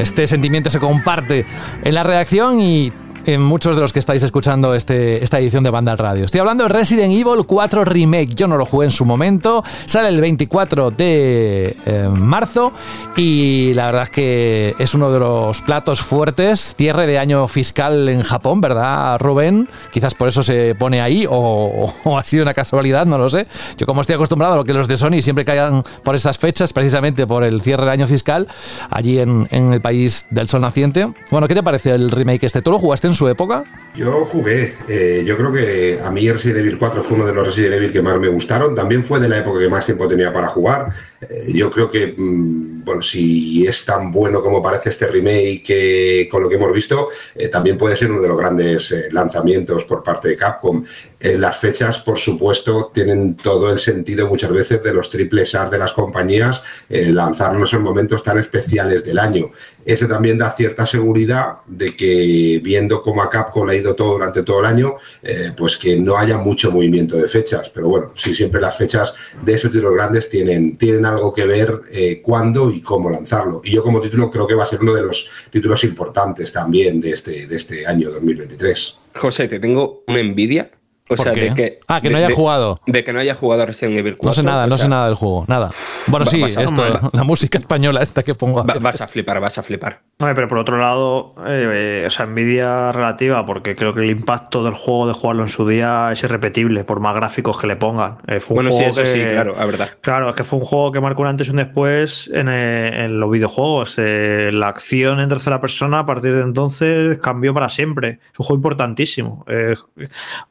este 0.01 0.27
sentimiento 0.27 0.69
se 0.69 0.81
comparte 0.81 1.47
en 1.85 1.95
la 1.95 2.03
reacción 2.03 2.59
y 2.59 2.93
en 3.27 3.43
muchos 3.43 3.75
de 3.75 3.83
los 3.83 3.93
que 3.93 3.99
estáis 3.99 4.23
escuchando 4.23 4.75
este, 4.75 5.23
esta 5.23 5.41
edición 5.41 5.65
de 5.65 5.71
Banda 5.71 5.91
al 5.91 5.99
Radio. 5.99 6.25
Estoy 6.25 6.39
hablando 6.41 6.63
de 6.63 6.69
Resident 6.69 7.13
Evil 7.13 7.45
4 7.45 7.85
Remake. 7.85 8.35
Yo 8.37 8.47
no 8.47 8.57
lo 8.57 8.65
jugué 8.65 8.87
en 8.87 8.93
su 8.93 9.05
momento. 9.05 9.65
Sale 9.85 10.09
el 10.09 10.21
24 10.21 10.93
de 10.93 11.77
eh, 11.85 12.09
marzo 12.09 12.73
y 13.17 13.75
la 13.75 13.87
verdad 13.87 14.05
es 14.05 14.11
que 14.11 14.75
es 14.79 14.95
uno 14.95 15.11
de 15.11 15.19
los 15.19 15.61
platos 15.63 16.01
fuertes. 16.01 16.77
Cierre 16.77 17.09
de 17.09 17.19
año 17.19 17.49
fiscal 17.49 18.09
en 18.09 18.23
Japón, 18.23 18.61
¿verdad, 18.61 19.19
Rubén? 19.19 19.69
Quizás 19.93 20.15
por 20.15 20.29
eso 20.29 20.45
se 20.45 20.77
pone 20.77 21.01
ahí 21.01 21.27
o, 21.29 21.93
ha 22.17 22.25
sido 22.25 22.45
una 22.45 22.55
casualidad, 22.55 23.07
no 23.07 23.19
lo 23.19 23.29
sé. 23.29 23.49
Yo 23.77 23.87
como 23.87 24.03
estoy 24.03 24.15
acostumbrado 24.15 24.55
a 24.55 24.57
lo 24.59 24.65
que 24.65 24.73
los 24.73 24.87
de 24.87 24.97
Sony 24.97 25.21
siempre 25.21 25.45
caigan 25.45 25.83
por 26.05 26.15
estas 26.15 26.39
fechas, 26.39 26.73
precisamente 26.73 27.27
por 27.27 27.43
el 27.43 27.61
cierre 27.61 27.83
del 27.83 27.93
año 27.93 28.07
fiscal, 28.07 28.47
allí 28.89 29.19
en, 29.19 29.49
en 29.51 29.73
el 29.73 29.81
país 29.81 30.27
del 30.31 30.49
sol 30.49 30.61
naciente. 30.61 31.09
Bueno, 31.33 31.49
¿qué 31.49 31.57
te 31.57 31.63
parece 31.65 31.91
el 31.91 32.13
remake 32.13 32.45
este? 32.45 32.63
¿Tú 32.63 32.71
lo 32.71 32.79
jugaste 32.79 33.09
en 33.09 33.16
su 33.17 33.29
época? 33.29 33.65
Yo 33.95 34.25
jugué, 34.27 34.75
eh, 34.89 35.25
yo 35.27 35.37
creo 35.39 35.53
que 35.53 35.99
a 36.05 36.11
mí 36.11 36.31
Resident 36.31 36.59
Evil 36.59 36.79
4 36.79 37.03
fue 37.03 37.17
uno 37.17 37.27
de 37.27 37.33
los 37.33 37.47
Resident 37.47 37.75
Evil 37.75 37.91
que 37.91 38.03
más 38.03 38.19
me 38.19 38.29
gustaron, 38.29 38.75
también 38.75 39.03
fue 39.03 39.19
de 39.19 39.29
la 39.29 39.39
época 39.39 39.59
que 39.59 39.69
más 39.69 39.87
tiempo 39.87 40.07
tenía 40.07 40.33
para 40.33 40.49
jugar. 40.49 40.91
Eh, 41.29 41.53
yo 41.53 41.71
creo 41.71 41.91
que, 41.91 42.15
mm, 42.17 42.85
bueno, 42.85 43.03
si 43.03 43.67
es 43.67 43.85
tan 43.85 44.13
bueno 44.13 44.41
como 44.41 44.63
parece 44.63 44.91
este 44.91 45.07
remake 45.09 45.63
que, 45.65 46.29
con 46.31 46.43
lo 46.43 46.49
que 46.49 46.55
hemos 46.55 46.73
visto, 46.73 47.09
eh, 47.35 47.49
también 47.49 47.77
puede 47.77 47.97
ser 47.97 48.11
uno 48.11 48.23
de 48.23 48.29
los 48.29 48.39
grandes 48.39 48.93
eh, 48.93 49.09
lanzamientos 49.11 49.85
por 49.85 50.03
parte 50.03 50.29
de 50.29 50.37
Capcom. 50.37 50.85
Eh, 51.19 51.39
las 51.39 51.57
fechas, 51.57 51.99
por 51.99 52.19
supuesto, 52.19 52.91
tienen 52.93 53.37
todo 53.37 53.73
el 53.73 53.79
sentido 53.79 54.29
muchas 54.29 54.53
veces 54.53 54.83
de 54.83 54.93
los 54.93 55.09
triples 55.09 55.55
A 55.55 55.69
de 55.71 55.79
las 55.79 55.93
compañías, 55.93 56.63
eh, 56.91 57.11
lanzarnos 57.11 57.73
en 57.73 57.81
momentos 57.81 58.23
tan 58.23 58.39
especiales 58.39 59.03
del 59.03 59.19
año. 59.19 59.51
Ese 59.85 60.07
también 60.07 60.37
da 60.37 60.51
cierta 60.51 60.85
seguridad 60.85 61.59
de 61.67 61.97
que, 61.97 62.61
viendo 62.63 63.01
cómo 63.01 63.23
a 63.23 63.31
Capcom 63.31 63.67
le 63.67 63.73
ha 63.73 63.77
ido 63.77 63.95
todo 63.95 64.13
durante 64.13 64.43
todo 64.43 64.61
el 64.61 64.67
año, 64.67 64.97
eh, 65.23 65.53
pues 65.57 65.79
que 65.79 65.97
no 65.97 66.19
haya 66.19 66.37
mucho 66.37 66.71
movimiento 66.71 67.17
de 67.17 67.29
fechas. 67.29 67.71
Pero 67.71 67.89
bueno, 67.89 68.13
sí, 68.15 68.35
siempre 68.35 68.61
las 68.61 68.77
fechas 68.77 69.15
de 69.43 69.55
esos 69.55 69.71
títulos 69.71 69.95
grandes 69.95 70.29
tienen, 70.29 70.77
tienen 70.77 71.07
algo 71.07 71.16
que 71.33 71.47
ver 71.47 71.81
eh, 71.93 72.21
cuándo 72.23 72.71
y 72.71 72.81
cómo 72.81 73.11
lanzarlo. 73.11 73.61
Y 73.65 73.73
yo 73.73 73.83
como 73.83 74.01
título 74.01 74.31
creo 74.31 74.47
que 74.47 74.55
va 74.55 74.65
a 74.65 74.67
ser 74.67 74.81
uno 74.81 74.95
de 74.95 75.03
los 75.03 75.29
títulos 75.51 75.83
importantes 75.85 76.53
también 76.53 77.01
de 77.01 77.11
este, 77.11 77.47
de 77.47 77.57
este 77.57 77.87
año 77.87 78.11
2023. 78.11 78.99
José, 79.15 79.49
te 79.49 79.59
tengo 79.59 80.03
una 80.07 80.21
envidia. 80.21 80.71
O 81.09 81.15
¿Por 81.15 81.25
sea, 81.25 81.33
qué? 81.33 81.41
de 81.51 81.55
que. 81.55 81.79
Ah, 81.87 82.01
que 82.01 82.09
de- 82.09 82.13
no 82.13 82.19
haya 82.19 82.29
de- 82.29 82.35
jugado. 82.35 82.81
De 82.87 83.05
que 83.05 83.13
no 83.13 83.21
haya 83.21 83.35
jugado 83.35 83.63
a 83.63 83.67
Resident 83.67 83.97
Evil 83.99 84.17
4. 84.17 84.29
No 84.29 84.33
sé 84.33 84.43
nada, 84.43 84.67
no 84.67 84.77
sea, 84.77 84.85
sé 84.85 84.89
nada 84.89 85.07
del 85.07 85.15
juego, 85.15 85.45
nada. 85.47 85.71
Bueno, 86.09 86.25
Va- 86.27 86.31
sí, 86.31 86.43
a- 86.43 86.47
esto, 86.63 86.75
va- 86.83 87.11
la 87.13 87.23
música 87.23 87.59
española 87.59 88.03
esta 88.03 88.23
que 88.25 88.35
pongo. 88.35 88.65
va- 88.65 88.75
vas 88.81 89.01
a 89.01 89.07
flipar, 89.07 89.41
vas 89.41 89.57
a 89.59 89.63
flipar. 89.63 90.01
Hombre, 90.19 90.35
pero 90.35 90.49
por 90.49 90.59
otro 90.59 90.79
lado, 90.79 91.35
eh, 91.47 92.03
eh, 92.03 92.05
o 92.07 92.11
sea, 92.11 92.25
envidia 92.25 92.91
relativa, 92.91 93.45
porque 93.47 93.77
creo 93.77 93.93
que 93.93 94.01
el 94.01 94.11
impacto 94.11 94.65
del 94.65 94.75
juego 94.75 95.07
de 95.07 95.13
jugarlo 95.15 95.43
en 95.43 95.49
su 95.49 95.69
día 95.69 96.09
es 96.11 96.23
irrepetible, 96.25 96.85
por 96.85 96.99
más 97.01 97.15
gráficos 97.15 97.61
que 97.61 97.67
le 97.67 97.77
pongan. 97.77 98.19
Eh, 98.27 98.41
fue 98.41 98.55
un 98.57 98.65
Bueno, 98.65 98.71
sí, 98.73 98.79
juego 98.79 98.91
eso 98.91 99.03
que- 99.03 99.13
sí, 99.13 99.33
claro, 99.33 99.55
la 99.57 99.67
verdad. 99.67 99.91
Claro, 100.01 100.31
es 100.31 100.35
que 100.35 100.43
fue 100.43 100.59
un 100.59 100.65
juego 100.65 100.91
que 100.91 101.01
marcó 101.01 101.23
un 101.23 101.29
antes 101.29 101.47
y 101.47 101.51
un 101.51 101.57
después 101.59 102.31
en, 102.35 102.49
eh, 102.49 103.05
en 103.05 103.21
los 103.21 103.31
videojuegos. 103.31 103.95
Eh, 103.99 104.51
la 104.53 104.69
acción 104.69 105.21
en 105.21 105.29
tercera 105.29 105.61
persona 105.61 106.01
a 106.01 106.05
partir 106.07 106.35
de 106.35 106.43
entonces 106.43 107.19
cambió 107.19 107.53
para 107.55 107.69
siempre. 107.69 108.19
Es 108.33 108.41
un 108.41 108.47
juego 108.47 108.57
importantísimo. 108.59 109.45
Eh, 109.49 109.75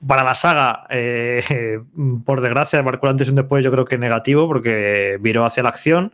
para 0.05 0.23
la 0.23 0.35
saga, 0.45 0.85
eh, 0.91 1.79
por 2.25 2.41
desgracia, 2.41 2.83
marcó 2.83 3.07
antes 3.07 3.27
y 3.27 3.31
un 3.31 3.35
después 3.35 3.63
yo 3.63 3.71
creo 3.71 3.85
que 3.85 3.97
negativo 3.97 4.47
porque 4.47 5.17
viró 5.19 5.43
hacia 5.43 5.63
la 5.63 5.69
acción. 5.69 6.13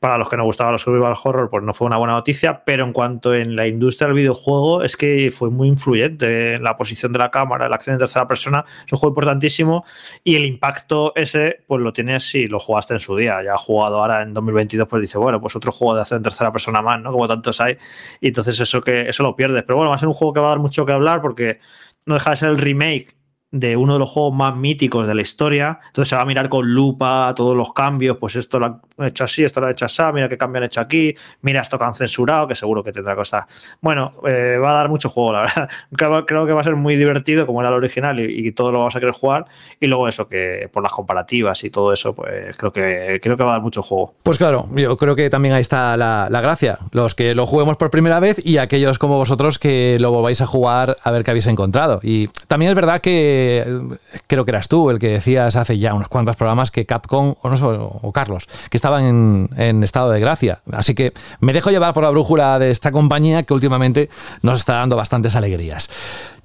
Para 0.00 0.18
los 0.18 0.28
que 0.28 0.36
nos 0.36 0.44
gustaba 0.44 0.70
los 0.70 0.82
survival 0.82 1.14
horror, 1.24 1.48
pues 1.48 1.62
no 1.62 1.72
fue 1.72 1.86
una 1.86 1.96
buena 1.96 2.12
noticia, 2.12 2.62
pero 2.66 2.84
en 2.84 2.92
cuanto 2.92 3.32
en 3.32 3.56
la 3.56 3.66
industria 3.66 4.08
del 4.08 4.16
videojuego, 4.16 4.82
es 4.82 4.98
que 4.98 5.32
fue 5.34 5.48
muy 5.48 5.66
influyente 5.66 6.56
en 6.56 6.62
la 6.62 6.76
posición 6.76 7.12
de 7.12 7.20
la 7.20 7.30
cámara, 7.30 7.70
la 7.70 7.76
acción 7.76 7.94
en 7.94 8.00
tercera 8.00 8.28
persona, 8.28 8.66
es 8.84 8.92
un 8.92 8.98
juego 8.98 9.12
importantísimo 9.12 9.86
y 10.22 10.36
el 10.36 10.44
impacto 10.44 11.14
ese, 11.16 11.64
pues 11.66 11.80
lo 11.80 11.94
tienes 11.94 12.24
si 12.24 12.48
lo 12.48 12.58
jugaste 12.58 12.92
en 12.92 13.00
su 13.00 13.16
día. 13.16 13.42
Ya 13.42 13.56
jugado 13.56 14.02
ahora 14.02 14.20
en 14.20 14.34
2022, 14.34 14.86
pues 14.88 15.00
dice, 15.00 15.16
bueno, 15.16 15.40
pues 15.40 15.56
otro 15.56 15.72
juego 15.72 15.94
de 15.94 16.02
acción 16.02 16.18
en 16.18 16.24
tercera 16.24 16.52
persona 16.52 16.82
más, 16.82 17.00
¿no? 17.00 17.10
Como 17.10 17.26
tantos 17.26 17.58
hay. 17.62 17.78
Y 18.20 18.26
entonces 18.26 18.60
eso 18.60 18.82
que 18.82 19.08
eso 19.08 19.22
lo 19.22 19.34
pierdes. 19.34 19.62
Pero 19.62 19.76
bueno, 19.76 19.88
va 19.88 19.96
a 19.96 19.98
ser 19.98 20.08
un 20.08 20.14
juego 20.14 20.34
que 20.34 20.40
va 20.40 20.48
a 20.48 20.50
dar 20.50 20.58
mucho 20.58 20.84
que 20.84 20.92
hablar 20.92 21.22
porque 21.22 21.60
no 22.04 22.14
deja 22.14 22.30
de 22.30 22.36
ser 22.36 22.50
el 22.50 22.58
remake 22.58 23.23
de 23.54 23.76
uno 23.76 23.92
de 23.92 23.98
los 24.00 24.10
juegos 24.10 24.34
más 24.34 24.56
míticos 24.56 25.06
de 25.06 25.14
la 25.14 25.22
historia. 25.22 25.78
Entonces 25.86 26.08
se 26.08 26.16
va 26.16 26.22
a 26.22 26.24
mirar 26.24 26.48
con 26.48 26.74
lupa 26.74 27.32
todos 27.36 27.56
los 27.56 27.72
cambios. 27.72 28.16
Pues 28.16 28.34
esto 28.34 28.58
lo 28.58 28.66
han 28.66 29.06
hecho 29.06 29.22
así, 29.22 29.44
esto 29.44 29.60
lo 29.60 29.66
han 29.66 29.72
hecho 29.72 29.84
así, 29.84 30.02
mira 30.12 30.28
qué 30.28 30.36
cambio 30.36 30.58
han 30.58 30.64
hecho 30.64 30.80
aquí, 30.80 31.14
mira 31.42 31.60
esto 31.60 31.78
que 31.78 31.84
han 31.84 31.94
censurado, 31.94 32.48
que 32.48 32.56
seguro 32.56 32.82
que 32.82 32.90
tendrá 32.90 33.14
cosas. 33.14 33.44
Bueno, 33.80 34.14
eh, 34.26 34.58
va 34.60 34.72
a 34.72 34.74
dar 34.74 34.88
mucho 34.88 35.08
juego, 35.08 35.32
la 35.32 35.42
verdad. 35.42 35.68
Creo, 36.26 36.46
que 36.46 36.52
va 36.52 36.60
a 36.60 36.64
ser 36.64 36.74
muy 36.74 36.96
divertido, 36.96 37.46
como 37.46 37.60
era 37.60 37.68
el 37.68 37.76
original, 37.76 38.18
y, 38.18 38.48
y 38.48 38.52
todo 38.52 38.72
lo 38.72 38.78
vamos 38.78 38.96
a 38.96 39.00
querer 39.00 39.14
jugar. 39.14 39.44
Y 39.78 39.86
luego 39.86 40.08
eso, 40.08 40.28
que 40.28 40.68
por 40.72 40.82
las 40.82 40.92
comparativas 40.92 41.62
y 41.62 41.70
todo 41.70 41.92
eso, 41.92 42.12
pues 42.12 42.56
creo 42.56 42.72
que, 42.72 43.20
creo 43.22 43.36
que 43.36 43.44
va 43.44 43.50
a 43.50 43.52
dar 43.54 43.62
mucho 43.62 43.82
juego. 43.82 44.14
Pues 44.24 44.36
claro, 44.36 44.66
yo 44.74 44.96
creo 44.96 45.14
que 45.14 45.30
también 45.30 45.54
ahí 45.54 45.60
está 45.60 45.96
la, 45.96 46.26
la 46.28 46.40
gracia. 46.40 46.78
Los 46.90 47.14
que 47.14 47.36
lo 47.36 47.46
juguemos 47.46 47.76
por 47.76 47.90
primera 47.90 48.18
vez 48.18 48.44
y 48.44 48.58
aquellos 48.58 48.98
como 48.98 49.16
vosotros 49.16 49.60
que 49.60 49.96
lo 50.00 50.10
volváis 50.10 50.40
a 50.40 50.46
jugar 50.46 50.96
a 51.00 51.10
ver 51.12 51.22
qué 51.22 51.30
habéis 51.30 51.46
encontrado. 51.46 52.00
Y 52.02 52.28
también 52.48 52.70
es 52.70 52.74
verdad 52.74 53.00
que 53.00 53.43
eh, 53.44 53.98
creo 54.26 54.44
que 54.44 54.50
eras 54.50 54.68
tú 54.68 54.90
el 54.90 54.98
que 54.98 55.08
decías 55.08 55.56
hace 55.56 55.78
ya 55.78 55.94
unos 55.94 56.08
cuantos 56.08 56.36
programas 56.36 56.70
que 56.70 56.86
Capcom, 56.86 57.34
o, 57.40 57.48
no, 57.48 57.56
o 58.02 58.12
Carlos, 58.12 58.48
que 58.70 58.76
estaban 58.76 59.04
en, 59.04 59.50
en 59.56 59.82
estado 59.82 60.10
de 60.10 60.20
gracia. 60.20 60.60
Así 60.72 60.94
que 60.94 61.12
me 61.40 61.52
dejo 61.52 61.70
llevar 61.70 61.94
por 61.94 62.02
la 62.02 62.10
brújula 62.10 62.58
de 62.58 62.70
esta 62.70 62.92
compañía 62.92 63.42
que 63.42 63.54
últimamente 63.54 64.08
nos 64.42 64.60
está 64.60 64.74
dando 64.74 64.96
bastantes 64.96 65.36
alegrías. 65.36 65.90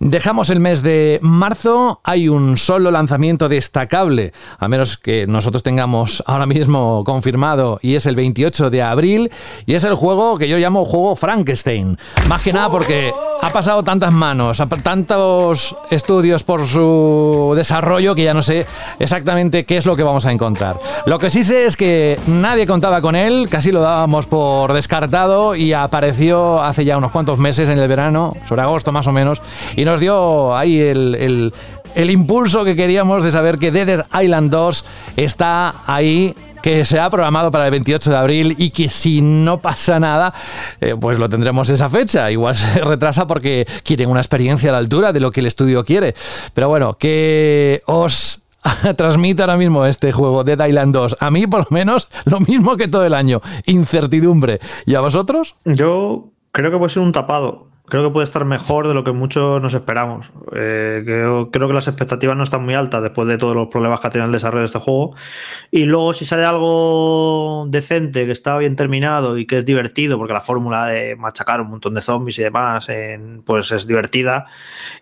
Dejamos 0.01 0.49
el 0.49 0.61
mes 0.61 0.81
de 0.81 1.19
marzo, 1.21 1.99
hay 2.05 2.29
un 2.29 2.55
solo 2.55 2.89
lanzamiento 2.89 3.49
destacable, 3.49 4.31
a 4.57 4.69
menos 4.69 4.97
que 4.97 5.27
nosotros 5.27 5.61
tengamos 5.61 6.23
ahora 6.25 6.45
mismo 6.45 7.03
confirmado, 7.05 7.79
y 7.81 7.95
es 7.95 8.05
el 8.05 8.15
28 8.15 8.69
de 8.69 8.81
abril, 8.81 9.29
y 9.65 9.73
es 9.73 9.83
el 9.83 9.95
juego 9.95 10.37
que 10.37 10.47
yo 10.47 10.57
llamo 10.57 10.85
juego 10.85 11.17
Frankenstein. 11.17 11.97
Más 12.29 12.41
que 12.41 12.53
nada 12.53 12.69
porque 12.69 13.11
ha 13.41 13.49
pasado 13.49 13.83
tantas 13.83 14.13
manos, 14.13 14.63
tantos 14.81 15.75
estudios 15.91 16.45
por 16.45 16.65
su 16.65 17.51
desarrollo 17.57 18.15
que 18.15 18.23
ya 18.23 18.33
no 18.33 18.41
sé 18.41 18.65
exactamente 18.99 19.65
qué 19.65 19.75
es 19.75 19.85
lo 19.85 19.97
que 19.97 20.03
vamos 20.03 20.25
a 20.25 20.31
encontrar. 20.31 20.77
Lo 21.07 21.19
que 21.19 21.29
sí 21.29 21.43
sé 21.43 21.65
es 21.65 21.75
que 21.75 22.17
nadie 22.25 22.65
contaba 22.65 23.01
con 23.01 23.17
él, 23.17 23.49
casi 23.49 23.73
lo 23.73 23.81
dábamos 23.81 24.27
por 24.27 24.71
descartado 24.71 25.55
y 25.55 25.73
apareció 25.73 26.63
hace 26.63 26.85
ya 26.85 26.97
unos 26.97 27.11
cuantos 27.11 27.37
meses 27.37 27.67
en 27.67 27.79
el 27.79 27.87
verano, 27.89 28.31
sobre 28.47 28.61
agosto 28.61 28.93
más 28.93 29.05
o 29.05 29.11
menos, 29.11 29.41
y 29.75 29.88
nos 29.89 29.99
dio 29.99 30.55
ahí 30.55 30.79
el, 30.79 31.51
el 31.95 32.11
impulso 32.11 32.63
que 32.63 32.75
queríamos 32.75 33.23
de 33.23 33.31
saber 33.31 33.57
que 33.57 33.71
Dead 33.71 34.05
Island 34.21 34.51
2 34.51 34.85
está 35.17 35.73
ahí 35.87 36.35
que 36.61 36.85
se 36.85 36.99
ha 36.99 37.09
programado 37.09 37.49
para 37.49 37.65
el 37.65 37.71
28 37.71 38.11
de 38.11 38.17
abril 38.17 38.55
y 38.59 38.69
que 38.69 38.87
si 38.87 39.21
no 39.21 39.59
pasa 39.59 39.99
nada, 39.99 40.31
eh, 40.79 40.95
pues 40.99 41.17
lo 41.17 41.27
tendremos 41.27 41.71
esa 41.71 41.89
fecha. 41.89 42.29
Igual 42.29 42.55
se 42.55 42.81
retrasa 42.81 43.25
porque 43.25 43.65
quieren 43.83 44.11
una 44.11 44.19
experiencia 44.19 44.69
a 44.69 44.73
la 44.73 44.77
altura 44.77 45.11
de 45.11 45.21
lo 45.21 45.31
que 45.31 45.39
el 45.39 45.47
estudio 45.47 45.83
quiere. 45.83 46.13
Pero 46.53 46.69
bueno, 46.69 46.93
que 46.93 47.81
os 47.87 48.43
transmite 48.95 49.41
ahora 49.41 49.57
mismo 49.57 49.87
este 49.87 50.11
juego 50.11 50.43
Dead 50.43 50.67
Island 50.67 50.93
2. 50.93 51.15
A 51.19 51.31
mí, 51.31 51.47
por 51.47 51.61
lo 51.61 51.67
menos, 51.71 52.09
lo 52.25 52.39
mismo 52.41 52.77
que 52.77 52.87
todo 52.87 53.07
el 53.07 53.15
año. 53.15 53.41
Incertidumbre. 53.65 54.59
¿Y 54.85 54.93
a 54.93 55.01
vosotros? 55.01 55.55
Yo 55.65 56.29
creo 56.51 56.69
que 56.69 56.77
puede 56.77 56.93
ser 56.93 57.01
un 57.01 57.11
tapado 57.11 57.68
creo 57.89 58.03
que 58.03 58.09
puede 58.11 58.23
estar 58.23 58.45
mejor 58.45 58.87
de 58.87 58.93
lo 58.93 59.03
que 59.03 59.11
muchos 59.11 59.61
nos 59.61 59.73
esperamos. 59.73 60.31
Eh, 60.55 61.01
creo, 61.05 61.51
que 61.51 61.73
las 61.73 61.87
expectativas 61.87 62.37
no 62.37 62.43
están 62.43 62.63
muy 62.63 62.73
altas 62.73 63.01
después 63.01 63.27
de 63.27 63.37
todos 63.37 63.55
los 63.55 63.67
problemas 63.67 63.99
que 63.99 64.07
ha 64.07 64.09
tenido 64.09 64.27
el 64.27 64.31
desarrollo 64.31 64.61
de 64.61 64.65
este 64.67 64.79
juego. 64.79 65.15
Y 65.71 65.85
luego, 65.85 66.13
si 66.13 66.25
sale 66.25 66.45
algo 66.45 67.65
decente, 67.69 68.25
que 68.25 68.31
está 68.31 68.57
bien 68.57 68.75
terminado 68.75 69.37
y 69.37 69.45
que 69.45 69.57
es 69.59 69.65
divertido, 69.65 70.17
porque 70.17 70.33
la 70.33 70.41
fórmula 70.41 70.85
de 70.85 71.15
machacar 71.15 71.61
un 71.61 71.69
montón 71.69 71.93
de 71.93 72.01
zombies 72.01 72.39
y 72.39 72.43
demás, 72.43 72.87
pues 73.45 73.71
es 73.71 73.87
divertida. 73.87 74.45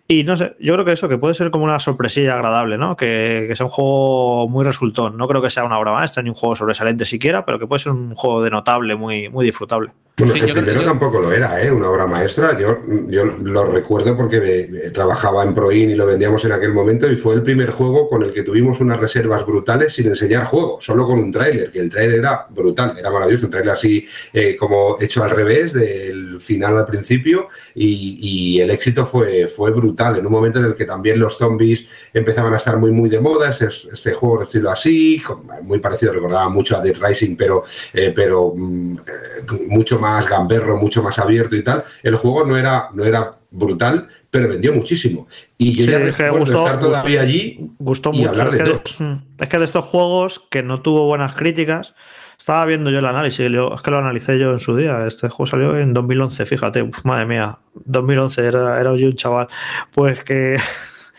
Y 0.07 0.23
no 0.23 0.37
sé, 0.37 0.55
yo 0.59 0.73
creo 0.73 0.85
que 0.85 0.93
eso, 0.93 1.09
que 1.09 1.17
puede 1.17 1.33
ser 1.33 1.51
como 1.51 1.65
una 1.65 1.79
sorpresilla 1.79 2.35
agradable, 2.35 2.77
¿no? 2.77 2.95
Que, 2.95 3.45
que 3.47 3.55
sea 3.55 3.65
un 3.65 3.71
juego 3.71 4.47
muy 4.47 4.63
resultón. 4.63 5.17
No 5.17 5.27
creo 5.27 5.41
que 5.41 5.49
sea 5.49 5.65
una 5.65 5.77
obra 5.77 5.91
maestra 5.91 6.23
ni 6.23 6.29
un 6.29 6.35
juego 6.35 6.55
sobresaliente 6.55 7.05
siquiera, 7.05 7.45
pero 7.45 7.59
que 7.59 7.67
puede 7.67 7.79
ser 7.79 7.91
un 7.91 8.15
juego 8.15 8.41
de 8.43 8.49
notable, 8.51 8.95
muy, 8.95 9.29
muy 9.29 9.45
disfrutable. 9.45 9.91
Bueno, 10.19 10.33
el 10.33 10.51
primero 10.51 10.83
tampoco 10.83 11.21
lo 11.21 11.31
era, 11.31 11.61
¿eh? 11.61 11.71
una 11.71 11.91
obra 11.91 12.07
maestra. 12.07 12.57
Yo, 12.57 12.79
yo 13.07 13.23
lo 13.23 13.65
recuerdo 13.65 14.17
porque 14.17 14.89
trabajaba 14.91 15.43
en 15.43 15.53
Proin 15.53 15.91
y 15.91 15.93
lo 15.93 16.07
vendíamos 16.07 16.43
en 16.43 16.53
aquel 16.53 16.73
momento 16.73 17.07
y 17.11 17.15
fue 17.15 17.35
el 17.35 17.43
primer 17.43 17.69
juego 17.69 18.09
con 18.09 18.23
el 18.23 18.33
que 18.33 18.41
tuvimos 18.41 18.79
unas 18.79 18.99
reservas 18.99 19.45
brutales 19.45 19.93
sin 19.93 20.07
enseñar 20.07 20.45
juego, 20.45 20.79
solo 20.81 21.05
con 21.05 21.19
un 21.19 21.31
tráiler, 21.31 21.71
que 21.71 21.77
el 21.77 21.91
tráiler 21.91 22.17
era 22.17 22.47
brutal, 22.49 22.97
era 22.97 23.11
maravilloso, 23.11 23.45
un 23.45 23.51
tráiler 23.51 23.73
así 23.73 24.07
eh, 24.33 24.55
como 24.55 24.97
hecho 24.99 25.23
al 25.23 25.29
revés, 25.29 25.71
del 25.73 26.41
final 26.41 26.75
al 26.77 26.87
principio, 26.87 27.49
y, 27.75 28.59
el 28.59 28.71
éxito 28.71 29.05
fue, 29.05 29.47
fue 29.47 29.69
brutal, 29.69 30.17
en 30.17 30.25
un 30.25 30.31
momento 30.31 30.57
en 30.57 30.65
el 30.65 30.73
que 30.73 30.85
también 30.85 31.19
los 31.19 31.37
zombies 31.37 31.85
empezaban 32.11 32.55
a 32.55 32.57
estar 32.57 32.77
muy, 32.77 32.91
muy 32.91 33.07
de 33.07 33.19
moda, 33.19 33.51
este, 33.51 33.67
este 33.67 34.13
juego 34.13 34.41
estilo 34.41 34.71
así, 34.71 35.21
muy 35.61 35.77
parecido, 35.77 36.13
recordaba 36.13 36.49
mucho 36.49 36.75
a 36.75 36.81
Dead 36.81 36.95
Rising, 36.99 37.35
pero, 37.35 37.63
eh, 37.93 38.11
pero 38.15 38.51
mm, 38.55 38.97
eh, 38.97 39.63
mucho 39.67 39.99
más 39.99 40.06
más 40.07 40.27
gamberro, 40.27 40.77
mucho 40.77 41.03
más 41.03 41.19
abierto 41.19 41.55
y 41.55 41.63
tal. 41.63 41.83
El 42.03 42.15
juego 42.15 42.45
no 42.45 42.57
era, 42.57 42.89
no 42.93 43.03
era 43.03 43.31
brutal, 43.51 44.07
pero 44.29 44.47
vendió 44.47 44.73
muchísimo. 44.73 45.27
Y 45.57 45.73
yo 45.73 45.85
ya 45.85 45.99
recuerdo 45.99 46.43
estar 46.43 46.79
todavía 46.79 47.21
allí 47.21 47.69
gustó 47.79 48.11
y 48.13 48.25
hablar 48.25 48.51
de 48.51 48.63
es 48.63 48.99
mm, 48.99 49.13
Es 49.39 49.49
que 49.49 49.57
de 49.57 49.65
estos 49.65 49.85
juegos 49.85 50.45
que 50.49 50.63
no 50.63 50.81
tuvo 50.81 51.05
buenas 51.05 51.33
críticas, 51.33 51.93
estaba 52.37 52.65
viendo 52.65 52.89
yo 52.89 52.99
el 52.99 53.05
análisis, 53.05 53.39
es 53.39 53.81
que 53.81 53.91
lo 53.91 53.97
analicé 53.97 54.39
yo 54.39 54.51
en 54.51 54.59
su 54.59 54.75
día. 54.75 55.05
Este 55.07 55.29
juego 55.29 55.47
salió 55.47 55.77
en 55.77 55.93
2011, 55.93 56.45
fíjate, 56.45 56.89
madre 57.03 57.25
mía, 57.25 57.57
2011 57.73 58.45
era, 58.45 58.79
era 58.79 58.95
yo 58.95 59.07
un 59.07 59.15
chaval. 59.15 59.47
Pues 59.91 60.23
que, 60.23 60.57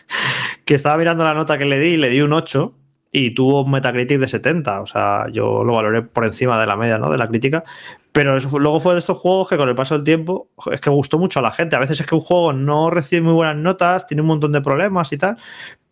que 0.65 0.73
estaba 0.73 0.97
mirando 0.97 1.23
la 1.23 1.33
nota 1.33 1.57
que 1.57 1.65
le 1.65 1.79
di, 1.79 1.97
le 1.97 2.09
di 2.09 2.21
un 2.21 2.33
8 2.33 2.73
y 3.11 3.31
tuvo 3.31 3.63
un 3.63 3.71
Metacritic 3.71 4.19
de 4.19 4.27
70. 4.27 4.81
O 4.81 4.85
sea, 4.85 5.27
yo 5.31 5.63
lo 5.63 5.73
valoré 5.73 6.01
por 6.01 6.25
encima 6.25 6.59
de 6.59 6.67
la 6.67 6.75
media 6.75 6.97
¿no? 6.97 7.11
de 7.11 7.17
la 7.17 7.27
crítica. 7.27 7.63
Pero 8.11 8.39
luego 8.39 8.79
fue 8.79 8.93
de 8.93 8.99
estos 8.99 9.17
juegos 9.17 9.49
que 9.49 9.57
con 9.57 9.69
el 9.69 9.75
paso 9.75 9.93
del 9.93 10.03
tiempo 10.03 10.49
es 10.71 10.81
que 10.81 10.89
gustó 10.89 11.19
mucho 11.19 11.39
a 11.39 11.43
la 11.43 11.51
gente. 11.51 11.75
A 11.75 11.79
veces 11.79 11.99
es 11.99 12.05
que 12.05 12.15
un 12.15 12.21
juego 12.21 12.53
no 12.53 12.89
recibe 12.89 13.21
muy 13.21 13.33
buenas 13.33 13.55
notas, 13.55 14.07
tiene 14.07 14.21
un 14.21 14.27
montón 14.27 14.51
de 14.51 14.61
problemas 14.61 15.11
y 15.13 15.17
tal, 15.17 15.37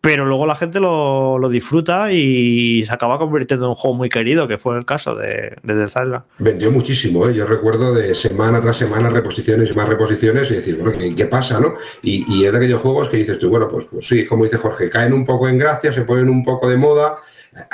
pero 0.01 0.26
luego 0.26 0.45
la 0.45 0.55
gente 0.55 0.80
lo, 0.80 1.38
disfruta 1.49 2.11
y 2.11 2.86
se 2.86 2.93
acaba 2.93 3.18
convirtiendo 3.18 3.65
en 3.65 3.70
un 3.70 3.76
juego 3.76 3.97
muy 3.97 4.09
querido, 4.09 4.47
que 4.47 4.57
fue 4.57 4.78
el 4.78 4.86
caso 4.86 5.15
de, 5.15 5.57
de 5.63 5.86
The 5.86 6.22
Vendió 6.39 6.72
muchísimo, 6.72 7.28
¿eh? 7.28 7.34
yo 7.34 7.45
recuerdo 7.45 7.93
de 7.93 8.13
semana 8.13 8.61
tras 8.61 8.78
semana 8.78 9.09
reposiciones 9.09 9.72
y 9.72 9.74
más 9.74 9.89
reposiciones 9.89 10.49
y 10.51 10.55
decir, 10.55 10.78
bueno, 10.78 10.97
¿qué, 11.15 11.26
pasa? 11.26 11.59
no? 11.59 11.74
Y, 12.01 12.45
es 12.45 12.51
de 12.51 12.57
aquellos 12.57 12.82
juegos 12.82 13.09
que 13.09 13.18
dices 13.18 13.39
tú, 13.39 13.49
bueno, 13.49 13.68
pues, 13.68 13.86
pues 13.91 14.07
sí, 14.07 14.26
como 14.26 14.43
dice 14.43 14.57
Jorge, 14.57 14.89
caen 14.89 15.13
un 15.13 15.26
poco 15.26 15.49
en 15.49 15.57
gracia, 15.57 15.91
se 15.91 16.03
ponen 16.03 16.30
un 16.30 16.43
poco 16.43 16.70
de 16.70 16.78
moda 16.78 17.18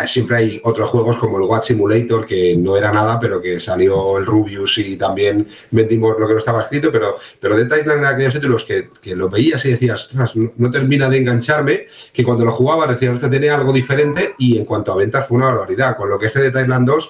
siempre 0.08 0.38
hay 0.38 0.62
otros 0.64 0.90
juegos 0.90 1.18
como 1.18 1.38
el 1.38 1.44
Watch 1.44 1.68
Simulator, 1.68 2.26
que 2.26 2.56
no 2.56 2.78
era 2.78 2.92
nada, 2.92 3.20
pero 3.20 3.42
que 3.42 3.60
salió 3.60 4.18
el 4.18 4.26
Rubius 4.26 4.78
y 4.78 4.96
también 4.96 5.48
vendimos 5.72 6.16
lo 6.20 6.28
que 6.28 6.34
no 6.34 6.40
estaba 6.40 6.64
escrito, 6.64 6.92
pero, 6.92 7.18
pero 7.40 7.56
de 7.56 7.64
Island 7.64 8.00
eran 8.00 8.14
aquellos 8.14 8.34
títulos 8.34 8.64
que, 8.64 8.90
que 9.02 9.16
lo 9.16 9.30
veías 9.30 9.64
y 9.66 9.72
decías, 9.72 10.10
no, 10.58 10.72
termina 10.72 11.10
de 11.10 11.18
engancharme, 11.18 11.86
que 12.12 12.24
cuando 12.24 12.46
lo 12.46 12.52
jugaba 12.52 12.88
decías, 12.88 13.14
usted 13.14 13.30
tenía 13.30 13.56
algo 13.56 13.72
diferente 13.72 14.36
y 14.38 14.58
en 14.58 14.66
cuanto 14.66 14.92
a 14.92 14.96
ventas 14.96 15.28
fue 15.28 15.38
una 15.38 15.48
barbaridad. 15.48 15.96
Con 15.96 16.10
lo 16.10 16.18
que 16.18 16.28
este 16.28 16.52
de 16.52 16.62
Island 16.62 16.88
2 16.88 17.10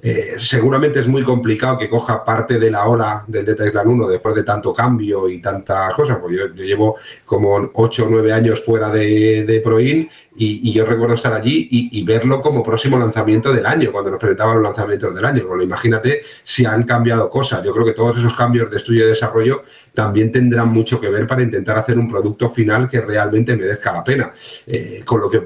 eh, 0.00 0.34
seguramente 0.38 1.00
es 1.00 1.08
muy 1.08 1.22
complicado 1.22 1.76
que 1.76 1.88
coja 1.88 2.24
parte 2.24 2.58
de 2.58 2.70
la 2.70 2.86
ola 2.86 3.24
del 3.26 3.44
Delta 3.44 3.66
Island 3.66 3.90
1 3.90 4.08
después 4.08 4.34
de 4.34 4.44
tanto 4.44 4.72
cambio 4.72 5.28
y 5.28 5.40
tantas 5.40 5.92
cosas. 5.94 6.18
Pues 6.18 6.36
yo, 6.36 6.46
llevo 6.54 6.96
como 7.24 7.70
8 7.74 8.04
o 8.04 8.08
9 8.08 8.32
años 8.32 8.64
fuera 8.64 8.90
de, 8.90 9.44
de 9.44 9.60
Proin 9.60 10.08
y, 10.40 10.72
yo 10.72 10.86
recuerdo 10.86 11.16
estar 11.16 11.32
allí 11.32 11.68
y, 11.70 12.02
verlo 12.04 12.40
como 12.40 12.62
próximo 12.62 12.96
lanzamiento 12.96 13.52
del 13.52 13.66
año, 13.66 13.90
cuando 13.90 14.10
nos 14.12 14.20
presentaban 14.20 14.54
los 14.54 14.62
lanzamientos 14.62 15.14
del 15.14 15.24
año. 15.24 15.46
Bueno, 15.46 15.62
imagínate 15.62 16.22
si 16.42 16.64
han 16.64 16.84
cambiado 16.84 17.28
cosas. 17.28 17.62
Yo 17.64 17.72
creo 17.72 17.84
que 17.84 17.92
todos 17.92 18.18
esos 18.18 18.34
cambios 18.34 18.70
de 18.70 18.76
estudio 18.76 19.04
y 19.04 19.08
desarrollo 19.08 19.64
también 19.92 20.30
tendrán 20.30 20.68
mucho 20.68 21.00
que 21.00 21.10
ver 21.10 21.26
para 21.26 21.42
intentar 21.42 21.76
hacer 21.76 21.98
un 21.98 22.08
producto 22.08 22.48
final 22.48 22.86
que 22.86 23.00
realmente 23.00 23.56
merezca 23.56 23.92
la 23.92 24.04
pena. 24.04 24.30
Eh, 24.66 25.02
con 25.04 25.20
lo 25.20 25.28
que 25.28 25.42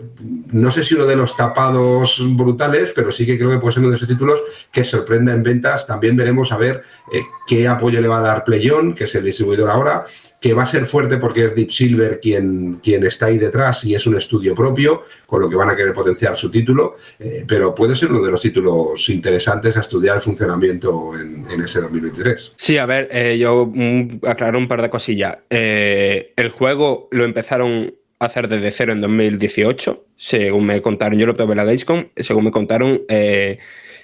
no 0.52 0.70
sé 0.70 0.84
si 0.84 0.94
uno 0.94 1.06
de 1.06 1.16
los 1.16 1.36
tapados 1.36 2.22
brutales, 2.36 2.92
pero 2.94 3.10
sí 3.10 3.24
que 3.24 3.38
creo 3.38 3.50
que 3.50 3.58
puede 3.58 3.72
ser 3.72 3.80
uno 3.80 3.90
de 3.90 3.96
esos 3.96 4.08
títulos 4.08 4.42
que 4.70 4.84
sorprenda 4.84 5.32
en 5.32 5.42
ventas. 5.42 5.86
También 5.86 6.16
veremos 6.16 6.52
a 6.52 6.58
ver 6.58 6.82
eh, 7.10 7.22
qué 7.46 7.66
apoyo 7.66 8.00
le 8.00 8.08
va 8.08 8.18
a 8.18 8.22
dar 8.22 8.44
Playon, 8.44 8.94
que 8.94 9.04
es 9.04 9.14
el 9.14 9.24
distribuidor 9.24 9.70
ahora, 9.70 10.04
que 10.42 10.54
va 10.54 10.64
a 10.64 10.66
ser 10.66 10.86
fuerte 10.86 11.18
porque 11.18 11.44
es 11.44 11.54
Deep 11.54 11.70
Silver 11.70 12.20
quien, 12.20 12.80
quien 12.82 13.04
está 13.06 13.26
ahí 13.26 13.38
detrás 13.38 13.84
y 13.84 13.94
es 13.94 14.08
un 14.08 14.16
estudio 14.16 14.56
propio, 14.56 15.04
con 15.24 15.40
lo 15.40 15.48
que 15.48 15.54
van 15.54 15.70
a 15.70 15.76
querer 15.76 15.92
potenciar 15.92 16.36
su 16.36 16.50
título, 16.50 16.96
eh, 17.20 17.44
pero 17.46 17.72
puede 17.72 17.94
ser 17.94 18.10
uno 18.10 18.20
de 18.20 18.32
los 18.32 18.42
títulos 18.42 19.08
interesantes 19.08 19.76
a 19.76 19.80
estudiar 19.80 20.16
el 20.16 20.20
funcionamiento 20.20 21.16
en, 21.16 21.46
en 21.48 21.60
ese 21.60 21.80
2023. 21.82 22.54
Sí, 22.56 22.76
a 22.76 22.86
ver, 22.86 23.08
eh, 23.12 23.38
yo 23.38 23.70
mm, 23.72 24.26
aclaro 24.26 24.58
un 24.58 24.66
par 24.66 24.82
de 24.82 24.90
cosillas. 24.90 25.38
Eh, 25.48 26.32
el 26.34 26.50
juego 26.50 27.06
lo 27.12 27.24
empezaron 27.24 27.94
a 28.18 28.24
hacer 28.24 28.48
desde 28.48 28.72
cero 28.72 28.92
en 28.92 29.00
2018, 29.00 30.06
según 30.16 30.66
me 30.66 30.82
contaron, 30.82 31.20
yo 31.20 31.26
lo 31.26 31.36
probé 31.36 31.52
en 31.52 31.58
la 31.58 31.64
Gamescom, 31.64 32.06
según 32.16 32.44
me 32.44 32.50
contaron, 32.50 33.02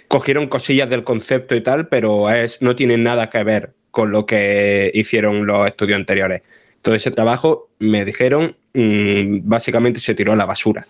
cogieron 0.07 0.47
cosillas 0.47 0.89
del 0.89 1.03
concepto 1.03 1.57
y 1.57 1.63
tal, 1.63 1.89
pero 1.89 2.31
es, 2.31 2.63
no 2.63 2.77
tiene 2.77 2.97
nada 2.97 3.29
que 3.29 3.43
ver 3.43 3.78
con 3.99 4.13
lo 4.13 4.27
que 4.27 4.93
hicieron 4.95 5.45
los 5.45 5.67
estudios 5.67 5.97
anteriores. 5.97 6.43
Todo 6.83 6.95
ese 6.95 7.11
trabajo, 7.11 7.71
me 7.81 8.05
dijeron, 8.05 8.57
mm, 8.73 9.41
básicamente 9.43 9.99
se 9.99 10.15
tiró 10.15 10.35
a 10.35 10.37
la 10.37 10.47
basura. 10.47 10.87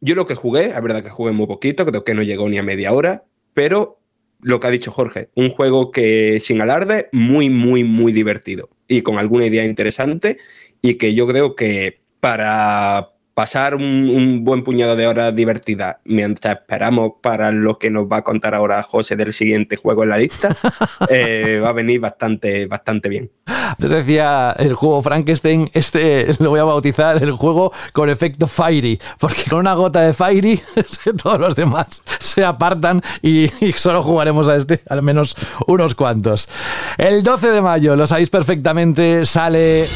Yo 0.00 0.14
lo 0.14 0.28
que 0.28 0.36
jugué, 0.36 0.66
es 0.66 0.80
verdad 0.80 1.02
que 1.02 1.10
jugué 1.10 1.32
muy 1.32 1.48
poquito, 1.48 1.84
creo 1.84 2.04
que 2.04 2.14
no 2.14 2.22
llegó 2.22 2.48
ni 2.48 2.56
a 2.56 2.62
media 2.62 2.92
hora, 2.92 3.24
pero 3.52 3.98
lo 4.42 4.60
que 4.60 4.66
ha 4.68 4.70
dicho 4.70 4.92
Jorge, 4.92 5.30
un 5.34 5.50
juego 5.50 5.90
que 5.90 6.38
sin 6.38 6.62
alarde, 6.62 7.08
muy, 7.10 7.50
muy, 7.50 7.82
muy 7.82 8.12
divertido 8.12 8.68
y 8.86 9.02
con 9.02 9.18
alguna 9.18 9.46
idea 9.46 9.64
interesante 9.64 10.38
y 10.80 10.94
que 10.98 11.14
yo 11.14 11.26
creo 11.26 11.56
que 11.56 11.98
para 12.20 13.08
pasar 13.36 13.74
un, 13.74 14.44
buen 14.44 14.64
puñado 14.64 14.96
de 14.96 15.06
horas 15.06 15.36
divertidas 15.36 15.96
mientras 16.04 16.58
esperamos 16.58 17.12
para 17.20 17.52
lo 17.52 17.78
que 17.78 17.90
nos 17.90 18.06
va 18.06 18.18
a 18.18 18.22
contar 18.22 18.54
ahora 18.54 18.82
José 18.82 19.14
del 19.14 19.30
siguiente 19.30 19.76
juego 19.76 20.04
en 20.04 20.08
la 20.08 20.16
lista, 20.16 20.56
eh, 21.10 21.60
va 21.62 21.68
a 21.68 21.72
venir 21.72 22.00
bastante, 22.00 22.64
bastante 22.64 23.10
bien. 23.10 23.30
Entonces 23.72 24.06
decía 24.06 24.56
el 24.58 24.72
juego 24.72 25.02
Frankenstein, 25.02 25.70
este 25.74 26.28
lo 26.38 26.48
voy 26.48 26.60
a 26.60 26.64
bautizar 26.64 27.22
el 27.22 27.32
juego 27.32 27.74
con 27.92 28.08
efecto 28.08 28.46
Fiery, 28.46 28.98
porque 29.18 29.42
con 29.50 29.58
una 29.58 29.74
gota 29.74 30.00
de 30.00 30.14
Fiery 30.14 30.58
todos 31.22 31.38
los 31.38 31.54
demás 31.54 32.02
se 32.18 32.42
apartan 32.42 33.02
y, 33.20 33.50
y 33.62 33.74
solo 33.74 34.02
jugaremos 34.02 34.48
a 34.48 34.56
este, 34.56 34.80
al 34.88 35.02
menos 35.02 35.36
unos 35.66 35.94
cuantos. 35.94 36.48
El 36.96 37.22
12 37.22 37.50
de 37.50 37.60
mayo, 37.60 37.96
lo 37.96 38.06
sabéis 38.06 38.30
perfectamente, 38.30 39.26
sale 39.26 39.86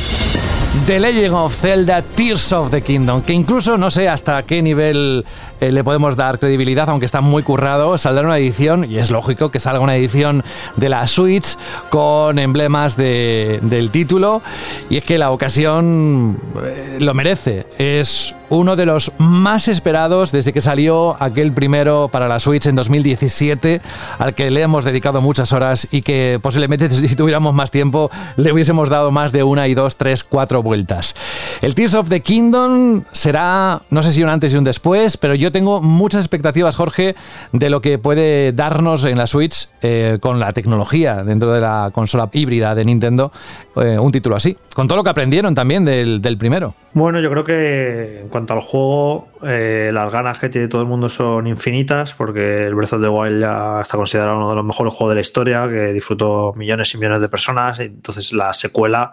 The 0.86 1.00
Legend 1.00 1.34
of 1.34 1.52
Zelda 1.52 2.00
Tears 2.14 2.52
of 2.52 2.70
the 2.70 2.80
Kingdom, 2.80 3.22
que 3.22 3.32
incluso 3.32 3.76
no 3.76 3.90
sé 3.90 4.08
hasta 4.08 4.44
qué 4.44 4.62
nivel 4.62 5.24
eh, 5.60 5.70
le 5.72 5.84
podemos 5.84 6.16
dar 6.16 6.38
credibilidad, 6.38 6.88
aunque 6.90 7.06
está 7.06 7.20
muy 7.20 7.42
currado, 7.42 7.96
saldrá 7.98 8.24
una 8.24 8.38
edición, 8.38 8.86
y 8.90 8.98
es 8.98 9.10
lógico 9.10 9.50
que 9.50 9.60
salga 9.60 9.80
una 9.80 9.96
edición 9.96 10.42
de 10.76 10.88
la 10.88 11.06
Switch 11.06 11.56
con 11.90 12.38
emblemas 12.38 12.96
de- 12.96 13.58
del 13.62 13.90
título, 13.90 14.42
y 14.88 14.96
es 14.96 15.04
que 15.04 15.18
la 15.18 15.30
ocasión 15.30 16.38
eh, 16.64 16.98
lo 17.00 17.14
merece. 17.14 17.66
Es 17.78 18.34
uno 18.48 18.74
de 18.74 18.84
los 18.84 19.12
más 19.18 19.68
esperados 19.68 20.32
desde 20.32 20.52
que 20.52 20.60
salió 20.60 21.16
aquel 21.22 21.52
primero 21.52 22.08
para 22.10 22.26
la 22.26 22.40
Switch 22.40 22.66
en 22.66 22.74
2017, 22.74 23.80
al 24.18 24.34
que 24.34 24.50
le 24.50 24.62
hemos 24.62 24.84
dedicado 24.84 25.20
muchas 25.20 25.52
horas 25.52 25.86
y 25.92 26.02
que 26.02 26.40
posiblemente 26.42 26.90
si 26.90 27.14
tuviéramos 27.14 27.54
más 27.54 27.70
tiempo 27.70 28.10
le 28.36 28.52
hubiésemos 28.52 28.88
dado 28.88 29.12
más 29.12 29.30
de 29.30 29.44
una 29.44 29.68
y 29.68 29.74
dos, 29.74 29.96
tres, 29.96 30.24
cuatro 30.24 30.62
vueltas. 30.64 31.14
El 31.62 31.74
Tears 31.76 31.94
of 31.94 32.08
the 32.08 32.20
Kingdom 32.22 33.04
será, 33.12 33.82
no 33.90 34.02
sé 34.02 34.12
si 34.12 34.22
un 34.24 34.28
antes 34.30 34.52
y 34.52 34.56
un 34.56 34.64
después, 34.64 35.16
pero 35.16 35.34
yo 35.36 35.49
tengo 35.50 35.80
muchas 35.80 36.20
expectativas, 36.20 36.76
Jorge, 36.76 37.14
de 37.52 37.70
lo 37.70 37.80
que 37.80 37.98
puede 37.98 38.52
darnos 38.52 39.04
en 39.04 39.18
la 39.18 39.26
Switch 39.26 39.68
eh, 39.82 40.18
con 40.20 40.38
la 40.38 40.52
tecnología 40.52 41.22
dentro 41.24 41.52
de 41.52 41.60
la 41.60 41.90
consola 41.92 42.28
híbrida 42.32 42.74
de 42.74 42.84
Nintendo, 42.84 43.32
eh, 43.76 43.98
un 43.98 44.12
título 44.12 44.36
así, 44.36 44.56
con 44.74 44.88
todo 44.88 44.96
lo 44.96 45.04
que 45.04 45.10
aprendieron 45.10 45.54
también 45.54 45.84
del, 45.84 46.36
primero. 46.38 46.74
Bueno, 46.92 47.20
yo 47.20 47.30
creo 47.30 47.44
que 47.44 48.20
en 48.22 48.28
cuanto 48.28 48.54
al 48.54 48.60
juego, 48.60 49.28
eh, 49.42 49.90
las 49.92 50.12
ganas 50.12 50.38
que 50.38 50.48
tiene 50.48 50.68
todo 50.68 50.82
el 50.82 50.88
mundo 50.88 51.08
son 51.08 51.46
infinitas, 51.46 52.14
porque 52.14 52.66
el 52.66 52.74
Breath 52.74 52.94
of 52.94 53.02
the 53.02 53.08
Wild 53.08 53.40
ya 53.40 53.80
está 53.82 53.96
considerado 53.96 54.36
uno 54.36 54.50
de 54.50 54.56
los 54.56 54.64
mejores 54.64 54.94
juegos 54.94 55.12
de 55.12 55.14
la 55.16 55.20
historia, 55.20 55.68
que 55.68 55.92
disfrutó 55.92 56.52
millones 56.56 56.94
y 56.94 56.98
millones 56.98 57.20
de 57.20 57.28
personas, 57.28 57.80
entonces 57.80 58.32
la 58.32 58.52
secuela, 58.52 59.12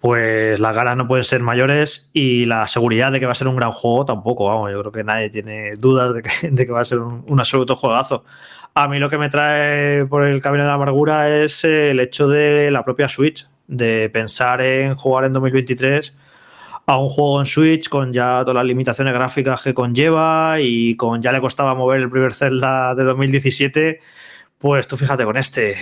pues 0.00 0.58
las 0.58 0.74
ganas 0.74 0.96
no 0.96 1.06
pueden 1.06 1.24
ser 1.24 1.42
mayores 1.42 2.10
y 2.12 2.46
la 2.46 2.66
seguridad 2.66 3.12
de 3.12 3.20
que 3.20 3.26
va 3.26 3.32
a 3.32 3.34
ser 3.34 3.48
un 3.48 3.56
gran 3.56 3.70
juego 3.70 4.04
tampoco, 4.04 4.46
vamos, 4.46 4.70
yo 4.72 4.80
creo 4.80 4.92
que 4.92 5.04
nadie 5.04 5.30
tiene 5.30 5.76
dudas 5.76 6.14
de 6.14 6.22
que, 6.22 6.30
de 6.50 6.66
que 6.66 6.72
va 6.72 6.80
a 6.80 6.84
ser 6.84 7.00
un, 7.00 7.24
un 7.26 7.38
absoluto 7.38 7.76
juegazo. 7.76 8.24
A 8.74 8.88
mí 8.88 8.98
lo 8.98 9.10
que 9.10 9.18
me 9.18 9.28
trae 9.28 10.06
por 10.06 10.24
el 10.24 10.40
camino 10.40 10.64
de 10.64 10.68
la 10.68 10.74
amargura 10.74 11.28
es 11.28 11.64
el 11.64 12.00
hecho 12.00 12.28
de 12.28 12.70
la 12.70 12.84
propia 12.84 13.08
Switch, 13.08 13.46
de 13.66 14.10
pensar 14.10 14.60
en 14.62 14.94
jugar 14.94 15.24
en 15.24 15.32
2023 15.32 16.14
a 16.86 16.98
un 16.98 17.08
juego 17.08 17.40
en 17.40 17.46
Switch 17.46 17.88
con 17.88 18.12
ya 18.12 18.40
todas 18.40 18.56
las 18.56 18.64
limitaciones 18.64 19.14
gráficas 19.14 19.62
que 19.62 19.74
conlleva 19.74 20.56
y 20.60 20.96
con 20.96 21.22
ya 21.22 21.30
le 21.30 21.40
costaba 21.40 21.74
mover 21.74 22.00
el 22.00 22.10
primer 22.10 22.34
Zelda 22.34 22.94
de 22.94 23.04
2017. 23.04 24.00
Pues 24.60 24.86
tú 24.86 24.98
fíjate 24.98 25.24
con 25.24 25.38
este. 25.38 25.74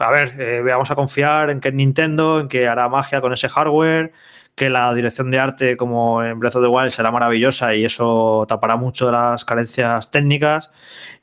A 0.00 0.10
ver, 0.10 0.34
eh, 0.40 0.60
vamos 0.60 0.90
a 0.90 0.96
confiar 0.96 1.50
en 1.50 1.60
que 1.60 1.70
Nintendo, 1.70 2.40
en 2.40 2.48
que 2.48 2.66
hará 2.66 2.88
magia 2.88 3.20
con 3.20 3.32
ese 3.32 3.48
hardware, 3.48 4.12
que 4.56 4.68
la 4.70 4.92
dirección 4.92 5.30
de 5.30 5.38
arte, 5.38 5.76
como 5.76 6.20
en 6.24 6.40
Breath 6.40 6.56
of 6.56 6.64
the 6.64 6.68
Wild, 6.68 6.90
será 6.90 7.12
maravillosa 7.12 7.76
y 7.76 7.84
eso 7.84 8.44
tapará 8.48 8.74
mucho 8.74 9.06
de 9.06 9.12
las 9.12 9.44
carencias 9.44 10.10
técnicas. 10.10 10.72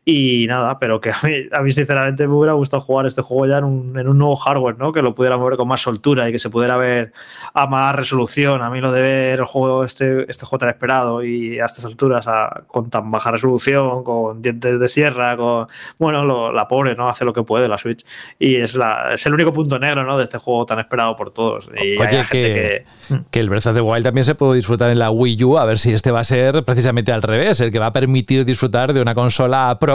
Y 0.04 0.48
nada, 0.48 0.80
pero 0.80 1.00
que 1.00 1.12
a 1.12 1.18
mí, 1.24 1.34
a 1.52 1.62
mí 1.62 1.70
sinceramente 1.70 2.28
me 2.28 2.34
hubiera 2.34 2.54
gustado 2.54 2.82
jugar 2.82 3.06
este 3.06 3.22
juego 3.22 3.46
ya 3.46 3.60
en 3.60 3.66
un, 3.66 4.00
en 4.00 4.08
un 4.08 4.18
nuevo 4.18 4.36
hardware, 4.36 4.76
¿no? 4.80 4.92
Que 4.92 5.04
lo 5.04 5.14
pudiera 5.14 5.38
mover 5.38 5.58
con 5.58 5.68
más 5.68 5.82
soltura 5.82 6.28
y 6.28 6.32
que 6.32 6.40
se 6.40 6.50
pudiera 6.50 6.76
ver 6.76 7.14
a 7.54 7.68
más 7.68 7.96
resolución. 7.96 8.64
A 8.64 8.72
mí 8.72 8.82
lo 8.82 8.92
de 8.92 9.02
ver 9.04 9.40
el 9.40 9.46
juego, 9.46 9.84
este, 9.86 10.26
este 10.28 10.44
juego 10.48 10.58
tan 10.58 10.70
esperado 10.70 11.24
y 11.24 11.60
a 11.60 11.66
estas 11.66 11.86
alturas 11.86 12.28
a- 12.28 12.64
con 12.66 12.90
tan 12.90 13.12
baja 13.12 13.30
resolución, 13.30 14.04
con 14.04 14.42
dientes 14.42 14.80
de 14.80 14.90
sierra, 14.90 15.38
con. 15.38 15.68
Bueno, 16.00 16.26
lo- 16.26 16.52
la 16.52 16.68
pobre, 16.68 16.96
¿no? 16.96 17.08
Hace 17.08 17.24
lo 17.24 17.32
que 17.32 17.44
puede 17.44 17.68
la 17.68 17.78
Switch. 17.78 18.04
Y 18.40 18.56
es, 18.56 18.74
la, 18.74 19.14
es 19.14 19.24
el 19.28 19.36
único 19.36 19.54
punto 19.54 19.78
negro, 19.78 20.04
¿no? 20.04 20.18
De 20.18 20.24
este 20.24 20.40
juego 20.40 20.66
tan 20.66 20.80
esperado 20.80 21.16
por 21.16 21.30
todos. 21.32 21.70
Y 21.78 21.80
hay 21.80 21.98
Oye, 22.00 22.24
gente 22.24 22.28
que, 22.32 22.86
que- 23.08 23.22
que 23.30 23.40
el 23.40 23.50
Breath 23.50 23.68
of 23.68 23.76
the 23.76 23.82
Wild 23.82 24.04
también 24.04 24.26
se 24.26 24.34
puede 24.34 24.56
disfrutar 24.56 24.90
en 24.90 24.98
la 24.98 25.12
Wii 25.12 25.44
U, 25.44 25.58
a 25.60 25.66
ver 25.66 25.78
si 25.78 25.94
este 25.94 26.10
va 26.10 26.22
a 26.22 26.24
ser 26.24 26.64
precisamente 26.64 27.12
al 27.12 27.22
revés, 27.22 27.60
el 27.62 27.72
que 27.72 27.78
va 27.78 27.88
a 27.88 27.94
permitir 27.94 28.46
disfrutar 28.46 28.94
de 28.94 29.02
una 29.02 29.14
consola 29.14 29.78
Pro 29.80 29.91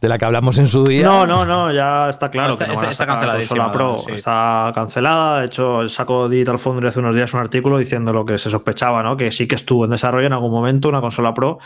de 0.00 0.08
la 0.08 0.18
que 0.18 0.24
hablamos 0.24 0.58
en 0.58 0.68
su 0.68 0.84
día. 0.86 1.04
No, 1.04 1.26
no, 1.26 1.44
no, 1.44 1.72
ya 1.72 2.08
está 2.10 2.30
claro. 2.30 2.52
Está- 2.54 2.66
que 2.66 2.72
no 2.72 2.76
van 2.76 2.86
a 2.86 2.90
está- 2.90 3.04
está 3.04 3.04
sacar 3.04 3.16
canceladísima, 3.20 3.64
consola 3.64 3.72
Pro. 3.72 3.98
sí. 4.06 4.12
Está 4.12 4.72
cancelada. 4.74 5.40
De 5.40 5.46
hecho, 5.46 5.88
sacó 5.88 6.28
Digital 6.28 6.58
Foundry 6.58 6.88
hace 6.88 7.00
unos 7.00 7.14
días 7.14 7.32
un 7.34 7.40
artículo 7.40 7.78
diciendo 7.78 8.12
lo 8.12 8.24
que 8.26 8.38
se 8.38 8.50
sospechaba, 8.50 9.02
¿no? 9.02 9.16
Que 9.16 9.30
sí 9.30 9.46
que 9.46 9.54
estuvo 9.54 9.84
en 9.84 9.90
desarrollo 9.90 10.26
en 10.26 10.32
algún 10.32 10.50
momento 10.50 10.88
una 10.88 11.00
consola 11.00 11.32
Pro, 11.34 11.58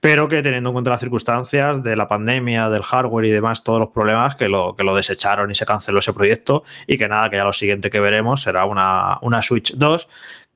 pero 0.00 0.28
que 0.28 0.42
teniendo 0.42 0.70
en 0.70 0.72
cuenta 0.74 0.90
las 0.90 1.00
circunstancias 1.00 1.82
de 1.82 1.96
la 1.96 2.06
pandemia, 2.08 2.70
del 2.70 2.82
hardware 2.82 3.24
y 3.26 3.30
demás, 3.30 3.62
todos 3.64 3.78
los 3.78 3.88
problemas, 3.90 4.36
que 4.36 4.48
lo, 4.48 4.74
que 4.76 4.84
lo 4.84 4.94
desecharon 4.94 5.50
y 5.50 5.54
se 5.54 5.66
canceló 5.66 5.98
ese 6.00 6.12
proyecto. 6.12 6.64
Y 6.86 6.98
que 6.98 7.08
nada, 7.08 7.30
que 7.30 7.36
ya 7.36 7.44
lo 7.44 7.52
siguiente 7.52 7.90
que 7.90 8.00
veremos 8.00 8.42
será 8.42 8.64
una, 8.64 9.18
una 9.22 9.42
Switch 9.42 9.74
2 9.74 10.08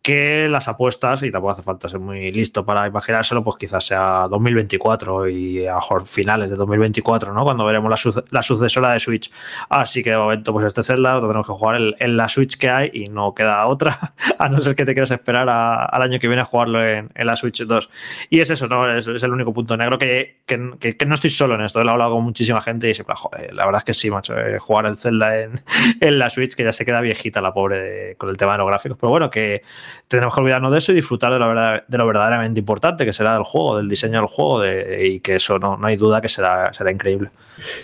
que 0.03 0.49
las 0.49 0.67
apuestas, 0.67 1.23
y 1.23 1.31
tampoco 1.31 1.53
hace 1.53 1.63
falta 1.63 1.89
ser 1.89 2.01
muy 2.01 2.33
listo 2.33 2.65
para 2.67 2.87
imaginárselo, 2.89 3.45
pues 3.45 3.57
quizás 3.57 3.85
sea 3.87 4.27
2024 4.29 5.29
y 5.29 5.67
a 5.67 5.79
finales 6.05 6.51
de 6.51 6.57
2024, 6.57 7.33
¿no? 7.33 7.45
Cuando 7.45 7.65
veremos 7.65 7.89
la, 7.89 7.97
suce- 7.97 8.25
la 8.31 8.43
sucesora 8.43 8.93
de 8.93 8.99
Switch. 9.01 9.31
Así 9.69 10.03
que 10.03 10.11
de 10.11 10.17
momento, 10.17 10.53
pues 10.53 10.67
este 10.67 10.83
Zelda 10.83 11.15
lo 11.15 11.29
tenemos 11.29 11.47
que 11.47 11.53
jugar 11.53 11.77
en, 11.81 11.95
en 12.01 12.17
la 12.17 12.29
Switch 12.29 12.59
que 12.59 12.69
hay 12.69 12.91
y 12.93 13.09
no 13.09 13.33
queda 13.35 13.65
otra, 13.67 14.15
a 14.39 14.49
no 14.49 14.61
ser 14.61 14.75
que 14.75 14.85
te 14.85 14.93
quieras 14.93 15.13
esperar 15.13 15.49
al 15.49 16.03
año 16.03 16.19
que 16.19 16.27
viene 16.27 16.43
a 16.43 16.47
jugarlo 16.47 16.85
en, 16.85 17.09
la 17.15 17.37
Switch 17.37 17.63
2. 17.63 17.91
Y 18.29 18.41
es 18.41 18.51
eso, 18.51 18.67
¿no? 18.67 18.93
Es, 18.93 19.07
el 19.07 19.31
único 19.33 19.53
punto 19.53 19.77
negro 19.77 19.99
que, 19.99 20.41
que- 20.47 20.63
no 21.07 21.15
estoy 21.15 21.31
solo 21.31 21.55
en 21.55 21.61
esto. 21.61 21.81
Lo 21.85 21.91
he 21.91 21.93
hablado 21.93 22.13
con 22.15 22.25
muchísima 22.25 22.61
gente 22.61 22.91
y 22.91 22.95
siempre, 22.95 23.15
la 23.53 23.65
verdad 23.67 23.79
es 23.79 23.85
que 23.85 23.95
sí, 23.95 24.11
macho, 24.11 24.37
eh, 24.37 24.59
jugar 24.59 24.87
el 24.87 24.97
Zelda 24.97 25.39
en, 25.39 25.61
en 26.01 26.19
la 26.19 26.29
Switch, 26.29 26.55
que 26.55 26.65
ya 26.65 26.73
se 26.73 26.85
queda 26.85 27.01
viejita 27.01 27.41
la 27.41 27.55
pobre 27.55 27.81
de- 27.81 28.17
con 28.17 28.29
el 28.31 28.37
tema 28.37 28.53
de 28.53 28.59
los 28.59 28.67
gráficos. 28.67 28.99
Pero 29.01 29.11
bueno, 29.11 29.31
que 29.31 29.63
tenemos 30.09 30.35
que 30.35 30.41
olvidarnos 30.41 30.73
de 30.73 30.79
eso 30.79 30.93
y 30.93 30.97
disfrutar 30.97 31.33
de 31.33 31.39
lo, 31.39 31.49
verdad- 31.49 31.85
de 31.87 31.99
lo 31.99 32.07
verdaderamente 32.07 32.61
importante, 32.61 33.05
que 33.05 33.13
será 33.13 33.35
del 33.35 33.43
juego, 33.43 33.77
del 33.79 33.89
diseño 33.89 34.19
del 34.19 34.27
juego, 34.29 34.63
y 34.67 35.21
que 35.21 35.37
eso 35.37 35.59
no, 35.59 35.77
no 35.77 35.87
hay 35.87 35.97
duda 35.97 36.21
que 36.21 36.29
será, 36.29 36.73
será 36.73 36.91
increíble. 36.91 37.31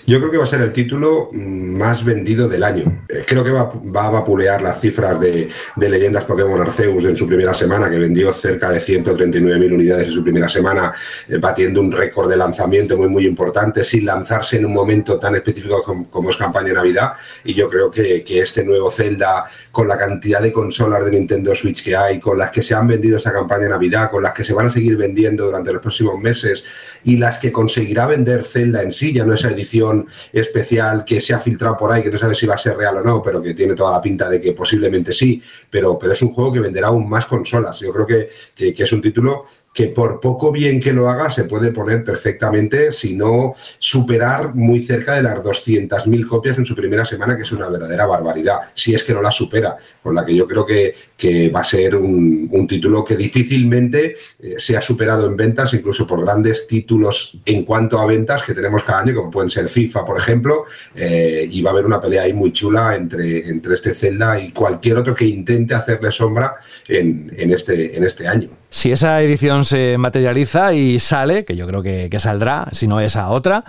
Yo 0.07 0.19
creo 0.19 0.31
que 0.31 0.39
va 0.39 0.45
a 0.45 0.47
ser 0.49 0.63
el 0.63 0.73
título 0.73 1.29
más 1.33 2.03
vendido 2.03 2.49
del 2.49 2.65
año. 2.65 3.05
Eh, 3.09 3.25
Creo 3.27 3.45
que 3.45 3.51
va, 3.51 3.71
va 3.95 4.07
a 4.07 4.11
vapulear 4.11 4.63
las 4.63 4.81
cifras 4.81 5.21
de, 5.21 5.51
de 5.77 5.89
leyendas 5.91 6.25
Pokémon 6.25 6.61
Arceus 6.61 7.05
en 7.05 7.17
su 7.17 7.27
primera 7.27 7.53
semana, 7.53 7.89
que 7.91 7.99
vendió 7.99 8.33
cerca 8.33 8.71
de 8.71 8.81
139.000 8.81 9.73
unidades 9.75 10.07
en 10.09 10.13
su 10.13 10.23
primera 10.25 10.49
semana, 10.49 10.93
eh, 11.29 11.37
batiendo 11.39 11.81
un 11.83 11.93
récord 11.93 12.29
de 12.31 12.37
lanzamiento 12.39 12.97
muy, 12.97 13.09
muy 13.09 13.27
importante, 13.27 13.85
sin 13.85 14.07
lanzarse 14.07 14.57
en 14.57 14.65
un 14.67 14.73
momento 14.73 15.19
tan 15.19 15.35
específico 15.37 15.83
como, 15.83 16.09
como 16.11 16.31
es 16.31 16.37
campaña 16.37 16.69
de 16.69 16.75
Navidad. 16.75 17.13
Y 17.45 17.53
yo 17.55 17.69
creo 17.69 17.91
que, 17.91 18.25
que 18.25 18.41
este 18.41 18.65
nuevo 18.65 18.91
Zelda, 18.91 19.45
con 19.79 19.87
la 19.87 19.97
cantidad 19.97 20.43
de 20.43 20.53
consolas 20.53 21.05
de 21.05 21.13
Nintendo 21.13 21.55
Switch 21.55 21.85
que 21.85 21.95
hay, 21.95 22.19
con 22.19 22.37
las 22.37 22.51
que 22.51 22.65
se 22.65 22.75
han 22.75 22.89
vendido 22.89 23.17
esta 23.17 23.33
campaña 23.33 23.63
de 23.63 23.69
Navidad, 23.69 24.11
con 24.11 24.25
las 24.25 24.33
que 24.35 24.43
se 24.43 24.53
van 24.53 24.67
a 24.67 24.73
seguir 24.73 24.97
vendiendo 24.97 25.45
durante 25.45 25.73
los 25.73 25.81
próximos 25.81 26.19
meses 26.19 26.65
y 27.05 27.17
las 27.17 27.39
que 27.39 27.53
conseguirá 27.53 28.05
vender 28.09 28.43
Zelda 28.43 28.83
en 28.83 28.91
sí, 28.91 29.13
ya 29.13 29.25
no 29.25 29.35
esa 29.35 29.51
edición 29.51 30.09
especial 30.33 31.05
que 31.05 31.21
se 31.21 31.33
ha 31.33 31.39
filtrado 31.39 31.77
por 31.77 31.93
ahí, 31.93 32.03
que 32.03 32.11
no 32.11 32.19
sabe 32.19 32.35
si 32.35 32.45
va 32.45 32.57
a 32.57 32.59
ser 32.59 32.77
real 32.77 32.97
o 32.97 33.03
no, 33.05 33.23
pero 33.23 33.41
que 33.41 33.55
tiene 33.55 33.77
toda 33.77 33.93
la 33.93 34.03
pinta 34.03 34.29
de 34.29 34.41
que 34.41 34.51
posiblemente 34.53 35.13
sí, 35.13 35.41
pero, 35.71 35.97
pero 35.97 36.13
es 36.13 36.23
un 36.23 36.31
juego 36.31 36.53
que 36.53 36.59
venderá 36.59 36.89
aún 36.89 37.09
más 37.09 37.27
consolas. 37.27 37.79
Yo 37.79 37.93
creo 37.93 38.05
que, 38.05 38.31
que- 38.57 38.75
que 38.75 38.83
es 38.83 38.93
un 38.93 39.01
título 39.01 39.45
que 39.79 39.87
por 39.87 40.19
poco 40.19 40.51
bien 40.51 40.81
que 40.81 40.93
lo 40.93 41.09
haga 41.09 41.31
se 41.31 41.45
puede 41.45 41.71
poner 41.71 42.03
perfectamente, 42.03 42.91
si 42.91 43.15
no 43.15 43.55
superar 43.79 44.53
muy 44.53 44.81
cerca 44.81 45.15
de 45.15 45.23
las 45.23 45.37
200.000 45.37 46.27
copias 46.27 46.59
en 46.59 46.65
su 46.65 46.75
primera 46.75 47.05
semana, 47.05 47.37
que 47.37 47.43
es 47.43 47.53
una 47.53 47.69
verdadera 47.69 48.05
barbaridad, 48.05 48.59
si 48.75 48.93
es 48.93 49.05
que 49.05 49.15
no 49.15 49.23
la 49.23 49.31
supera, 49.31 49.77
con 50.09 50.15
la 50.15 50.25
que 50.25 50.35
yo 50.35 50.47
creo 50.47 50.65
que, 50.65 50.95
que 51.15 51.51
va 51.51 51.61
a 51.61 51.65
ser 51.65 51.95
un, 51.95 52.49
un 52.51 52.67
título 52.67 53.05
que 53.05 53.15
difícilmente 53.15 54.17
eh, 54.41 54.55
sea 54.57 54.81
superado 54.81 55.27
en 55.27 55.37
ventas, 55.37 55.75
incluso 55.75 56.07
por 56.07 56.25
grandes 56.25 56.67
títulos 56.67 57.37
en 57.45 57.63
cuanto 57.63 57.99
a 57.99 58.07
ventas 58.07 58.43
que 58.43 58.55
tenemos 58.55 58.85
cada 58.85 59.01
año, 59.01 59.15
como 59.15 59.31
pueden 59.31 59.51
ser 59.51 59.69
FIFA, 59.69 60.07
por 60.07 60.19
ejemplo, 60.19 60.65
eh, 60.95 61.47
y 61.51 61.61
va 61.61 61.69
a 61.69 61.73
haber 61.75 61.85
una 61.85 62.01
pelea 62.01 62.23
ahí 62.23 62.33
muy 62.33 62.55
chula 62.55 62.97
entre, 62.97 63.47
entre 63.49 63.75
este 63.75 63.93
Zelda 63.93 64.41
y 64.41 64.51
cualquier 64.53 64.97
otro 64.97 65.15
que 65.15 65.27
intente 65.27 65.75
hacerle 65.75 66.11
sombra 66.11 66.55
en, 66.89 67.31
en 67.37 67.53
este, 67.53 67.95
en 67.95 68.05
este 68.05 68.27
año. 68.27 68.49
Si 68.71 68.91
esa 68.91 69.21
edición 69.21 69.67
se 69.67 69.99
materializa 69.99 70.73
y 70.73 70.99
sale, 71.01 71.45
que 71.45 71.55
yo 71.55 71.67
creo 71.67 71.83
que, 71.83 72.09
que 72.11 72.19
saldrá, 72.19 72.69
si 72.73 72.87
no 72.89 72.99
esa 72.99 73.29
otra, 73.29 73.63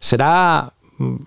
será, 0.00 0.73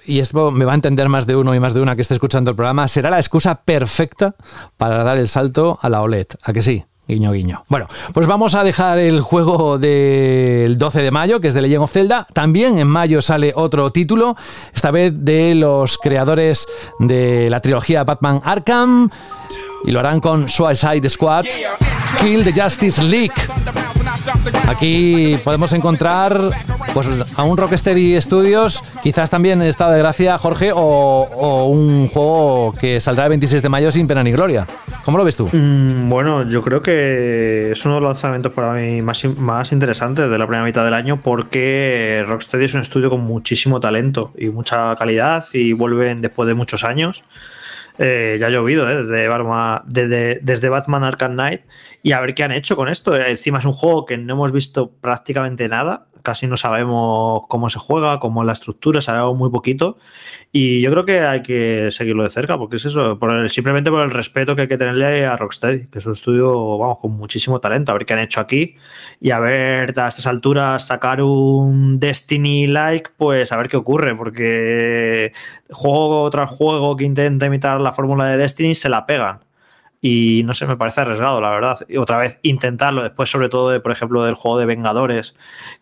y 0.05 0.19
esto 0.19 0.51
me 0.51 0.65
va 0.65 0.71
a 0.71 0.75
entender 0.75 1.09
más 1.09 1.27
de 1.27 1.35
uno 1.35 1.53
y 1.53 1.59
más 1.59 1.73
de 1.73 1.81
una 1.81 1.95
que 1.95 2.01
esté 2.01 2.13
escuchando 2.13 2.51
el 2.51 2.55
programa, 2.55 2.87
será 2.87 3.09
la 3.09 3.19
excusa 3.19 3.55
perfecta 3.55 4.35
para 4.77 5.03
dar 5.03 5.17
el 5.17 5.27
salto 5.27 5.77
a 5.81 5.89
la 5.89 6.01
OLED. 6.01 6.27
¿A 6.43 6.53
que 6.53 6.61
sí? 6.61 6.85
Guiño, 7.07 7.31
guiño. 7.31 7.63
Bueno, 7.69 7.87
pues 8.13 8.27
vamos 8.27 8.53
a 8.53 8.65
dejar 8.65 8.99
el 8.99 9.21
juego 9.21 9.77
del 9.77 10.77
12 10.77 11.01
de 11.01 11.11
mayo, 11.11 11.39
que 11.39 11.47
es 11.47 11.53
de 11.53 11.61
Legend 11.61 11.83
of 11.83 11.91
Zelda. 11.91 12.27
También 12.33 12.79
en 12.79 12.87
mayo 12.87 13.21
sale 13.21 13.53
otro 13.55 13.91
título, 13.91 14.35
esta 14.75 14.91
vez 14.91 15.13
de 15.15 15.55
los 15.55 15.97
creadores 15.97 16.67
de 16.99 17.49
la 17.49 17.61
trilogía 17.61 18.03
Batman 18.03 18.41
Arkham. 18.43 19.09
Y 19.85 19.91
lo 19.91 19.99
harán 19.99 20.19
con 20.19 20.49
Suicide 20.49 21.09
Squad, 21.09 21.45
Kill 22.19 22.43
the 22.43 22.61
Justice 22.61 23.03
League. 23.03 23.33
Aquí 24.67 25.37
podemos 25.43 25.71
encontrar 25.73 26.49
pues, 26.93 27.07
a 27.35 27.43
un 27.43 27.57
Rocksteady 27.57 28.19
Studios, 28.19 28.83
quizás 29.01 29.29
también 29.29 29.61
en 29.61 29.67
estado 29.67 29.91
de 29.91 29.99
gracia, 29.99 30.37
Jorge, 30.37 30.71
o, 30.73 31.65
un 31.67 32.07
juego 32.09 32.73
que 32.79 32.99
saldrá 32.99 33.25
el 33.25 33.29
26 33.29 33.61
de 33.61 33.69
mayo 33.69 33.91
sin 33.91 34.07
pena 34.07 34.23
ni 34.23 34.31
gloria. 34.31 34.67
¿Cómo 35.05 35.17
lo 35.17 35.23
ves 35.23 35.37
tú? 35.37 35.49
Mm, 35.51 36.09
bueno, 36.09 36.47
yo 36.49 36.61
creo 36.61 36.81
que 36.81 37.71
es 37.71 37.85
uno 37.85 37.95
de 37.95 38.01
los 38.01 38.09
lanzamientos 38.09 38.51
para 38.51 38.73
mí 38.73 39.01
más, 39.01 39.23
más 39.37 39.71
interesantes 39.71 40.29
de 40.29 40.37
la 40.37 40.45
primera 40.45 40.65
mitad 40.65 40.83
del 40.83 40.93
año 40.93 41.21
porque 41.21 42.23
Rocksteady 42.27 42.65
es 42.65 42.73
un 42.73 42.81
estudio 42.81 43.09
con 43.09 43.21
muchísimo 43.21 43.79
talento 43.79 44.31
y 44.37 44.49
mucha 44.49 44.95
calidad 44.95 45.45
y 45.53 45.73
vuelven 45.73 46.21
después 46.21 46.47
de 46.47 46.55
muchos 46.55 46.83
años. 46.83 47.23
Eh, 47.99 48.37
ya 48.39 48.47
ha 48.47 48.49
llovido 48.49 48.89
¿eh? 48.89 49.03
desde, 49.03 49.27
Batman, 49.27 49.81
desde, 49.85 50.39
desde, 50.41 50.69
Batman 50.69 51.03
Arkham 51.03 51.33
Knight 51.33 51.61
y 52.03 52.11
a 52.11 52.19
ver 52.21 52.35
qué 52.35 52.43
han 52.43 52.51
hecho 52.51 52.75
con 52.75 52.89
esto. 52.89 53.15
Encima 53.15 53.59
es 53.59 53.65
un 53.65 53.73
juego 53.73 54.05
que 54.05 54.17
no 54.17 54.33
hemos 54.33 54.51
visto 54.51 54.91
prácticamente 54.91 55.67
nada 55.67 56.07
casi 56.27 56.45
no 56.45 56.57
sabemos 56.57 57.43
cómo 57.47 57.69
se 57.69 57.79
juega, 57.79 58.19
cómo 58.19 58.41
es 58.41 58.47
la 58.47 58.51
estructura, 58.51 58.99
sabemos 58.99 59.37
muy 59.37 59.49
poquito. 59.49 59.97
Y 60.51 60.81
yo 60.81 60.91
creo 60.91 61.05
que 61.05 61.21
hay 61.21 61.41
que 61.41 61.87
seguirlo 61.89 62.23
de 62.23 62.29
cerca, 62.29 62.57
porque 62.57 62.75
es 62.75 62.83
eso, 62.83 63.17
simplemente 63.47 63.89
por 63.89 64.01
el 64.01 64.11
respeto 64.11 64.53
que 64.53 64.63
hay 64.63 64.67
que 64.67 64.77
tenerle 64.77 65.25
a 65.25 65.37
Rocksteady, 65.37 65.87
que 65.87 65.99
es 65.99 66.05
un 66.05 66.11
estudio, 66.11 66.77
vamos, 66.77 66.99
con 66.99 67.13
muchísimo 67.13 67.61
talento, 67.61 67.93
a 67.93 67.95
ver 67.95 68.05
qué 68.05 68.11
han 68.11 68.19
hecho 68.19 68.41
aquí 68.41 68.75
y 69.21 69.31
a 69.31 69.39
ver 69.39 69.97
a 69.97 70.09
estas 70.09 70.27
alturas 70.27 70.85
sacar 70.85 71.21
un 71.21 71.97
Destiny-like, 71.97 73.11
pues 73.15 73.53
a 73.53 73.55
ver 73.55 73.69
qué 73.69 73.77
ocurre, 73.77 74.13
porque 74.13 75.31
juego 75.69 76.29
tras 76.29 76.49
juego 76.49 76.97
que 76.97 77.05
intenta 77.05 77.45
imitar 77.45 77.79
la 77.79 77.93
fórmula 77.93 78.25
de 78.27 78.35
Destiny 78.35 78.75
se 78.75 78.89
la 78.89 79.05
pegan 79.05 79.46
y 80.01 80.43
no 80.45 80.53
sé, 80.53 80.67
me 80.67 80.77
parece 80.77 81.01
arriesgado, 81.01 81.41
la 81.41 81.49
verdad. 81.49 81.79
Y 81.87 81.97
otra 81.97 82.17
vez 82.17 82.39
intentarlo, 82.43 83.03
después 83.03 83.29
sobre 83.29 83.49
todo, 83.49 83.71
de, 83.71 83.79
por 83.79 83.91
ejemplo, 83.91 84.23
del 84.23 84.35
juego 84.35 84.59
de 84.59 84.65
Vengadores, 84.65 85.35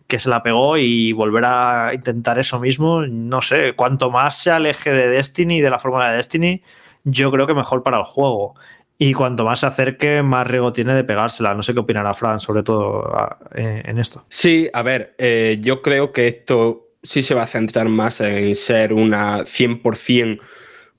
que 0.07 0.19
se 0.19 0.29
la 0.29 0.43
pegó 0.43 0.77
y 0.77 1.11
volver 1.11 1.45
a 1.45 1.91
intentar 1.93 2.39
eso 2.39 2.59
mismo, 2.59 3.05
no 3.05 3.41
sé, 3.41 3.73
cuanto 3.73 4.09
más 4.11 4.37
se 4.37 4.51
aleje 4.51 4.91
de 4.91 5.09
Destiny, 5.09 5.61
de 5.61 5.69
la 5.69 5.79
fórmula 5.79 6.09
de 6.09 6.17
Destiny, 6.17 6.61
yo 7.03 7.31
creo 7.31 7.45
que 7.45 7.53
mejor 7.53 7.83
para 7.83 7.97
el 7.97 8.03
juego. 8.03 8.55
Y 8.97 9.13
cuanto 9.13 9.43
más 9.43 9.59
se 9.59 9.65
acerque, 9.65 10.23
más 10.23 10.47
riesgo 10.47 10.71
tiene 10.71 10.95
de 10.95 11.03
pegársela. 11.03 11.53
No 11.53 11.63
sé 11.63 11.73
qué 11.73 11.81
opinará 11.81 12.13
Fran, 12.13 12.39
sobre 12.39 12.63
todo 12.63 13.11
en 13.53 13.99
esto. 13.99 14.23
Sí, 14.29 14.69
a 14.71 14.83
ver, 14.83 15.15
eh, 15.17 15.57
yo 15.59 15.81
creo 15.81 16.13
que 16.13 16.29
esto 16.29 16.91
sí 17.03 17.21
se 17.21 17.35
va 17.35 17.43
a 17.43 17.47
centrar 17.47 17.89
más 17.89 18.21
en 18.21 18.55
ser 18.55 18.93
una 18.93 19.39
100% 19.39 20.39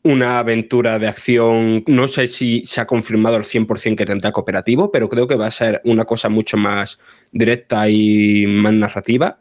una 0.07 0.39
aventura 0.39 1.01
de 1.01 1.09
acción, 1.09 1.83
no 1.89 2.07
sé 2.07 2.29
si 2.29 2.65
se 2.65 2.81
ha 2.81 2.87
confirmado 2.87 3.35
al 3.35 3.43
100% 3.43 3.97
que 3.97 4.05
tendrá 4.05 4.31
cooperativo, 4.31 4.93
pero 4.93 5.09
creo 5.09 5.27
que 5.27 5.35
va 5.35 5.49
a 5.49 5.51
ser 5.51 5.81
una 5.85 6.05
cosa 6.05 6.29
mucho 6.29 6.57
más 6.57 7.01
directa 7.33 7.89
y 7.91 8.47
más 8.47 8.73
narrativa. 8.73 9.41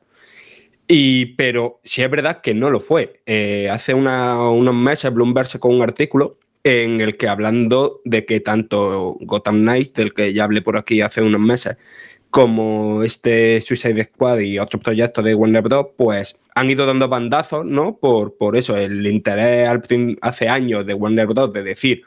Y, 0.88 1.28
pero 1.36 1.82
sí 1.84 2.02
es 2.02 2.10
verdad 2.10 2.42
que 2.42 2.56
no 2.56 2.72
lo 2.72 2.80
fue. 2.80 3.22
Eh, 3.28 3.70
hace 3.72 3.94
unos 3.94 4.74
meses 4.74 5.14
Bloomberg 5.14 5.48
sacó 5.48 5.68
un 5.68 5.84
artículo 5.84 6.40
en 6.64 7.00
el 7.00 7.16
que 7.16 7.28
hablando 7.28 8.02
de 8.04 8.26
que 8.26 8.40
tanto 8.40 9.18
Gotham 9.22 9.62
Knights, 9.62 9.94
del 9.94 10.16
que 10.16 10.34
ya 10.34 10.46
hablé 10.46 10.64
por 10.64 10.78
aquí 10.78 11.02
hace 11.02 11.22
unos 11.22 11.42
meses, 11.42 11.78
como 12.32 13.04
este 13.04 13.62
Suicide 13.62 14.06
Squad 14.06 14.40
y 14.40 14.58
otros 14.58 14.82
proyectos 14.82 15.24
de 15.24 15.36
Warner 15.36 15.62
Bros., 15.62 15.88
pues 15.96 16.40
han 16.56 16.72
ido 16.72 16.86
dando 16.86 17.08
bandazos, 17.10 17.66
¿no? 17.66 17.98
Por, 17.98 18.38
por 18.38 18.56
eso, 18.56 18.78
el 18.78 19.06
interés 19.08 19.70
hace 20.22 20.50
años 20.50 20.86
de 20.86 20.94
Warner 20.94 21.28
Bros. 21.28 21.54
de 21.54 21.64
decir, 21.64 22.04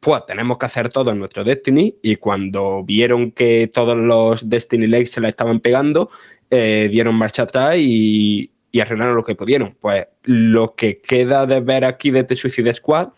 pues 0.00 0.26
tenemos 0.26 0.58
que 0.58 0.66
hacer 0.66 0.88
todo 0.88 1.12
en 1.12 1.20
nuestro 1.20 1.44
Destiny, 1.44 1.96
y 2.02 2.16
cuando 2.16 2.82
vieron 2.84 3.30
que 3.30 3.68
todos 3.72 3.96
los 3.96 4.48
Destiny 4.50 4.88
Lakes 4.88 5.06
se 5.06 5.20
la 5.20 5.28
estaban 5.28 5.60
pegando, 5.60 6.10
eh, 6.50 6.88
dieron 6.90 7.14
marcha 7.14 7.44
atrás 7.44 7.76
y, 7.78 8.50
arreglaron 8.80 9.14
lo 9.14 9.24
que 9.24 9.36
pudieron. 9.36 9.76
Pues 9.80 10.06
lo 10.24 10.74
que 10.74 11.00
queda 11.00 11.46
de 11.46 11.60
ver 11.60 11.84
aquí 11.84 12.10
de 12.10 12.20
este 12.20 12.36
Suicide 12.36 12.74
Squad 12.74 13.10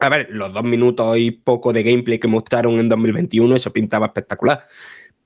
a 0.00 0.08
ver, 0.08 0.28
los 0.30 0.52
dos 0.52 0.64
minutos 0.64 1.18
y 1.18 1.30
poco 1.30 1.74
de 1.74 1.82
gameplay 1.82 2.18
que 2.18 2.26
mostraron 2.26 2.78
en 2.80 2.88
2021, 2.88 3.54
eso 3.54 3.70
pintaba 3.70 4.06
espectacular. 4.06 4.66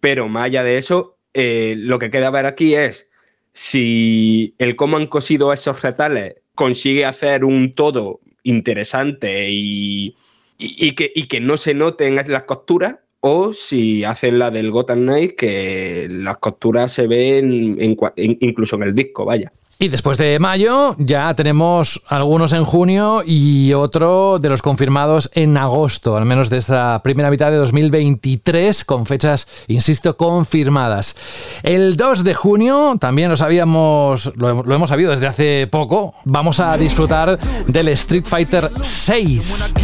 Pero 0.01 0.29
más 0.29 0.47
allá 0.47 0.65
de 0.65 0.77
eso, 0.77 1.19
eh, 1.33 1.75
lo 1.79 1.99
que 2.01 2.11
queda 2.11 2.31
ver 2.31 2.47
aquí 2.47 2.75
es 2.75 3.09
si 3.55 4.55
el 4.59 4.77
cómo 4.77 4.97
han 4.97 5.07
cosido 5.07 5.53
esos 5.53 5.81
retales 5.81 6.37
consigue 6.55 7.07
hacer 7.07 7.45
un 7.45 7.75
todo 7.75 8.21
interesante 8.43 9.49
y, 9.49 10.15
que, 10.59 11.13
que, 11.29 11.41
no 11.41 11.57
se 11.57 11.73
noten 11.73 12.17
las 12.17 12.43
costuras, 12.43 12.97
o 13.21 13.55
si 13.55 14.05
hacen 14.05 14.39
la 14.39 14.51
del 14.51 14.71
Gotham 14.71 15.01
Knight, 15.01 15.37
que 15.37 16.09
las 16.11 16.39
costuras 16.39 16.93
se 16.93 17.07
ven 17.07 17.81
incluso 18.19 18.77
en 18.77 18.83
el 18.83 18.95
disco, 18.95 19.25
vaya. 19.25 19.53
Y 19.85 19.89
después 19.89 20.17
de 20.17 20.39
mayo 20.39 20.97
ya 20.97 21.35
tenemos 21.35 22.01
algunos 22.07 22.55
en 22.55 22.65
junio 22.65 23.23
y 23.23 23.75
otro 23.75 24.39
de 24.39 24.49
los 24.49 24.63
confirmados 24.63 25.31
en 25.35 25.59
agosto, 25.59 26.17
al 26.17 26.25
menos 26.25 26.49
de 26.49 26.57
esta 26.57 27.03
primera 27.03 27.31
mitad 27.31 27.51
de 27.51 27.59
2023, 27.59 28.83
con 28.87 29.05
fechas, 29.05 29.47
insisto, 29.69 30.17
confirmadas. 30.17 31.17
El 31.63 31.99
2 31.99 32.25
de 32.25 32.33
junio, 32.33 32.97
también 32.99 33.29
lo 33.29 33.37
sabíamos, 33.37 34.33
lo, 34.37 34.75
hemos 34.75 34.89
sabido 34.89 35.11
desde 35.11 35.27
hace 35.27 35.69
poco, 35.71 36.15
vamos 36.25 36.61
a 36.61 36.79
disfrutar 36.79 37.39
del 37.67 37.89
Street 37.89 38.25
Fighter 38.25 38.71
6. 38.81 39.75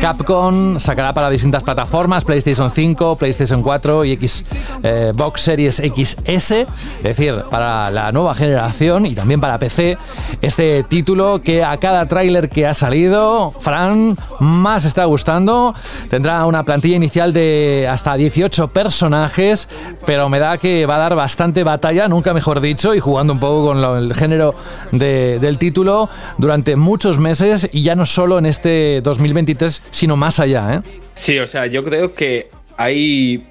Capcom 0.00 0.78
sacará 0.78 1.12
para 1.12 1.30
distintas 1.30 1.62
plataformas, 1.62 2.24
PlayStation 2.24 2.70
5, 2.70 3.16
PlayStation 3.16 3.62
4 3.62 4.04
y 4.04 4.16
Xbox 4.16 5.40
eh, 5.40 5.44
Series 5.44 5.76
XS, 5.76 6.26
es 6.26 6.66
decir, 7.02 7.34
para 7.50 7.90
la 7.90 8.12
nueva 8.12 8.34
generación 8.34 9.06
y 9.06 9.14
también 9.14 9.40
para 9.40 9.58
PC, 9.58 9.96
este 10.42 10.82
título 10.84 11.40
que 11.42 11.64
a 11.64 11.76
cada 11.78 12.06
tráiler 12.06 12.48
que 12.48 12.66
ha 12.66 12.74
salido, 12.74 13.52
Fran, 13.58 14.16
más 14.40 14.84
está 14.84 15.04
gustando. 15.04 15.74
Tendrá 16.08 16.44
una 16.46 16.62
plantilla 16.62 16.96
inicial 16.96 17.32
de 17.32 17.88
hasta 17.90 18.14
18 18.16 18.68
personajes, 18.68 19.68
pero 20.04 20.28
me 20.28 20.38
da 20.38 20.58
que 20.58 20.86
va 20.86 20.96
a 20.96 20.98
dar 20.98 21.14
bastante 21.14 21.64
batalla, 21.64 22.08
nunca 22.08 22.34
mejor 22.34 22.60
dicho, 22.60 22.94
y 22.94 23.00
jugando 23.00 23.32
un 23.32 23.40
poco 23.40 23.66
con 23.66 23.82
el 23.82 24.14
género 24.14 24.54
del 24.92 25.58
título 25.58 26.08
durante 26.38 26.76
muchos 26.76 27.18
meses 27.18 27.68
y 27.72 27.82
ya 27.82 27.94
no 27.94 28.06
solo 28.06 28.38
en 28.38 28.46
este 28.46 29.00
2023, 29.02 29.82
sino 29.90 30.16
más 30.16 30.40
allá. 30.40 30.74
¿eh? 30.74 30.88
Sí, 31.14 31.38
o 31.38 31.46
sea, 31.46 31.66
yo 31.66 31.84
creo 31.84 32.14
que 32.14 32.48
hay 32.76 33.44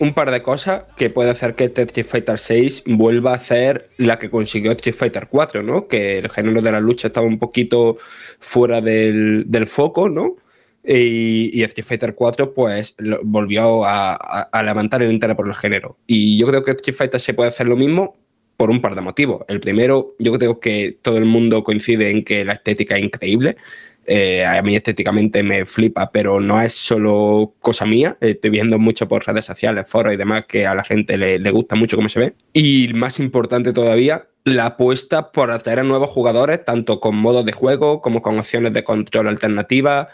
un 0.00 0.14
par 0.14 0.30
de 0.30 0.42
cosas 0.42 0.84
que 0.96 1.10
puede 1.10 1.30
hacer 1.30 1.54
que 1.54 1.64
Street 1.64 2.06
Fighter 2.06 2.38
6 2.38 2.84
vuelva 2.86 3.34
a 3.34 3.38
ser 3.38 3.90
la 3.98 4.18
que 4.18 4.30
consiguió 4.30 4.72
Street 4.72 4.96
Fighter 4.96 5.28
4, 5.30 5.62
¿no? 5.62 5.88
Que 5.88 6.18
el 6.18 6.30
género 6.30 6.62
de 6.62 6.72
la 6.72 6.80
lucha 6.80 7.08
estaba 7.08 7.26
un 7.26 7.38
poquito 7.38 7.98
fuera 8.38 8.80
del, 8.80 9.46
foco, 9.66 10.08
¿no? 10.08 10.36
Y, 10.82 11.62
Street 11.62 11.84
Fighter 11.84 12.14
4 12.14 12.54
pues 12.54 12.96
volvió 13.22 13.84
a, 13.84 14.48
levantar 14.64 15.02
el 15.02 15.12
interés 15.12 15.36
por 15.36 15.46
el 15.46 15.54
género. 15.54 15.98
Y 16.06 16.38
yo 16.38 16.46
creo 16.46 16.64
que 16.64 16.70
Street 16.70 16.96
Fighter 16.96 17.20
se 17.20 17.34
puede 17.34 17.50
hacer 17.50 17.66
lo 17.66 17.76
mismo 17.76 18.16
por 18.56 18.70
un 18.70 18.80
par 18.80 18.94
de 18.94 19.02
motivos. 19.02 19.42
El 19.48 19.60
primero, 19.60 20.14
yo 20.18 20.32
creo 20.32 20.60
que 20.60 20.98
todo 21.02 21.18
el 21.18 21.26
mundo 21.26 21.62
coincide 21.62 22.10
en 22.10 22.24
que 22.24 22.46
la 22.46 22.54
estética 22.54 22.96
es 22.96 23.04
increíble. 23.04 23.58
Eh, 24.06 24.44
a 24.44 24.60
mí 24.62 24.74
estéticamente 24.74 25.42
me 25.42 25.64
flipa, 25.64 26.10
pero 26.10 26.40
no 26.40 26.60
es 26.60 26.74
solo 26.74 27.54
cosa 27.60 27.86
mía. 27.86 28.16
Estoy 28.20 28.50
viendo 28.50 28.78
mucho 28.78 29.06
por 29.08 29.26
redes 29.26 29.44
sociales, 29.44 29.88
foros 29.88 30.12
y 30.12 30.16
demás 30.16 30.46
que 30.46 30.66
a 30.66 30.74
la 30.74 30.84
gente 30.84 31.16
le, 31.16 31.50
gusta 31.50 31.76
mucho 31.76 31.96
cómo 31.96 32.08
se 32.08 32.20
ve. 32.20 32.34
Y 32.52 32.92
más 32.94 33.20
importante 33.20 33.72
todavía, 33.72 34.26
la 34.44 34.66
apuesta 34.66 35.30
por 35.30 35.50
atraer 35.50 35.80
a 35.80 35.84
nuevos 35.84 36.10
jugadores, 36.10 36.64
tanto 36.64 37.00
con 37.00 37.16
modos 37.16 37.44
de 37.44 37.52
juego 37.52 38.00
como 38.00 38.22
con 38.22 38.38
opciones 38.38 38.72
de 38.72 38.84
control 38.84 39.28
alternativas, 39.28 40.08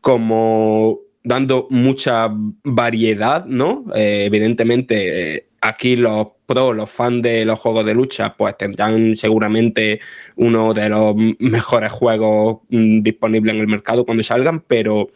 como 0.00 1.00
dando 1.22 1.66
mucha 1.70 2.28
variedad, 2.64 3.44
¿no? 3.44 3.84
Eh, 3.94 4.24
evidentemente, 4.26 5.36
eh, 5.36 5.46
aquí 5.60 5.96
los 5.96 6.28
pros, 6.46 6.74
los 6.74 6.90
fans 6.90 7.22
de 7.22 7.44
los 7.44 7.58
juegos 7.58 7.84
de 7.84 7.94
lucha, 7.94 8.36
pues 8.36 8.56
tendrán 8.56 9.16
seguramente 9.16 10.00
uno 10.36 10.72
de 10.72 10.88
los 10.88 11.14
mejores 11.38 11.92
juegos 11.92 12.60
mm, 12.70 13.02
disponibles 13.02 13.54
en 13.54 13.60
el 13.60 13.68
mercado 13.68 14.04
cuando 14.04 14.22
salgan, 14.22 14.60
pero 14.60 15.10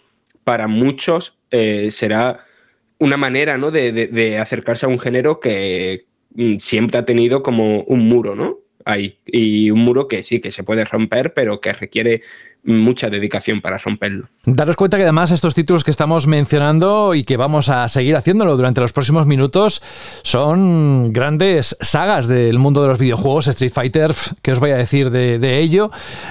para 0.44 0.66
muchos 0.66 1.38
eh, 1.50 1.90
será 1.90 2.44
una 2.98 3.16
manera 3.16 3.56
¿no? 3.56 3.70
de, 3.70 4.38
acercarse 4.38 4.86
a 4.86 4.88
un 4.88 4.98
género 4.98 5.40
que 5.40 6.06
mm, 6.34 6.56
siempre 6.58 6.98
ha 6.98 7.04
tenido 7.04 7.42
como 7.42 7.82
un 7.82 8.00
muro, 8.08 8.34
¿no? 8.34 8.58
Ahí. 8.84 9.18
Y 9.26 9.70
un 9.70 9.80
muro 9.80 10.08
que 10.08 10.22
sí, 10.22 10.40
que 10.40 10.50
se 10.50 10.64
puede 10.64 10.84
romper, 10.84 11.32
pero 11.34 11.60
que 11.60 11.72
requiere 11.72 12.22
mucha 12.62 13.10
dedicación 13.10 13.60
para 13.60 13.78
romperlo. 13.78 14.28
Daros 14.46 14.76
cuenta 14.76 14.96
que 14.96 15.02
además 15.02 15.32
estos 15.32 15.54
títulos 15.54 15.84
que 15.84 15.90
estamos 15.90 16.26
mencionando 16.26 17.14
y 17.14 17.24
que 17.24 17.36
vamos 17.36 17.68
a 17.68 17.86
seguir 17.88 18.16
haciéndolo 18.16 18.56
durante 18.56 18.80
los 18.80 18.94
próximos 18.94 19.26
minutos 19.26 19.82
son 20.22 21.12
grandes 21.12 21.76
sagas 21.82 22.26
del 22.26 22.58
mundo 22.58 22.80
de 22.80 22.88
los 22.88 22.98
videojuegos, 22.98 23.48
Street 23.48 23.70
Fighter, 23.70 24.14
¿qué 24.40 24.52
os 24.52 24.58
voy 24.58 24.70
a 24.70 24.76
decir 24.76 25.10
de, 25.10 25.58
ello? 25.58 25.90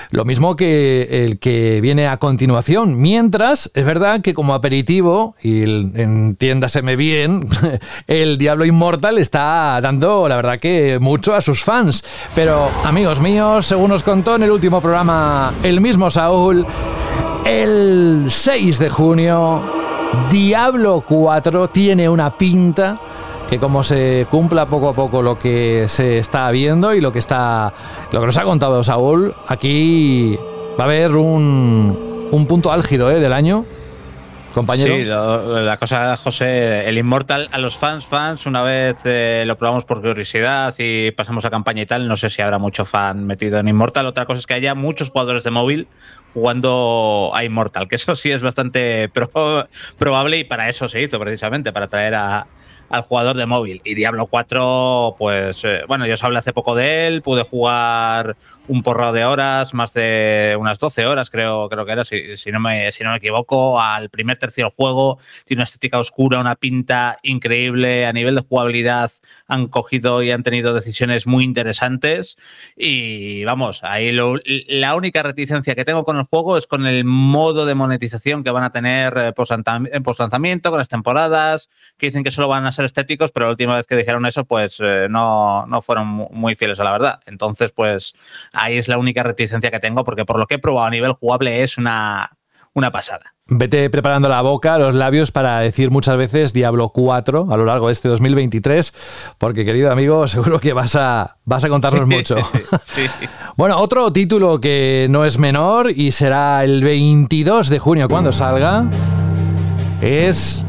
Lo 0.09 0.25
mismo 0.25 0.55
que 0.55 1.23
el 1.23 1.37
que 1.37 1.81
viene 1.81 2.07
a 2.07 2.17
continuación. 2.17 2.99
Mientras, 2.99 3.69
es 3.75 3.85
verdad 3.85 4.21
que 4.21 4.33
como 4.33 4.55
aperitivo, 4.55 5.35
y 5.43 5.61
entiéndaseme 5.61 6.95
bien, 6.95 7.45
el 8.07 8.39
Diablo 8.39 8.65
Inmortal 8.65 9.19
está 9.19 9.79
dando, 9.83 10.27
la 10.27 10.35
verdad 10.35 10.59
que 10.59 10.97
mucho 10.99 11.35
a 11.35 11.41
sus 11.41 11.63
fans. 11.63 12.03
Pero, 12.33 12.71
amigos 12.85 13.19
míos, 13.19 13.67
según 13.67 13.91
nos 13.91 14.01
contó 14.01 14.35
en 14.35 14.43
el 14.43 14.51
último 14.51 14.81
programa 14.81 15.53
el 15.61 15.79
mismo 15.79 16.09
Saúl, 16.09 16.65
el 17.45 18.25
6 18.27 18.79
de 18.79 18.89
junio 18.89 19.61
Diablo 20.31 21.03
4 21.07 21.69
tiene 21.69 22.09
una 22.09 22.37
pinta 22.37 22.99
que 23.49 23.59
como 23.59 23.83
se 23.83 24.27
cumpla 24.29 24.67
poco 24.67 24.89
a 24.89 24.93
poco 24.93 25.21
lo 25.21 25.39
que 25.39 25.85
se 25.87 26.19
está 26.19 26.49
viendo 26.51 26.93
y 26.93 27.01
lo 27.01 27.11
que 27.11 27.19
está 27.19 27.73
lo 28.11 28.19
que 28.19 28.25
nos 28.27 28.37
ha 28.37 28.43
contado 28.43 28.83
Saúl, 28.83 29.33
aquí 29.47 30.37
va 30.79 30.83
a 30.83 30.87
haber 30.87 31.15
un, 31.15 32.27
un 32.31 32.47
punto 32.47 32.71
álgido 32.71 33.09
¿eh? 33.11 33.19
del 33.19 33.33
año 33.33 33.65
Sí, 34.99 35.03
la 35.03 35.77
cosa, 35.79 36.17
José, 36.17 36.87
el 36.87 36.97
Immortal 36.97 37.49
a 37.51 37.57
los 37.57 37.77
fans, 37.77 38.05
fans, 38.05 38.45
una 38.45 38.61
vez 38.61 38.97
eh, 39.05 39.43
lo 39.45 39.57
probamos 39.57 39.85
por 39.85 40.01
curiosidad 40.01 40.73
y 40.77 41.11
pasamos 41.11 41.45
a 41.45 41.49
campaña 41.49 41.83
y 41.83 41.85
tal, 41.85 42.07
no 42.07 42.17
sé 42.17 42.29
si 42.29 42.41
habrá 42.41 42.57
mucho 42.57 42.85
fan 42.85 43.25
metido 43.25 43.59
en 43.59 43.67
Immortal. 43.67 44.05
Otra 44.05 44.25
cosa 44.25 44.39
es 44.39 44.47
que 44.47 44.53
haya 44.53 44.75
muchos 44.75 45.09
jugadores 45.09 45.43
de 45.43 45.51
móvil 45.51 45.87
jugando 46.33 47.31
a 47.33 47.43
Immortal, 47.43 47.87
que 47.87 47.95
eso 47.95 48.15
sí 48.15 48.31
es 48.31 48.41
bastante 48.41 49.09
probable 49.97 50.37
y 50.37 50.43
para 50.43 50.69
eso 50.69 50.87
se 50.89 51.01
hizo 51.01 51.19
precisamente, 51.19 51.71
para 51.71 51.87
traer 51.87 52.15
a, 52.15 52.47
al 52.89 53.01
jugador 53.01 53.37
de 53.37 53.45
móvil. 53.45 53.81
Y 53.83 53.95
Diablo 53.95 54.27
4, 54.27 55.15
pues 55.17 55.61
eh, 55.63 55.81
bueno, 55.87 56.05
yo 56.07 56.15
os 56.15 56.23
hablé 56.23 56.39
hace 56.39 56.53
poco 56.53 56.75
de 56.75 57.07
él, 57.07 57.21
pude 57.21 57.43
jugar 57.43 58.35
un 58.67 58.83
porro 58.83 59.11
de 59.11 59.25
horas, 59.25 59.73
más 59.73 59.93
de 59.93 60.55
unas 60.59 60.77
12 60.77 61.07
horas 61.07 61.29
creo, 61.29 61.69
creo 61.69 61.85
que 61.85 61.91
era, 61.91 62.03
si, 62.03 62.37
si, 62.37 62.51
no 62.51 62.59
me, 62.59 62.91
si 62.91 63.03
no 63.03 63.11
me 63.11 63.17
equivoco, 63.17 63.81
al 63.81 64.09
primer 64.09 64.37
tercio 64.37 64.69
juego. 64.69 65.19
Tiene 65.45 65.61
una 65.61 65.65
estética 65.65 65.99
oscura, 65.99 66.39
una 66.39 66.55
pinta 66.55 67.17
increíble, 67.23 68.05
a 68.05 68.13
nivel 68.13 68.35
de 68.35 68.41
jugabilidad 68.41 69.11
han 69.49 69.67
cogido 69.67 70.23
y 70.23 70.31
han 70.31 70.43
tenido 70.43 70.73
decisiones 70.73 71.27
muy 71.27 71.43
interesantes. 71.43 72.37
Y 72.77 73.43
vamos, 73.43 73.83
ahí 73.83 74.11
la 74.13 74.95
única 74.95 75.23
reticencia 75.23 75.75
que 75.75 75.83
tengo 75.83 76.05
con 76.05 76.17
el 76.17 76.23
juego 76.23 76.57
es 76.57 76.67
con 76.67 76.85
el 76.85 77.03
modo 77.03 77.65
de 77.65 77.75
monetización 77.75 78.43
que 78.43 78.51
van 78.51 78.63
a 78.63 78.71
tener 78.71 79.17
eh, 79.17 79.33
en 79.91 80.03
post 80.03 80.19
lanzamiento, 80.19 80.69
con 80.69 80.77
las 80.77 80.87
temporadas, 80.87 81.69
que 81.97 82.07
dicen 82.07 82.23
que 82.23 82.31
solo 82.31 82.47
van 82.47 82.65
a 82.65 82.71
ser 82.71 82.85
estéticos, 82.85 83.31
pero 83.31 83.47
la 83.47 83.51
última 83.51 83.75
vez 83.75 83.87
que 83.87 83.95
dijeron 83.95 84.25
eso, 84.25 84.45
pues 84.45 84.77
eh, 84.79 85.07
no, 85.09 85.65
no 85.65 85.81
fueron 85.81 86.07
muy 86.07 86.55
fieles 86.55 86.79
a 86.79 86.83
la 86.83 86.91
verdad. 86.91 87.19
Entonces, 87.25 87.71
pues 87.71 88.13
ahí 88.53 88.77
es 88.77 88.87
la 88.87 88.99
única 88.99 89.23
reticencia 89.23 89.71
que 89.71 89.79
tengo, 89.79 90.03
porque 90.05 90.25
por 90.25 90.37
lo 90.37 90.45
que 90.45 90.55
he 90.55 90.59
probado 90.59 90.85
a 90.85 90.91
nivel 90.91 91.13
jugable 91.13 91.63
es 91.63 91.77
una, 91.79 92.38
una 92.79 92.91
pasada. 92.91 93.35
Vete 93.45 93.89
preparando 93.89 94.29
la 94.29 94.41
boca, 94.41 94.77
los 94.77 94.93
labios 94.95 95.31
para 95.31 95.59
decir 95.59 95.91
muchas 95.91 96.17
veces 96.17 96.53
Diablo 96.53 96.89
4 96.89 97.47
a 97.51 97.57
lo 97.57 97.65
largo 97.65 97.87
de 97.87 97.93
este 97.93 98.07
2023, 98.07 98.93
porque 99.37 99.65
querido 99.65 99.91
amigo, 99.91 100.27
seguro 100.27 100.59
que 100.59 100.73
vas 100.73 100.95
a, 100.95 101.37
vas 101.45 101.63
a 101.63 101.69
contarnos 101.69 102.07
mucho. 102.07 102.37
bueno, 103.57 103.77
otro 103.77 104.11
título 104.11 104.59
que 104.59 105.07
no 105.09 105.25
es 105.25 105.37
menor 105.37 105.91
y 105.91 106.11
será 106.11 106.63
el 106.63 106.83
22 106.83 107.69
de 107.69 107.79
junio 107.79 108.07
cuando 108.07 108.31
salga, 108.31 108.85
es 110.01 110.65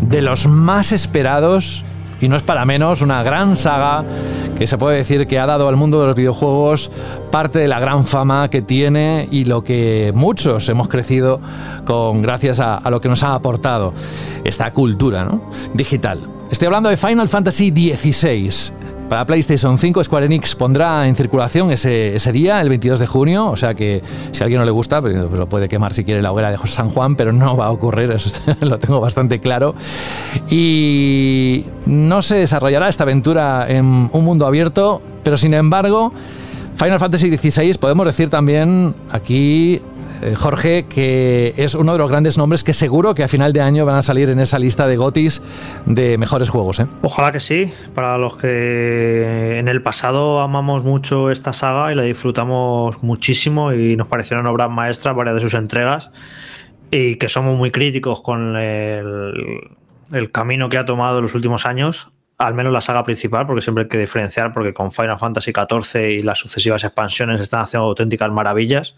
de 0.00 0.22
los 0.22 0.46
más 0.46 0.92
esperados 0.92 1.84
y 2.20 2.28
no 2.28 2.36
es 2.36 2.42
para 2.42 2.64
menos 2.64 3.02
una 3.02 3.22
gran 3.22 3.56
saga 3.56 4.04
se 4.66 4.78
puede 4.78 4.96
decir 4.96 5.26
que 5.26 5.38
ha 5.38 5.46
dado 5.46 5.68
al 5.68 5.76
mundo 5.76 6.00
de 6.00 6.06
los 6.06 6.16
videojuegos 6.16 6.90
parte 7.30 7.58
de 7.58 7.68
la 7.68 7.80
gran 7.80 8.04
fama 8.04 8.48
que 8.50 8.62
tiene 8.62 9.28
y 9.30 9.44
lo 9.44 9.64
que 9.64 10.12
muchos 10.14 10.68
hemos 10.68 10.88
crecido 10.88 11.40
con 11.84 12.22
gracias 12.22 12.60
a, 12.60 12.88
lo 12.90 13.00
que 13.00 13.08
nos 13.08 13.22
ha 13.22 13.34
aportado 13.34 13.92
esta 14.44 14.72
cultura 14.72 15.28
digital. 15.74 16.20
Estoy 16.50 16.66
hablando 16.66 16.90
de 16.90 16.96
Final 16.96 17.28
Fantasy 17.28 17.70
XVI. 17.70 18.72
Para 19.12 19.26
PlayStation 19.26 19.76
5, 19.76 20.04
Square 20.04 20.24
Enix 20.24 20.54
pondrá 20.54 21.06
en 21.06 21.14
circulación 21.14 21.70
ese, 21.70 22.32
día, 22.32 22.62
el 22.62 22.70
22 22.70 22.98
de 22.98 23.06
junio. 23.06 23.50
O 23.50 23.58
sea 23.58 23.74
que 23.74 24.02
si 24.30 24.40
a 24.40 24.44
alguien 24.44 24.58
no 24.58 24.64
le 24.64 24.70
gusta, 24.70 25.02
pues, 25.02 25.14
lo 25.14 25.46
puede 25.50 25.68
quemar 25.68 25.92
si 25.92 26.02
quiere 26.02 26.22
la 26.22 26.32
hoguera 26.32 26.50
de 26.50 26.56
San 26.66 26.88
Juan, 26.88 27.14
pero 27.14 27.30
no 27.30 27.54
va 27.54 27.66
a 27.66 27.72
ocurrir, 27.72 28.10
eso 28.10 28.40
lo 28.62 28.78
tengo 28.78 29.00
bastante 29.00 29.38
claro. 29.38 29.74
Y 30.48 31.66
no 31.84 32.22
se 32.22 32.36
desarrollará 32.36 32.88
esta 32.88 33.04
aventura 33.04 33.66
en 33.68 34.08
un 34.10 34.24
mundo 34.24 34.46
abierto, 34.46 35.02
pero 35.22 35.36
sin 35.36 35.52
embargo, 35.52 36.14
Final 36.76 36.98
Fantasy 36.98 37.36
XVI 37.36 37.74
podemos 37.74 38.06
decir 38.06 38.30
también 38.30 38.94
aquí 39.10 39.82
eh, 40.22 40.34
Jorge, 40.34 40.86
que 40.86 41.54
es 41.56 41.74
uno 41.74 41.92
de 41.92 41.98
los 41.98 42.08
grandes 42.10 42.38
nombres 42.38 42.64
que 42.64 42.72
seguro 42.72 43.14
que 43.14 43.24
a 43.24 43.28
final 43.28 43.52
de 43.52 43.60
año 43.60 43.84
van 43.84 43.96
a 43.96 44.02
salir 44.02 44.30
en 44.30 44.38
esa 44.38 44.58
lista 44.58 44.86
de 44.86 44.96
GOTIS 44.96 45.42
de 45.86 46.16
mejores 46.18 46.48
juegos. 46.48 46.80
¿eh? 46.80 46.86
Ojalá 47.02 47.32
que 47.32 47.40
sí, 47.40 47.72
para 47.94 48.18
los 48.18 48.36
que 48.36 49.58
en 49.58 49.68
el 49.68 49.82
pasado 49.82 50.40
amamos 50.40 50.84
mucho 50.84 51.30
esta 51.30 51.52
saga 51.52 51.92
y 51.92 51.94
la 51.94 52.02
disfrutamos 52.02 53.02
muchísimo 53.02 53.72
y 53.72 53.96
nos 53.96 54.06
parecieron 54.06 54.46
obras 54.46 54.70
maestras 54.70 55.16
varias 55.16 55.34
de 55.34 55.40
sus 55.40 55.54
entregas 55.54 56.10
y 56.90 57.16
que 57.16 57.28
somos 57.28 57.58
muy 57.58 57.70
críticos 57.70 58.22
con 58.22 58.56
el, 58.56 59.32
el 60.12 60.30
camino 60.30 60.68
que 60.68 60.78
ha 60.78 60.84
tomado 60.84 61.18
en 61.18 61.22
los 61.22 61.34
últimos 61.34 61.66
años 61.66 62.12
al 62.38 62.54
menos 62.54 62.72
la 62.72 62.80
saga 62.80 63.04
principal, 63.04 63.46
porque 63.46 63.62
siempre 63.62 63.84
hay 63.84 63.88
que 63.88 63.98
diferenciar, 63.98 64.52
porque 64.52 64.72
con 64.72 64.90
Final 64.90 65.18
Fantasy 65.18 65.52
XIV 65.52 66.00
y 66.10 66.22
las 66.22 66.38
sucesivas 66.38 66.82
expansiones 66.84 67.40
están 67.40 67.60
haciendo 67.60 67.86
auténticas 67.86 68.30
maravillas. 68.30 68.96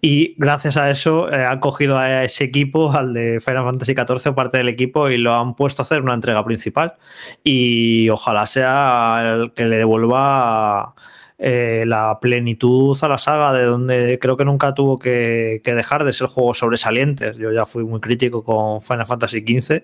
Y 0.00 0.34
gracias 0.36 0.76
a 0.76 0.90
eso 0.90 1.32
eh, 1.32 1.44
han 1.44 1.58
cogido 1.58 1.98
a 1.98 2.22
ese 2.24 2.44
equipo, 2.44 2.92
al 2.92 3.14
de 3.14 3.40
Final 3.40 3.64
Fantasy 3.64 3.94
XIV, 3.94 4.34
parte 4.34 4.58
del 4.58 4.68
equipo, 4.68 5.08
y 5.08 5.16
lo 5.16 5.34
han 5.34 5.54
puesto 5.54 5.82
a 5.82 5.84
hacer 5.84 6.02
una 6.02 6.14
entrega 6.14 6.44
principal. 6.44 6.94
Y 7.42 8.08
ojalá 8.10 8.46
sea 8.46 9.22
el 9.24 9.52
que 9.52 9.64
le 9.64 9.78
devuelva 9.78 10.94
eh, 11.38 11.84
la 11.86 12.18
plenitud 12.18 12.96
a 13.02 13.08
la 13.08 13.18
saga, 13.18 13.52
de 13.52 13.64
donde 13.64 14.18
creo 14.18 14.38
que 14.38 14.44
nunca 14.46 14.72
tuvo 14.72 14.98
que, 14.98 15.60
dejar 15.64 16.04
de 16.04 16.12
ser 16.12 16.28
juegos 16.28 16.58
sobresalientes. 16.58 17.36
Yo 17.36 17.52
ya 17.52 17.66
fui 17.66 17.84
muy 17.84 18.00
crítico 18.00 18.42
con 18.42 18.80
Final 18.80 19.06
Fantasy 19.06 19.44
XV 19.46 19.82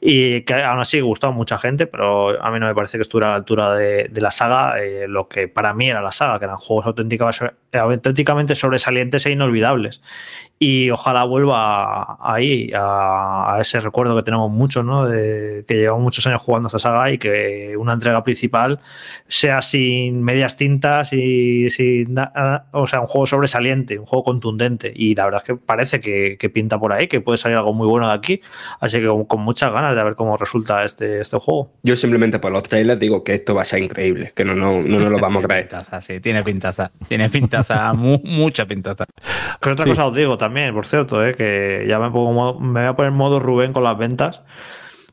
y 0.00 0.42
que 0.42 0.54
aún 0.54 0.80
así 0.80 1.00
gustó 1.00 1.26
a 1.28 1.30
mucha 1.30 1.58
gente, 1.58 1.86
pero 1.86 2.42
a 2.42 2.50
mí 2.50 2.58
no 2.58 2.66
me 2.66 2.74
parece 2.74 2.96
que 2.96 3.02
estuviera 3.02 3.28
a 3.28 3.30
la 3.30 3.36
altura 3.36 3.74
de, 3.74 4.10
la 4.14 4.30
saga, 4.30 4.82
eh, 4.82 5.06
lo 5.08 5.28
que 5.28 5.46
para 5.48 5.74
mí 5.74 5.90
era 5.90 6.00
la 6.00 6.12
saga, 6.12 6.38
que 6.38 6.46
eran 6.46 6.56
juegos 6.56 6.86
auténticamente 6.86 7.52
sobresalientes 8.54 9.26
e 9.26 9.32
inolvidables 9.32 10.00
y 10.58 10.90
ojalá 10.90 11.24
vuelva 11.24 12.18
ahí 12.20 12.72
a, 12.74 13.58
ese 13.60 13.80
recuerdo 13.80 14.16
que 14.16 14.22
tenemos 14.22 14.50
mucho, 14.50 14.82
¿no? 14.82 15.06
De 15.06 15.64
que 15.66 15.74
llevamos 15.74 16.02
muchos 16.02 16.26
años 16.26 16.42
jugando 16.42 16.66
esta 16.66 16.78
saga 16.78 17.10
y 17.12 17.18
que 17.18 17.76
una 17.78 17.92
entrega 17.92 18.24
principal 18.24 18.80
sea 19.28 19.62
sin 19.62 20.22
medias 20.22 20.56
tintas 20.56 21.12
y 21.12 21.70
sin 21.70 22.16
o 22.72 22.86
sea 22.86 23.00
un 23.00 23.06
juego 23.06 23.26
sobresaliente, 23.26 23.98
un 23.98 24.06
juego 24.06 24.24
contundente 24.24 24.92
y 24.94 25.14
la 25.14 25.26
verdad 25.26 25.42
es 25.42 25.46
que 25.46 25.56
parece 25.56 26.00
que, 26.00 26.48
pinta 26.48 26.78
por 26.78 26.92
ahí, 26.92 27.06
que 27.06 27.20
puede 27.20 27.38
salir 27.38 27.58
algo 27.58 27.74
muy 27.74 27.86
bueno 27.86 28.08
de 28.08 28.14
aquí, 28.14 28.40
así 28.80 28.98
que 28.98 29.06
con, 29.28 29.40
muchas 29.40 29.72
ganas 29.72 29.94
de 29.94 30.02
ver 30.02 30.16
cómo 30.16 30.36
resulta 30.36 30.84
este, 30.84 31.20
este 31.20 31.38
juego. 31.38 31.70
Yo 31.82 31.94
simplemente 31.94 32.38
por 32.38 32.50
los 32.50 32.62
trailers 32.64 32.98
digo 32.98 33.22
que 33.22 33.34
esto 33.34 33.54
va 33.54 33.62
a 33.62 33.64
ser 33.64 33.82
increíble, 33.82 34.32
que 34.34 34.44
no 34.44 34.54
no 34.54 34.82
no, 34.82 34.98
no 34.98 35.10
lo 35.10 35.18
vamos 35.18 35.44
a 35.44 35.46
creer. 35.46 35.62
pintaza, 35.68 36.00
sí, 36.00 36.20
tiene 36.20 36.42
pintaza, 36.42 36.90
tiene 37.06 37.28
pintaza, 37.28 37.57
mucha 37.94 38.66
pintaza. 38.66 39.04
¿Qué 39.60 39.70
otra 39.70 39.84
cosa 39.84 40.06
os 40.06 40.14
digo 40.14 40.36
también 40.36 40.48
también, 40.48 40.74
por 40.74 40.86
cierto, 40.86 41.24
eh, 41.24 41.34
que 41.34 41.84
ya 41.86 41.98
me, 41.98 42.10
pongo, 42.10 42.58
me 42.58 42.80
voy 42.80 42.88
a 42.88 42.96
poner 42.96 43.12
modo 43.12 43.38
Rubén 43.38 43.74
con 43.74 43.84
las 43.84 43.98
ventas. 43.98 44.42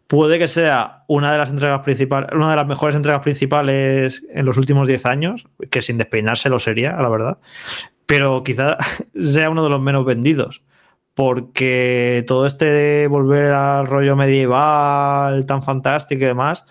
Puede 0.07 0.39
que 0.39 0.47
sea 0.47 1.03
una 1.09 1.33
de 1.33 1.37
las 1.37 1.49
entregas 1.49 1.81
principales, 1.81 2.29
una 2.33 2.51
de 2.51 2.55
las 2.55 2.67
mejores 2.67 2.95
entregas 2.95 3.21
principales 3.21 4.23
en 4.29 4.45
los 4.45 4.57
últimos 4.57 4.87
10 4.87 5.05
años, 5.05 5.47
que 5.69 5.81
sin 5.81 5.97
despeinarse 5.97 6.49
lo 6.49 6.59
sería, 6.59 6.93
la 6.93 7.09
verdad. 7.09 7.39
Pero 8.05 8.43
quizá 8.43 8.77
sea 9.19 9.49
uno 9.49 9.63
de 9.63 9.69
los 9.69 9.81
menos 9.81 10.05
vendidos. 10.05 10.63
Porque 11.13 12.23
todo 12.27 12.45
este 12.45 12.65
de 12.65 13.07
volver 13.07 13.51
al 13.51 13.87
rollo 13.87 14.15
medieval 14.15 15.45
tan 15.45 15.63
fantástico 15.63 16.23
y 16.23 16.27
demás, 16.27 16.65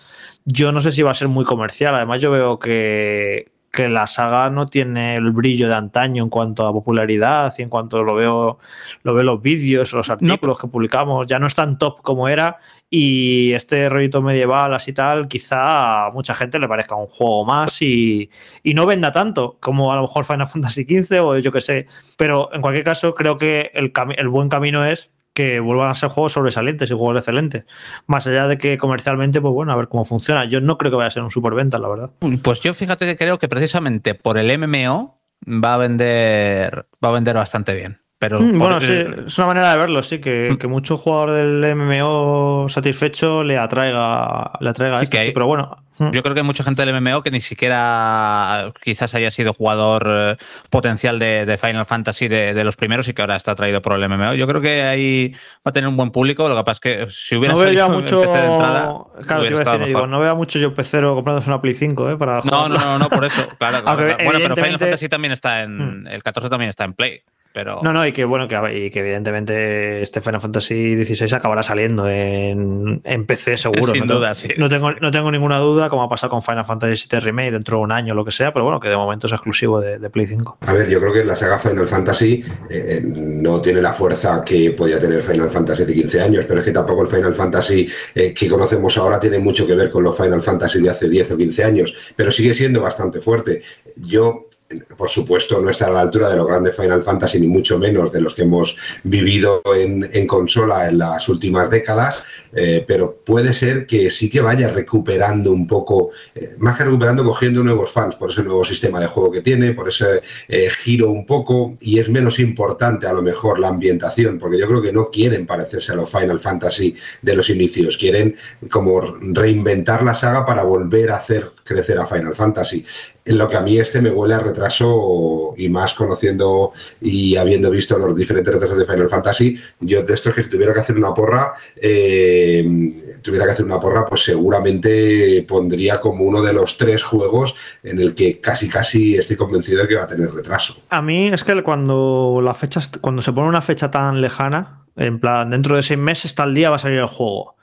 yo 0.45 0.71
no 0.71 0.81
sé 0.81 0.91
si 0.91 1.01
va 1.01 1.11
a 1.11 1.15
ser 1.15 1.27
muy 1.27 1.45
comercial. 1.45 1.93
Además, 1.95 2.21
yo 2.21 2.31
veo 2.31 2.59
que, 2.59 3.51
que 3.75 3.89
la 3.89 4.07
saga 4.07 4.49
no 4.49 4.67
tiene 4.67 5.15
el 5.15 5.31
brillo 5.31 5.67
de 5.67 5.75
antaño 5.75 6.23
en 6.23 6.29
cuanto 6.29 6.65
a 6.65 6.71
popularidad 6.71 7.53
y 7.57 7.61
en 7.61 7.69
cuanto 7.69 8.03
lo 8.03 8.15
veo, 8.15 8.59
lo 9.03 9.13
veo 9.13 9.23
los 9.23 9.41
vídeos, 9.41 9.93
los 9.93 10.09
artículos 10.09 10.57
que 10.57 10.67
publicamos, 10.67 11.27
ya 11.27 11.37
no 11.37 11.47
es 11.47 11.55
tan 11.55 11.77
top 11.77 12.01
como 12.01 12.27
era 12.27 12.57
y 12.89 13.51
este 13.53 13.89
rollito 13.89 14.21
medieval 14.21 14.73
así 14.73 14.93
tal, 14.93 15.27
quizá 15.27 16.05
a 16.05 16.11
mucha 16.11 16.33
gente 16.33 16.59
le 16.59 16.67
parezca 16.67 16.95
un 16.95 17.07
juego 17.07 17.43
más 17.45 17.81
y, 17.81 18.29
no 18.63 18.85
venda 18.85 19.11
tanto 19.11 19.57
como 19.59 19.91
a 19.91 19.95
lo 19.95 20.03
mejor 20.03 20.25
Final 20.25 20.47
Fantasy 20.47 20.83
XV 20.83 21.21
o 21.21 21.37
yo 21.39 21.51
que 21.51 21.61
sé, 21.61 21.87
pero 22.17 22.49
en 22.53 22.61
cualquier 22.61 22.85
caso 22.85 23.13
creo 23.13 23.37
que 23.37 23.71
el, 23.73 23.91
el 24.17 24.29
buen 24.29 24.49
camino 24.49 24.85
es 24.85 25.11
que 25.35 25.59
vuelvan 25.59 25.89
a 25.89 25.93
ser 25.93 26.09
juegos 26.09 26.33
sobresalientes 26.33 26.89
y 26.89 26.93
juegos 26.93 27.17
excelentes. 27.17 27.65
Más 28.07 28.25
allá 28.25 28.47
de 28.47 28.57
que 28.57 28.77
comercialmente, 28.77 29.41
pues 29.41 29.53
bueno, 29.53 29.73
a 29.73 29.75
ver 29.75 29.89
cómo 29.89 30.05
funciona. 30.05 30.45
Yo 30.45 30.61
no 30.61 30.77
creo 30.77 30.91
que 30.91 30.97
vaya 30.97 31.09
a 31.09 31.11
ser 31.11 31.23
un 31.23 31.29
superventa, 31.29 31.77
la 31.77 31.89
verdad. 31.89 32.09
Pues 32.41 32.61
yo 32.61 32.73
fíjate 32.73 33.05
que 33.05 33.17
creo 33.17 33.37
que 33.37 33.49
precisamente 33.49 34.15
por 34.15 34.37
el 34.37 34.57
MMO 34.57 35.19
va 35.45 35.75
a 35.75 35.77
vender, 35.77 36.87
va 37.03 37.09
a 37.09 37.11
vender 37.11 37.35
bastante 37.35 37.75
bien. 37.75 38.04
Pero 38.27 38.41
mm, 38.41 38.57
bueno, 38.57 38.81
sí, 38.81 38.91
es 39.27 39.37
una 39.37 39.47
manera 39.47 39.71
de 39.73 39.77
verlo, 39.77 40.01
sí, 40.01 40.19
que, 40.19 40.49
mm. 40.51 40.57
que 40.57 40.67
mucho 40.67 40.97
jugador 40.97 41.31
del 41.31 41.75
MMO 41.75 42.67
satisfecho 42.69 43.43
le 43.43 43.57
atraiga, 43.57 44.51
le 44.59 44.69
atraiga 44.69 45.01
esto, 45.01 45.17
sí, 45.19 45.31
pero 45.33 45.47
bueno. 45.47 45.77
Hmm. 45.97 46.11
Yo 46.11 46.21
creo 46.23 46.33
que 46.33 46.41
hay 46.41 46.45
mucha 46.45 46.63
gente 46.63 46.85
del 46.85 46.99
MMO 47.01 47.21
que 47.21 47.31
ni 47.31 47.39
siquiera 47.39 48.73
quizás 48.83 49.15
haya 49.15 49.31
sido 49.31 49.53
jugador 49.53 50.05
eh, 50.07 50.35
potencial 50.69 51.19
de, 51.19 51.45
de 51.45 51.57
Final 51.57 51.85
Fantasy 51.85 52.27
de, 52.27 52.53
de 52.53 52.63
los 52.65 52.75
primeros 52.75 53.07
y 53.07 53.13
que 53.13 53.21
ahora 53.21 53.37
está 53.37 53.51
atraído 53.51 53.81
por 53.81 53.93
el 53.93 54.09
MMO. 54.09 54.33
Yo 54.33 54.45
creo 54.45 54.59
que 54.59 54.83
ahí 54.83 55.31
va 55.65 55.69
a 55.69 55.71
tener 55.71 55.87
un 55.87 55.95
buen 55.95 56.11
público. 56.11 56.49
Lo 56.49 56.57
que 56.57 56.63
pasa 56.63 56.71
es 56.71 56.79
que 56.79 57.11
si 57.11 57.37
hubiera 57.37 57.53
No 57.53 57.61
salido 57.61 57.89
mucho. 57.89 58.21
PC 58.21 58.33
de 58.33 58.45
entrada, 58.45 58.81
claro, 58.81 59.05
te 59.25 59.33
hubiera 59.35 59.49
iba 59.49 59.59
a 59.59 59.61
estado 59.61 59.77
decir, 59.77 59.87
digo, 59.87 59.99
mejor. 59.99 60.09
no 60.09 60.19
veo 60.19 60.35
mucho 60.35 60.59
yo 60.59 60.73
pecero 60.73 61.15
comprándose 61.15 61.49
una 61.49 61.61
Play 61.61 61.73
5, 61.73 62.11
¿eh? 62.11 62.17
Para 62.17 62.41
No, 62.43 62.67
no, 62.67 62.77
no, 62.77 62.99
no, 62.99 63.09
por 63.09 63.23
eso. 63.23 63.47
Claro, 63.57 63.81
claro. 63.83 64.17
Bueno, 64.23 64.39
pero 64.41 64.55
Final 64.55 64.79
Fantasy 64.79 65.07
también 65.07 65.31
está 65.31 65.63
en. 65.63 66.07
El 66.07 66.21
14 66.21 66.49
también 66.49 66.69
está 66.69 66.83
en 66.83 66.93
Play. 66.93 67.21
Pero. 67.55 67.79
No, 67.81 67.93
no, 67.93 68.05
y 68.05 68.11
que 68.11 68.25
bueno, 68.25 68.49
que, 68.49 68.55
y 68.77 68.91
que 68.91 68.99
evidentemente 68.99 70.01
este 70.01 70.19
Final 70.19 70.41
Fantasy 70.41 71.01
XVI 71.05 71.33
acabará 71.35 71.63
saliendo 71.63 72.07
en, 72.09 72.99
en 73.05 73.25
PC 73.25 73.55
seguro. 73.55 73.93
Sin 73.93 74.01
no 74.01 74.07
tengo- 74.07 74.19
duda, 74.19 74.35
sí. 74.35 74.49
No 74.57 74.67
tengo, 74.67 74.91
no 74.91 75.09
tengo 75.09 75.31
ninguna 75.31 75.57
duda, 75.59 75.89
como 75.89 76.03
ha 76.03 76.09
pasado 76.09 76.31
con 76.31 76.41
Final 76.41 76.65
Fantasy 76.65 77.07
VII 77.09 77.19
Remake 77.21 77.51
dentro 77.51 77.77
de 77.77 77.83
un 77.83 77.93
año 77.93 78.11
o 78.11 78.15
lo 78.17 78.25
que 78.25 78.31
sea, 78.31 78.51
pero 78.51 78.65
bueno, 78.65 78.81
que 78.81 78.89
de 78.89 78.97
momento 78.97 79.27
es 79.27 79.33
exclusivo 79.33 79.79
de, 79.79 79.99
de 79.99 80.09
Play 80.09 80.27
5. 80.27 80.57
A 80.59 80.73
ver, 80.73 80.89
yo 80.89 80.99
creo 80.99 81.13
que 81.13 81.23
la 81.23 81.37
saga 81.37 81.57
Final 81.57 81.87
Fantasy 81.87 82.43
eh, 82.69 82.85
eh, 82.97 83.01
no 83.05 83.61
tiene 83.61 83.81
la 83.81 83.93
fuerza 83.93 84.43
que 84.45 84.71
podía 84.71 84.99
tener 84.99 85.21
Final 85.21 85.49
Fantasy 85.49 85.83
hace 85.83 85.93
15 85.93 86.21
años, 86.21 86.45
pero 86.45 86.59
es 86.59 86.65
que 86.65 86.73
tampoco 86.73 87.03
el 87.03 87.07
Final 87.07 87.33
Fantasy 87.33 87.87
eh, 88.13 88.33
que 88.33 88.49
conocemos 88.49 88.97
ahora 88.97 89.17
tiene 89.17 89.39
mucho 89.39 89.65
que 89.65 89.75
ver 89.75 89.89
con 89.89 90.03
los 90.03 90.17
Final 90.17 90.41
Fantasy 90.41 90.81
de 90.81 90.89
hace 90.89 91.07
10 91.07 91.31
o 91.31 91.37
15 91.37 91.63
años, 91.63 91.93
pero 92.17 92.33
sigue 92.33 92.53
siendo 92.53 92.81
bastante 92.81 93.21
fuerte. 93.21 93.61
Yo, 93.95 94.49
por 94.97 95.09
supuesto, 95.09 95.61
no 95.61 95.69
está 95.69 95.85
a 95.85 95.91
la 95.91 96.01
altura 96.01 96.27
de 96.27 96.37
los 96.37 96.47
grandes 96.47 96.75
Final 96.75 97.03
Fantasy, 97.03 97.39
ni 97.39 97.47
mucho 97.47 97.77
menos 97.77 98.11
de 98.11 98.19
los 98.19 98.33
que 98.33 98.41
hemos 98.41 98.75
vivido 99.03 99.61
en, 99.75 100.25
consola 100.25 100.87
en 100.87 100.97
las 100.97 101.29
últimas 101.29 101.69
décadas, 101.69 102.25
eh, 102.51 102.83
pero 102.87 103.15
puede 103.23 103.53
ser 103.53 103.85
que 103.85 104.09
sí 104.09 104.27
que 104.27 104.41
vaya 104.41 104.69
recuperando 104.69 105.51
un 105.51 105.67
poco, 105.67 106.11
eh, 106.33 106.55
más 106.57 106.75
que 106.77 106.85
recuperando, 106.85 107.23
cogiendo 107.23 107.61
nuevos 107.61 107.91
fans 107.91 108.15
por 108.15 108.31
ese 108.31 108.41
nuevo 108.41 108.65
sistema 108.65 108.99
de 108.99 109.05
juego 109.05 109.31
que 109.31 109.41
tiene, 109.41 109.73
por 109.73 109.87
ese 109.87 110.21
eh, 110.47 110.67
giro 110.69 111.11
un 111.11 111.27
poco, 111.27 111.75
y 111.79 111.99
es 111.99 112.09
menos 112.09 112.39
importante 112.39 113.05
a 113.05 113.13
lo 113.13 113.21
mejor 113.21 113.59
la 113.59 113.67
ambientación, 113.67 114.39
porque 114.39 114.57
yo 114.57 114.67
creo 114.67 114.81
que 114.81 114.91
no 114.91 115.11
quieren 115.11 115.45
parecerse 115.45 115.91
a 115.91 115.95
los 115.95 116.09
Final 116.09 116.39
Fantasy 116.39 116.95
de 117.21 117.35
los 117.35 117.51
inicios, 117.51 117.97
quieren 117.97 118.35
como 118.71 118.99
reinventar 119.21 120.01
la 120.03 120.15
saga 120.15 120.43
para 120.43 120.63
volver 120.63 121.11
a 121.11 121.17
hacer 121.17 121.51
crecer 121.65 121.97
a 121.97 122.05
Final 122.05 122.35
Fantasy. 122.35 122.85
En 123.25 123.39
lo 123.39 123.49
que 123.49 123.57
a 123.57 123.61
mí 123.61 123.77
este 123.79 123.99
me 123.99 124.11
huele 124.11 124.35
a 124.35 124.39
retraso 124.39 125.55
y 125.57 125.67
más 125.67 125.95
conociendo 125.95 126.73
y 127.01 127.35
habiendo 127.37 127.71
visto 127.71 127.97
los 127.97 128.15
diferentes 128.15 128.53
retrasos 128.53 128.77
de 128.77 128.85
Final 128.85 129.09
Fantasy, 129.09 129.59
yo 129.79 130.03
de 130.03 130.13
estos 130.13 130.33
que 130.33 130.43
si 130.43 130.49
tuviera 130.49 130.73
que 130.73 130.81
hacer 130.81 130.95
una 130.95 131.11
porra, 131.11 131.53
eh, 131.75 133.17
tuviera 133.21 133.45
que 133.45 133.53
hacer 133.53 133.65
una 133.65 133.79
porra, 133.79 134.05
pues 134.05 134.23
seguramente 134.23 135.43
pondría 135.47 135.99
como 135.99 136.23
uno 136.23 136.43
de 136.43 136.53
los 136.53 136.77
tres 136.77 137.01
juegos 137.01 137.55
en 137.81 137.99
el 137.99 138.13
que 138.13 138.39
casi 138.39 138.69
casi 138.69 139.15
estoy 139.15 139.35
convencido 139.35 139.81
de 139.81 139.87
que 139.87 139.95
va 139.95 140.03
a 140.03 140.07
tener 140.07 140.31
retraso. 140.31 140.83
A 140.89 141.01
mí 141.01 141.29
es 141.29 141.43
que 141.43 141.63
cuando 141.63 142.41
las 142.43 142.57
fechas, 142.57 142.91
cuando 143.01 143.23
se 143.23 143.33
pone 143.33 143.49
una 143.49 143.61
fecha 143.61 143.89
tan 143.89 144.21
lejana, 144.21 144.85
en 144.95 145.19
plan, 145.19 145.49
dentro 145.49 145.75
de 145.75 145.81
seis 145.81 145.99
meses 145.99 146.35
tal 146.35 146.53
día 146.53 146.69
va 146.69 146.75
a 146.75 146.79
salir 146.79 146.99
el 146.99 147.07
juego. 147.07 147.55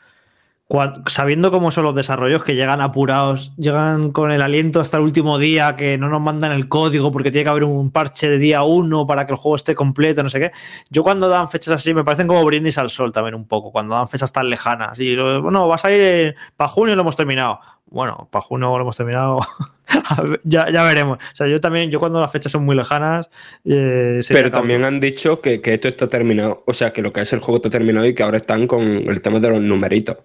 Sabiendo 1.06 1.50
cómo 1.50 1.70
son 1.70 1.84
los 1.84 1.94
desarrollos 1.94 2.44
que 2.44 2.54
llegan 2.54 2.80
apurados, 2.80 3.52
llegan 3.56 4.10
con 4.10 4.30
el 4.30 4.40
aliento 4.40 4.80
hasta 4.80 4.96
el 4.96 5.02
último 5.02 5.38
día, 5.38 5.76
que 5.76 5.98
no 5.98 6.08
nos 6.08 6.20
mandan 6.20 6.52
el 6.52 6.68
código 6.68 7.12
porque 7.12 7.30
tiene 7.30 7.44
que 7.44 7.50
haber 7.50 7.64
un 7.64 7.90
parche 7.90 8.30
de 8.30 8.38
día 8.38 8.62
uno 8.62 9.06
para 9.06 9.26
que 9.26 9.32
el 9.32 9.38
juego 9.38 9.56
esté 9.56 9.74
completo, 9.74 10.22
no 10.22 10.30
sé 10.30 10.40
qué. 10.40 10.52
Yo 10.90 11.02
cuando 11.02 11.28
dan 11.28 11.48
fechas 11.48 11.74
así 11.74 11.92
me 11.92 12.04
parecen 12.04 12.26
como 12.26 12.44
brindis 12.44 12.78
al 12.78 12.88
sol 12.88 13.12
también 13.12 13.34
un 13.34 13.46
poco, 13.46 13.70
cuando 13.70 13.94
dan 13.94 14.08
fechas 14.08 14.32
tan 14.32 14.48
lejanas. 14.48 14.98
Y 14.98 15.14
bueno, 15.16 15.68
va 15.68 15.74
a 15.74 15.78
salir 15.78 16.36
para 16.56 16.68
junio 16.68 16.94
y 16.94 16.96
lo 16.96 17.02
hemos 17.02 17.16
terminado. 17.16 17.60
Bueno, 17.86 18.28
para 18.30 18.42
junio 18.42 18.68
lo 18.68 18.80
hemos 18.80 18.96
terminado. 18.96 19.40
Ver, 20.22 20.40
ya, 20.44 20.70
ya 20.70 20.82
veremos. 20.84 21.18
O 21.18 21.36
sea, 21.36 21.46
yo 21.48 21.60
también, 21.60 21.90
yo 21.90 22.00
cuando 22.00 22.18
las 22.18 22.32
fechas 22.32 22.50
son 22.50 22.64
muy 22.64 22.74
lejanas. 22.74 23.28
eh, 23.64 24.20
se 24.22 24.32
Pero 24.32 24.50
también 24.50 24.84
han 24.84 25.00
dicho 25.00 25.42
que, 25.42 25.60
que 25.60 25.74
esto 25.74 25.88
está 25.88 26.08
terminado. 26.08 26.64
O 26.66 26.72
sea, 26.72 26.94
que 26.94 27.02
lo 27.02 27.12
que 27.12 27.20
es 27.20 27.32
el 27.34 27.40
juego 27.40 27.56
está 27.56 27.68
terminado 27.68 28.06
y 28.06 28.14
que 28.14 28.22
ahora 28.22 28.38
están 28.38 28.66
con 28.66 28.82
el 28.82 29.20
tema 29.20 29.38
de 29.38 29.50
los 29.50 29.60
numeritos. 29.60 30.16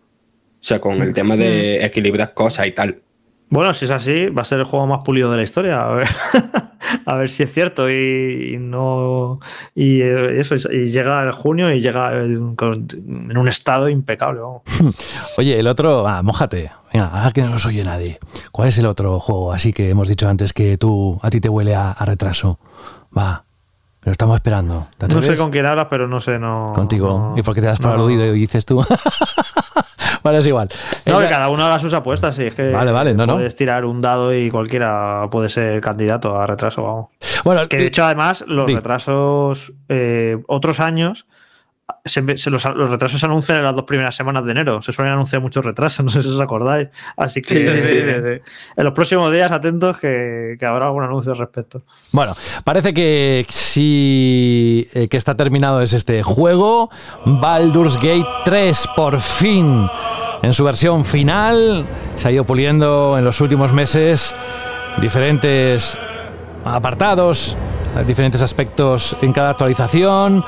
O 0.59 0.63
sea, 0.67 0.79
con 0.81 1.01
el 1.01 1.13
tema 1.13 1.35
de 1.35 1.85
equilibrar 1.85 2.33
cosas 2.33 2.67
y 2.67 2.71
tal. 2.71 3.01
Bueno, 3.49 3.73
si 3.73 3.85
es 3.85 3.91
así, 3.91 4.25
va 4.27 4.41
a 4.41 4.45
ser 4.45 4.59
el 4.59 4.65
juego 4.65 4.85
más 4.87 4.99
pulido 5.05 5.31
de 5.31 5.37
la 5.37 5.43
historia. 5.43 5.81
A 5.81 5.91
ver, 5.93 6.07
a 7.05 7.15
ver 7.15 7.29
si 7.29 7.43
es 7.43 7.53
cierto. 7.53 7.89
Y, 7.89 8.55
y 8.55 8.57
no. 8.57 9.39
Y 9.73 10.01
eh, 10.01 10.41
eso, 10.41 10.55
y 10.69 10.87
llega 10.87 11.23
el 11.23 11.31
junio 11.31 11.71
y 11.71 11.79
llega 11.79 12.11
en 12.25 12.57
un 13.37 13.47
estado 13.47 13.87
impecable. 13.87 14.41
vamos. 14.41 14.63
Oye, 15.37 15.57
el 15.59 15.67
otro, 15.67 16.05
ah, 16.05 16.21
mójate. 16.23 16.71
Venga, 16.91 17.07
ahora 17.07 17.31
que 17.31 17.41
no 17.41 17.49
nos 17.51 17.65
oye 17.65 17.83
nadie. 17.85 18.19
¿Cuál 18.51 18.67
es 18.69 18.77
el 18.79 18.85
otro 18.85 19.17
juego 19.19 19.53
así 19.53 19.71
que 19.71 19.89
hemos 19.89 20.07
dicho 20.09 20.27
antes 20.27 20.51
que 20.51 20.77
tú 20.77 21.17
a 21.21 21.29
ti 21.29 21.39
te 21.39 21.47
huele 21.47 21.73
a, 21.75 21.91
a 21.91 22.05
retraso? 22.05 22.59
Va, 23.17 23.43
lo 24.03 24.11
estamos 24.11 24.35
esperando. 24.35 24.87
¿Te 24.97 25.07
No 25.07 25.21
sé 25.21 25.35
con 25.37 25.51
quién 25.51 25.65
hablas, 25.67 25.87
pero 25.89 26.07
no 26.07 26.19
sé, 26.19 26.37
no. 26.39 26.71
Contigo. 26.75 27.31
no- 27.33 27.37
¿Y 27.37 27.43
por 27.43 27.53
qué 27.55 27.61
te 27.61 27.67
das 27.67 27.79
por 27.79 27.87
no. 27.91 27.93
aludido 27.93 28.25
y 28.35 28.39
dices 28.39 28.65
tú? 28.65 28.83
es 30.35 30.47
igual. 30.47 30.69
No, 31.05 31.19
Eh, 31.21 31.23
que 31.25 31.29
cada 31.29 31.49
uno 31.49 31.65
haga 31.65 31.79
sus 31.79 31.93
apuestas, 31.93 32.35
sí. 32.35 32.45
Es 32.45 32.55
que 32.55 32.69
Vale, 32.71 32.91
vale, 32.91 33.13
no, 33.13 33.25
no. 33.25 33.35
puedes 33.35 33.55
tirar 33.55 33.85
un 33.85 34.01
dado 34.01 34.33
y 34.33 34.49
cualquiera 34.49 35.27
puede 35.31 35.49
ser 35.49 35.81
candidato 35.81 36.39
a 36.39 36.45
retraso, 36.47 36.83
vamos. 36.83 37.05
Bueno, 37.43 37.67
Que 37.67 37.77
de 37.77 37.85
hecho, 37.87 38.03
además, 38.05 38.43
los 38.47 38.71
retrasos, 38.71 39.73
eh, 39.89 40.37
otros 40.47 40.79
años, 40.79 41.27
se, 42.03 42.37
se 42.37 42.49
los, 42.49 42.65
los 42.65 42.89
retrasos 42.89 43.19
se 43.19 43.25
anuncian 43.25 43.59
en 43.59 43.63
las 43.63 43.75
dos 43.75 43.85
primeras 43.85 44.15
semanas 44.15 44.45
de 44.45 44.51
enero. 44.51 44.81
Se 44.81 44.91
suelen 44.91 45.13
anunciar 45.13 45.41
muchos 45.41 45.63
retrasos, 45.63 46.05
no 46.05 46.11
sé 46.11 46.21
si 46.21 46.29
os 46.29 46.39
acordáis. 46.39 46.89
Así 47.15 47.41
que 47.41 48.41
en 48.75 48.83
los 48.83 48.93
próximos 48.93 49.31
días, 49.31 49.51
atentos, 49.51 49.97
que, 49.99 50.57
que 50.59 50.65
habrá 50.65 50.87
algún 50.87 51.03
anuncio 51.03 51.31
al 51.31 51.37
respecto. 51.37 51.83
Bueno, 52.11 52.35
parece 52.63 52.93
que 52.93 53.45
sí 53.49 54.89
eh, 54.93 55.07
que 55.07 55.17
está 55.17 55.35
terminado 55.35 55.81
es 55.81 55.93
este 55.93 56.23
juego. 56.23 56.89
Baldur's 57.25 57.95
Gate 57.95 58.27
3 58.45 58.87
por 58.95 59.19
fin 59.19 59.87
en 60.41 60.53
su 60.53 60.63
versión 60.63 61.05
final. 61.05 61.85
Se 62.15 62.27
ha 62.27 62.31
ido 62.31 62.45
puliendo 62.45 63.17
en 63.17 63.23
los 63.23 63.39
últimos 63.41 63.73
meses 63.73 64.33
diferentes 65.01 65.97
apartados, 66.65 67.55
diferentes 68.05 68.41
aspectos 68.41 69.15
en 69.21 69.31
cada 69.31 69.51
actualización. 69.51 70.43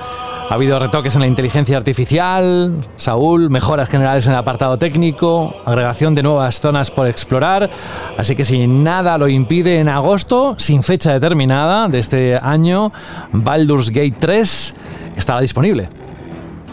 Ha 0.49 0.55
habido 0.55 0.79
retoques 0.79 1.13
en 1.13 1.21
la 1.21 1.27
inteligencia 1.27 1.77
artificial, 1.77 2.87
Saúl, 2.97 3.51
mejoras 3.51 3.87
generales 3.87 4.25
en 4.25 4.31
el 4.31 4.39
apartado 4.39 4.79
técnico, 4.79 5.55
agregación 5.63 6.15
de 6.15 6.23
nuevas 6.23 6.59
zonas 6.59 6.89
por 6.89 7.05
explorar. 7.05 7.69
Así 8.17 8.35
que 8.35 8.43
si 8.43 8.65
nada 8.65 9.19
lo 9.19 9.27
impide, 9.27 9.77
en 9.77 9.89
agosto, 9.89 10.55
sin 10.57 10.81
fecha 10.81 11.13
determinada 11.13 11.87
de 11.87 11.99
este 11.99 12.39
año, 12.41 12.91
Baldur's 13.31 13.91
Gate 13.91 14.15
3 14.19 14.75
estará 15.15 15.39
disponible. 15.39 15.87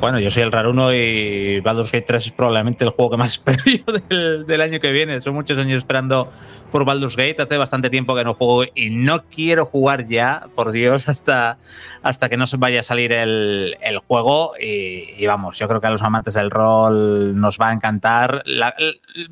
Bueno, 0.01 0.20
yo 0.20 0.31
soy 0.31 0.43
el 0.43 0.52
raruno 0.52 0.93
y 0.93 1.60
Baldur's 1.60 1.90
Gate 1.90 2.05
3 2.06 2.27
es 2.27 2.32
probablemente 2.32 2.85
el 2.85 2.90
juego 2.90 3.12
que 3.12 3.16
más 3.16 3.32
espero 3.47 3.62
yo 3.64 4.44
del, 4.44 4.60
año 4.60 4.78
que 4.78 4.93
viene. 4.93 5.20
Son 5.20 5.35
muchos 5.35 5.56
años 5.59 5.78
esperando 5.78 6.31
por 6.70 6.85
Baldur's 6.85 7.16
Gate. 7.16 7.40
Hace 7.40 7.56
bastante 7.56 7.89
tiempo 7.89 8.14
que 8.14 8.23
no 8.23 8.35
juego 8.35 8.70
y 8.74 8.90
no 8.90 9.24
quiero 9.24 9.64
jugar 9.64 10.06
ya, 10.06 10.48
por 10.55 10.70
Dios, 10.70 11.09
hasta, 11.09 11.59
hasta 12.02 12.28
que 12.28 12.36
no 12.36 12.47
se 12.47 12.59
vaya 12.59 12.81
a 12.81 12.82
salir 12.82 13.12
el, 13.12 13.74
juego. 14.06 14.52
Y, 14.60 15.24
vamos, 15.27 15.59
yo 15.59 15.66
creo 15.66 15.81
que 15.81 15.86
a 15.86 15.90
los 15.90 16.02
amantes 16.02 16.35
del 16.35 16.51
rol 16.51 17.40
nos 17.40 17.59
va 17.59 17.70
a 17.70 17.73
encantar. 17.73 18.43
La- 18.44 18.74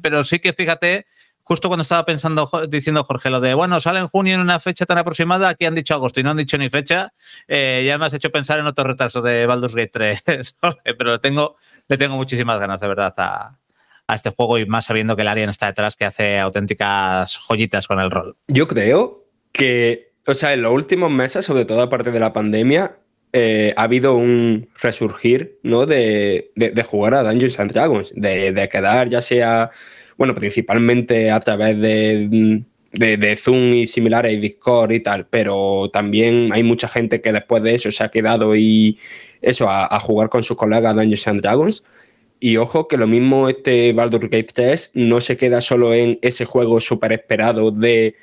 pero 0.01 0.24
sí 0.24 0.39
que 0.39 0.55
fíjate, 0.55 1.07
justo 1.45 1.69
cuando 1.69 1.83
estaba 1.83 2.05
pensando, 2.05 2.51
diciendo 2.69 3.05
Jorge, 3.05 3.31
lo 3.31 3.41
de, 3.41 3.55
bueno, 3.55 3.79
sale 3.81 4.01
en 4.01 4.09
junio 4.09 4.35
en 4.35 4.41
una 4.41 4.59
fecha 4.61 4.87
tan 4.87 4.99
aproximada, 4.99 5.49
aquí 5.51 5.65
han 5.66 5.75
dicho 5.75 5.95
agosto 5.95 6.19
y 6.21 6.23
no 6.23 6.31
han 6.31 6.37
dicho 6.39 6.59
ni 6.59 6.71
fecha, 6.71 7.12
eh, 7.47 7.85
ya 7.87 7.97
me 7.99 8.07
has 8.07 8.15
hecho 8.15 8.31
pensar 8.31 8.59
en 8.59 8.66
otro 8.66 8.85
retraso 8.85 9.23
de 9.23 9.47
Baldur's 9.47 9.75
Gate 9.75 9.91
3, 10.25 10.57
Jorge, 10.61 10.95
pero 10.99 11.12
le 11.12 11.19
tengo, 11.19 11.57
le 11.89 11.97
tengo 11.99 12.16
muchísimas 12.16 12.59
ganas, 12.59 12.81
de 12.81 12.89
verdad, 12.89 13.15
a, 13.19 13.59
a 14.07 14.15
este 14.15 14.31
juego 14.31 14.59
y 14.59 14.66
más 14.66 14.87
sabiendo 14.87 15.16
que 15.16 15.23
el 15.23 15.29
Arian 15.29 15.51
está 15.51 15.66
detrás, 15.66 15.97
que 15.97 16.05
hace 16.05 16.39
auténticas 16.39 17.37
joyitas 17.39 17.87
con 17.87 18.01
el 18.01 18.11
rol. 18.11 18.37
Yo 18.49 18.66
creo 18.66 19.25
que, 19.53 20.12
o 20.27 20.35
sea, 20.35 20.53
en 20.53 20.62
los 20.62 20.73
últimos 20.73 21.11
meses, 21.11 21.45
sobre 21.45 21.65
todo 21.65 21.83
a 21.83 21.89
partir 21.89 22.12
de 22.12 22.21
la 22.21 22.33
pandemia, 22.33 22.97
eh, 23.37 23.75
ha 23.77 23.83
habido 23.83 24.15
un 24.15 24.69
resurgir, 24.81 25.59
¿no? 25.65 25.87
De, 25.87 26.53
de- 26.55 26.71
de 26.71 26.83
jugar 26.85 27.15
a 27.15 27.23
Dungeons 27.25 27.59
and 27.59 27.73
Dragons, 27.73 28.12
de, 28.15 28.53
de 28.53 28.69
quedar 28.69 29.09
ya 29.09 29.21
sea, 29.21 29.71
bueno, 30.16 30.35
principalmente 30.35 31.31
a 31.31 31.41
través 31.41 31.78
de, 31.81 32.62
de, 32.93 33.16
de 33.16 33.36
Zoom 33.36 33.73
y 33.73 33.86
similares 33.86 34.32
y 34.32 34.41
Discord 34.41 34.93
y 34.93 35.01
tal, 35.01 35.27
pero 35.27 35.91
también 35.93 36.51
hay 36.53 36.62
mucha 36.62 36.89
gente 36.89 37.20
que 37.20 37.32
después 37.32 37.62
de 37.62 37.74
eso 37.74 37.91
se 37.91 38.05
ha 38.05 38.11
quedado 38.11 38.57
y 38.57 38.99
eso, 39.45 39.69
a, 39.69 39.99
jugar 40.01 40.31
con 40.31 40.43
sus 40.43 40.57
colegas 40.57 40.97
Dungeons 40.97 41.28
and 41.28 41.43
Dragons. 41.43 41.85
Y 42.41 42.57
ojo 42.57 42.89
que 42.89 42.97
lo 42.97 43.07
mismo 43.07 43.49
este 43.49 43.93
Baldur's 43.93 44.31
Gate 44.31 44.53
3 44.53 44.93
no 44.95 45.20
se 45.20 45.36
queda 45.36 45.61
solo 45.61 45.95
en 45.95 46.19
ese 46.23 46.45
juego 46.45 46.81
súper 46.81 47.12
esperado 47.12 47.70
de 47.70 48.16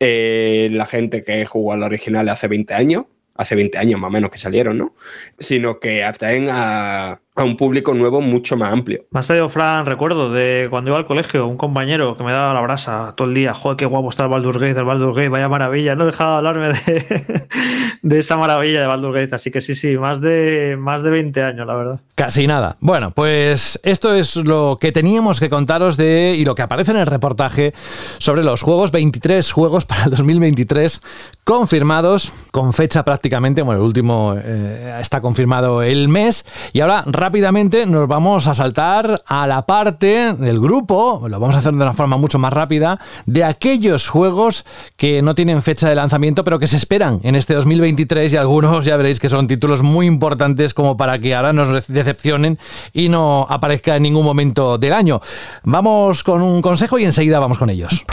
eh, 0.00 0.68
la 0.72 0.86
gente 0.86 1.22
que 1.22 1.44
jugó 1.44 1.72
al 1.72 1.82
original 1.82 2.28
hace 2.28 2.48
20 2.48 2.74
años, 2.74 3.04
hace 3.34 3.54
20 3.54 3.78
años 3.78 4.00
más 4.00 4.08
o 4.08 4.12
menos 4.12 4.30
que 4.30 4.38
salieron, 4.38 4.78
¿no? 4.78 4.94
Sino 5.38 5.78
que 5.80 6.04
atraen 6.04 6.48
a, 6.50 7.20
a 7.36 7.44
un 7.44 7.56
público 7.56 7.92
nuevo 7.92 8.22
mucho 8.22 8.56
más 8.56 8.72
amplio. 8.72 9.04
Me 9.10 9.20
ha 9.20 9.22
salido, 9.22 9.48
Fran, 9.50 9.84
recuerdo 9.84 10.32
de 10.32 10.68
cuando 10.70 10.90
iba 10.90 10.98
al 10.98 11.04
colegio, 11.04 11.46
un 11.46 11.58
compañero 11.58 12.16
que 12.16 12.24
me 12.24 12.32
daba 12.32 12.54
la 12.54 12.62
brasa 12.62 13.14
todo 13.14 13.28
el 13.28 13.34
día. 13.34 13.52
Joder, 13.52 13.76
qué 13.76 13.84
guapo 13.84 14.08
está 14.08 14.24
el 14.24 14.30
Baldur's 14.30 14.58
Gate, 14.58 14.78
el 14.78 14.84
Baldur's 14.84 15.14
Gate, 15.14 15.28
vaya 15.28 15.48
maravilla. 15.48 15.94
No 15.94 16.06
dejaba 16.06 16.32
de 16.32 16.36
hablarme 16.38 16.68
de, 16.68 17.46
de 18.02 18.18
esa 18.18 18.38
maravilla 18.38 18.80
de 18.80 18.86
Baldur's 18.86 19.14
Gate. 19.14 19.34
Así 19.34 19.50
que 19.50 19.60
sí, 19.60 19.74
sí, 19.74 19.98
más 19.98 20.22
de, 20.22 20.76
más 20.78 21.02
de 21.02 21.10
20 21.10 21.42
años, 21.42 21.66
la 21.66 21.74
verdad. 21.74 22.00
Casi 22.14 22.46
nada. 22.46 22.78
Bueno, 22.80 23.10
pues 23.10 23.78
esto 23.82 24.14
es 24.14 24.36
lo 24.36 24.78
que 24.80 24.90
teníamos 24.90 25.38
que 25.38 25.50
contaros 25.50 25.98
de 25.98 26.34
y 26.38 26.46
lo 26.46 26.54
que 26.54 26.62
aparece 26.62 26.92
en 26.92 26.96
el 26.96 27.06
reportaje 27.06 27.74
sobre 28.16 28.42
los 28.44 28.62
juegos, 28.62 28.92
23 28.92 29.52
juegos 29.52 29.84
para 29.84 30.04
el 30.04 30.10
2023 30.10 31.02
confirmados, 31.44 32.32
con 32.50 32.72
fecha 32.72 33.04
prácticamente, 33.04 33.60
bueno, 33.60 33.80
el 33.80 33.86
último 33.86 34.34
eh, 34.42 34.98
está 35.00 35.20
confirmado 35.20 35.82
el 35.82 36.08
mes. 36.08 36.46
Y 36.72 36.80
ahora 36.80 37.04
rápidamente 37.26 37.86
nos 37.86 38.06
vamos 38.06 38.46
a 38.46 38.54
saltar 38.54 39.20
a 39.26 39.48
la 39.48 39.66
parte 39.66 40.32
del 40.34 40.60
grupo, 40.60 41.26
lo 41.28 41.40
vamos 41.40 41.56
a 41.56 41.58
hacer 41.58 41.72
de 41.72 41.82
una 41.82 41.92
forma 41.92 42.16
mucho 42.16 42.38
más 42.38 42.52
rápida, 42.52 43.00
de 43.24 43.42
aquellos 43.42 44.08
juegos 44.08 44.64
que 44.96 45.22
no 45.22 45.34
tienen 45.34 45.60
fecha 45.60 45.88
de 45.88 45.96
lanzamiento, 45.96 46.44
pero 46.44 46.60
que 46.60 46.68
se 46.68 46.76
esperan 46.76 47.18
en 47.24 47.34
este 47.34 47.54
2023 47.54 48.32
y 48.32 48.36
algunos 48.36 48.84
ya 48.84 48.96
veréis 48.96 49.18
que 49.18 49.28
son 49.28 49.48
títulos 49.48 49.82
muy 49.82 50.06
importantes 50.06 50.72
como 50.72 50.96
para 50.96 51.18
que 51.18 51.34
ahora 51.34 51.52
nos 51.52 51.88
decepcionen 51.88 52.60
y 52.92 53.08
no 53.08 53.44
aparezca 53.50 53.96
en 53.96 54.04
ningún 54.04 54.24
momento 54.24 54.78
del 54.78 54.92
año. 54.92 55.20
Vamos 55.64 56.22
con 56.22 56.42
un 56.42 56.62
consejo 56.62 56.96
y 57.00 57.06
enseguida 57.06 57.40
vamos 57.40 57.58
con 57.58 57.70
ellos. 57.70 58.06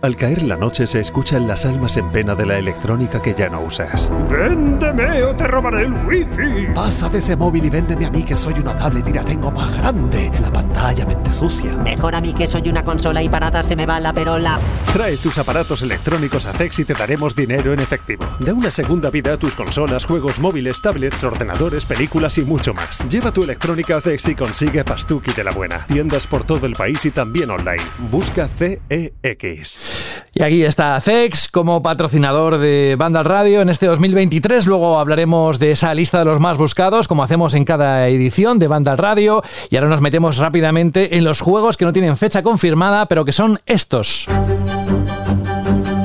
Al 0.00 0.14
caer 0.14 0.44
la 0.44 0.56
noche 0.56 0.86
se 0.86 1.00
escuchan 1.00 1.48
las 1.48 1.66
almas 1.66 1.96
en 1.96 2.08
pena 2.12 2.36
de 2.36 2.46
la 2.46 2.56
electrónica 2.56 3.20
que 3.20 3.34
ya 3.34 3.48
no 3.48 3.62
usas. 3.62 4.12
¡Véndeme 4.30 5.24
o 5.24 5.34
te 5.34 5.44
robaré 5.48 5.86
el 5.86 5.92
wifi! 6.06 6.72
Pasa 6.72 7.08
de 7.08 7.18
ese 7.18 7.34
móvil 7.34 7.64
y 7.64 7.70
véndeme 7.70 8.06
a 8.06 8.10
mí 8.10 8.22
que 8.22 8.36
soy 8.36 8.54
una 8.54 8.76
tablet 8.76 9.08
y 9.08 9.12
la 9.12 9.24
tengo 9.24 9.50
más 9.50 9.76
grande. 9.76 10.30
La 10.40 10.52
pantalla 10.52 11.04
mente 11.04 11.32
sucia. 11.32 11.72
Mejor 11.82 12.14
a 12.14 12.20
mí 12.20 12.32
que 12.32 12.46
soy 12.46 12.68
una 12.68 12.84
consola 12.84 13.24
y 13.24 13.28
parada 13.28 13.60
se 13.64 13.74
me 13.74 13.86
va 13.86 13.98
la 13.98 14.12
perola. 14.12 14.60
Trae 14.92 15.16
tus 15.16 15.36
aparatos 15.36 15.82
electrónicos 15.82 16.46
a 16.46 16.52
CEX 16.52 16.78
y 16.78 16.84
te 16.84 16.94
daremos 16.94 17.34
dinero 17.34 17.72
en 17.72 17.80
efectivo. 17.80 18.24
Da 18.38 18.54
una 18.54 18.70
segunda 18.70 19.10
vida 19.10 19.32
a 19.32 19.36
tus 19.36 19.56
consolas, 19.56 20.04
juegos 20.04 20.38
móviles, 20.38 20.80
tablets, 20.80 21.24
ordenadores, 21.24 21.84
películas 21.84 22.38
y 22.38 22.42
mucho 22.42 22.72
más. 22.72 23.04
Lleva 23.08 23.32
tu 23.32 23.42
electrónica 23.42 23.96
a 23.96 24.00
CEX 24.00 24.28
y 24.28 24.36
consigue 24.36 24.84
Pastuki 24.84 25.32
de 25.32 25.42
la 25.42 25.50
buena. 25.50 25.84
Tiendas 25.88 26.28
por 26.28 26.44
todo 26.44 26.66
el 26.66 26.74
país 26.74 27.04
y 27.04 27.10
también 27.10 27.50
online. 27.50 27.82
Busca 28.12 28.46
CEX. 28.46 29.87
Y 30.34 30.42
aquí 30.42 30.62
está 30.62 31.00
CEX 31.00 31.48
como 31.48 31.82
patrocinador 31.82 32.58
de 32.58 32.96
Banda 32.98 33.22
Radio 33.22 33.60
en 33.60 33.68
este 33.68 33.86
2023. 33.86 34.66
Luego 34.66 34.98
hablaremos 34.98 35.58
de 35.58 35.72
esa 35.72 35.94
lista 35.94 36.20
de 36.20 36.26
los 36.26 36.40
más 36.40 36.56
buscados, 36.56 37.08
como 37.08 37.22
hacemos 37.22 37.54
en 37.54 37.64
cada 37.64 38.08
edición 38.08 38.58
de 38.58 38.68
Banda 38.68 38.94
Radio. 38.96 39.42
Y 39.70 39.76
ahora 39.76 39.88
nos 39.88 40.00
metemos 40.00 40.36
rápidamente 40.36 41.16
en 41.16 41.24
los 41.24 41.40
juegos 41.40 41.76
que 41.76 41.84
no 41.84 41.92
tienen 41.92 42.16
fecha 42.16 42.42
confirmada, 42.42 43.06
pero 43.06 43.24
que 43.24 43.32
son 43.32 43.60
estos. 43.66 44.26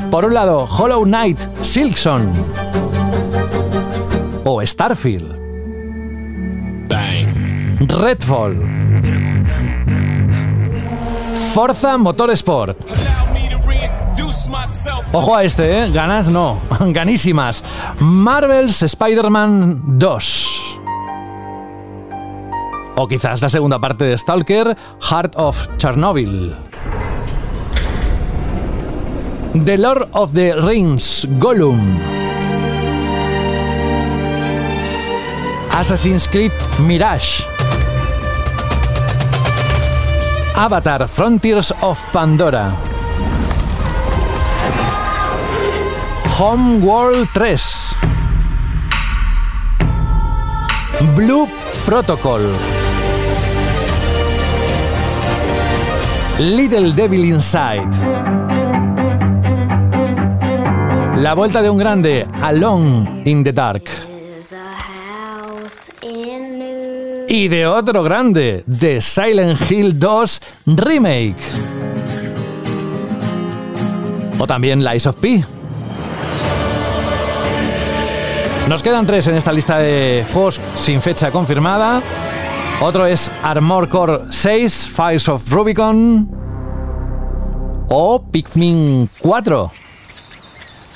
Por 0.10 0.26
un 0.26 0.34
lado, 0.34 0.68
Hollow 0.70 1.04
Knight, 1.04 1.40
Silksong 1.62 2.32
o 4.46 4.66
Starfield. 4.66 5.44
Redfall. 7.88 8.56
Forza 11.54 11.98
Motorsport. 11.98 12.78
Ojo 15.12 15.36
a 15.36 15.44
este, 15.44 15.84
¿eh? 15.84 15.92
Ganas 15.92 16.30
no, 16.30 16.60
ganísimas. 16.80 17.64
Marvel's 18.00 18.82
Spider-Man 18.82 20.00
2. 20.00 20.80
O 22.96 23.08
quizás 23.08 23.42
la 23.42 23.50
segunda 23.50 23.80
parte 23.80 24.06
de 24.06 24.18
Stalker, 24.18 24.78
Heart 25.10 25.36
of 25.36 25.68
Chernobyl. 25.78 26.56
The 29.66 29.78
Lord 29.78 30.10
of 30.14 30.34
the 30.34 30.56
Rings, 30.56 31.28
Gollum. 31.40 32.00
Assassin's 35.72 36.28
Creed 36.28 36.52
Mirage. 36.80 37.44
Avatar 40.56 41.08
Frontiers 41.08 41.74
of 41.82 42.00
Pandora. 42.12 42.93
Homeworld 46.36 47.30
3. 47.32 47.56
Blue 51.16 51.48
Protocol. 51.86 52.42
Little 56.40 56.92
Devil 56.94 57.26
Inside. 57.26 57.88
La 61.18 61.36
vuelta 61.36 61.62
de 61.62 61.70
un 61.70 61.78
grande, 61.78 62.26
Alone 62.42 63.22
in 63.26 63.44
the 63.44 63.54
Dark. 63.54 63.84
Y 67.30 67.48
de 67.48 67.68
otro 67.68 68.02
grande, 68.02 68.64
The 68.68 69.00
Silent 69.00 69.70
Hill 69.70 70.00
2 70.00 70.40
Remake. 70.66 71.38
O 74.40 74.48
también 74.48 74.84
Lies 74.84 75.06
of 75.06 75.18
P. 75.18 75.46
Nos 78.68 78.82
quedan 78.82 79.06
tres 79.06 79.28
en 79.28 79.36
esta 79.36 79.52
lista 79.52 79.78
de 79.78 80.26
juegos 80.32 80.62
sin 80.76 81.02
fecha 81.02 81.32
confirmada. 81.32 82.02
Otro 82.82 83.06
es 83.06 83.30
Armor 83.44 83.90
Core 83.90 84.22
6, 84.30 84.92
Fires 84.96 85.28
of 85.28 85.50
Rubicon 85.50 86.30
o 87.90 88.24
Pikmin 88.32 89.10
4. 89.20 89.72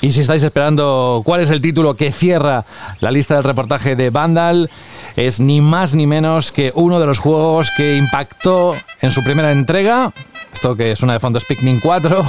Y 0.00 0.12
si 0.12 0.22
estáis 0.22 0.42
esperando 0.42 1.22
cuál 1.24 1.42
es 1.42 1.50
el 1.50 1.60
título 1.60 1.94
que 1.94 2.10
cierra 2.10 2.64
la 3.00 3.10
lista 3.10 3.34
del 3.34 3.44
reportaje 3.44 3.96
de 3.96 4.10
Vandal, 4.10 4.70
es 5.16 5.38
ni 5.38 5.60
más 5.60 5.94
ni 5.94 6.06
menos 6.06 6.52
que 6.52 6.72
uno 6.74 6.98
de 6.98 7.06
los 7.06 7.18
juegos 7.18 7.70
que 7.76 7.96
impactó 7.96 8.76
en 9.02 9.10
su 9.10 9.22
primera 9.22 9.52
entrega. 9.52 10.12
Esto 10.54 10.74
que 10.74 10.92
es 10.92 11.02
una 11.02 11.12
de 11.12 11.20
fondo 11.20 11.38
es 11.38 11.44
Pikmin 11.44 11.80
4. 11.80 12.24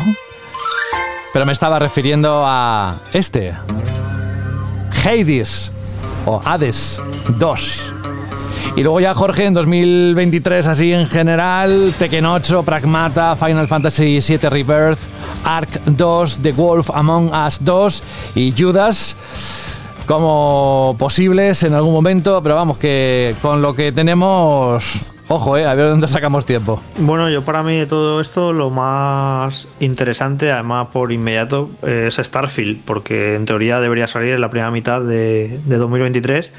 Pero 1.32 1.46
me 1.46 1.54
estaba 1.54 1.80
refiriendo 1.80 2.44
a 2.46 3.00
este. 3.14 3.54
Hades 5.04 5.72
o 6.26 6.42
Hades 6.44 7.02
2. 7.38 7.94
Y 8.76 8.84
luego 8.84 9.00
ya 9.00 9.14
Jorge 9.14 9.46
en 9.46 9.54
2023 9.54 10.68
así 10.68 10.94
en 10.94 11.08
general, 11.08 11.94
Tekken 11.98 12.26
8, 12.26 12.64
Pragmata, 12.64 13.36
Final 13.36 13.68
Fantasy 13.68 14.20
VII 14.20 14.50
Rebirth, 14.50 15.00
Ark 15.44 15.82
2, 15.86 16.40
The 16.42 16.52
Wolf 16.52 16.90
Among 16.92 17.34
Us 17.34 17.58
2 17.62 18.04
y 18.36 18.54
Judas 18.58 19.16
como 20.06 20.96
posibles 20.98 21.62
en 21.64 21.74
algún 21.74 21.94
momento, 21.94 22.42
pero 22.42 22.56
vamos 22.56 22.78
que 22.78 23.36
con 23.42 23.62
lo 23.62 23.76
que 23.76 23.92
tenemos 23.92 25.02
Ojo, 25.32 25.56
eh, 25.58 25.66
a 25.66 25.76
ver 25.76 25.86
dónde 25.90 26.08
sacamos 26.08 26.44
tiempo. 26.44 26.82
Bueno, 26.98 27.30
yo 27.30 27.44
para 27.44 27.62
mí 27.62 27.78
de 27.78 27.86
todo 27.86 28.20
esto 28.20 28.52
lo 28.52 28.72
más 28.72 29.68
interesante, 29.80 30.52
además 30.52 30.88
por 30.92 31.12
inmediato, 31.12 31.70
es 31.84 32.16
Starfield, 32.16 32.84
porque 32.84 33.36
en 33.36 33.46
teoría 33.46 33.80
debería 33.80 34.08
salir 34.08 34.34
en 34.34 34.42
la 34.42 34.50
primera 34.50 34.72
mitad 34.72 35.02
de, 35.02 35.60
de 35.64 35.78
2023. 35.78 36.52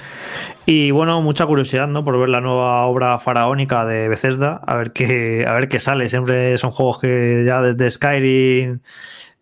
Y 0.66 0.92
bueno, 0.92 1.20
mucha 1.20 1.46
curiosidad, 1.46 1.88
¿no? 1.88 2.04
Por 2.04 2.16
ver 2.20 2.28
la 2.28 2.40
nueva 2.40 2.86
obra 2.86 3.18
faraónica 3.18 3.84
de 3.84 4.08
Bethesda, 4.08 4.60
a 4.64 4.76
ver 4.76 4.92
qué, 4.92 5.44
a 5.48 5.52
ver 5.54 5.68
qué 5.68 5.80
sale. 5.80 6.08
Siempre 6.08 6.56
son 6.56 6.70
juegos 6.70 7.00
que 7.00 7.42
ya 7.44 7.60
desde 7.60 7.90
Skyrim 7.90 8.78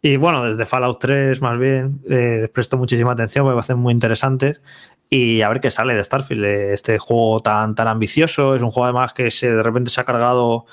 y 0.01 0.17
bueno, 0.17 0.45
desde 0.45 0.65
Fallout 0.65 1.01
3 1.01 1.43
más 1.43 1.59
bien, 1.59 2.01
eh, 2.09 2.39
les 2.43 2.51
presto 2.51 2.77
muchísima 2.79 3.13
atención 3.13 3.45
porque 3.45 3.57
va 3.57 3.75
a 3.75 3.77
muy 3.77 3.93
interesantes 3.93 4.63
y 5.11 5.43
a 5.43 5.49
ver 5.49 5.61
qué 5.61 5.71
sale 5.71 5.95
de 5.95 6.05
Starfield, 6.05 6.45
este 6.45 6.99
juego 6.99 7.41
tan, 7.41 7.75
tan 7.75 7.89
ambicioso, 7.89 8.55
es 8.55 8.63
un 8.63 8.71
juego 8.71 8.85
además 8.85 9.13
que 9.13 9.31
se, 9.31 9.53
de 9.55 9.63
repente 9.63 9.91
se 9.91 10.01
ha 10.01 10.05
cargado, 10.05 10.67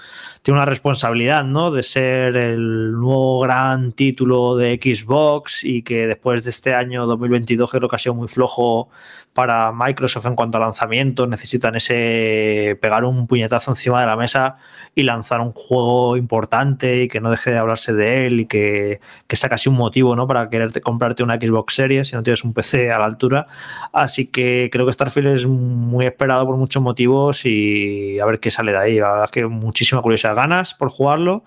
tiene 0.46 0.60
una 0.60 0.68
responsabilidad, 0.68 1.44
¿no? 1.44 1.72
De 1.72 1.82
ser 1.82 2.38
el 2.38 2.92
nuevo 2.92 3.40
gran 3.40 3.94
título 3.94 4.56
de 4.56 4.76
Xbox 4.76 5.64
y 5.64 5.82
que 5.82 6.06
después 6.06 6.44
de 6.44 6.52
este 6.52 6.76
año 6.76 7.08
2022 7.08 7.72
creo 7.72 7.90
que 7.90 7.96
ha 7.96 7.98
sido 7.98 8.14
muy 8.14 8.28
flojo 8.28 8.90
para 9.34 9.74
Microsoft 9.74 10.28
en 10.28 10.36
cuanto 10.36 10.58
a 10.58 10.62
lanzamiento, 10.62 11.28
necesitan 11.28 11.76
ese 11.76 12.78
pegar 12.80 13.04
un 13.04 13.28
puñetazo 13.28 13.72
encima 13.72 14.00
de 14.00 14.08
la 14.08 14.16
mesa 14.16 14.56
y 14.96 15.04
lanzar 15.04 15.42
un 15.42 15.52
juego 15.52 16.16
importante 16.16 17.04
y 17.04 17.08
que 17.10 17.20
no 17.20 17.32
deje 17.32 17.52
de 17.52 17.58
hablarse 17.58 17.94
de 17.94 18.28
él 18.28 18.40
y 18.40 18.46
que, 18.46 19.02
que 19.28 19.36
sea 19.36 19.50
casi 19.50 19.68
un 19.68 19.76
motivo 19.76 20.16
¿no? 20.16 20.26
para 20.26 20.50
quererte 20.50 20.80
comprarte 20.80 21.22
una 21.22 21.36
Xbox 21.36 21.76
Series 21.76 22.08
si 22.08 22.16
no 22.16 22.24
tienes 22.24 22.46
un 22.46 22.54
PC 22.54 22.92
a 22.92 23.00
la 23.00 23.06
altura. 23.06 23.48
Así 23.92 24.28
que 24.28 24.70
creo 24.72 24.86
que 24.86 24.94
Starfield 24.94 25.28
es 25.28 25.48
muy 25.48 26.06
esperado 26.06 26.46
por 26.46 26.56
muchos 26.56 26.82
motivos 26.82 27.46
y 27.46 28.18
a 28.20 28.26
ver 28.26 28.40
qué 28.40 28.52
sale 28.52 28.72
de 28.72 28.78
ahí. 28.78 29.00
La 29.00 29.10
verdad 29.10 29.26
es 29.26 29.32
que 29.32 29.46
muchísima 29.48 30.02
curiosidad, 30.02 30.35
ganas 30.36 30.74
por 30.76 30.90
jugarlo 30.90 31.44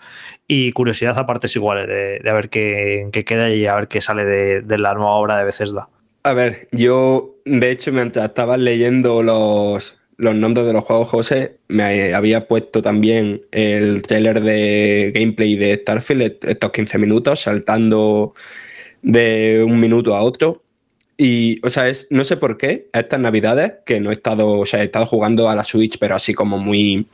y 0.47 0.73
curiosidad 0.73 1.19
a 1.19 1.27
partes 1.27 1.55
iguales 1.55 1.87
de, 1.87 2.19
de 2.19 2.33
ver 2.33 2.49
qué, 2.49 3.11
queda 3.27 3.51
y 3.51 3.67
a 3.67 3.75
ver 3.75 3.89
qué 3.89 4.01
sale 4.01 4.25
de, 4.25 4.63
de 4.63 4.79
la 4.79 4.95
nueva 4.95 5.13
obra 5.13 5.39
de 5.39 5.45
Bethesda. 5.45 5.89
A 6.25 6.33
ver, 6.33 6.69
yo 6.73 7.37
de 7.45 7.71
hecho 7.71 7.93
mientras 7.93 8.25
estaba 8.25 8.57
leyendo 8.57 9.23
los, 9.23 9.99
los 10.19 10.35
nombres 10.35 10.67
de 10.67 10.73
los 10.73 10.85
juegos, 10.85 11.09
José, 11.09 11.59
me 11.69 12.13
había 12.13 12.49
puesto 12.49 12.83
también 12.83 13.43
el 13.53 14.03
trailer 14.03 14.43
de 14.43 15.13
gameplay 15.15 15.55
de 15.57 15.77
Starfield, 15.77 16.39
estos 16.43 16.73
15 16.73 16.99
minutos, 16.99 17.41
saltando 17.41 18.35
de 19.01 19.65
un 19.67 19.79
minuto 19.79 20.17
a 20.17 20.23
otro. 20.23 20.65
Y, 21.17 21.65
o 21.65 21.71
sea, 21.71 21.89
es, 21.89 22.09
no 22.11 22.25
sé 22.25 22.37
por 22.37 22.59
qué, 22.59 22.89
estas 22.93 23.21
navidades, 23.21 23.75
que 23.87 24.01
no 24.01 24.11
he 24.11 24.15
estado, 24.15 24.59
o 24.59 24.67
sea, 24.67 24.83
he 24.83 24.87
estado 24.87 25.07
jugando 25.07 25.49
a 25.49 25.55
la 25.55 25.65
Switch, 25.65 25.99
pero 25.99 26.17
así 26.17 26.35
como 26.35 26.59
muy, 26.59 27.07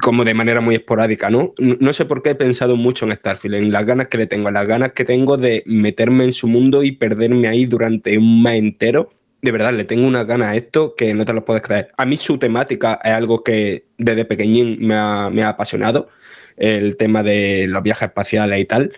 como 0.00 0.24
de 0.24 0.34
manera 0.34 0.60
muy 0.60 0.76
esporádica, 0.76 1.30
¿no? 1.30 1.54
No 1.58 1.92
sé 1.92 2.04
por 2.04 2.22
qué 2.22 2.30
he 2.30 2.34
pensado 2.34 2.76
mucho 2.76 3.04
en 3.04 3.12
Starfield, 3.12 3.56
en 3.56 3.72
las 3.72 3.84
ganas 3.84 4.08
que 4.08 4.18
le 4.18 4.26
tengo, 4.26 4.48
en 4.48 4.54
las 4.54 4.66
ganas 4.66 4.92
que 4.92 5.04
tengo 5.04 5.36
de 5.36 5.62
meterme 5.66 6.24
en 6.24 6.32
su 6.32 6.48
mundo 6.48 6.82
y 6.82 6.92
perderme 6.92 7.48
ahí 7.48 7.66
durante 7.66 8.16
un 8.16 8.42
mes 8.42 8.58
entero. 8.58 9.10
De 9.40 9.50
verdad, 9.50 9.72
le 9.72 9.84
tengo 9.84 10.06
una 10.06 10.24
gana 10.24 10.50
a 10.50 10.56
esto 10.56 10.94
que 10.96 11.14
no 11.14 11.24
te 11.24 11.32
lo 11.32 11.44
puedes 11.44 11.62
creer. 11.62 11.90
A 11.96 12.06
mí 12.06 12.16
su 12.16 12.38
temática 12.38 13.00
es 13.02 13.12
algo 13.12 13.42
que 13.42 13.86
desde 13.98 14.24
pequeñín 14.24 14.78
me 14.80 14.94
ha, 14.94 15.30
me 15.30 15.42
ha 15.42 15.50
apasionado, 15.50 16.08
el 16.56 16.96
tema 16.96 17.22
de 17.22 17.66
los 17.68 17.82
viajes 17.82 18.08
espaciales 18.08 18.60
y 18.60 18.64
tal. 18.66 18.92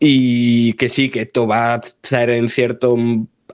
Y 0.00 0.72
que 0.74 0.88
sí, 0.88 1.10
que 1.10 1.22
esto 1.22 1.46
va 1.46 1.74
a 1.74 1.80
ser 2.02 2.30
en 2.30 2.48
cierto, 2.48 2.96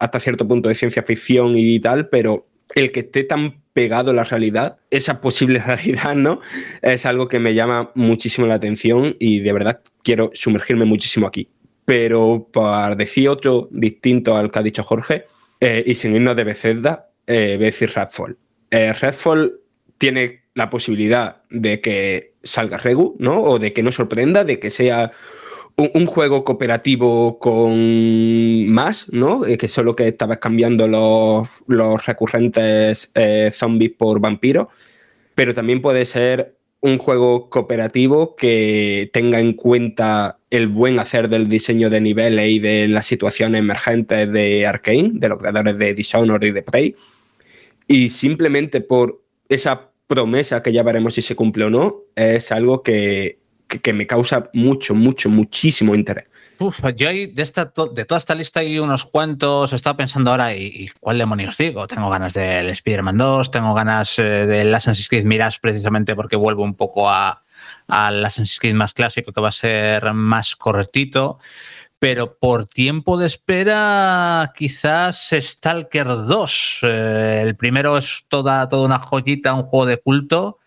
hasta 0.01 0.21
cierto 0.21 0.49
punto 0.49 0.69
de 0.69 0.75
ciencia 0.75 1.03
ficción 1.03 1.57
y 1.57 1.79
tal, 1.81 2.09
pero 2.09 2.47
el 2.75 2.91
que 2.91 3.01
esté 3.01 3.25
tan 3.25 3.64
pegado 3.75 4.13
a 4.13 4.15
la 4.15 4.25
realidad, 4.25 4.79
esa 4.91 5.21
posible 5.21 5.59
realidad, 5.67 6.15
¿no? 6.15 6.41
Es 6.81 7.05
algo 7.05 7.29
que 7.29 7.39
me 7.39 7.53
llama 7.53 7.91
muchísimo 7.95 8.47
la 8.47 8.55
atención 8.55 9.17
y 9.19 9.41
de 9.41 9.53
verdad 9.53 9.81
quiero 10.03 10.31
sumergirme 10.33 10.87
muchísimo 10.87 11.27
aquí. 11.27 11.51
Pero 11.85 12.49
para 12.51 12.97
decir 12.97 13.29
otro 13.29 13.69
distinto 13.71 14.35
al 14.35 14.51
que 14.51 14.59
ha 14.59 14.63
dicho 14.63 14.83
Jorge, 14.83 15.25
eh, 15.61 15.83
y 15.87 15.95
sin 15.95 16.15
irnos 16.15 16.37
de 16.37 16.45
Bethesda, 16.45 17.11
eh, 17.27 17.55
voy 17.57 17.65
a 17.65 17.67
decir 17.67 17.91
Redfall. 17.95 18.39
Eh, 18.71 18.93
Redfall 18.93 19.61
tiene 19.99 20.45
la 20.55 20.71
posibilidad 20.71 21.43
de 21.51 21.81
que 21.81 22.35
salga 22.43 22.79
Regu, 22.79 23.17
¿no? 23.19 23.43
O 23.43 23.59
de 23.59 23.73
que 23.73 23.83
no 23.83 23.93
sorprenda, 23.93 24.45
de 24.45 24.59
que 24.59 24.71
sea 24.71 25.13
un, 25.77 26.07
juego 26.07 26.45
cooperativo 26.45 27.39
con 27.39 28.69
más, 28.69 29.13
¿no? 29.13 29.45
Eh, 29.47 29.59
que 29.59 29.69
solo 29.69 29.97
que 29.97 30.09
estabas 30.09 30.39
cambiando 30.39 30.87
los, 30.87 31.49
los 31.67 32.07
recurrentes 32.07 33.11
eh, 33.15 33.51
zombies 33.53 33.93
por 33.93 34.21
vampiros, 34.21 34.69
pero 35.35 35.55
también 35.55 35.83
puede 35.83 36.05
ser 36.05 36.57
un 36.81 36.99
juego 36.99 37.49
cooperativo 37.49 38.37
que 38.37 39.11
tenga 39.13 39.41
en 39.41 39.55
cuenta 39.55 40.39
el 40.51 40.69
buen 40.69 40.99
hacer 40.99 41.29
del 41.29 41.49
diseño 41.49 41.89
de 41.89 42.01
niveles 42.01 42.51
y 42.51 42.59
de 42.59 42.89
las 42.89 43.07
situaciones 43.07 43.59
emergentes 43.61 44.31
de 44.31 44.67
Arkane, 44.67 45.13
de 45.15 45.29
los 45.29 45.39
creadores 45.39 45.79
de 45.79 45.95
Dishonored 45.95 46.47
y 46.47 46.53
de 46.53 46.63
Prey, 46.63 46.95
y 47.89 48.11
simplemente 48.11 48.81
por 48.81 49.23
esa 49.49 49.91
promesa 50.07 50.63
que 50.63 50.73
ya 50.73 50.83
veremos 50.83 51.15
si 51.15 51.23
se 51.23 51.35
cumple 51.35 51.65
o 51.65 51.71
no, 51.71 52.03
es 52.15 52.53
algo 52.53 52.83
que 52.83 53.39
que, 53.83 53.93
me 53.93 54.07
causa 54.07 54.51
mucho, 54.53 54.95
mucho, 54.95 55.29
muchísimo 55.29 55.95
interés. 55.95 56.27
Uf, 56.59 56.81
yo 56.97 57.09
hay 57.09 57.27
de, 57.27 57.43
esta, 57.43 57.73
de 57.93 58.05
toda 58.05 58.19
esta 58.19 58.35
lista 58.35 58.61
hay 58.61 58.79
unos 58.79 59.05
cuantos, 59.05 59.73
estaba 59.73 59.97
pensando 59.97 60.31
ahora, 60.31 60.55
¿y, 60.55 60.89
cuál 61.01 61.19
demonios 61.19 61.59
digo? 61.59 61.87
Tengo 61.89 62.09
ganas 62.11 62.35
del 62.35 62.69
Spider-Man 62.69 63.19
2, 63.19 63.51
tengo 63.51 63.75
ganas 63.75 64.19
eh, 64.19 64.47
del 64.47 64.73
Assassin's 64.75 65.09
Creed 65.09 65.25
Mirage 65.25 65.59
precisamente 65.61 66.15
porque 66.15 66.37
vuelvo 66.37 66.63
un 66.63 66.75
poco 66.75 67.11
al 67.11 68.25
Assassin's 68.25 68.61
Creed 68.61 68.75
más 68.75 68.95
clásico 68.95 69.33
que 69.33 69.41
va 69.41 69.49
a 69.49 69.53
ser 69.53 70.13
más 70.15 70.55
correctito. 70.55 71.39
Pero 71.99 72.39
por 72.39 72.67
tiempo 72.67 73.17
de 73.17 73.27
espera, 73.27 74.53
quizás 74.55 75.31
Stalker 75.33 76.07
2. 76.07 76.81
Eh, 76.83 77.41
el 77.43 77.57
primero 77.57 77.97
es 77.97 78.27
toda, 78.29 78.69
toda 78.69 78.85
una 78.85 78.99
joyita, 78.99 79.55
un 79.55 79.63
juego 79.63 79.87
de 79.87 79.97
culto. 79.97 80.59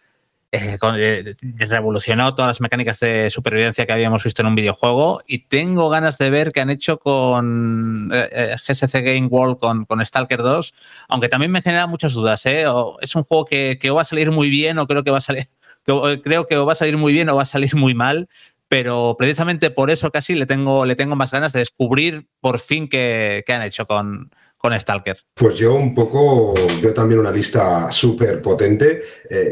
Eh, 0.58 1.36
eh, 1.40 1.66
revolucionó 1.66 2.34
todas 2.36 2.50
las 2.50 2.62
mecánicas 2.62 3.00
de 3.00 3.30
supervivencia 3.30 3.86
que 3.86 3.94
habíamos 3.94 4.24
visto 4.24 4.42
en 4.42 4.48
un 4.48 4.56
videojuego 4.56 5.22
y 5.28 5.40
tengo 5.48 5.90
ganas 5.90 6.18
de 6.18 6.30
ver 6.30 6.52
qué 6.52 6.62
han 6.62 6.70
hecho 6.70 7.00
con 7.00 8.10
eh, 8.14 8.56
GSC 8.68 9.02
Game 9.02 9.28
World 9.28 9.58
con, 9.58 9.86
con 9.86 10.06
Stalker 10.06 10.42
2, 10.42 10.74
aunque 11.10 11.30
también 11.30 11.52
me 11.52 11.62
genera 11.62 11.88
muchas 11.88 12.14
dudas. 12.14 12.44
O 12.68 12.98
es 13.02 13.16
un 13.16 13.24
juego 13.24 13.46
que, 13.46 13.80
o 13.90 13.96
va 13.96 14.02
a 14.02 14.06
salir 14.06 14.32
muy 14.32 14.50
bien 14.50 14.80
o 14.80 14.88
creo 14.88 15.04
que 15.04 15.12
va 15.12 15.20
a 15.20 15.22
salir, 15.22 15.50
creo 16.24 16.48
que 16.48 16.56
va 16.58 16.72
a 16.72 16.76
salir 16.76 16.98
muy 16.98 17.14
bien 17.14 17.30
o 17.30 17.36
va 17.36 17.44
a 17.44 17.46
salir 17.46 17.76
muy 17.76 17.94
mal, 17.94 18.30
pero 18.68 19.16
precisamente 19.18 19.70
por 19.70 19.92
eso 19.92 20.12
casi 20.12 20.34
le 20.34 20.46
tengo, 20.46 20.86
le 20.86 20.96
tengo 20.96 21.16
más 21.16 21.32
ganas 21.32 21.54
de 21.54 21.60
descubrir 21.60 22.28
por 22.42 22.60
fin 22.60 22.90
qué, 22.90 23.44
han 23.48 23.64
hecho 23.64 23.86
con, 23.86 24.32
con 24.58 24.78
Stalker. 24.78 25.24
Pues 25.34 25.58
yo 25.58 25.76
un 25.76 25.94
poco, 25.94 26.54
yo 26.82 26.94
también 26.94 27.20
una 27.20 27.32
lista 27.32 27.92
súper 27.92 28.42
potente 28.42 29.02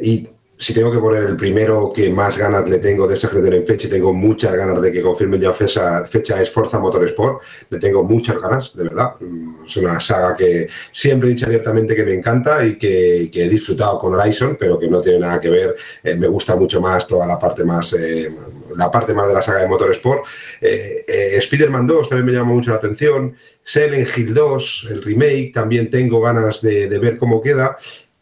y 0.04 0.28
si 0.58 0.74
tengo 0.74 0.92
que 0.92 1.00
poner 1.00 1.24
el 1.24 1.36
primero 1.36 1.92
que 1.94 2.10
más 2.10 2.38
ganas 2.38 2.68
le 2.70 2.80
tengo 2.80 3.08
de 3.08 3.16
estos 3.16 3.30
que 3.30 3.38
le 3.38 3.42
tienen 3.42 3.66
fecha 3.66 3.88
y 3.88 3.90
tengo 3.90 4.14
muchas 4.14 4.54
ganas 4.54 4.82
de 4.82 4.92
que 4.92 5.02
confirmen 5.02 5.42
ya 5.42 5.52
fecha, 5.54 6.04
fecha 6.06 6.42
es 6.42 6.50
Forza 6.50 6.80
Motorsport, 6.80 7.42
le 7.70 7.78
tengo 7.80 8.04
muchas 8.04 8.40
ganas, 8.40 8.74
de 8.76 8.84
verdad. 8.86 9.16
Mm, 9.20 9.66
Es 9.66 9.78
una 9.78 10.00
saga 10.00 10.36
que 10.36 10.68
siempre 10.92 11.30
he 11.30 11.34
dicho 11.34 11.46
abiertamente 11.48 11.96
que 11.96 12.04
me 12.04 12.14
encanta 12.14 12.64
y 12.66 12.78
que, 12.78 13.30
que 13.32 13.46
he 13.46 13.50
disfrutado 13.50 14.00
con 14.00 14.14
Horizon, 14.14 14.56
pero 14.60 14.78
que 14.78 14.88
no 14.88 15.02
tiene 15.02 15.20
nada 15.20 15.40
que 15.42 15.50
ver. 15.50 15.76
Eh, 16.04 16.16
me 16.16 16.28
gusta 16.28 16.56
mucho 16.56 16.80
más 16.80 17.06
toda 17.06 17.28
la 17.28 17.38
parte 17.38 17.64
más, 17.66 17.92
eh, 17.94 18.34
la 18.78 18.90
parte 18.92 19.14
más 19.14 19.28
de 19.28 19.34
la 19.34 19.42
saga 19.42 19.60
de 19.60 19.68
Motorsport. 19.68 20.24
Eh, 20.62 21.04
eh, 21.08 21.38
Spider-Man 21.38 21.88
2 21.88 22.10
también 22.10 22.26
me 22.28 22.32
llama 22.32 22.54
mucho 22.54 22.70
la 22.70 22.78
atención. 22.78 23.36
Silent 23.64 24.08
Hill 24.16 24.34
2, 24.34 24.88
el 24.92 25.04
remake, 25.04 25.52
también 25.54 25.90
tengo 25.90 26.22
ganas 26.22 26.62
de, 26.62 26.88
de 26.88 27.00
ver 27.00 27.18
cómo 27.18 27.42
queda. 27.42 27.76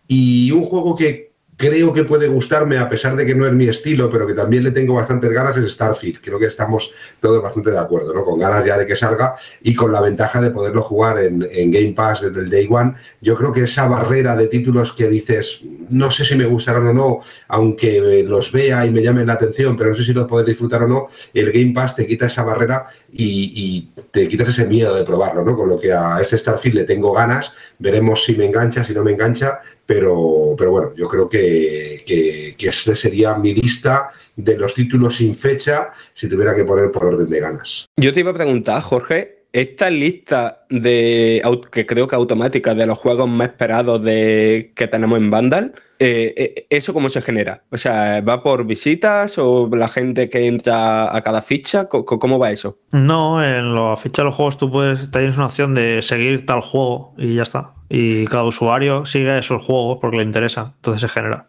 Y 0.08 0.52
un 0.52 0.66
juego 0.66 0.96
que 0.96 1.33
creo 1.58 1.94
que 1.94 2.04
puede 2.04 2.28
gustarme, 2.28 2.78
a 2.78 2.90
pesar 2.90 3.16
de 3.16 3.26
que 3.26 3.36
no 3.36 3.46
es 3.46 3.54
mi 3.54 3.68
estilo, 3.68 4.10
pero 4.10 4.28
que 4.28 4.34
también 4.34 4.64
le 4.64 4.72
tengo 4.72 4.94
bastantes 4.96 5.32
ganas, 5.32 5.56
es 5.58 5.74
Starfield. 5.74 6.20
Creo 6.22 6.40
que 6.40 6.46
estamos 6.46 6.92
todos 7.20 7.42
bastante 7.42 7.72
de 7.72 7.80
acuerdo, 7.80 8.14
¿no? 8.14 8.24
Con 8.24 8.40
ganas 8.40 8.66
ya 8.66 8.78
de 8.78 8.86
que 8.86 8.96
salga 8.96 9.36
y 9.62 9.74
con 9.74 9.92
la 9.92 10.02
ventaja 10.02 10.42
de 10.42 10.50
poderlo 10.50 10.82
jugar 10.82 11.20
en, 11.20 11.48
en 11.52 11.72
Game 11.72 11.94
Pass 11.94 12.22
desde 12.22 12.40
el 12.40 12.50
Day 12.50 12.68
One. 12.70 12.94
Yo 13.22 13.36
creo 13.36 13.54
que 13.54 13.62
esa 13.62 13.88
barrera 13.88 14.36
de 14.36 14.48
títulos 14.48 14.92
que 14.94 15.08
dices, 15.08 15.62
no 15.90 16.12
sé 16.12 16.26
si 16.26 16.36
me 16.36 16.46
gustarán 16.46 16.88
o 16.88 16.94
no, 16.94 17.20
aunque 17.48 18.24
los 18.28 18.52
vea 18.52 18.86
y 18.86 18.92
me 18.92 19.02
llamen 19.02 19.28
la 19.28 19.34
atención, 19.34 19.78
pero 19.78 19.92
no 19.92 19.96
sé 19.96 20.04
si 20.04 20.14
los 20.14 20.28
podré 20.28 20.52
disfrutar 20.52 20.84
o 20.84 20.88
no, 20.88 21.08
el 21.34 21.52
Game 21.52 21.74
Pass 21.74 21.96
te 21.96 22.08
quita 22.08 22.28
esa 22.28 22.44
barrera 22.44 22.88
y, 23.12 23.54
y 23.96 24.04
te 24.12 24.28
quitas 24.28 24.50
ese 24.50 24.66
miedo 24.66 24.96
de 24.96 25.04
probarlo, 25.04 25.44
¿no? 25.44 25.56
Con 25.56 25.70
lo 25.70 25.80
que 25.80 25.94
a 25.94 26.20
este 26.22 26.38
Starfield 26.38 26.76
le 26.76 26.84
tengo 26.84 27.14
ganas, 27.14 27.54
veremos 27.80 28.24
si 28.24 28.36
me 28.36 28.46
engancha, 28.46 28.84
si 28.84 28.94
no 28.94 29.04
me 29.04 29.12
engancha, 29.12 29.62
pero, 29.86 30.56
pero 30.58 30.72
bueno, 30.72 30.94
yo 30.96 31.08
creo 31.08 31.28
que, 31.28 32.04
que, 32.06 32.56
este 32.68 32.96
sería 32.96 33.36
mi 33.36 33.54
lista 33.54 34.12
de 34.36 34.58
los 34.58 34.74
títulos 34.74 35.18
sin 35.18 35.36
fecha 35.36 35.90
si 36.14 36.30
tuviera 36.30 36.56
que 36.56 36.64
poner 36.64 36.92
por 36.92 37.06
orden 37.06 37.30
de 37.30 37.40
ganas. 37.40 37.86
Yo 37.98 38.14
te 38.14 38.22
iba 38.22 38.32
a 38.32 38.34
preguntar, 38.34 38.82
Jorge, 38.82 39.44
esta 39.52 39.90
lista 39.90 40.66
de 40.70 41.42
que 41.72 41.86
creo 41.86 42.08
que 42.08 42.16
automática 42.16 42.74
de 42.74 42.88
los 42.88 42.98
juegos 42.98 43.30
más 43.30 43.50
esperados 43.50 44.04
de, 44.04 44.72
que 44.76 44.88
tenemos 44.88 45.20
en 45.20 45.30
Vandal, 45.30 45.74
eh, 46.06 46.34
eh, 46.36 46.68
¿eso 46.70 46.94
cómo 46.94 47.08
se 47.08 47.22
genera? 47.22 47.64
O 47.72 47.78
sea, 47.78 48.20
¿va 48.20 48.44
por 48.44 48.66
visitas 48.66 49.38
o 49.38 49.70
la 49.74 49.88
gente 49.88 50.30
que 50.30 50.48
entra 50.48 51.16
a 51.16 51.22
cada 51.22 51.42
ficha? 51.42 51.88
¿Cómo 51.88 52.40
va 52.40 52.52
eso? 52.52 52.78
No, 52.92 53.42
en 53.42 53.74
la 53.74 53.96
ficha 53.96 54.22
de 54.22 54.26
los 54.26 54.36
juegos 54.36 54.58
tú 54.58 54.70
puedes, 54.70 55.10
tienes 55.12 55.38
una 55.38 55.46
opción 55.46 55.74
de 55.74 56.02
seguir 56.02 56.46
tal 56.46 56.60
juego 56.60 57.14
y 57.18 57.36
ya 57.36 57.44
está. 57.44 57.72
Y 57.88 58.26
cada 58.26 58.44
usuario 58.44 59.06
sigue 59.06 59.38
esos 59.38 59.66
juegos 59.66 60.00
porque 60.02 60.18
le 60.18 60.24
interesa, 60.24 60.74
entonces 60.76 61.02
se 61.02 61.08
genera. 61.08 61.48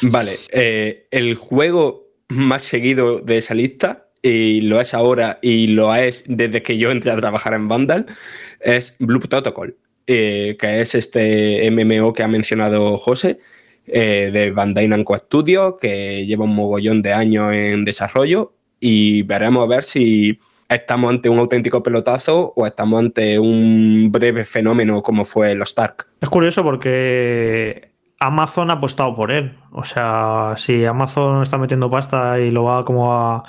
Vale, 0.00 0.38
eh, 0.50 1.06
el 1.10 1.34
juego 1.34 2.06
más 2.30 2.62
seguido 2.62 3.18
de 3.18 3.36
esa 3.36 3.52
lista, 3.52 4.06
y 4.22 4.62
lo 4.62 4.80
es 4.80 4.94
ahora 4.94 5.38
y 5.42 5.66
lo 5.66 5.94
es 5.94 6.24
desde 6.26 6.62
que 6.62 6.78
yo 6.78 6.90
entré 6.90 7.10
a 7.10 7.18
trabajar 7.18 7.52
en 7.52 7.68
Vandal, 7.68 8.06
es 8.60 8.96
Blue 8.98 9.20
Protocol, 9.20 9.76
eh, 10.06 10.56
que 10.58 10.80
es 10.80 10.94
este 10.94 11.70
MMO 11.70 12.14
que 12.14 12.22
ha 12.22 12.28
mencionado 12.28 12.96
José, 12.96 13.40
eh, 13.86 14.30
de 14.32 14.50
Bandai 14.50 14.88
Namco 14.88 15.16
Studio, 15.16 15.76
que 15.76 16.26
lleva 16.26 16.44
un 16.44 16.54
mogollón 16.54 17.02
de 17.02 17.12
años 17.12 17.52
en 17.52 17.84
desarrollo, 17.84 18.54
y 18.78 19.22
veremos 19.22 19.62
a 19.64 19.66
ver 19.66 19.82
si 19.82 20.38
estamos 20.68 21.10
ante 21.10 21.28
un 21.28 21.38
auténtico 21.38 21.82
pelotazo 21.82 22.52
o 22.56 22.66
estamos 22.66 23.00
ante 23.00 23.38
un 23.38 24.08
breve 24.10 24.44
fenómeno 24.44 25.02
como 25.02 25.24
fue 25.24 25.54
los 25.54 25.70
Stark. 25.70 26.06
Es 26.20 26.28
curioso 26.28 26.62
porque 26.62 27.90
Amazon 28.20 28.70
ha 28.70 28.74
apostado 28.74 29.16
por 29.16 29.32
él. 29.32 29.56
O 29.72 29.82
sea, 29.82 30.54
si 30.56 30.84
Amazon 30.84 31.42
está 31.42 31.58
metiendo 31.58 31.90
pasta 31.90 32.38
y 32.38 32.50
lo 32.50 32.64
va 32.64 32.84
como 32.84 33.12
a. 33.12 33.42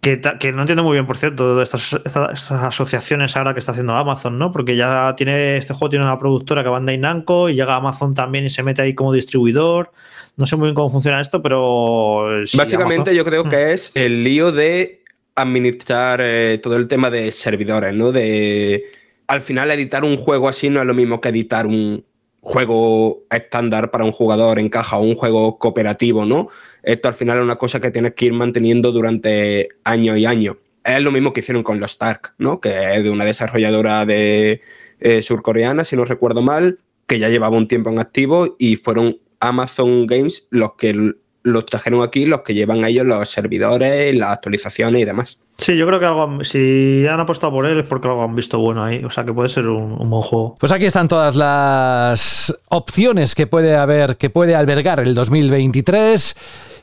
Que, 0.00 0.16
no 0.52 0.62
entiendo 0.62 0.82
muy 0.82 0.94
bien, 0.94 1.06
por 1.06 1.18
cierto, 1.18 1.60
estas, 1.60 1.92
estas- 1.92 2.32
estas 2.32 2.62
asociaciones 2.64 3.36
ahora 3.36 3.52
que 3.52 3.58
está 3.60 3.72
haciendo 3.72 3.94
Amazon, 3.94 4.38
¿no? 4.38 4.50
Porque 4.50 4.74
ya 4.74 5.14
tiene 5.14 5.58
este 5.58 5.74
juego 5.74 5.90
tiene 5.90 6.06
una 6.06 6.18
productora 6.18 6.62
que 6.62 6.68
va 6.70 6.78
Bandai 6.78 6.96
Namco 6.96 7.50
y 7.50 7.54
llega 7.54 7.76
Amazon 7.76 8.14
también 8.14 8.46
y 8.46 8.50
se 8.50 8.62
mete 8.62 8.80
ahí 8.80 8.94
como 8.94 9.12
distribuidor. 9.12 9.92
No 10.38 10.46
sé 10.46 10.56
muy 10.56 10.68
bien 10.68 10.74
cómo 10.74 10.88
funciona 10.88 11.20
esto, 11.20 11.42
pero. 11.42 12.28
sí, 12.46 12.56
Básicamente 12.56 13.10
Amazon- 13.10 13.14
yo 13.14 13.24
creo 13.26 13.44
que 13.44 13.72
es 13.72 13.92
el 13.94 14.24
lío 14.24 14.52
de 14.52 15.04
administrar 15.34 16.20
eh, 16.22 16.58
todo 16.62 16.76
el 16.76 16.88
tema 16.88 17.10
de 17.10 17.30
servidores, 17.30 17.92
¿no? 17.94 18.10
De 18.10 18.84
al 19.26 19.42
final 19.42 19.70
editar 19.70 20.02
un 20.02 20.16
juego 20.16 20.48
así 20.48 20.70
no 20.70 20.80
es 20.80 20.86
lo 20.86 20.94
mismo 20.94 21.20
que 21.20 21.28
editar 21.28 21.66
un 21.66 22.04
juego 22.40 23.24
estándar 23.30 23.90
para 23.90 24.04
un 24.04 24.12
jugador 24.12 24.58
en 24.58 24.68
caja 24.68 24.96
o 24.98 25.02
un 25.02 25.14
juego 25.14 25.58
cooperativo, 25.58 26.24
¿no? 26.24 26.48
Esto 26.82 27.08
al 27.08 27.14
final 27.14 27.38
es 27.38 27.44
una 27.44 27.56
cosa 27.56 27.80
que 27.80 27.90
tienes 27.90 28.14
que 28.14 28.26
ir 28.26 28.32
manteniendo 28.32 28.92
durante 28.92 29.68
años 29.84 30.16
y 30.18 30.26
años. 30.26 30.56
Es 30.84 31.02
lo 31.02 31.10
mismo 31.10 31.32
que 31.32 31.40
hicieron 31.40 31.62
con 31.62 31.78
los 31.78 31.90
Stark, 31.92 32.34
¿no? 32.38 32.60
Que 32.60 32.96
es 32.96 33.04
de 33.04 33.10
una 33.10 33.24
desarrolladora 33.24 34.06
de 34.06 34.62
eh, 35.00 35.22
surcoreana, 35.22 35.84
si 35.84 35.96
no 35.96 36.04
recuerdo 36.04 36.42
mal, 36.42 36.78
que 37.06 37.18
ya 37.18 37.28
llevaba 37.28 37.56
un 37.56 37.68
tiempo 37.68 37.90
en 37.90 37.98
activo 37.98 38.56
y 38.58 38.76
fueron 38.76 39.18
Amazon 39.40 40.06
Games 40.06 40.46
los 40.50 40.74
que 40.74 41.14
los 41.42 41.66
trajeron 41.66 42.02
aquí, 42.02 42.26
los 42.26 42.40
que 42.40 42.54
llevan 42.54 42.84
a 42.84 42.88
ellos 42.88 43.06
los 43.06 43.28
servidores, 43.28 44.14
las 44.14 44.30
actualizaciones 44.30 45.02
y 45.02 45.04
demás. 45.04 45.38
Sí, 45.56 45.76
yo 45.76 45.86
creo 45.86 46.00
que 46.00 46.06
algo, 46.06 46.42
si 46.42 47.06
han 47.06 47.20
apostado 47.20 47.52
por 47.52 47.66
él 47.66 47.80
es 47.80 47.86
porque 47.86 48.08
algo 48.08 48.22
han 48.22 48.34
visto 48.34 48.58
bueno 48.58 48.82
ahí. 48.82 49.04
O 49.04 49.10
sea, 49.10 49.24
que 49.24 49.32
puede 49.32 49.48
ser 49.48 49.66
un, 49.66 49.92
un, 49.92 50.08
buen 50.08 50.22
juego. 50.22 50.56
Pues 50.58 50.72
aquí 50.72 50.86
están 50.86 51.08
todas 51.08 51.36
las 51.36 52.58
opciones 52.68 53.34
que 53.34 53.46
puede 53.46 53.76
haber, 53.76 54.16
que 54.16 54.30
puede 54.30 54.54
albergar 54.54 55.00
el 55.00 55.14
2023. 55.14 56.36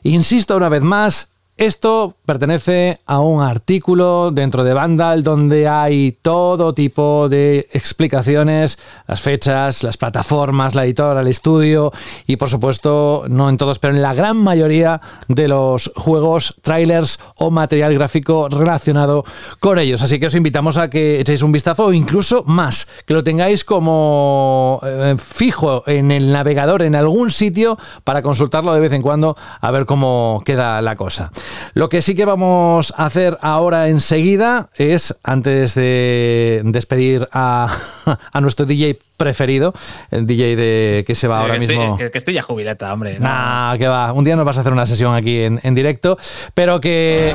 Insisto 0.04 0.56
una 0.56 0.68
vez 0.68 0.82
más, 0.82 1.32
esto 1.56 2.17
pertenece 2.28 3.00
a 3.06 3.20
un 3.20 3.40
artículo 3.40 4.30
dentro 4.30 4.62
de 4.62 4.74
Vandal 4.74 5.22
donde 5.22 5.66
hay 5.66 6.12
todo 6.20 6.74
tipo 6.74 7.26
de 7.30 7.66
explicaciones, 7.72 8.78
las 9.06 9.22
fechas, 9.22 9.82
las 9.82 9.96
plataformas, 9.96 10.74
la 10.74 10.84
editora, 10.84 11.22
el 11.22 11.28
estudio 11.28 11.90
y 12.26 12.36
por 12.36 12.50
supuesto, 12.50 13.24
no 13.28 13.48
en 13.48 13.56
todos, 13.56 13.78
pero 13.78 13.94
en 13.94 14.02
la 14.02 14.12
gran 14.12 14.36
mayoría 14.36 15.00
de 15.28 15.48
los 15.48 15.90
juegos, 15.96 16.54
trailers 16.60 17.18
o 17.36 17.50
material 17.50 17.94
gráfico 17.94 18.50
relacionado 18.50 19.24
con 19.58 19.78
ellos. 19.78 20.02
Así 20.02 20.20
que 20.20 20.26
os 20.26 20.34
invitamos 20.34 20.76
a 20.76 20.90
que 20.90 21.20
echéis 21.20 21.42
un 21.42 21.52
vistazo 21.52 21.86
o 21.86 21.92
incluso 21.94 22.44
más, 22.46 22.88
que 23.06 23.14
lo 23.14 23.24
tengáis 23.24 23.64
como 23.64 24.80
eh, 24.84 25.16
fijo 25.16 25.82
en 25.86 26.10
el 26.10 26.30
navegador 26.30 26.82
en 26.82 26.94
algún 26.94 27.30
sitio 27.30 27.78
para 28.04 28.20
consultarlo 28.20 28.74
de 28.74 28.80
vez 28.80 28.92
en 28.92 29.00
cuando 29.00 29.34
a 29.62 29.70
ver 29.70 29.86
cómo 29.86 30.42
queda 30.44 30.82
la 30.82 30.94
cosa. 30.94 31.32
Lo 31.72 31.88
que 31.88 32.02
sí 32.02 32.17
que 32.18 32.24
vamos 32.24 32.92
a 32.96 33.06
hacer 33.06 33.38
ahora 33.42 33.86
enseguida 33.86 34.70
es, 34.74 35.16
antes 35.22 35.76
de 35.76 36.62
despedir 36.64 37.28
a, 37.30 37.68
a 38.32 38.40
nuestro 38.40 38.66
DJ 38.66 38.98
preferido, 39.16 39.72
el 40.10 40.26
DJ 40.26 40.56
de 40.56 41.04
que 41.06 41.14
se 41.14 41.28
va 41.28 41.42
ahora 41.42 41.54
que 41.54 41.68
mismo. 41.68 41.92
Estoy, 41.92 42.10
que 42.10 42.18
estoy 42.18 42.34
ya 42.34 42.42
jubileta, 42.42 42.92
hombre. 42.92 43.20
Nah, 43.20 43.76
que 43.76 43.86
va. 43.86 44.12
Un 44.12 44.24
día 44.24 44.34
nos 44.34 44.44
vas 44.44 44.58
a 44.58 44.62
hacer 44.62 44.72
una 44.72 44.84
sesión 44.84 45.14
aquí 45.14 45.42
en, 45.42 45.60
en 45.62 45.76
directo, 45.76 46.18
pero 46.54 46.80
que 46.80 47.32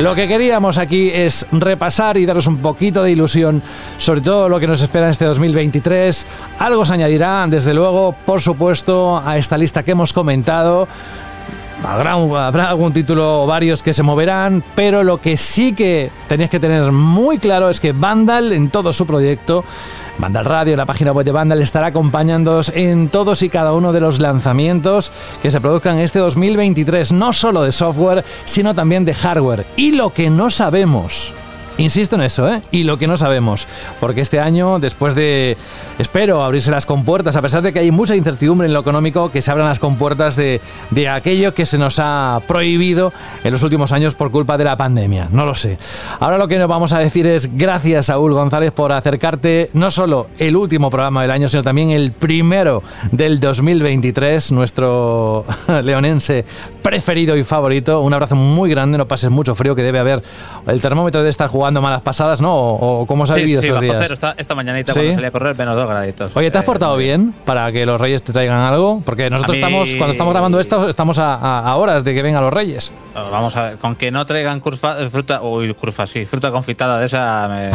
lo 0.00 0.14
que 0.14 0.28
queríamos 0.28 0.76
aquí 0.76 1.10
es 1.10 1.46
repasar 1.50 2.18
y 2.18 2.26
daros 2.26 2.46
un 2.46 2.58
poquito 2.58 3.02
de 3.02 3.10
ilusión 3.10 3.62
sobre 3.96 4.20
todo 4.20 4.50
lo 4.50 4.60
que 4.60 4.66
nos 4.66 4.82
espera 4.82 5.06
en 5.06 5.12
este 5.12 5.24
2023. 5.24 6.26
Algo 6.58 6.84
se 6.84 6.92
añadirá, 6.92 7.46
desde 7.48 7.72
luego, 7.72 8.14
por 8.26 8.42
supuesto, 8.42 9.22
a 9.24 9.38
esta 9.38 9.56
lista 9.56 9.82
que 9.82 9.92
hemos 9.92 10.12
comentado. 10.12 10.86
Habrá, 11.84 12.12
habrá, 12.12 12.70
algún 12.70 12.92
título 12.92 13.44
o 13.44 13.46
varios 13.46 13.82
que 13.82 13.92
se 13.92 14.02
moverán, 14.02 14.64
pero 14.74 15.04
lo 15.04 15.20
que 15.20 15.36
sí 15.36 15.74
que 15.74 16.10
tenéis 16.28 16.50
que 16.50 16.58
tener 16.58 16.90
muy 16.90 17.38
claro 17.38 17.70
es 17.70 17.78
que 17.78 17.92
Vandal 17.92 18.52
en 18.52 18.68
todo 18.70 18.92
su 18.92 19.06
proyecto, 19.06 19.64
Vandal 20.18 20.44
Radio, 20.44 20.76
la 20.76 20.86
página 20.86 21.12
web 21.12 21.24
de 21.24 21.32
Vandal, 21.32 21.62
estará 21.62 21.86
acompañándoos 21.86 22.72
en 22.74 23.08
todos 23.08 23.42
y 23.42 23.48
cada 23.48 23.72
uno 23.72 23.92
de 23.92 24.00
los 24.00 24.18
lanzamientos 24.18 25.12
que 25.40 25.52
se 25.52 25.60
produzcan 25.60 25.98
este 26.00 26.18
2023, 26.18 27.12
no 27.12 27.32
solo 27.32 27.62
de 27.62 27.70
software, 27.70 28.24
sino 28.44 28.74
también 28.74 29.04
de 29.04 29.14
hardware. 29.14 29.64
Y 29.76 29.92
lo 29.92 30.12
que 30.12 30.30
no 30.30 30.50
sabemos 30.50 31.32
Insisto 31.78 32.16
en 32.16 32.22
eso, 32.22 32.52
¿eh? 32.52 32.60
Y 32.72 32.82
lo 32.82 32.98
que 32.98 33.06
no 33.06 33.16
sabemos, 33.16 33.68
porque 34.00 34.20
este 34.20 34.40
año, 34.40 34.80
después 34.80 35.14
de, 35.14 35.56
espero, 36.00 36.42
abrirse 36.42 36.72
las 36.72 36.86
compuertas, 36.86 37.36
a 37.36 37.42
pesar 37.42 37.62
de 37.62 37.72
que 37.72 37.78
hay 37.78 37.92
mucha 37.92 38.16
incertidumbre 38.16 38.66
en 38.66 38.74
lo 38.74 38.80
económico, 38.80 39.30
que 39.30 39.42
se 39.42 39.50
abran 39.52 39.68
las 39.68 39.78
compuertas 39.78 40.34
de, 40.34 40.60
de 40.90 41.08
aquello 41.08 41.54
que 41.54 41.66
se 41.66 41.78
nos 41.78 42.00
ha 42.00 42.40
prohibido 42.48 43.12
en 43.44 43.52
los 43.52 43.62
últimos 43.62 43.92
años 43.92 44.16
por 44.16 44.32
culpa 44.32 44.58
de 44.58 44.64
la 44.64 44.76
pandemia. 44.76 45.28
No 45.30 45.46
lo 45.46 45.54
sé. 45.54 45.78
Ahora 46.18 46.36
lo 46.36 46.48
que 46.48 46.58
nos 46.58 46.66
vamos 46.66 46.92
a 46.92 46.98
decir 46.98 47.28
es 47.28 47.56
gracias, 47.56 48.06
Saúl 48.06 48.34
González, 48.34 48.72
por 48.72 48.90
acercarte 48.90 49.70
no 49.72 49.92
solo 49.92 50.26
el 50.38 50.56
último 50.56 50.90
programa 50.90 51.22
del 51.22 51.30
año, 51.30 51.48
sino 51.48 51.62
también 51.62 51.90
el 51.90 52.10
primero 52.10 52.82
del 53.12 53.38
2023, 53.38 54.50
nuestro 54.50 55.44
leonense 55.84 56.44
preferido 56.82 57.36
y 57.36 57.44
favorito. 57.44 58.00
Un 58.00 58.14
abrazo 58.14 58.34
muy 58.34 58.68
grande, 58.68 58.98
no 58.98 59.06
pases 59.06 59.30
mucho 59.30 59.54
frío, 59.54 59.76
que 59.76 59.84
debe 59.84 60.00
haber 60.00 60.24
el 60.66 60.80
termómetro 60.80 61.22
de 61.22 61.30
estar 61.30 61.48
jugando 61.68 61.82
malas 61.82 62.00
pasadas, 62.00 62.40
¿no? 62.40 62.54
¿O, 62.54 63.00
o 63.02 63.06
cómo 63.06 63.26
se 63.26 63.34
ha 63.34 63.36
vivido 63.36 63.60
sí, 63.60 63.68
estos 63.68 63.82
días? 63.82 63.96
Cero, 64.00 64.14
esta, 64.14 64.34
esta 64.38 64.54
mañanita 64.54 64.94
¿Sí? 64.94 65.00
cuando 65.00 65.14
salí 65.16 65.26
a 65.26 65.30
correr, 65.30 65.54
menos 65.58 65.76
dos 65.76 65.86
graditos. 65.86 66.32
Oye, 66.34 66.50
¿te 66.50 66.56
has 66.56 66.64
Eh, 66.64 66.66
portado 66.66 66.96
bien 66.96 67.34
para 67.44 67.70
que 67.72 67.84
los 67.84 68.00
reyes 68.00 68.22
te 68.22 68.32
traigan 68.32 68.58
algo? 68.58 69.02
Porque 69.04 69.28
nosotros 69.28 69.56
mí- 69.58 69.62
estamos, 69.62 69.90
cuando 69.96 70.12
estamos 70.12 70.32
grabando 70.32 70.60
esto, 70.60 70.88
estamos 70.88 71.18
a, 71.18 71.34
a- 71.34 71.68
a 71.70 71.76
horas 71.76 72.04
de 72.04 72.14
que 72.14 72.22
vengan 72.22 72.42
los 72.42 72.52
reyes. 72.54 72.90
Vamos 73.14 73.54
a 73.56 73.62
ver, 73.64 73.76
con 73.78 73.96
que 73.96 74.10
no 74.10 74.24
traigan 74.24 74.60
curfa, 74.60 74.98
eh, 75.02 75.10
fruta, 75.10 75.42
uy, 75.42 75.74
curfa, 75.74 76.06
sí, 76.06 76.24
fruta 76.24 76.50
confitada 76.50 76.98
de 77.00 77.06
esa 77.06 77.48
me, 77.48 77.70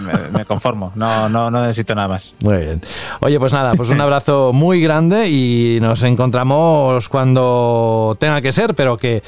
me- 0.00 0.28
me 0.38 0.44
conformo. 0.44 0.92
No, 0.94 1.28
no, 1.28 1.50
no 1.50 1.62
necesito 1.62 1.94
nada 1.96 2.06
más. 2.08 2.32
Muy 2.40 2.58
bien. 2.58 2.80
Oye, 3.20 3.40
pues 3.40 3.52
nada, 3.52 3.74
pues 3.74 3.88
un 3.90 4.00
abrazo 4.00 4.52
muy 4.52 4.80
grande 4.80 5.28
y 5.28 5.78
nos 5.80 6.02
encontramos 6.04 7.08
cuando 7.08 8.16
tenga 8.20 8.40
que 8.40 8.52
ser, 8.52 8.74
pero 8.74 8.96
que 8.96 9.22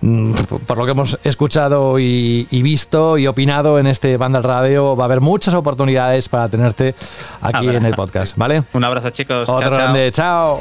mm, 0.00 0.32
por 0.66 0.78
lo 0.78 0.84
que 0.86 0.92
hemos 0.92 1.18
escuchado 1.24 1.98
y, 1.98 2.46
y 2.50 2.62
visto 2.62 3.18
y 3.18 3.25
opinado 3.26 3.78
en 3.78 3.86
este 3.86 4.16
Vandal 4.16 4.42
Radio, 4.42 4.96
va 4.96 5.04
a 5.04 5.06
haber 5.06 5.20
muchas 5.20 5.54
oportunidades 5.54 6.28
para 6.28 6.48
tenerte 6.48 6.94
aquí 7.40 7.68
en 7.68 7.84
el 7.84 7.94
podcast, 7.94 8.36
¿vale? 8.36 8.62
Un 8.72 8.84
abrazo, 8.84 9.10
chicos. 9.10 9.48
Otro 9.48 9.60
Chao, 9.60 9.70
chao. 9.70 9.78
grande, 9.78 10.10
chao. 10.12 10.60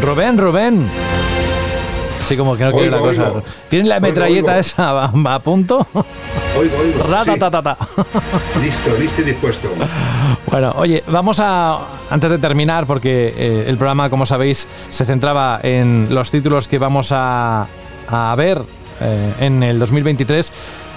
Rubén, 0.00 0.36
Rubén. 0.38 0.88
Sí, 2.20 2.36
como 2.36 2.56
que 2.56 2.64
no 2.64 2.70
quiere 2.72 2.90
la 2.90 2.96
Oigo, 2.98 3.08
cosa. 3.08 3.24
oigo. 3.28 3.42
¿Tienes 3.68 3.88
la 3.88 3.98
metralleta 4.00 4.52
oigo. 4.52 4.60
esa 4.60 4.90
a, 5.06 5.34
a 5.34 5.42
punto? 5.42 5.86
Oigo, 6.58 6.76
oigo. 6.78 7.04
sí. 7.04 7.10
Ratatatata. 7.10 7.76
Listo, 8.62 8.90
listo 8.98 9.20
y 9.22 9.24
dispuesto. 9.24 9.68
Bueno, 10.50 10.72
oye, 10.76 11.02
vamos 11.08 11.40
a, 11.40 11.80
antes 12.10 12.30
de 12.30 12.38
terminar, 12.38 12.86
porque 12.86 13.34
eh, 13.36 13.64
el 13.68 13.76
programa, 13.76 14.08
como 14.08 14.24
sabéis, 14.26 14.68
se 14.90 15.04
centraba 15.04 15.58
en 15.62 16.08
los 16.10 16.30
títulos 16.30 16.68
que 16.68 16.78
vamos 16.78 17.10
a, 17.12 17.66
a 18.08 18.34
ver 18.36 18.62
eh, 19.02 19.34
en 19.40 19.62
el 19.62 19.78
2023. 19.78 20.52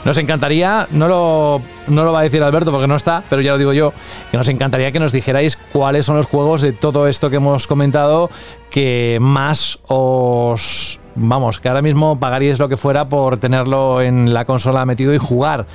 Nos 0.06 0.20
encantaría, 0.20 0.88
no 0.92 1.08
lo, 1.08 1.62
no 1.88 2.06
lo 2.06 2.14
va 2.14 2.20
a 2.20 2.24
decir 2.24 2.44
Alberto 2.44 2.72
porque 2.72 2.88
no 2.88 2.96
está, 2.96 3.24
pero 3.28 3.42
ya 3.42 3.54
lo 3.54 3.58
digo 3.58 3.74
yo, 3.74 3.92
que 4.30 4.38
nos 4.38 4.48
encantaría 4.50 4.92
que 4.92 5.00
nos 5.00 5.12
dijerais 5.12 5.58
cuáles 5.74 6.06
son 6.06 6.16
los 6.16 6.28
juegos 6.28 6.62
de 6.62 6.74
todo 6.74 7.08
esto 7.08 7.32
que 7.32 7.38
hemos 7.38 7.66
comentado 7.66 8.30
que 8.70 9.18
más 9.20 9.80
os... 9.88 11.00
Vamos, 11.18 11.62
que 11.62 11.70
ahora 11.70 11.82
mismo 11.82 12.20
pagaríais 12.20 12.60
lo 12.60 12.68
que 12.68 12.76
fuera 12.76 13.08
por 13.08 13.38
tenerlo 13.38 14.02
en 14.02 14.34
la 14.34 14.44
consola 14.44 14.86
metido 14.86 15.14
y 15.14 15.18
jugar. 15.18 15.66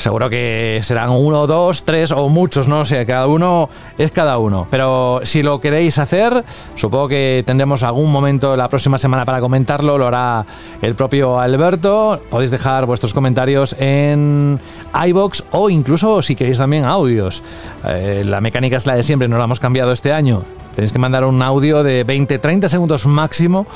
Seguro 0.00 0.30
que 0.30 0.80
serán 0.82 1.10
uno, 1.10 1.46
dos, 1.46 1.82
tres 1.82 2.10
o 2.10 2.30
muchos, 2.30 2.68
no 2.68 2.86
sé, 2.86 3.04
cada 3.04 3.26
uno 3.26 3.68
es 3.98 4.10
cada 4.10 4.38
uno. 4.38 4.66
Pero 4.70 5.20
si 5.24 5.42
lo 5.42 5.60
queréis 5.60 5.98
hacer, 5.98 6.42
supongo 6.74 7.08
que 7.08 7.42
tendremos 7.44 7.82
algún 7.82 8.10
momento 8.10 8.56
la 8.56 8.70
próxima 8.70 8.96
semana 8.96 9.26
para 9.26 9.40
comentarlo, 9.40 9.98
lo 9.98 10.06
hará 10.06 10.46
el 10.80 10.94
propio 10.94 11.38
Alberto. 11.38 12.18
Podéis 12.30 12.50
dejar 12.50 12.86
vuestros 12.86 13.12
comentarios 13.12 13.76
en 13.78 14.58
iBox 15.06 15.44
o 15.50 15.68
incluso 15.68 16.22
si 16.22 16.34
queréis 16.34 16.56
también 16.56 16.86
audios. 16.86 17.42
Eh, 17.84 18.22
la 18.24 18.40
mecánica 18.40 18.78
es 18.78 18.86
la 18.86 18.96
de 18.96 19.02
siempre, 19.02 19.28
no 19.28 19.36
la 19.36 19.44
hemos 19.44 19.60
cambiado 19.60 19.92
este 19.92 20.14
año. 20.14 20.44
Tenéis 20.80 20.92
que 20.92 20.98
mandar 20.98 21.26
un 21.26 21.42
audio 21.42 21.82
de 21.82 22.06
20-30 22.06 22.68
segundos 22.68 23.04
máximo 23.04 23.66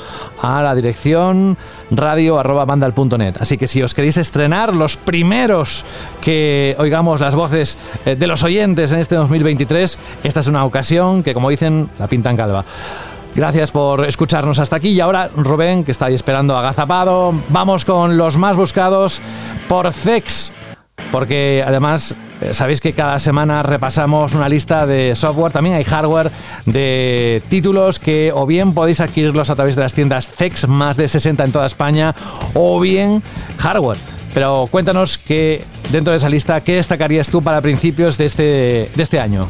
a 0.41 0.63
la 0.63 0.73
dirección 0.73 1.55
radio.bandal.net. 1.91 3.35
Así 3.39 3.59
que 3.59 3.67
si 3.67 3.83
os 3.83 3.93
queréis 3.93 4.17
estrenar, 4.17 4.73
los 4.73 4.97
primeros 4.97 5.85
que 6.19 6.75
oigamos 6.79 7.21
las 7.21 7.35
voces 7.35 7.77
eh, 8.07 8.15
de 8.15 8.25
los 8.25 8.41
oyentes 8.41 8.91
en 8.91 8.97
este 8.97 9.13
2023, 9.13 9.99
esta 10.23 10.39
es 10.39 10.47
una 10.47 10.65
ocasión 10.65 11.21
que, 11.21 11.35
como 11.35 11.51
dicen, 11.51 11.91
la 11.99 12.07
pintan 12.07 12.35
calva. 12.35 12.65
Gracias 13.35 13.69
por 13.69 14.03
escucharnos 14.03 14.57
hasta 14.57 14.77
aquí 14.77 14.89
y 14.89 14.99
ahora 14.99 15.29
Rubén, 15.35 15.83
que 15.83 15.91
está 15.91 16.07
ahí 16.07 16.15
esperando 16.15 16.57
agazapado, 16.57 17.35
vamos 17.49 17.85
con 17.85 18.17
los 18.17 18.37
más 18.37 18.55
buscados 18.55 19.21
por 19.67 19.93
CEX, 19.93 20.53
porque 21.11 21.63
además 21.65 22.15
eh, 22.41 22.53
sabéis 22.53 22.81
que 22.81 22.93
cada 22.93 23.19
semana 23.19 23.63
repasamos 23.63 24.33
una 24.35 24.49
lista 24.49 24.85
de 24.85 25.15
software, 25.15 25.51
también 25.51 25.75
hay 25.75 25.83
hardware 25.83 26.31
de 26.65 27.41
títulos 27.49 27.99
que 27.99 28.31
o 28.33 28.45
bien 28.45 28.73
podéis 28.73 28.99
adquirirlos 28.99 29.49
a 29.49 29.55
través 29.55 29.75
de 29.75 29.83
las 29.83 29.93
tiendas 29.93 30.29
CEX, 30.29 30.67
más 30.67 30.97
de 30.97 31.07
60 31.07 31.43
en 31.43 31.51
toda 31.51 31.65
España, 31.65 32.15
o 32.53 32.79
bien 32.79 33.23
hardware. 33.57 33.97
Pero 34.33 34.67
cuéntanos 34.69 35.17
que 35.17 35.63
dentro 35.91 36.11
de 36.11 36.17
esa 36.17 36.27
lista, 36.27 36.61
¿qué 36.61 36.75
destacarías 36.75 37.29
tú 37.29 37.41
para 37.41 37.61
principios 37.61 38.17
de 38.17 38.25
este, 38.25 38.43
de 38.93 39.03
este 39.03 39.19
año? 39.19 39.47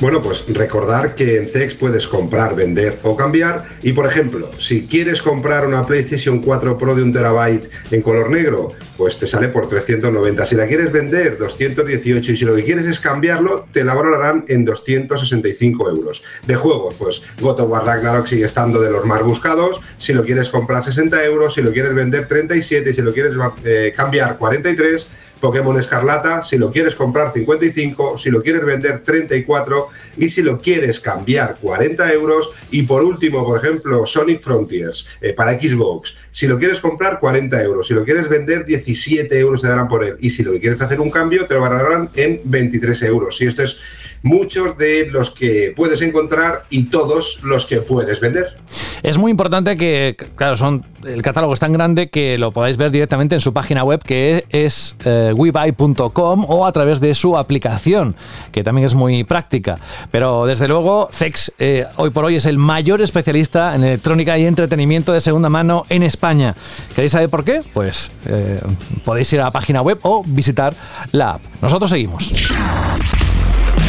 Bueno, 0.00 0.22
pues 0.22 0.44
recordar 0.46 1.16
que 1.16 1.38
en 1.38 1.46
CEX 1.46 1.74
puedes 1.74 2.06
comprar, 2.06 2.54
vender 2.54 3.00
o 3.02 3.16
cambiar. 3.16 3.64
Y 3.82 3.92
por 3.92 4.06
ejemplo, 4.06 4.48
si 4.60 4.86
quieres 4.86 5.22
comprar 5.22 5.66
una 5.66 5.84
PlayStation 5.84 6.40
4 6.40 6.78
Pro 6.78 6.94
de 6.94 7.02
un 7.02 7.12
terabyte 7.12 7.68
en 7.90 8.02
color 8.02 8.30
negro, 8.30 8.70
pues 8.96 9.18
te 9.18 9.26
sale 9.26 9.48
por 9.48 9.68
390. 9.68 10.46
Si 10.46 10.54
la 10.54 10.68
quieres 10.68 10.92
vender, 10.92 11.36
218. 11.36 12.30
Y 12.30 12.36
si 12.36 12.44
lo 12.44 12.54
que 12.54 12.62
quieres 12.62 12.86
es 12.86 13.00
cambiarlo, 13.00 13.66
te 13.72 13.82
la 13.82 13.94
valorarán 13.94 14.44
en 14.46 14.64
265 14.64 15.90
euros. 15.90 16.22
De 16.46 16.54
juegos, 16.54 16.94
pues 16.96 17.22
God 17.40 17.58
of 17.58 17.68
War 17.68 17.84
Ragnarok 17.84 18.28
sigue 18.28 18.44
estando 18.44 18.80
de 18.80 18.90
los 18.90 19.04
más 19.04 19.24
buscados. 19.24 19.80
Si 19.96 20.12
lo 20.12 20.22
quieres 20.22 20.48
comprar, 20.48 20.84
60 20.84 21.24
euros. 21.24 21.54
Si 21.54 21.60
lo 21.62 21.72
quieres 21.72 21.92
vender, 21.92 22.28
37. 22.28 22.92
Si 22.92 23.02
lo 23.02 23.12
quieres 23.12 23.36
eh, 23.64 23.92
cambiar, 23.96 24.38
43. 24.38 25.08
Pokémon 25.40 25.78
Escarlata, 25.78 26.42
si 26.42 26.58
lo 26.58 26.70
quieres 26.70 26.94
comprar 26.94 27.32
55, 27.32 28.18
si 28.18 28.30
lo 28.30 28.42
quieres 28.42 28.64
vender 28.64 29.02
34 29.02 29.88
y 30.16 30.28
si 30.28 30.42
lo 30.42 30.60
quieres 30.60 31.00
cambiar 31.00 31.56
40 31.60 32.12
euros 32.12 32.50
y 32.70 32.82
por 32.82 33.02
último, 33.02 33.44
por 33.44 33.58
ejemplo, 33.58 34.04
Sonic 34.06 34.40
Frontiers 34.40 35.06
eh, 35.20 35.32
para 35.32 35.58
Xbox, 35.58 36.14
si 36.32 36.46
lo 36.46 36.58
quieres 36.58 36.80
comprar 36.80 37.18
40 37.18 37.62
euros, 37.62 37.86
si 37.86 37.94
lo 37.94 38.04
quieres 38.04 38.28
vender 38.28 38.64
17 38.64 39.38
euros 39.38 39.62
te 39.62 39.68
darán 39.68 39.88
por 39.88 40.04
él 40.04 40.16
y 40.20 40.30
si 40.30 40.42
lo 40.42 40.52
quieres 40.58 40.80
hacer 40.80 41.00
un 41.00 41.10
cambio 41.10 41.46
te 41.46 41.54
lo 41.54 41.60
valorarán 41.60 42.10
en 42.14 42.40
23 42.44 43.02
euros 43.02 43.40
y 43.40 43.46
esto 43.46 43.62
es 43.62 43.78
muchos 44.22 44.76
de 44.76 45.06
los 45.10 45.30
que 45.30 45.72
puedes 45.74 46.00
encontrar 46.02 46.64
y 46.70 46.84
todos 46.84 47.40
los 47.42 47.66
que 47.66 47.78
puedes 47.78 48.20
vender. 48.20 48.58
Es 49.02 49.18
muy 49.18 49.30
importante 49.30 49.76
que, 49.76 50.16
claro, 50.36 50.56
son 50.56 50.84
el 51.04 51.22
catálogo 51.22 51.54
es 51.54 51.60
tan 51.60 51.72
grande 51.72 52.10
que 52.10 52.38
lo 52.38 52.52
podáis 52.52 52.76
ver 52.76 52.90
directamente 52.90 53.34
en 53.34 53.40
su 53.40 53.52
página 53.52 53.84
web 53.84 54.02
que 54.02 54.46
es 54.50 54.96
eh, 55.04 55.32
webuy.com 55.34 56.44
o 56.48 56.66
a 56.66 56.72
través 56.72 57.00
de 57.00 57.14
su 57.14 57.36
aplicación, 57.36 58.16
que 58.52 58.64
también 58.64 58.86
es 58.86 58.94
muy 58.94 59.24
práctica. 59.24 59.78
Pero 60.10 60.46
desde 60.46 60.68
luego, 60.68 61.08
Zex 61.12 61.52
eh, 61.58 61.86
hoy 61.96 62.10
por 62.10 62.24
hoy 62.24 62.36
es 62.36 62.46
el 62.46 62.58
mayor 62.58 63.00
especialista 63.00 63.74
en 63.74 63.84
electrónica 63.84 64.38
y 64.38 64.46
entretenimiento 64.46 65.12
de 65.12 65.20
segunda 65.20 65.48
mano 65.48 65.86
en 65.88 66.02
España. 66.02 66.54
¿Queréis 66.94 67.12
saber 67.12 67.28
por 67.28 67.44
qué? 67.44 67.62
Pues 67.72 68.10
eh, 68.26 68.60
podéis 69.04 69.32
ir 69.32 69.40
a 69.40 69.44
la 69.44 69.50
página 69.50 69.82
web 69.82 69.98
o 70.02 70.22
visitar 70.26 70.74
la 71.12 71.32
app. 71.32 71.42
Nosotros 71.62 71.90
seguimos. 71.90 72.32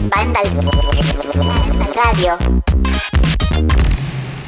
Banda 0.07 0.39
al 0.39 0.49
radio. 1.93 2.37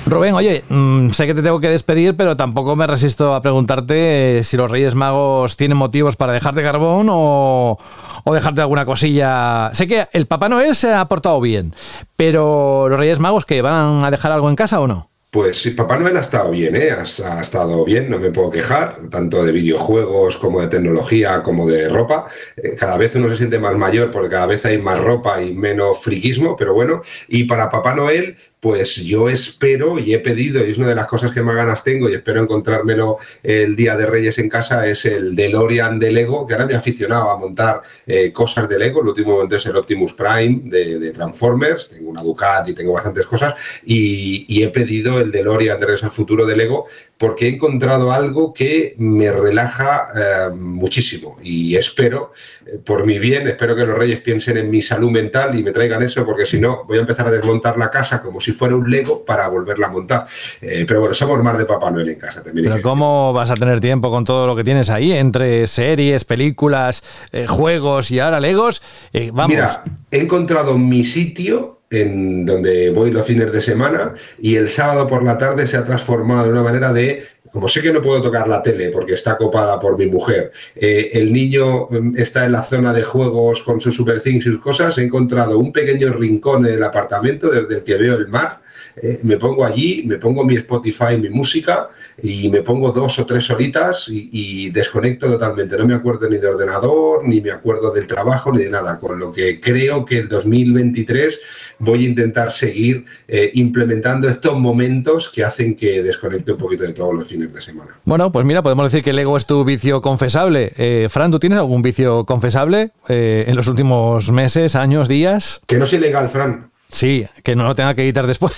Rubén, 0.06 0.34
oye, 0.34 0.64
mm, 0.68 1.12
sé 1.12 1.28
que 1.28 1.34
te 1.34 1.42
tengo 1.42 1.60
que 1.60 1.70
despedir, 1.70 2.16
pero 2.16 2.36
tampoco 2.36 2.76
me 2.76 2.88
resisto 2.88 3.34
a 3.34 3.42
preguntarte 3.42 4.40
eh, 4.40 4.44
si 4.44 4.58
los 4.58 4.72
Reyes 4.72 4.96
Magos 4.96 5.58
tienen 5.58 5.78
motivos 5.78 6.16
para 6.16 6.34
dejarte 6.34 6.64
carbón 6.64 7.08
o, 7.10 7.78
o 8.24 8.34
dejarte 8.34 8.62
alguna 8.62 8.86
cosilla. 8.86 9.72
Sé 9.74 9.88
que 9.88 10.08
el 10.14 10.28
Papá 10.28 10.50
Noel 10.50 10.76
se 10.76 10.94
ha 10.94 11.06
portado 11.06 11.40
bien, 11.42 11.76
pero 12.16 12.88
los 12.90 13.00
Reyes 13.00 13.20
Magos, 13.20 13.46
¿que 13.46 13.62
van 13.62 14.04
a 14.04 14.12
dejar 14.12 14.32
algo 14.32 14.50
en 14.50 14.56
casa 14.56 14.80
o 14.80 14.88
no? 14.88 15.11
Pues 15.32 15.66
Papá 15.78 15.98
Noel 15.98 16.18
ha 16.18 16.20
estado 16.20 16.52
bien, 16.52 16.76
¿eh? 16.76 16.92
ha, 16.92 17.04
ha, 17.04 17.42
estado 17.42 17.86
bien, 17.86 18.10
no 18.10 18.20
me 18.20 18.32
puedo 18.32 18.50
quejar, 18.50 19.00
tanto 19.10 19.42
de 19.46 19.54
videojuegos 19.54 20.36
como 20.36 20.60
de 20.60 20.68
tecnología, 20.68 21.42
como 21.42 21.66
de 21.70 21.88
ropa. 21.88 22.26
Eh, 22.58 22.76
cada 22.78 22.98
vez 22.98 23.16
uno 23.16 23.30
se 23.30 23.38
siente 23.38 23.58
más 23.58 23.78
mayor 23.78 24.12
porque 24.12 24.28
cada 24.28 24.46
vez 24.48 24.66
hay 24.66 24.78
más 24.78 25.00
ropa 25.00 25.42
y 25.42 25.54
menos 25.54 26.00
friquismo, 26.04 26.58
pero 26.58 26.74
bueno. 26.74 27.02
Y 27.30 27.46
para 27.46 27.70
Papá 27.70 27.96
Noel, 27.96 28.36
pues 28.62 28.98
yo 28.98 29.28
espero 29.28 29.98
y 29.98 30.14
he 30.14 30.20
pedido, 30.20 30.66
y 30.66 30.70
es 30.70 30.78
una 30.78 30.90
de 30.90 30.96
las 30.96 31.08
cosas 31.08 31.32
que 31.32 31.42
más 31.42 31.56
ganas 31.56 31.84
tengo 31.84 32.08
y 32.08 32.14
espero 32.14 32.42
encontrármelo 32.44 33.18
el 33.42 33.76
día 33.76 33.98
de 33.98 34.06
Reyes 34.06 34.38
en 34.38 34.50
casa, 34.50 34.86
es 34.86 35.04
el 35.06 35.36
DeLorean 35.36 35.98
de 35.98 36.12
Lego, 36.12 36.46
que 36.46 36.54
ahora 36.54 36.68
me 36.68 36.74
he 36.74 36.76
aficionado 36.76 37.32
a 37.32 37.38
montar 37.40 37.82
eh, 38.06 38.32
cosas 38.32 38.70
de 38.70 38.78
Lego, 38.78 39.02
el 39.02 39.08
último 39.08 39.34
momento 39.34 39.56
es 39.56 39.66
el 39.66 39.76
Optimus 39.76 40.14
Prime 40.14 40.62
de, 40.66 41.12
Transformers, 41.12 41.90
tengo 41.90 42.12
una 42.12 42.22
Ducati, 42.22 42.74
tengo 42.74 42.94
bastantes 42.94 43.26
cosas, 43.26 43.56
y, 43.84 44.46
y 44.48 44.62
he 44.62 44.68
pedido 44.68 45.20
el 45.20 45.32
DeLorean 45.32 45.80
de 45.80 45.88
Regreso 45.88 46.06
al 46.06 46.12
Futuro 46.12 46.46
de 46.46 46.56
Lego 46.56 46.86
porque 47.22 47.46
he 47.46 47.50
encontrado 47.50 48.12
algo 48.12 48.52
que 48.52 48.96
me 48.98 49.32
relaja 49.32 50.08
eh, 50.16 50.50
muchísimo. 50.56 51.38
Y 51.44 51.76
espero, 51.76 52.32
eh, 52.66 52.80
por 52.84 53.06
mi 53.06 53.20
bien, 53.20 53.48
espero 53.48 53.76
que 53.76 53.86
los 53.86 53.96
reyes 53.96 54.22
piensen 54.22 54.58
en 54.58 54.72
mi 54.72 54.82
salud 54.82 55.12
mental 55.12 55.54
y 55.58 55.62
me 55.62 55.70
traigan 55.70 56.02
eso, 56.02 56.26
porque 56.26 56.48
si 56.48 56.60
no, 56.60 56.84
voy 56.86 56.98
a 56.98 57.02
empezar 57.02 57.28
a 57.28 57.32
desmontar 57.32 57.78
la 57.78 57.92
casa 57.92 58.24
como 58.24 58.42
si 58.42 58.51
fuera 58.52 58.76
un 58.76 58.90
Lego 58.90 59.24
para 59.26 59.48
volverla 59.48 59.88
a 59.88 59.92
montar. 59.92 60.28
Eh, 60.62 60.86
pero 60.88 61.00
bueno, 61.00 61.16
somos 61.16 61.42
más 61.44 61.58
de 61.58 61.66
Papá 61.66 61.92
Noel 61.92 62.10
en 62.10 62.20
casa 62.20 62.44
también. 62.44 62.70
Pero 62.70 62.82
¿cómo 62.82 63.34
vas 63.34 63.50
a 63.50 63.56
tener 63.56 63.80
tiempo 63.80 64.10
con 64.10 64.24
todo 64.24 64.48
lo 64.48 64.56
que 64.56 64.64
tienes 64.64 64.90
ahí, 64.90 65.12
entre 65.12 65.68
series, 65.68 66.26
películas, 66.26 67.04
eh, 67.32 67.48
juegos 67.48 68.12
y 68.12 68.20
ahora 68.20 68.40
Legos? 68.40 68.82
Eh, 69.14 69.32
vamos. 69.34 69.56
Mira, 69.56 69.84
he 70.10 70.20
encontrado 70.20 70.78
mi 70.78 71.04
sitio 71.04 71.82
en 71.92 72.46
donde 72.46 72.90
voy 72.90 73.12
los 73.12 73.26
fines 73.26 73.52
de 73.52 73.62
semana 73.62 74.14
y 74.40 74.56
el 74.56 74.70
sábado 74.70 75.08
por 75.08 75.24
la 75.24 75.38
tarde 75.38 75.68
se 75.68 75.76
ha 75.76 75.84
transformado 75.84 76.46
de 76.46 76.50
una 76.50 76.64
manera 76.64 76.94
de 76.94 77.26
como 77.52 77.68
sé 77.68 77.82
que 77.82 77.92
no 77.92 78.02
puedo 78.02 78.22
tocar 78.22 78.48
la 78.48 78.64
tele 78.64 78.90
porque 78.90 79.14
está 79.14 79.38
copada 79.38 79.80
por 79.80 79.98
mi 79.98 80.08
mujer, 80.08 80.52
eh, 80.76 81.10
el 81.14 81.32
niño 81.34 81.88
mm, 81.90 82.18
está 82.18 82.46
en 82.46 82.54
la 82.54 82.64
zona 82.64 82.94
de 82.94 83.04
juegos 83.04 83.62
con 83.62 83.82
sus 83.82 83.96
super 83.96 84.22
y 84.26 84.42
sus 84.42 84.62
cosas, 84.62 84.98
he 84.98 85.04
encontrado 85.04 85.58
un 85.60 85.72
pequeño 85.72 86.12
rincón 86.14 86.66
en 86.66 86.74
el 86.76 86.84
apartamento 86.84 87.50
desde 87.50 87.76
el 87.78 87.84
que 87.84 87.96
veo 87.96 88.16
el 88.16 88.28
mar. 88.28 88.62
eh, 89.02 89.20
me 89.24 89.38
pongo 89.38 89.66
allí, 89.66 90.04
me 90.06 90.18
pongo 90.18 90.44
mi 90.44 90.56
Spotify, 90.56 91.18
mi 91.18 91.30
música 91.30 91.90
y 92.22 92.50
me 92.50 92.62
pongo 92.62 92.92
dos 92.92 93.20
o 93.20 93.26
tres 93.26 93.50
horitas 93.50 94.08
y, 94.10 94.30
y 94.32 94.70
desconecto 94.70 95.28
totalmente. 95.28 95.78
No 95.78 95.86
me 95.86 95.96
acuerdo 95.96 96.30
ni 96.30 96.38
de 96.38 96.48
ordenador, 96.48 97.28
ni 97.28 97.42
me 97.42 97.52
acuerdo 97.52 97.92
del 97.92 98.08
trabajo, 98.08 98.52
ni 98.52 98.64
de 98.64 98.70
nada. 98.70 98.98
Con 98.98 99.20
lo 99.20 99.32
que 99.32 99.60
creo 99.60 100.06
que 100.06 100.20
el 100.20 100.30
2023 100.30 101.42
voy 101.80 102.06
a 102.06 102.10
intentar 102.10 102.52
seguir 102.52 103.06
eh, 103.28 103.52
implementando 103.56 104.30
estos 104.30 104.58
momentos 104.58 105.30
que 105.30 105.44
hacen 105.44 105.76
que 105.76 106.04
desconecte 106.04 106.52
un 106.52 106.58
poquito 106.58 106.84
de 106.84 106.94
todos 106.94 107.14
los 107.14 107.28
fines 107.28 107.54
de 107.54 107.62
semana. 107.62 107.98
Bueno, 108.06 108.32
pues 108.32 108.46
mira, 108.46 108.62
podemos 108.62 108.92
decir 108.92 109.04
que 109.04 109.12
el 109.12 109.20
ego 109.20 109.36
es 109.38 109.46
tu 109.46 109.64
vicio 109.66 110.02
confesable. 110.02 110.74
Eh, 110.78 111.08
Fran, 111.10 111.32
¿tú 111.32 111.40
tienes 111.40 111.60
algún 111.60 111.82
vicio 111.82 112.26
confesable 112.26 112.92
eh, 113.08 113.46
en 113.48 113.56
los 113.56 113.68
últimos 113.68 114.32
meses, 114.32 114.76
años, 114.76 115.08
días? 115.08 115.62
Que 115.66 115.78
no 115.78 115.86
sea 115.86 116.00
ilegal, 116.00 116.30
Fran. 116.30 116.72
Sí, 116.90 117.26
que 117.44 117.56
no 117.56 117.64
lo 117.64 117.76
tenga 117.76 117.94
que 117.94 118.04
editar 118.04 118.28
después. 118.28 118.54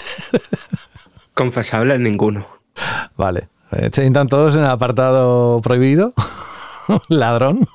Confesable 1.33 1.97
ninguno. 1.97 2.62
Vale. 3.17 3.47
Eh, 3.71 3.89
¿Se 3.91 4.05
entran 4.05 4.27
todos 4.27 4.55
en 4.55 4.61
el 4.61 4.69
apartado 4.69 5.61
prohibido? 5.61 6.13
Ladrón. 7.09 7.67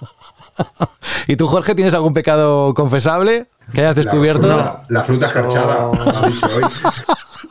¿Y 1.27 1.37
tú, 1.37 1.47
Jorge, 1.47 1.75
tienes 1.75 1.95
algún 1.95 2.15
pecado 2.15 2.75
confesable 2.75 3.49
que 3.73 3.81
hayas 3.81 3.97
descubierto? 3.97 4.49
La 4.49 4.55
fruta, 4.55 4.83
la 4.89 5.05
fruta 5.05 5.27
escarchada. 5.27 5.91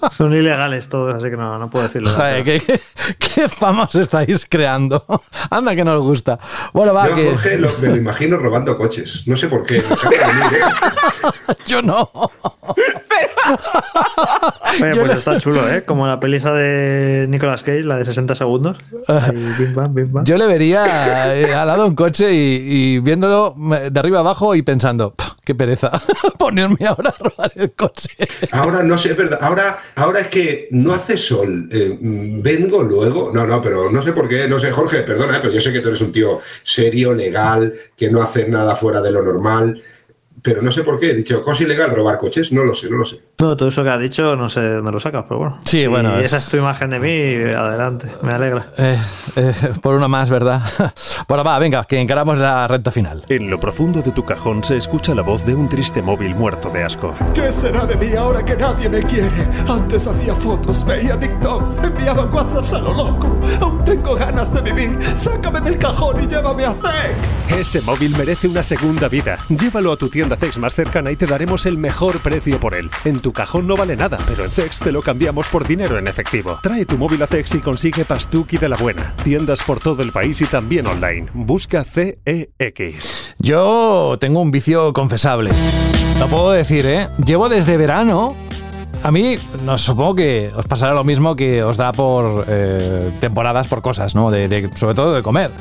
Son 0.12 0.34
ilegales 0.34 0.90
todos, 0.90 1.16
así 1.16 1.30
que 1.30 1.38
no, 1.38 1.58
no 1.58 1.70
puedo 1.70 1.84
decirlo. 1.84 2.10
Joder, 2.12 2.44
¿qué, 2.44 2.60
qué, 2.62 2.80
qué 3.18 3.50
fama 3.50 3.84
os 3.84 3.96
estáis 3.96 4.46
creando? 4.50 5.04
Anda 5.50 5.76
que 5.76 5.84
no 5.84 5.94
os 5.96 6.02
gusta. 6.02 6.38
Bueno, 6.74 6.94
va, 6.94 7.08
Yo 7.10 7.16
que... 7.16 7.30
Jorge 7.30 7.58
lo- 7.58 7.72
me 7.82 7.88
lo 7.90 7.96
imagino 7.96 8.38
robando 8.38 8.78
coches. 8.78 9.24
No 9.26 9.36
sé 9.36 9.48
por 9.48 9.64
qué. 9.66 9.78
¿eh? 9.78 9.84
Yo 11.68 11.82
no. 11.82 12.10
Oye, 14.82 14.94
Yo 14.94 15.02
pues 15.02 15.08
no- 15.08 15.14
está 15.14 15.40
chulo, 15.40 15.68
¿eh? 15.72 15.84
Como 15.86 16.06
la 16.08 16.20
peli 16.20 16.38
esa 16.38 16.54
de 16.54 17.26
Nicolas 17.30 17.64
Cage, 17.64 17.84
la 17.84 17.98
de 17.98 18.06
60 18.06 18.36
segundos. 18.36 18.78
Ahí, 19.08 19.54
bim, 19.58 19.76
bam, 19.76 19.94
bim, 19.94 20.12
bam. 20.14 20.26
Yo 20.26 20.38
le 20.38 20.46
vería 20.48 21.36
eh, 21.36 21.54
al 21.54 21.68
lado 21.68 21.86
un 21.88 21.96
coche 21.96 22.34
y, 22.34 22.96
y 22.96 23.00
viéndolo 23.00 23.56
de 23.58 24.00
arriba 24.00 24.20
abajo 24.20 24.56
y 24.56 24.62
pensando, 24.62 25.14
"Pff, 25.14 25.32
qué 25.48 25.56
pereza, 25.56 25.90
ponerme 26.38 26.86
ahora 26.86 27.16
a 27.18 27.24
robar 27.24 27.52
el 27.56 27.72
coche. 27.72 28.10
Ahora 28.52 28.84
no 28.84 28.98
sé, 28.98 29.12
es 29.12 29.18
verdad. 29.18 29.40
Ahora, 29.42 29.80
ahora 29.96 30.20
es 30.20 30.28
que 30.28 30.68
no 30.72 30.94
hace 30.94 31.16
sol. 31.16 31.70
Eh, 31.72 31.98
mm, 31.98 32.42
vengo 32.42 32.84
luego. 32.84 33.32
No, 33.34 33.48
no, 33.48 33.62
pero 33.62 33.90
no 33.90 34.04
sé 34.04 34.12
por 34.12 34.28
qué. 34.28 34.46
No 34.50 34.60
sé, 34.60 34.74
Jorge, 34.74 35.04
perdona, 35.04 35.40
pero 35.42 35.54
yo 35.54 35.62
sé 35.62 35.72
que 35.72 35.80
tú 35.80 35.88
eres 35.88 36.02
un 36.02 36.12
tío 36.12 36.42
serio, 36.64 37.14
legal, 37.14 37.74
que 37.96 38.12
no 38.12 38.22
haces 38.22 38.50
nada 38.50 38.76
fuera 38.76 39.00
de 39.00 39.10
lo 39.10 39.22
normal. 39.24 39.82
Pero 40.48 40.62
no 40.62 40.72
sé 40.72 40.82
por 40.86 40.98
qué. 40.98 41.12
He 41.12 41.14
dicho, 41.14 41.42
cosa 41.42 41.64
ilegal, 41.64 41.92
robar 41.94 42.18
coches. 42.18 42.54
No 42.54 42.64
lo 42.64 42.74
sé, 42.74 42.90
no 42.90 42.96
lo 42.96 43.06
sé. 43.06 43.20
Todo, 43.36 43.58
todo 43.58 43.68
eso 43.68 43.84
que 43.84 43.90
has 43.90 44.00
dicho, 44.00 44.38
no 44.38 44.48
sé 44.48 44.62
de 44.62 44.76
dónde 44.76 44.94
lo 44.94 45.00
sacas, 45.02 45.26
pero 45.28 45.40
bueno. 45.40 45.60
Sí, 45.66 45.86
bueno, 45.88 46.18
es- 46.18 46.28
esa 46.28 46.38
es 46.38 46.48
tu 46.48 46.56
imagen 46.56 46.90
de 46.90 47.00
mí, 47.00 47.54
adelante. 47.54 48.10
Me 48.22 48.32
alegra. 48.32 48.72
Eh, 48.78 48.98
eh, 49.36 49.54
por 49.82 49.94
una 49.96 50.08
más, 50.08 50.30
¿verdad? 50.30 50.62
Bueno, 51.28 51.44
va, 51.44 51.60
venga, 51.60 51.84
que 51.84 52.00
encaramos 52.00 52.38
la 52.38 52.66
recta 52.70 52.90
final. 52.90 53.26
En 53.28 53.50
lo 53.50 53.60
profundo 53.60 54.02
de 54.02 54.12
tu 54.12 54.24
cajón 54.24 54.64
se 54.64 54.78
escucha 54.78 55.14
la 55.14 55.24
voz 55.24 55.46
de 55.46 55.54
un 55.54 55.68
triste 55.68 56.02
móvil 56.02 56.36
muerto 56.36 56.70
de 56.70 56.86
asco. 56.86 57.14
¿Qué 57.34 57.52
será 57.52 57.86
de 57.86 57.98
mí 57.98 58.16
ahora 58.16 58.46
que 58.46 58.56
nadie 58.56 58.88
me 58.88 59.04
quiere? 59.04 59.30
Antes 59.68 60.08
hacía 60.08 60.34
fotos, 60.36 60.86
veía 60.86 61.20
TikToks, 61.20 61.80
enviaba 61.84 62.24
WhatsApps 62.28 62.72
a 62.74 62.80
lo 62.80 62.94
loco. 62.94 63.38
Aún 63.60 63.84
tengo 63.84 64.16
ganas 64.16 64.54
de 64.54 64.62
vivir. 64.62 64.98
Sácame 65.18 65.60
del 65.60 65.78
cajón 65.78 66.24
y 66.24 66.28
llévame 66.28 66.64
a 66.64 66.72
Zex. 66.72 67.44
Ese 67.60 67.82
móvil 67.82 68.16
merece 68.18 68.48
una 68.48 68.64
segunda 68.64 69.10
vida. 69.10 69.38
Llévalo 69.50 69.92
a 69.92 69.98
tu 69.98 70.08
tienda 70.10 70.37
CEX 70.38 70.58
más 70.58 70.74
cercana 70.74 71.12
y 71.12 71.16
te 71.16 71.26
daremos 71.26 71.66
el 71.66 71.78
mejor 71.78 72.20
precio 72.20 72.60
por 72.60 72.76
él. 72.76 72.90
En 73.06 73.20
tu 73.20 73.34
cajón 73.34 73.68
no 73.68 73.76
vale 73.76 73.96
nada, 73.96 74.18
pero 74.28 74.46
en 74.46 74.52
CEX 74.52 74.80
te 74.80 74.92
lo 74.92 75.02
cambiamos 75.02 75.48
por 75.48 75.68
dinero 75.68 75.98
en 75.98 76.08
efectivo. 76.08 76.60
Trae 76.62 76.86
tu 76.86 76.98
móvil 76.98 77.22
a 77.24 77.28
CEX 77.28 77.56
y 77.56 77.60
consigue 77.60 78.06
Pastuki 78.06 78.58
de 78.58 78.70
la 78.70 78.78
buena. 78.78 79.14
Tiendas 79.24 79.64
por 79.64 79.80
todo 79.80 80.02
el 80.02 80.12
país 80.12 80.42
y 80.42 80.46
también 80.46 80.88
online. 80.88 81.28
Busca 81.34 81.84
CEX. 81.84 83.36
Yo 83.40 84.18
tengo 84.20 84.42
un 84.42 84.52
vicio 84.52 84.94
confesable. 84.94 85.52
Lo 86.20 86.28
puedo 86.28 86.52
decir, 86.52 86.86
¿eh? 86.86 87.10
Llevo 87.24 87.50
desde 87.50 87.78
verano. 87.78 88.36
A 89.04 89.12
mí, 89.12 89.38
no, 89.64 89.78
supongo 89.78 90.16
que 90.16 90.52
os 90.56 90.66
pasará 90.66 90.94
lo 90.94 91.04
mismo 91.04 91.36
que 91.36 91.64
os 91.64 91.78
da 91.78 91.94
por 91.94 92.46
eh, 92.48 93.10
temporadas, 93.22 93.68
por 93.68 93.82
cosas, 93.82 94.16
¿no? 94.16 94.32
De, 94.32 94.70
sobre 94.76 94.96
todo 94.96 95.14
de 95.14 95.24
comer. 95.24 95.52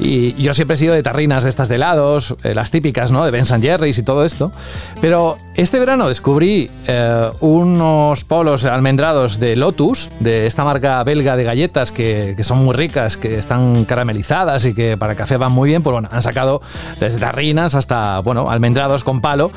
Y 0.00 0.34
yo 0.34 0.54
siempre 0.54 0.74
he 0.74 0.76
sido 0.76 0.94
de 0.94 1.02
tarrinas 1.02 1.42
de 1.42 1.50
estas 1.50 1.68
de 1.68 1.74
helados, 1.74 2.36
eh, 2.44 2.54
las 2.54 2.70
típicas, 2.70 3.10
¿no? 3.10 3.24
De 3.24 3.32
Ben 3.32 3.44
Jerry's 3.44 3.98
y 3.98 4.02
todo 4.04 4.24
esto. 4.24 4.52
Pero 5.00 5.36
este 5.54 5.78
verano 5.80 6.08
descubrí 6.08 6.70
eh, 6.86 7.30
unos 7.40 8.24
polos 8.24 8.64
almendrados 8.64 9.40
de 9.40 9.56
Lotus, 9.56 10.08
de 10.20 10.46
esta 10.46 10.64
marca 10.64 11.02
belga 11.02 11.36
de 11.36 11.44
galletas 11.44 11.90
que, 11.90 12.34
que 12.36 12.44
son 12.44 12.64
muy 12.64 12.74
ricas, 12.74 13.16
que 13.16 13.38
están 13.38 13.84
caramelizadas 13.86 14.64
y 14.64 14.72
que 14.72 14.96
para 14.96 15.16
café 15.16 15.36
van 15.36 15.52
muy 15.52 15.68
bien. 15.68 15.82
Pues 15.82 15.92
bueno, 15.92 16.08
han 16.12 16.22
sacado 16.22 16.62
desde 17.00 17.18
tarrinas 17.18 17.74
hasta, 17.74 18.20
bueno, 18.20 18.50
almendrados 18.50 19.02
con 19.02 19.20
palo. 19.20 19.50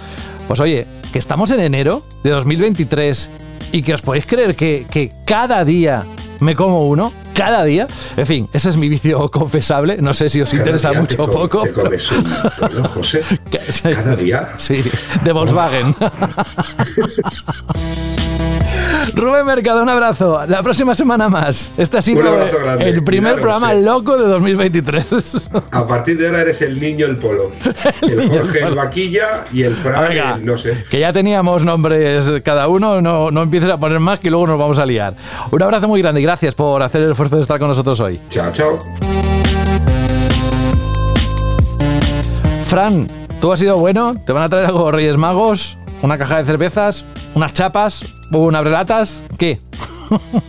Pues 0.51 0.59
oye, 0.59 0.85
que 1.13 1.17
estamos 1.17 1.49
en 1.51 1.61
enero 1.61 2.03
de 2.25 2.31
2023 2.31 3.29
y 3.71 3.83
que 3.83 3.93
os 3.93 4.01
podéis 4.01 4.25
creer 4.25 4.53
que, 4.53 4.85
que 4.91 5.09
cada 5.23 5.63
día 5.63 6.03
me 6.41 6.57
como 6.57 6.89
uno, 6.89 7.13
cada 7.33 7.63
día. 7.63 7.87
En 8.17 8.25
fin, 8.25 8.49
ese 8.53 8.69
es 8.69 8.77
mi 8.77 8.89
vicio 8.89 9.29
confesable. 9.31 9.97
No 10.01 10.13
sé 10.13 10.29
si 10.29 10.41
os 10.41 10.49
Cada 10.49 10.61
interesa 10.61 10.93
mucho 10.93 11.23
o 11.23 11.27
co- 11.27 11.33
poco. 11.33 11.63
te 11.63 11.73
comes 11.73 12.11
un 12.11 12.23
polo, 12.59 12.83
José. 12.93 13.23
Cada 13.81 14.15
día. 14.15 14.49
Sí, 14.57 14.83
de 15.23 15.31
Volkswagen. 15.31 15.95
Rubén 19.15 19.45
Mercado, 19.45 19.81
un 19.83 19.89
abrazo. 19.89 20.45
La 20.47 20.63
próxima 20.63 20.95
semana 20.95 21.27
más. 21.27 21.71
Este 21.77 21.97
ha 21.97 22.01
sido 22.01 22.21
el 22.79 23.03
primer 23.03 23.35
programa 23.35 23.73
loco 23.73 24.17
de 24.17 24.25
2023. 24.27 25.49
A 25.71 25.85
partir 25.87 26.17
de 26.17 26.27
ahora 26.27 26.41
eres 26.41 26.61
el 26.61 26.79
niño 26.79 27.07
el 27.07 27.17
polo. 27.17 27.51
El 28.01 28.29
Jorge 28.29 28.59
el 28.63 28.75
vaquilla 28.75 29.43
y 29.51 29.63
el 29.63 29.75
Fran 29.75 30.09
Venga. 30.09 30.35
el 30.35 30.45
no 30.45 30.57
sé. 30.57 30.83
Que 30.89 30.99
ya 30.99 31.11
teníamos 31.11 31.63
nombres 31.63 32.31
cada 32.43 32.67
uno, 32.67 33.01
no, 33.01 33.31
no 33.31 33.41
empieces 33.43 33.69
a 33.69 33.77
poner 33.77 33.99
más 33.99 34.19
que 34.19 34.29
luego 34.29 34.47
nos 34.47 34.57
vamos 34.59 34.79
a 34.79 34.85
liar. 34.85 35.13
Un 35.51 35.61
abrazo 35.61 35.87
muy 35.87 36.01
grande 36.01 36.21
y 36.21 36.23
gracias 36.23 36.55
por 36.55 36.81
hacer 36.81 37.01
el 37.01 37.11
esfuerzo 37.11 37.30
de 37.37 37.41
estar 37.43 37.59
con 37.59 37.67
nosotros 37.69 37.99
hoy. 37.99 38.19
Chao, 38.29 38.51
chao. 38.51 38.79
Fran, 42.65 43.07
¿tú 43.41 43.51
has 43.51 43.59
sido 43.59 43.77
bueno? 43.77 44.15
¿Te 44.25 44.31
van 44.33 44.43
a 44.43 44.49
traer 44.49 44.65
algo 44.67 44.91
Reyes 44.91 45.17
Magos? 45.17 45.77
¿Una 46.01 46.17
caja 46.17 46.37
de 46.37 46.45
cervezas? 46.45 47.03
¿Unas 47.35 47.53
chapas? 47.53 48.03
¿Unas 48.31 48.61
brelatas? 48.61 49.21
¿Qué? 49.37 49.59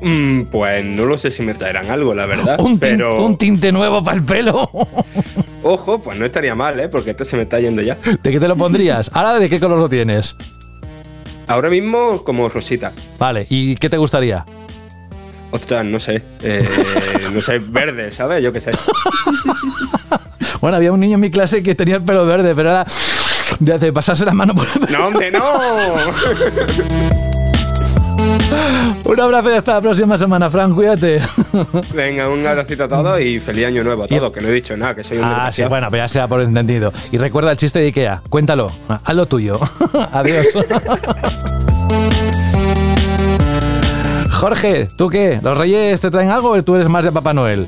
Mm, 0.00 0.42
pues 0.52 0.84
no 0.84 1.06
lo 1.06 1.18
sé 1.18 1.28
si 1.32 1.42
me 1.42 1.54
traerán 1.54 1.90
algo, 1.90 2.14
la 2.14 2.24
verdad. 2.24 2.54
¿Un, 2.60 2.74
tin- 2.74 2.78
pero 2.78 3.20
un 3.20 3.36
tinte 3.36 3.72
nuevo 3.72 4.00
para 4.04 4.16
el 4.18 4.22
pelo? 4.22 4.70
ojo, 5.64 5.98
pues 5.98 6.16
no 6.16 6.24
estaría 6.24 6.54
mal, 6.54 6.78
¿eh? 6.78 6.88
Porque 6.88 7.10
este 7.10 7.24
se 7.24 7.36
me 7.36 7.42
está 7.42 7.58
yendo 7.58 7.82
ya. 7.82 7.96
¿De 8.22 8.30
qué 8.30 8.38
te 8.38 8.46
lo 8.46 8.54
pondrías? 8.54 9.10
¿Ahora 9.12 9.34
de 9.40 9.48
qué 9.48 9.58
color 9.58 9.76
lo 9.76 9.88
tienes? 9.88 10.36
Ahora 11.48 11.68
mismo 11.68 12.22
como 12.22 12.48
rosita. 12.48 12.92
Vale, 13.18 13.48
¿y 13.50 13.74
qué 13.74 13.90
te 13.90 13.96
gustaría? 13.96 14.44
Ostras, 15.50 15.84
no 15.84 15.98
sé. 15.98 16.22
eh, 16.42 16.68
no 17.32 17.42
sé, 17.42 17.58
verde, 17.58 18.12
¿sabes? 18.12 18.42
Yo 18.42 18.52
qué 18.52 18.60
sé. 18.60 18.72
Bueno, 20.60 20.76
había 20.76 20.90
un 20.90 20.98
niño 20.98 21.14
en 21.14 21.20
mi 21.20 21.30
clase 21.30 21.62
que 21.62 21.76
tenía 21.76 21.94
el 21.94 22.02
pelo 22.02 22.26
verde, 22.26 22.52
pero 22.52 22.70
era 22.70 22.84
de 23.60 23.72
hace 23.72 23.92
pasarse 23.92 24.24
la 24.24 24.34
mano 24.34 24.54
por 24.56 24.66
el 24.66 24.72
pelo. 24.86 24.98
¡No, 24.98 25.06
hombre, 25.06 25.30
no! 25.30 25.44
Un 29.04 29.20
abrazo 29.20 29.52
y 29.52 29.56
hasta 29.56 29.74
la 29.74 29.80
próxima 29.80 30.18
semana, 30.18 30.50
Fran, 30.50 30.74
cuídate. 30.74 31.20
Venga, 31.94 32.28
un 32.28 32.44
abracito 32.44 32.84
a 32.84 32.88
todos 32.88 33.20
y 33.20 33.38
feliz 33.38 33.66
año 33.66 33.84
nuevo 33.84 34.02
a 34.04 34.08
todos, 34.08 34.32
que 34.32 34.40
no 34.40 34.48
he 34.48 34.52
dicho 34.52 34.76
nada, 34.76 34.96
que 34.96 35.04
soy 35.04 35.18
un 35.18 35.24
Ah, 35.24 35.50
sí, 35.52 35.62
bueno, 35.64 35.88
pues 35.90 36.02
ya 36.02 36.08
sea 36.08 36.26
por 36.28 36.40
entendido. 36.40 36.92
Y 37.12 37.18
recuerda 37.18 37.52
el 37.52 37.56
chiste 37.56 37.78
de 37.78 37.86
Ikea. 37.86 38.22
Cuéntalo. 38.28 38.72
Haz 39.04 39.14
lo 39.14 39.26
tuyo. 39.26 39.60
Adiós. 40.12 40.46
Jorge, 44.38 44.88
¿tú 44.96 45.08
qué? 45.08 45.40
¿Los 45.42 45.56
reyes 45.58 46.00
te 46.00 46.10
traen 46.10 46.30
algo 46.30 46.50
o 46.50 46.62
tú 46.62 46.76
eres 46.76 46.88
más 46.88 47.02
de 47.04 47.10
Papá 47.12 47.32
Noel? 47.34 47.66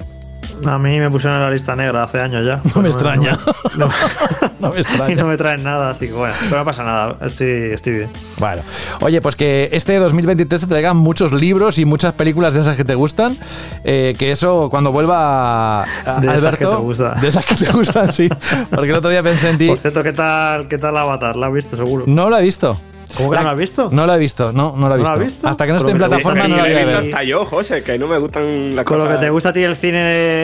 A 0.67 0.77
mí 0.79 1.01
me 1.01 1.09
pusieron 1.11 1.39
en 1.39 1.45
la 1.45 1.51
lista 1.51 1.75
negra 1.75 2.03
hace 2.05 2.21
años 2.21 2.45
ya. 2.47 2.61
No 2.77 2.83
me 2.83 2.89
extraña. 2.91 3.39
No, 3.77 3.89
No 4.61 4.71
me 4.71 4.77
y 4.77 4.81
extraña. 4.83 5.15
no 5.17 5.27
me 5.29 5.37
traen 5.37 5.65
nada, 5.65 5.91
así 5.91 6.07
que 6.07 6.13
bueno, 6.13 6.35
pero 6.45 6.59
no 6.59 6.65
pasa 6.65 6.85
nada, 6.85 7.17
estoy, 7.27 7.73
estoy 7.73 7.93
bien. 7.95 8.09
Bueno, 8.39 8.63
oye, 9.01 9.21
pues 9.21 9.35
que 9.37 9.69
este 9.73 9.97
2023 9.99 10.61
te 10.61 10.67
traigan 10.69 10.97
muchos 10.99 11.33
libros 11.33 11.79
y 11.79 11.85
muchas 11.87 12.13
películas 12.15 12.55
de 12.55 12.61
esas 12.61 12.77
que 12.77 12.85
te 12.85 12.95
gustan. 12.95 13.37
eh, 13.85 14.15
que 14.19 14.31
eso, 14.31 14.69
cuando 14.71 14.93
vuelva 14.93 15.83
a- 15.83 16.21
De 16.21 16.37
esas 16.37 16.57
que 16.57 16.67
te 16.67 16.75
gustan. 16.77 17.21
de 17.21 17.29
esas 17.29 17.45
que 17.45 17.55
te 17.57 17.73
gustan, 17.73 18.13
sí. 18.13 18.29
Porque 18.71 18.91
el 18.91 18.97
otro 18.97 19.11
día 19.11 19.23
pensé 19.25 19.49
en 19.51 19.59
ti. 19.59 19.67
Por 19.69 19.79
cierto, 19.79 20.03
¿qué 20.05 20.13
tal, 20.13 20.69
qué 20.69 20.79
tal 20.79 20.97
Avatar? 20.97 21.35
¿La 21.37 21.47
has 21.49 21.53
visto 21.53 21.77
seguro? 21.77 22.05
No 22.07 22.29
lo 22.31 22.37
he 22.39 22.43
visto. 22.43 22.79
¿Cómo 23.17 23.31
que 23.31 23.37
no 23.39 23.43
la 23.45 23.51
has 23.51 23.57
visto? 23.59 23.89
No 23.93 24.07
lo 24.07 24.15
he 24.15 24.19
visto, 24.19 24.53
no, 24.53 24.75
no 24.77 24.89
lo 24.89 24.95
he 24.95 24.99
¿No 24.99 25.03
visto. 25.03 25.11
la 25.11 25.21
has 25.21 25.25
visto? 25.33 25.49
Hasta 25.49 25.67
que 25.67 25.73
no 25.73 25.79
esté 25.79 25.91
en 25.91 25.99
plataforma 25.99 26.49
no 26.49 26.57
la 26.57 26.63
voy 26.63 26.73
a 26.73 26.85
ver. 26.87 26.97
Hasta 26.97 27.23
yo, 27.25 27.45
José, 27.45 27.83
que 27.83 27.99
no 27.99 28.07
me 28.07 28.19
gustan 28.19 28.77
las 28.77 28.85
Con 28.85 28.99
lo 28.99 29.09
que 29.09 29.17
te 29.17 29.31
gusta 29.31 29.49
a 29.51 29.53
ti 29.53 29.63
el 29.63 29.77
cine 29.77 29.99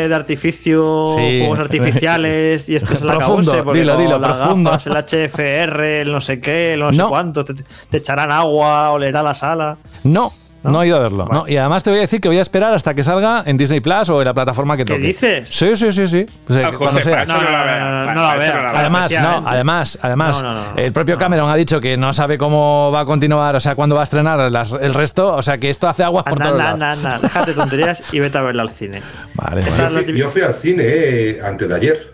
de 0.09 0.15
artificio, 0.15 1.07
Sí. 1.17 1.39
fuegos 1.41 1.59
artificiales 1.61 2.69
y 2.69 2.77
esto 2.77 2.95
es 2.95 3.03
la 3.03 3.17
Profundo, 3.19 3.65
porque 3.65 3.81
dilo, 3.81 3.97
dilo, 3.97 4.19
las 4.19 4.37
profundo. 4.37 4.71
gafas, 4.71 4.87
el 4.87 4.97
HFR, 4.97 6.01
el 6.03 6.13
no 6.13 6.21
sé 6.21 6.41
qué, 6.41 6.75
el 6.75 6.81
no, 6.81 6.91
sé 6.93 6.99
No. 6.99 7.09
cuánto, 7.09 7.45
te, 7.45 7.55
te 7.55 7.97
echarán 7.97 8.31
agua, 8.33 8.91
olerá 8.91 9.23
la 9.23 9.35
sala. 9.35 9.77
No, 10.05 10.33
no, 10.71 10.83
he 10.83 10.87
ido 10.89 10.97
a 10.97 11.01
verlo. 11.01 11.27
no. 11.31 11.49
Y 11.49 11.57
además 11.57 11.83
te 11.83 11.91
voy 11.91 11.99
a 11.99 12.03
decir 12.03 12.21
que 12.21 12.29
voy 12.29 12.39
a 12.39 12.43
esperar 12.43 12.73
hasta 12.75 12.95
que 12.95 13.03
salga 13.03 13.43
en 13.47 13.57
Disney 13.57 13.81
Plus 13.81 14.09
o 14.11 14.21
en 14.21 14.27
la 14.27 14.35
plataforma 14.35 14.77
que 14.77 14.85
¿Qué 14.85 14.95
toque. 14.95 15.07
dices? 15.07 15.49
Sí, 15.51 15.75
sí, 15.77 15.93
sí, 15.93 16.07
sí. 16.07 16.27
O 16.49 16.53
sea, 16.53 16.69
Ah, 16.69 16.73
cuando 16.77 17.01
sea. 17.01 17.25
no, 17.25 17.35
no, 17.43 17.51
no, 17.51 18.15
no. 18.15 18.27
Además, 18.29 19.13
no, 19.13 19.43
además, 19.47 19.99
además, 20.03 20.43
No, 20.43 20.55
no, 20.55 20.61
no. 20.73 20.77
el 20.77 20.93
propio 20.93 21.15
No. 21.15 21.19
Cameron 21.21 21.51
ha 21.51 21.55
dicho 21.57 21.81
que 21.81 21.97
no 21.97 22.13
sabe 22.13 22.39
cómo 22.39 22.91
va 22.93 23.01
a 23.01 23.05
continuar, 23.05 23.57
o 23.57 23.61
sea, 23.61 23.75
cuándo 23.75 23.95
va 23.95 24.03
a 24.03 24.05
estrenar 24.05 24.51
las- 24.51 24.73
el 24.73 24.95
resto, 24.95 25.35
o 25.35 25.43
sea, 25.43 25.59
que 25.59 25.71
esto 25.71 25.89
hace 25.89 26.03
aguas 26.05 26.25
por 26.25 26.39
todos 26.39 26.53
anda, 26.53 26.65
lados. 26.77 26.81
anda, 26.83 26.93
anda, 27.15 27.19
déjate 27.21 27.53
tonterías 27.55 28.03
y 28.13 28.21
vete 28.21 28.39
a 28.39 28.43
verla 28.43 28.63
al 28.63 28.71
cine. 28.71 29.03
Vale, 29.35 29.63
Yo 29.63 29.71
fui, 29.71 30.01
típica- 30.05 30.19
yo 30.19 30.31
fui 30.31 30.43
al 30.43 30.55
cine 30.55 30.83
eh, 30.87 31.39
antes 31.45 31.69
de 31.69 31.75
ayer. 31.75 32.13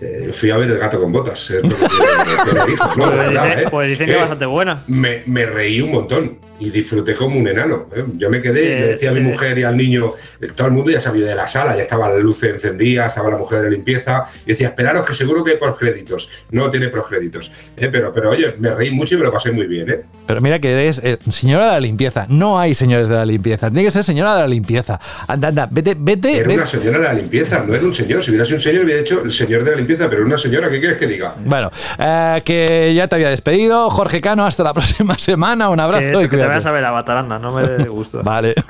Eh, 0.00 0.30
fui 0.32 0.50
a 0.52 0.56
ver 0.56 0.70
El 0.70 0.78
gato 0.78 1.00
con 1.00 1.10
botas. 1.10 1.50
eh. 1.50 1.60
No, 2.96 3.06
Pues 3.10 3.28
dicen, 3.30 3.58
eh. 3.58 3.64
pues 3.70 3.88
dicen 3.88 4.06
que 4.06 4.12
Eh, 4.12 4.14
es 4.14 4.20
bastante 4.20 4.46
buena. 4.46 4.82
me, 4.86 5.22
me 5.26 5.46
reí 5.46 5.80
un 5.80 5.90
montón 5.92 6.38
y 6.60 6.70
disfruté 6.70 7.14
como 7.14 7.38
un 7.38 7.46
enano. 7.46 7.86
¿eh? 7.94 8.04
Yo 8.16 8.30
me 8.30 8.40
quedé 8.40 8.80
le 8.80 8.88
decía 8.88 9.10
a 9.10 9.12
mi 9.12 9.20
mujer 9.20 9.58
y 9.58 9.62
al 9.62 9.76
niño, 9.76 10.14
todo 10.54 10.66
el 10.66 10.72
mundo 10.72 10.90
ya 10.90 11.00
sabía 11.00 11.26
de 11.26 11.34
la 11.34 11.46
sala, 11.46 11.76
ya 11.76 11.82
estaba 11.82 12.08
la 12.08 12.18
luz 12.18 12.42
encendida, 12.42 13.06
estaba 13.06 13.30
la 13.30 13.36
mujer 13.36 13.62
de 13.62 13.70
limpieza, 13.70 14.26
y 14.44 14.50
decía, 14.50 14.68
esperaros 14.68 15.06
que 15.06 15.14
seguro 15.14 15.44
que 15.44 15.52
hay 15.52 15.56
postcréditos. 15.56 16.28
No 16.50 16.70
tiene 16.70 16.88
postcréditos. 16.88 17.50
¿eh? 17.76 17.88
Pero, 17.90 18.12
pero 18.12 18.30
oye, 18.30 18.54
me 18.58 18.74
reí 18.74 18.90
mucho 18.90 19.14
y 19.14 19.18
me 19.18 19.24
lo 19.24 19.32
pasé 19.32 19.52
muy 19.52 19.66
bien. 19.66 19.90
¿eh? 19.90 20.00
Pero 20.26 20.40
mira 20.40 20.58
que 20.58 20.70
eres 20.70 21.00
eh, 21.04 21.18
señora 21.30 21.66
de 21.66 21.72
la 21.72 21.80
limpieza. 21.80 22.26
No 22.28 22.58
hay 22.58 22.74
señores 22.74 23.08
de 23.08 23.14
la 23.14 23.24
limpieza. 23.24 23.70
Tiene 23.70 23.84
que 23.84 23.90
ser 23.90 24.04
señora 24.04 24.34
de 24.34 24.40
la 24.40 24.48
limpieza. 24.48 25.00
Anda, 25.26 25.48
anda, 25.48 25.68
vete, 25.70 25.96
vete. 25.98 26.38
Era 26.38 26.48
vete. 26.48 26.54
una 26.54 26.66
señora 26.66 26.98
de 26.98 27.04
la 27.04 27.12
limpieza, 27.14 27.64
no 27.66 27.74
era 27.74 27.84
un 27.84 27.94
señor. 27.94 28.22
Si 28.22 28.30
hubiera 28.30 28.44
sido 28.44 28.56
un 28.56 28.62
señor, 28.62 28.84
hubiera 28.84 29.00
dicho 29.00 29.22
el 29.24 29.32
señor 29.32 29.64
de 29.64 29.70
la 29.70 29.76
limpieza, 29.76 30.08
pero 30.10 30.24
una 30.24 30.38
señora, 30.38 30.68
¿qué 30.68 30.80
quieres 30.80 30.98
que 30.98 31.06
diga? 31.06 31.34
Bueno, 31.44 31.70
eh, 31.98 32.42
que 32.44 32.92
ya 32.94 33.08
te 33.08 33.16
había 33.16 33.30
despedido. 33.30 33.90
Jorge 33.90 34.20
Cano, 34.20 34.46
hasta 34.46 34.62
la 34.62 34.74
próxima 34.78 35.18
semana. 35.18 35.68
Un 35.70 35.80
abrazo. 35.80 36.22
Y. 36.22 36.28
vayas 36.48 36.66
a 36.66 36.70
ver 36.72 36.84
Avatar, 36.84 37.18
anda, 37.18 37.38
no 37.38 37.52
me 37.52 37.62
dé 37.62 37.84
gusto. 37.88 38.22
Vale. 38.22 38.54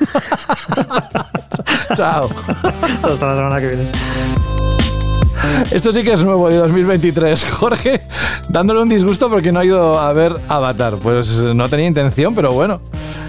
Chao. 1.95 2.29
Hasta 3.03 3.27
la 3.27 3.37
semana 3.37 3.61
que 3.61 3.69
viene. 3.69 3.85
Esto 5.71 5.93
sí 5.93 6.03
que 6.03 6.13
es 6.13 6.23
nuevo 6.23 6.49
de 6.49 6.57
2023. 6.57 7.45
Jorge, 7.53 8.01
dándole 8.49 8.83
un 8.83 8.89
disgusto 8.89 9.29
porque 9.29 9.53
no 9.53 9.61
ha 9.61 9.65
ido 9.65 9.99
a 9.99 10.13
ver 10.13 10.35
Avatar. 10.49 10.95
Pues 11.03 11.29
no 11.31 11.69
tenía 11.69 11.87
intención, 11.87 12.35
pero 12.35 12.53
bueno. 12.53 12.81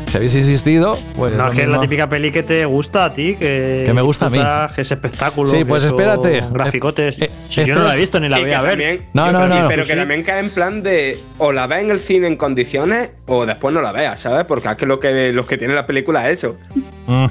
Si 0.10 0.18
habéis 0.18 0.36
insistido, 0.36 0.98
pues. 1.16 1.34
No, 1.34 1.44
lo 1.46 1.50
es 1.52 1.56
que 1.56 1.62
es 1.64 1.70
la 1.70 1.80
típica 1.80 2.10
peli 2.10 2.32
que 2.32 2.42
te 2.44 2.66
gusta 2.66 3.06
a 3.06 3.14
ti, 3.14 3.36
que, 3.36 3.84
Que 3.86 3.94
me 3.94 4.02
gusta 4.02 4.26
a 4.26 4.30
mí. 4.30 4.40
Que 4.76 4.82
es 4.82 4.92
espectáculo. 4.92 5.50
Sí, 5.50 5.64
pues 5.64 5.84
espérate. 5.84 6.42
Graficotes. 6.52 7.16
Eh, 7.20 7.30
si 7.50 7.64
yo 7.66 7.76
no 7.76 7.84
la 7.84 7.96
he 7.96 8.00
visto 8.00 8.20
ni 8.20 8.28
la 8.28 8.40
voy 8.40 8.52
a 8.52 8.62
ver. 8.62 8.72
también- 8.72 9.02
No, 9.14 9.32
no, 9.32 9.48
no, 9.48 9.62
no. 9.62 9.68
Pero 9.68 9.84
Sí. 9.84 9.92
que 9.92 9.96
también 9.96 10.24
cae 10.24 10.40
en 10.40 10.50
plan 10.50 10.82
de 10.84 11.20
o 11.38 11.52
la 11.52 11.68
ves 11.68 11.82
en 11.84 11.92
el 11.92 12.00
cine 12.00 12.28
en 12.28 12.36
condiciones 12.38 13.12
o 13.28 13.46
después 13.46 13.74
no 13.74 13.82
la 13.82 13.92
veas, 13.92 14.20
¿sabes? 14.20 14.46
Porque 14.46 14.68
es 14.70 14.76
que 14.76 14.86
lo 14.88 15.00
que, 15.00 15.32
los 15.32 15.46
que 15.46 15.58
tienen 15.58 15.76
la 15.76 15.86
película 15.86 16.28
es 16.30 16.40
eso. 16.40 16.58
Mm. 17.08 17.26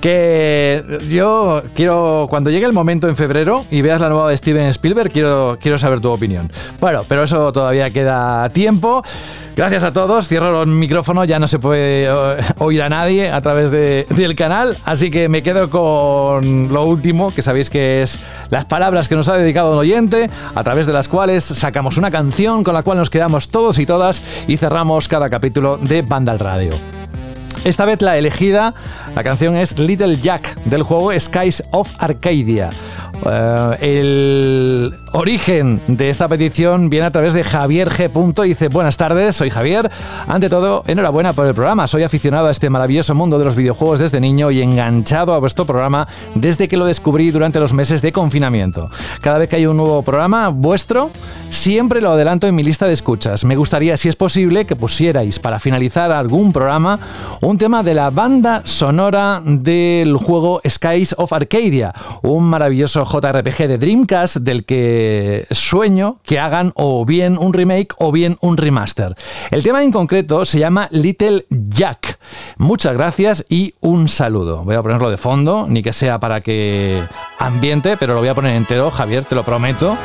Que 0.00 0.82
yo 1.08 1.62
quiero, 1.74 2.26
cuando 2.28 2.50
llegue 2.50 2.66
el 2.66 2.72
momento 2.72 3.08
en 3.08 3.16
febrero 3.16 3.64
y 3.70 3.80
veas 3.82 4.00
la 4.00 4.08
nueva 4.08 4.28
de 4.30 4.36
Steven 4.36 4.66
Spielberg, 4.66 5.10
quiero, 5.10 5.58
quiero 5.60 5.78
saber 5.78 6.00
tu 6.00 6.10
opinión. 6.10 6.50
Bueno, 6.80 7.04
pero 7.08 7.24
eso 7.24 7.52
todavía 7.52 7.90
queda 7.90 8.48
tiempo. 8.50 9.02
Gracias 9.56 9.84
a 9.84 9.92
todos. 9.92 10.26
Cierro 10.26 10.62
el 10.62 10.68
micrófono, 10.68 11.24
ya 11.24 11.38
no 11.38 11.46
se 11.46 11.60
puede 11.60 12.06
eh, 12.06 12.36
oír 12.58 12.82
a 12.82 12.88
nadie 12.88 13.30
a 13.30 13.40
través 13.40 13.70
de- 13.70 14.04
del 14.10 14.34
canal. 14.34 14.76
Así 14.84 15.12
que 15.12 15.28
me 15.28 15.44
quedo 15.44 15.70
con 15.70 16.72
lo 16.72 16.82
último, 16.84 17.32
que 17.32 17.40
sabéis 17.40 17.70
que 17.70 18.02
es 18.02 18.18
las 18.50 18.64
palabras 18.64 19.06
que 19.08 19.14
nos 19.14 19.28
ha 19.28 19.36
dedicado 19.36 19.70
un 19.72 19.78
oyente, 19.78 20.28
a 20.56 20.64
través 20.64 20.86
de 20.86 20.92
las 20.92 21.06
cuales 21.06 21.44
sacamos 21.44 21.96
una 21.98 22.10
canción 22.10 22.64
con 22.64 22.74
la 22.74 22.82
cual 22.82 22.98
nos 22.98 23.10
quedamos 23.10 23.48
todos 23.48 23.78
y 23.78 23.86
todas 23.86 24.22
y 24.48 24.56
cerramos 24.56 25.06
cada 25.06 25.30
capítulo 25.30 25.76
de 25.76 26.02
Banda 26.02 26.32
al 26.32 26.40
Radio. 26.40 26.72
Esta 27.64 27.84
vez 27.86 28.02
la 28.02 28.18
elegida, 28.18 28.74
la 29.14 29.22
canción 29.22 29.54
es 29.54 29.78
Little 29.78 30.16
Jack 30.16 30.56
del 30.64 30.82
juego 30.82 31.12
Skies 31.18 31.62
of 31.70 31.88
Arcadia. 31.98 32.70
Eh, 33.26 33.76
el 33.80 34.94
origen 35.12 35.80
de 35.86 36.10
esta 36.10 36.26
petición 36.26 36.90
viene 36.90 37.06
a 37.06 37.10
través 37.10 37.32
de 37.32 37.44
Javier 37.44 37.88
G. 37.88 38.10
Dice, 38.44 38.68
buenas 38.68 38.96
tardes, 38.96 39.36
soy 39.36 39.50
Javier. 39.50 39.90
Ante 40.26 40.48
todo, 40.48 40.82
enhorabuena 40.86 41.32
por 41.32 41.46
el 41.46 41.54
programa. 41.54 41.86
Soy 41.86 42.02
aficionado 42.02 42.48
a 42.48 42.50
este 42.50 42.70
maravilloso 42.70 43.14
mundo 43.14 43.38
de 43.38 43.44
los 43.44 43.54
videojuegos 43.54 44.00
desde 44.00 44.20
niño 44.20 44.50
y 44.50 44.60
enganchado 44.62 45.32
a 45.34 45.38
vuestro 45.38 45.64
programa 45.64 46.08
desde 46.34 46.68
que 46.68 46.76
lo 46.76 46.84
descubrí 46.84 47.30
durante 47.30 47.60
los 47.60 47.72
meses 47.72 48.02
de 48.02 48.12
confinamiento. 48.12 48.90
Cada 49.20 49.38
vez 49.38 49.48
que 49.48 49.56
hay 49.56 49.66
un 49.66 49.76
nuevo 49.76 50.02
programa 50.02 50.48
vuestro, 50.48 51.10
siempre 51.50 52.00
lo 52.00 52.10
adelanto 52.10 52.48
en 52.48 52.54
mi 52.54 52.64
lista 52.64 52.86
de 52.86 52.92
escuchas. 52.92 53.44
Me 53.44 53.56
gustaría, 53.56 53.96
si 53.96 54.08
es 54.08 54.16
posible, 54.16 54.64
que 54.64 54.76
pusierais 54.76 55.38
para 55.38 55.60
finalizar 55.60 56.10
algún 56.10 56.52
programa 56.52 56.98
un 57.40 57.56
tema 57.58 57.82
de 57.82 57.94
la 57.94 58.10
banda 58.10 58.62
sonora 58.64 59.03
del 59.04 60.16
juego 60.16 60.62
Skies 60.66 61.14
of 61.18 61.32
Arcadia, 61.34 61.92
un 62.22 62.44
maravilloso 62.44 63.04
JRPG 63.04 63.68
de 63.68 63.76
Dreamcast 63.76 64.36
del 64.38 64.64
que 64.64 65.46
sueño 65.50 66.20
que 66.22 66.38
hagan 66.38 66.72
o 66.74 67.04
bien 67.04 67.36
un 67.38 67.52
remake 67.52 67.94
o 67.98 68.12
bien 68.12 68.38
un 68.40 68.56
remaster. 68.56 69.14
El 69.50 69.62
tema 69.62 69.84
en 69.84 69.92
concreto 69.92 70.46
se 70.46 70.58
llama 70.58 70.88
Little 70.90 71.44
Jack. 71.50 72.18
Muchas 72.56 72.94
gracias 72.94 73.44
y 73.50 73.74
un 73.80 74.08
saludo. 74.08 74.64
Voy 74.64 74.74
a 74.74 74.82
ponerlo 74.82 75.10
de 75.10 75.18
fondo, 75.18 75.66
ni 75.68 75.82
que 75.82 75.92
sea 75.92 76.18
para 76.18 76.40
que 76.40 77.02
ambiente, 77.38 77.98
pero 77.98 78.14
lo 78.14 78.20
voy 78.20 78.28
a 78.28 78.34
poner 78.34 78.54
entero, 78.54 78.90
Javier, 78.90 79.24
te 79.24 79.34
lo 79.34 79.42
prometo. 79.42 79.98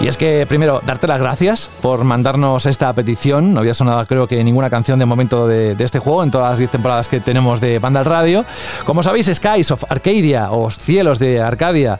Y 0.00 0.06
es 0.06 0.16
que, 0.16 0.46
primero, 0.48 0.80
darte 0.86 1.08
las 1.08 1.18
gracias 1.18 1.70
por 1.82 2.04
mandarnos 2.04 2.66
esta 2.66 2.92
petición. 2.92 3.52
No 3.52 3.60
había 3.60 3.74
sonado, 3.74 4.06
creo 4.06 4.28
que, 4.28 4.42
ninguna 4.44 4.70
canción 4.70 4.96
de 5.00 5.06
momento 5.06 5.48
de, 5.48 5.74
este 5.80 5.98
juego 5.98 6.22
en 6.22 6.30
todas 6.30 6.50
las 6.50 6.58
10 6.60 6.70
temporadas 6.70 7.08
que 7.08 7.18
tenemos 7.18 7.60
de 7.60 7.80
Banda 7.80 7.98
al 8.00 8.06
Radio. 8.06 8.44
Como 8.84 9.02
sabéis, 9.02 9.26
Skies 9.26 9.72
of 9.72 9.84
Arcadia 9.90 10.52
o 10.52 10.70
Cielos 10.70 11.18
de 11.18 11.42
Arcadia 11.42 11.98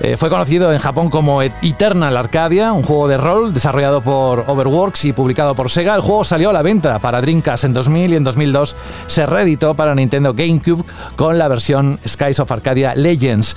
eh, 0.00 0.18
fue 0.18 0.28
conocido 0.28 0.74
en 0.74 0.78
Japón 0.78 1.08
como 1.08 1.40
Eternal 1.40 2.18
Arcadia, 2.18 2.72
un 2.72 2.82
juego 2.82 3.08
de 3.08 3.16
rol 3.16 3.54
desarrollado 3.54 4.02
por 4.02 4.44
Overworks 4.46 5.06
y 5.06 5.14
publicado 5.14 5.54
por 5.54 5.70
Sega. 5.70 5.94
El 5.94 6.02
juego 6.02 6.24
salió 6.24 6.50
a 6.50 6.52
la 6.52 6.60
venta 6.60 6.98
para 6.98 7.22
Dreamcast 7.22 7.64
en 7.64 7.72
2000 7.72 8.12
y 8.12 8.16
en 8.16 8.24
2002 8.24 8.76
se 9.06 9.24
reeditó 9.24 9.72
para 9.74 9.94
Nintendo 9.94 10.34
GameCube 10.34 10.84
con 11.16 11.38
la 11.38 11.48
versión 11.48 11.98
Skies 12.06 12.40
of 12.40 12.52
Arcadia 12.52 12.94
Legends. 12.94 13.56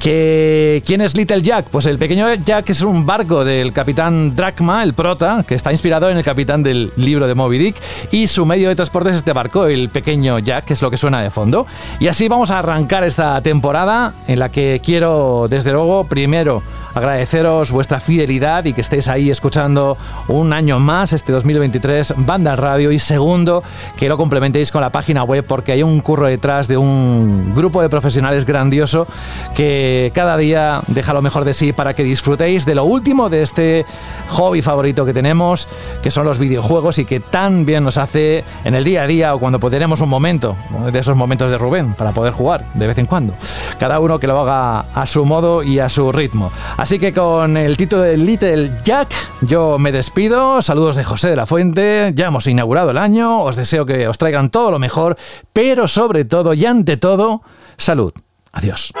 Que, 0.00 0.82
¿Quién 0.86 1.00
es 1.00 1.16
Little 1.16 1.42
Jack? 1.42 1.66
Pues 1.70 1.86
el 1.86 1.98
pequeño 1.98 2.32
Jack 2.34 2.70
es 2.70 2.82
un 2.82 3.06
barco 3.06 3.44
del 3.44 3.72
capitán 3.72 4.36
Drachma, 4.36 4.82
el 4.82 4.94
prota, 4.94 5.44
que 5.46 5.54
está 5.54 5.72
inspirado 5.72 6.10
en 6.10 6.16
el 6.16 6.24
capitán 6.24 6.62
del 6.62 6.92
libro 6.96 7.26
de 7.26 7.34
Moby 7.34 7.58
Dick, 7.58 7.76
y 8.10 8.26
su 8.26 8.46
medio 8.46 8.68
de 8.68 8.76
transporte 8.76 9.10
es 9.10 9.16
este 9.16 9.32
barco, 9.32 9.66
el 9.66 9.88
pequeño 9.88 10.38
Jack, 10.38 10.66
que 10.66 10.72
es 10.74 10.82
lo 10.82 10.90
que 10.90 10.96
suena 10.96 11.22
de 11.22 11.30
fondo. 11.30 11.66
Y 11.98 12.08
así 12.08 12.28
vamos 12.28 12.50
a 12.50 12.58
arrancar 12.58 13.04
esta 13.04 13.40
temporada 13.42 14.14
en 14.28 14.38
la 14.38 14.50
que 14.50 14.80
quiero, 14.84 15.46
desde 15.48 15.72
luego, 15.72 16.04
primero 16.04 16.62
agradeceros 16.96 17.72
vuestra 17.72 18.00
fidelidad 18.00 18.64
y 18.64 18.72
que 18.72 18.80
estéis 18.80 19.08
ahí 19.08 19.30
escuchando 19.30 19.98
un 20.28 20.54
año 20.54 20.80
más, 20.80 21.12
este 21.12 21.30
2023, 21.30 22.14
Banda 22.16 22.56
Radio, 22.56 22.90
y 22.90 22.98
segundo, 22.98 23.62
que 23.98 24.08
lo 24.08 24.16
complementéis 24.16 24.72
con 24.72 24.80
la 24.80 24.90
página 24.90 25.22
web 25.22 25.44
porque 25.46 25.72
hay 25.72 25.82
un 25.82 26.00
curro 26.00 26.26
detrás 26.26 26.68
de 26.68 26.78
un 26.78 27.52
grupo 27.54 27.82
de 27.82 27.90
profesionales 27.90 28.46
grandioso 28.46 29.06
que 29.54 29.85
cada 30.14 30.36
día 30.36 30.82
deja 30.86 31.12
lo 31.12 31.22
mejor 31.22 31.44
de 31.44 31.54
sí 31.54 31.72
para 31.72 31.94
que 31.94 32.02
disfrutéis 32.02 32.64
de 32.64 32.74
lo 32.74 32.84
último 32.84 33.28
de 33.28 33.42
este 33.42 33.84
hobby 34.28 34.62
favorito 34.62 35.04
que 35.04 35.12
tenemos, 35.12 35.68
que 36.02 36.10
son 36.10 36.24
los 36.24 36.38
videojuegos 36.38 36.98
y 36.98 37.04
que 37.04 37.20
tan 37.20 37.66
bien 37.66 37.84
nos 37.84 37.96
hace 37.96 38.44
en 38.64 38.74
el 38.74 38.84
día 38.84 39.02
a 39.02 39.06
día 39.06 39.34
o 39.34 39.38
cuando 39.38 39.58
tenemos 39.70 40.00
un 40.00 40.08
momento, 40.08 40.56
de 40.92 40.98
esos 40.98 41.16
momentos 41.16 41.50
de 41.50 41.58
Rubén, 41.58 41.94
para 41.94 42.12
poder 42.12 42.32
jugar 42.32 42.66
de 42.74 42.86
vez 42.86 42.98
en 42.98 43.06
cuando. 43.06 43.34
Cada 43.78 44.00
uno 44.00 44.18
que 44.18 44.26
lo 44.26 44.40
haga 44.40 44.80
a 44.94 45.06
su 45.06 45.24
modo 45.24 45.62
y 45.62 45.78
a 45.78 45.88
su 45.88 46.12
ritmo. 46.12 46.52
Así 46.76 46.98
que 46.98 47.12
con 47.12 47.56
el 47.56 47.76
título 47.76 48.02
de 48.02 48.16
Little 48.16 48.72
Jack, 48.84 49.12
yo 49.42 49.78
me 49.78 49.92
despido. 49.92 50.62
Saludos 50.62 50.96
de 50.96 51.04
José 51.04 51.30
de 51.30 51.36
la 51.36 51.46
Fuente. 51.46 52.12
Ya 52.14 52.26
hemos 52.26 52.46
inaugurado 52.46 52.90
el 52.90 52.98
año. 52.98 53.42
Os 53.42 53.56
deseo 53.56 53.86
que 53.86 54.08
os 54.08 54.18
traigan 54.18 54.50
todo 54.50 54.70
lo 54.70 54.78
mejor, 54.78 55.16
pero 55.52 55.88
sobre 55.88 56.24
todo 56.24 56.54
y 56.54 56.64
ante 56.64 56.96
todo, 56.96 57.42
salud. 57.76 58.12
Adiós. 58.52 58.92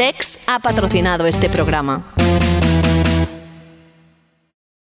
Sex 0.00 0.38
ha 0.46 0.60
patrocinado 0.60 1.26
este 1.26 1.50
programa. 1.50 2.02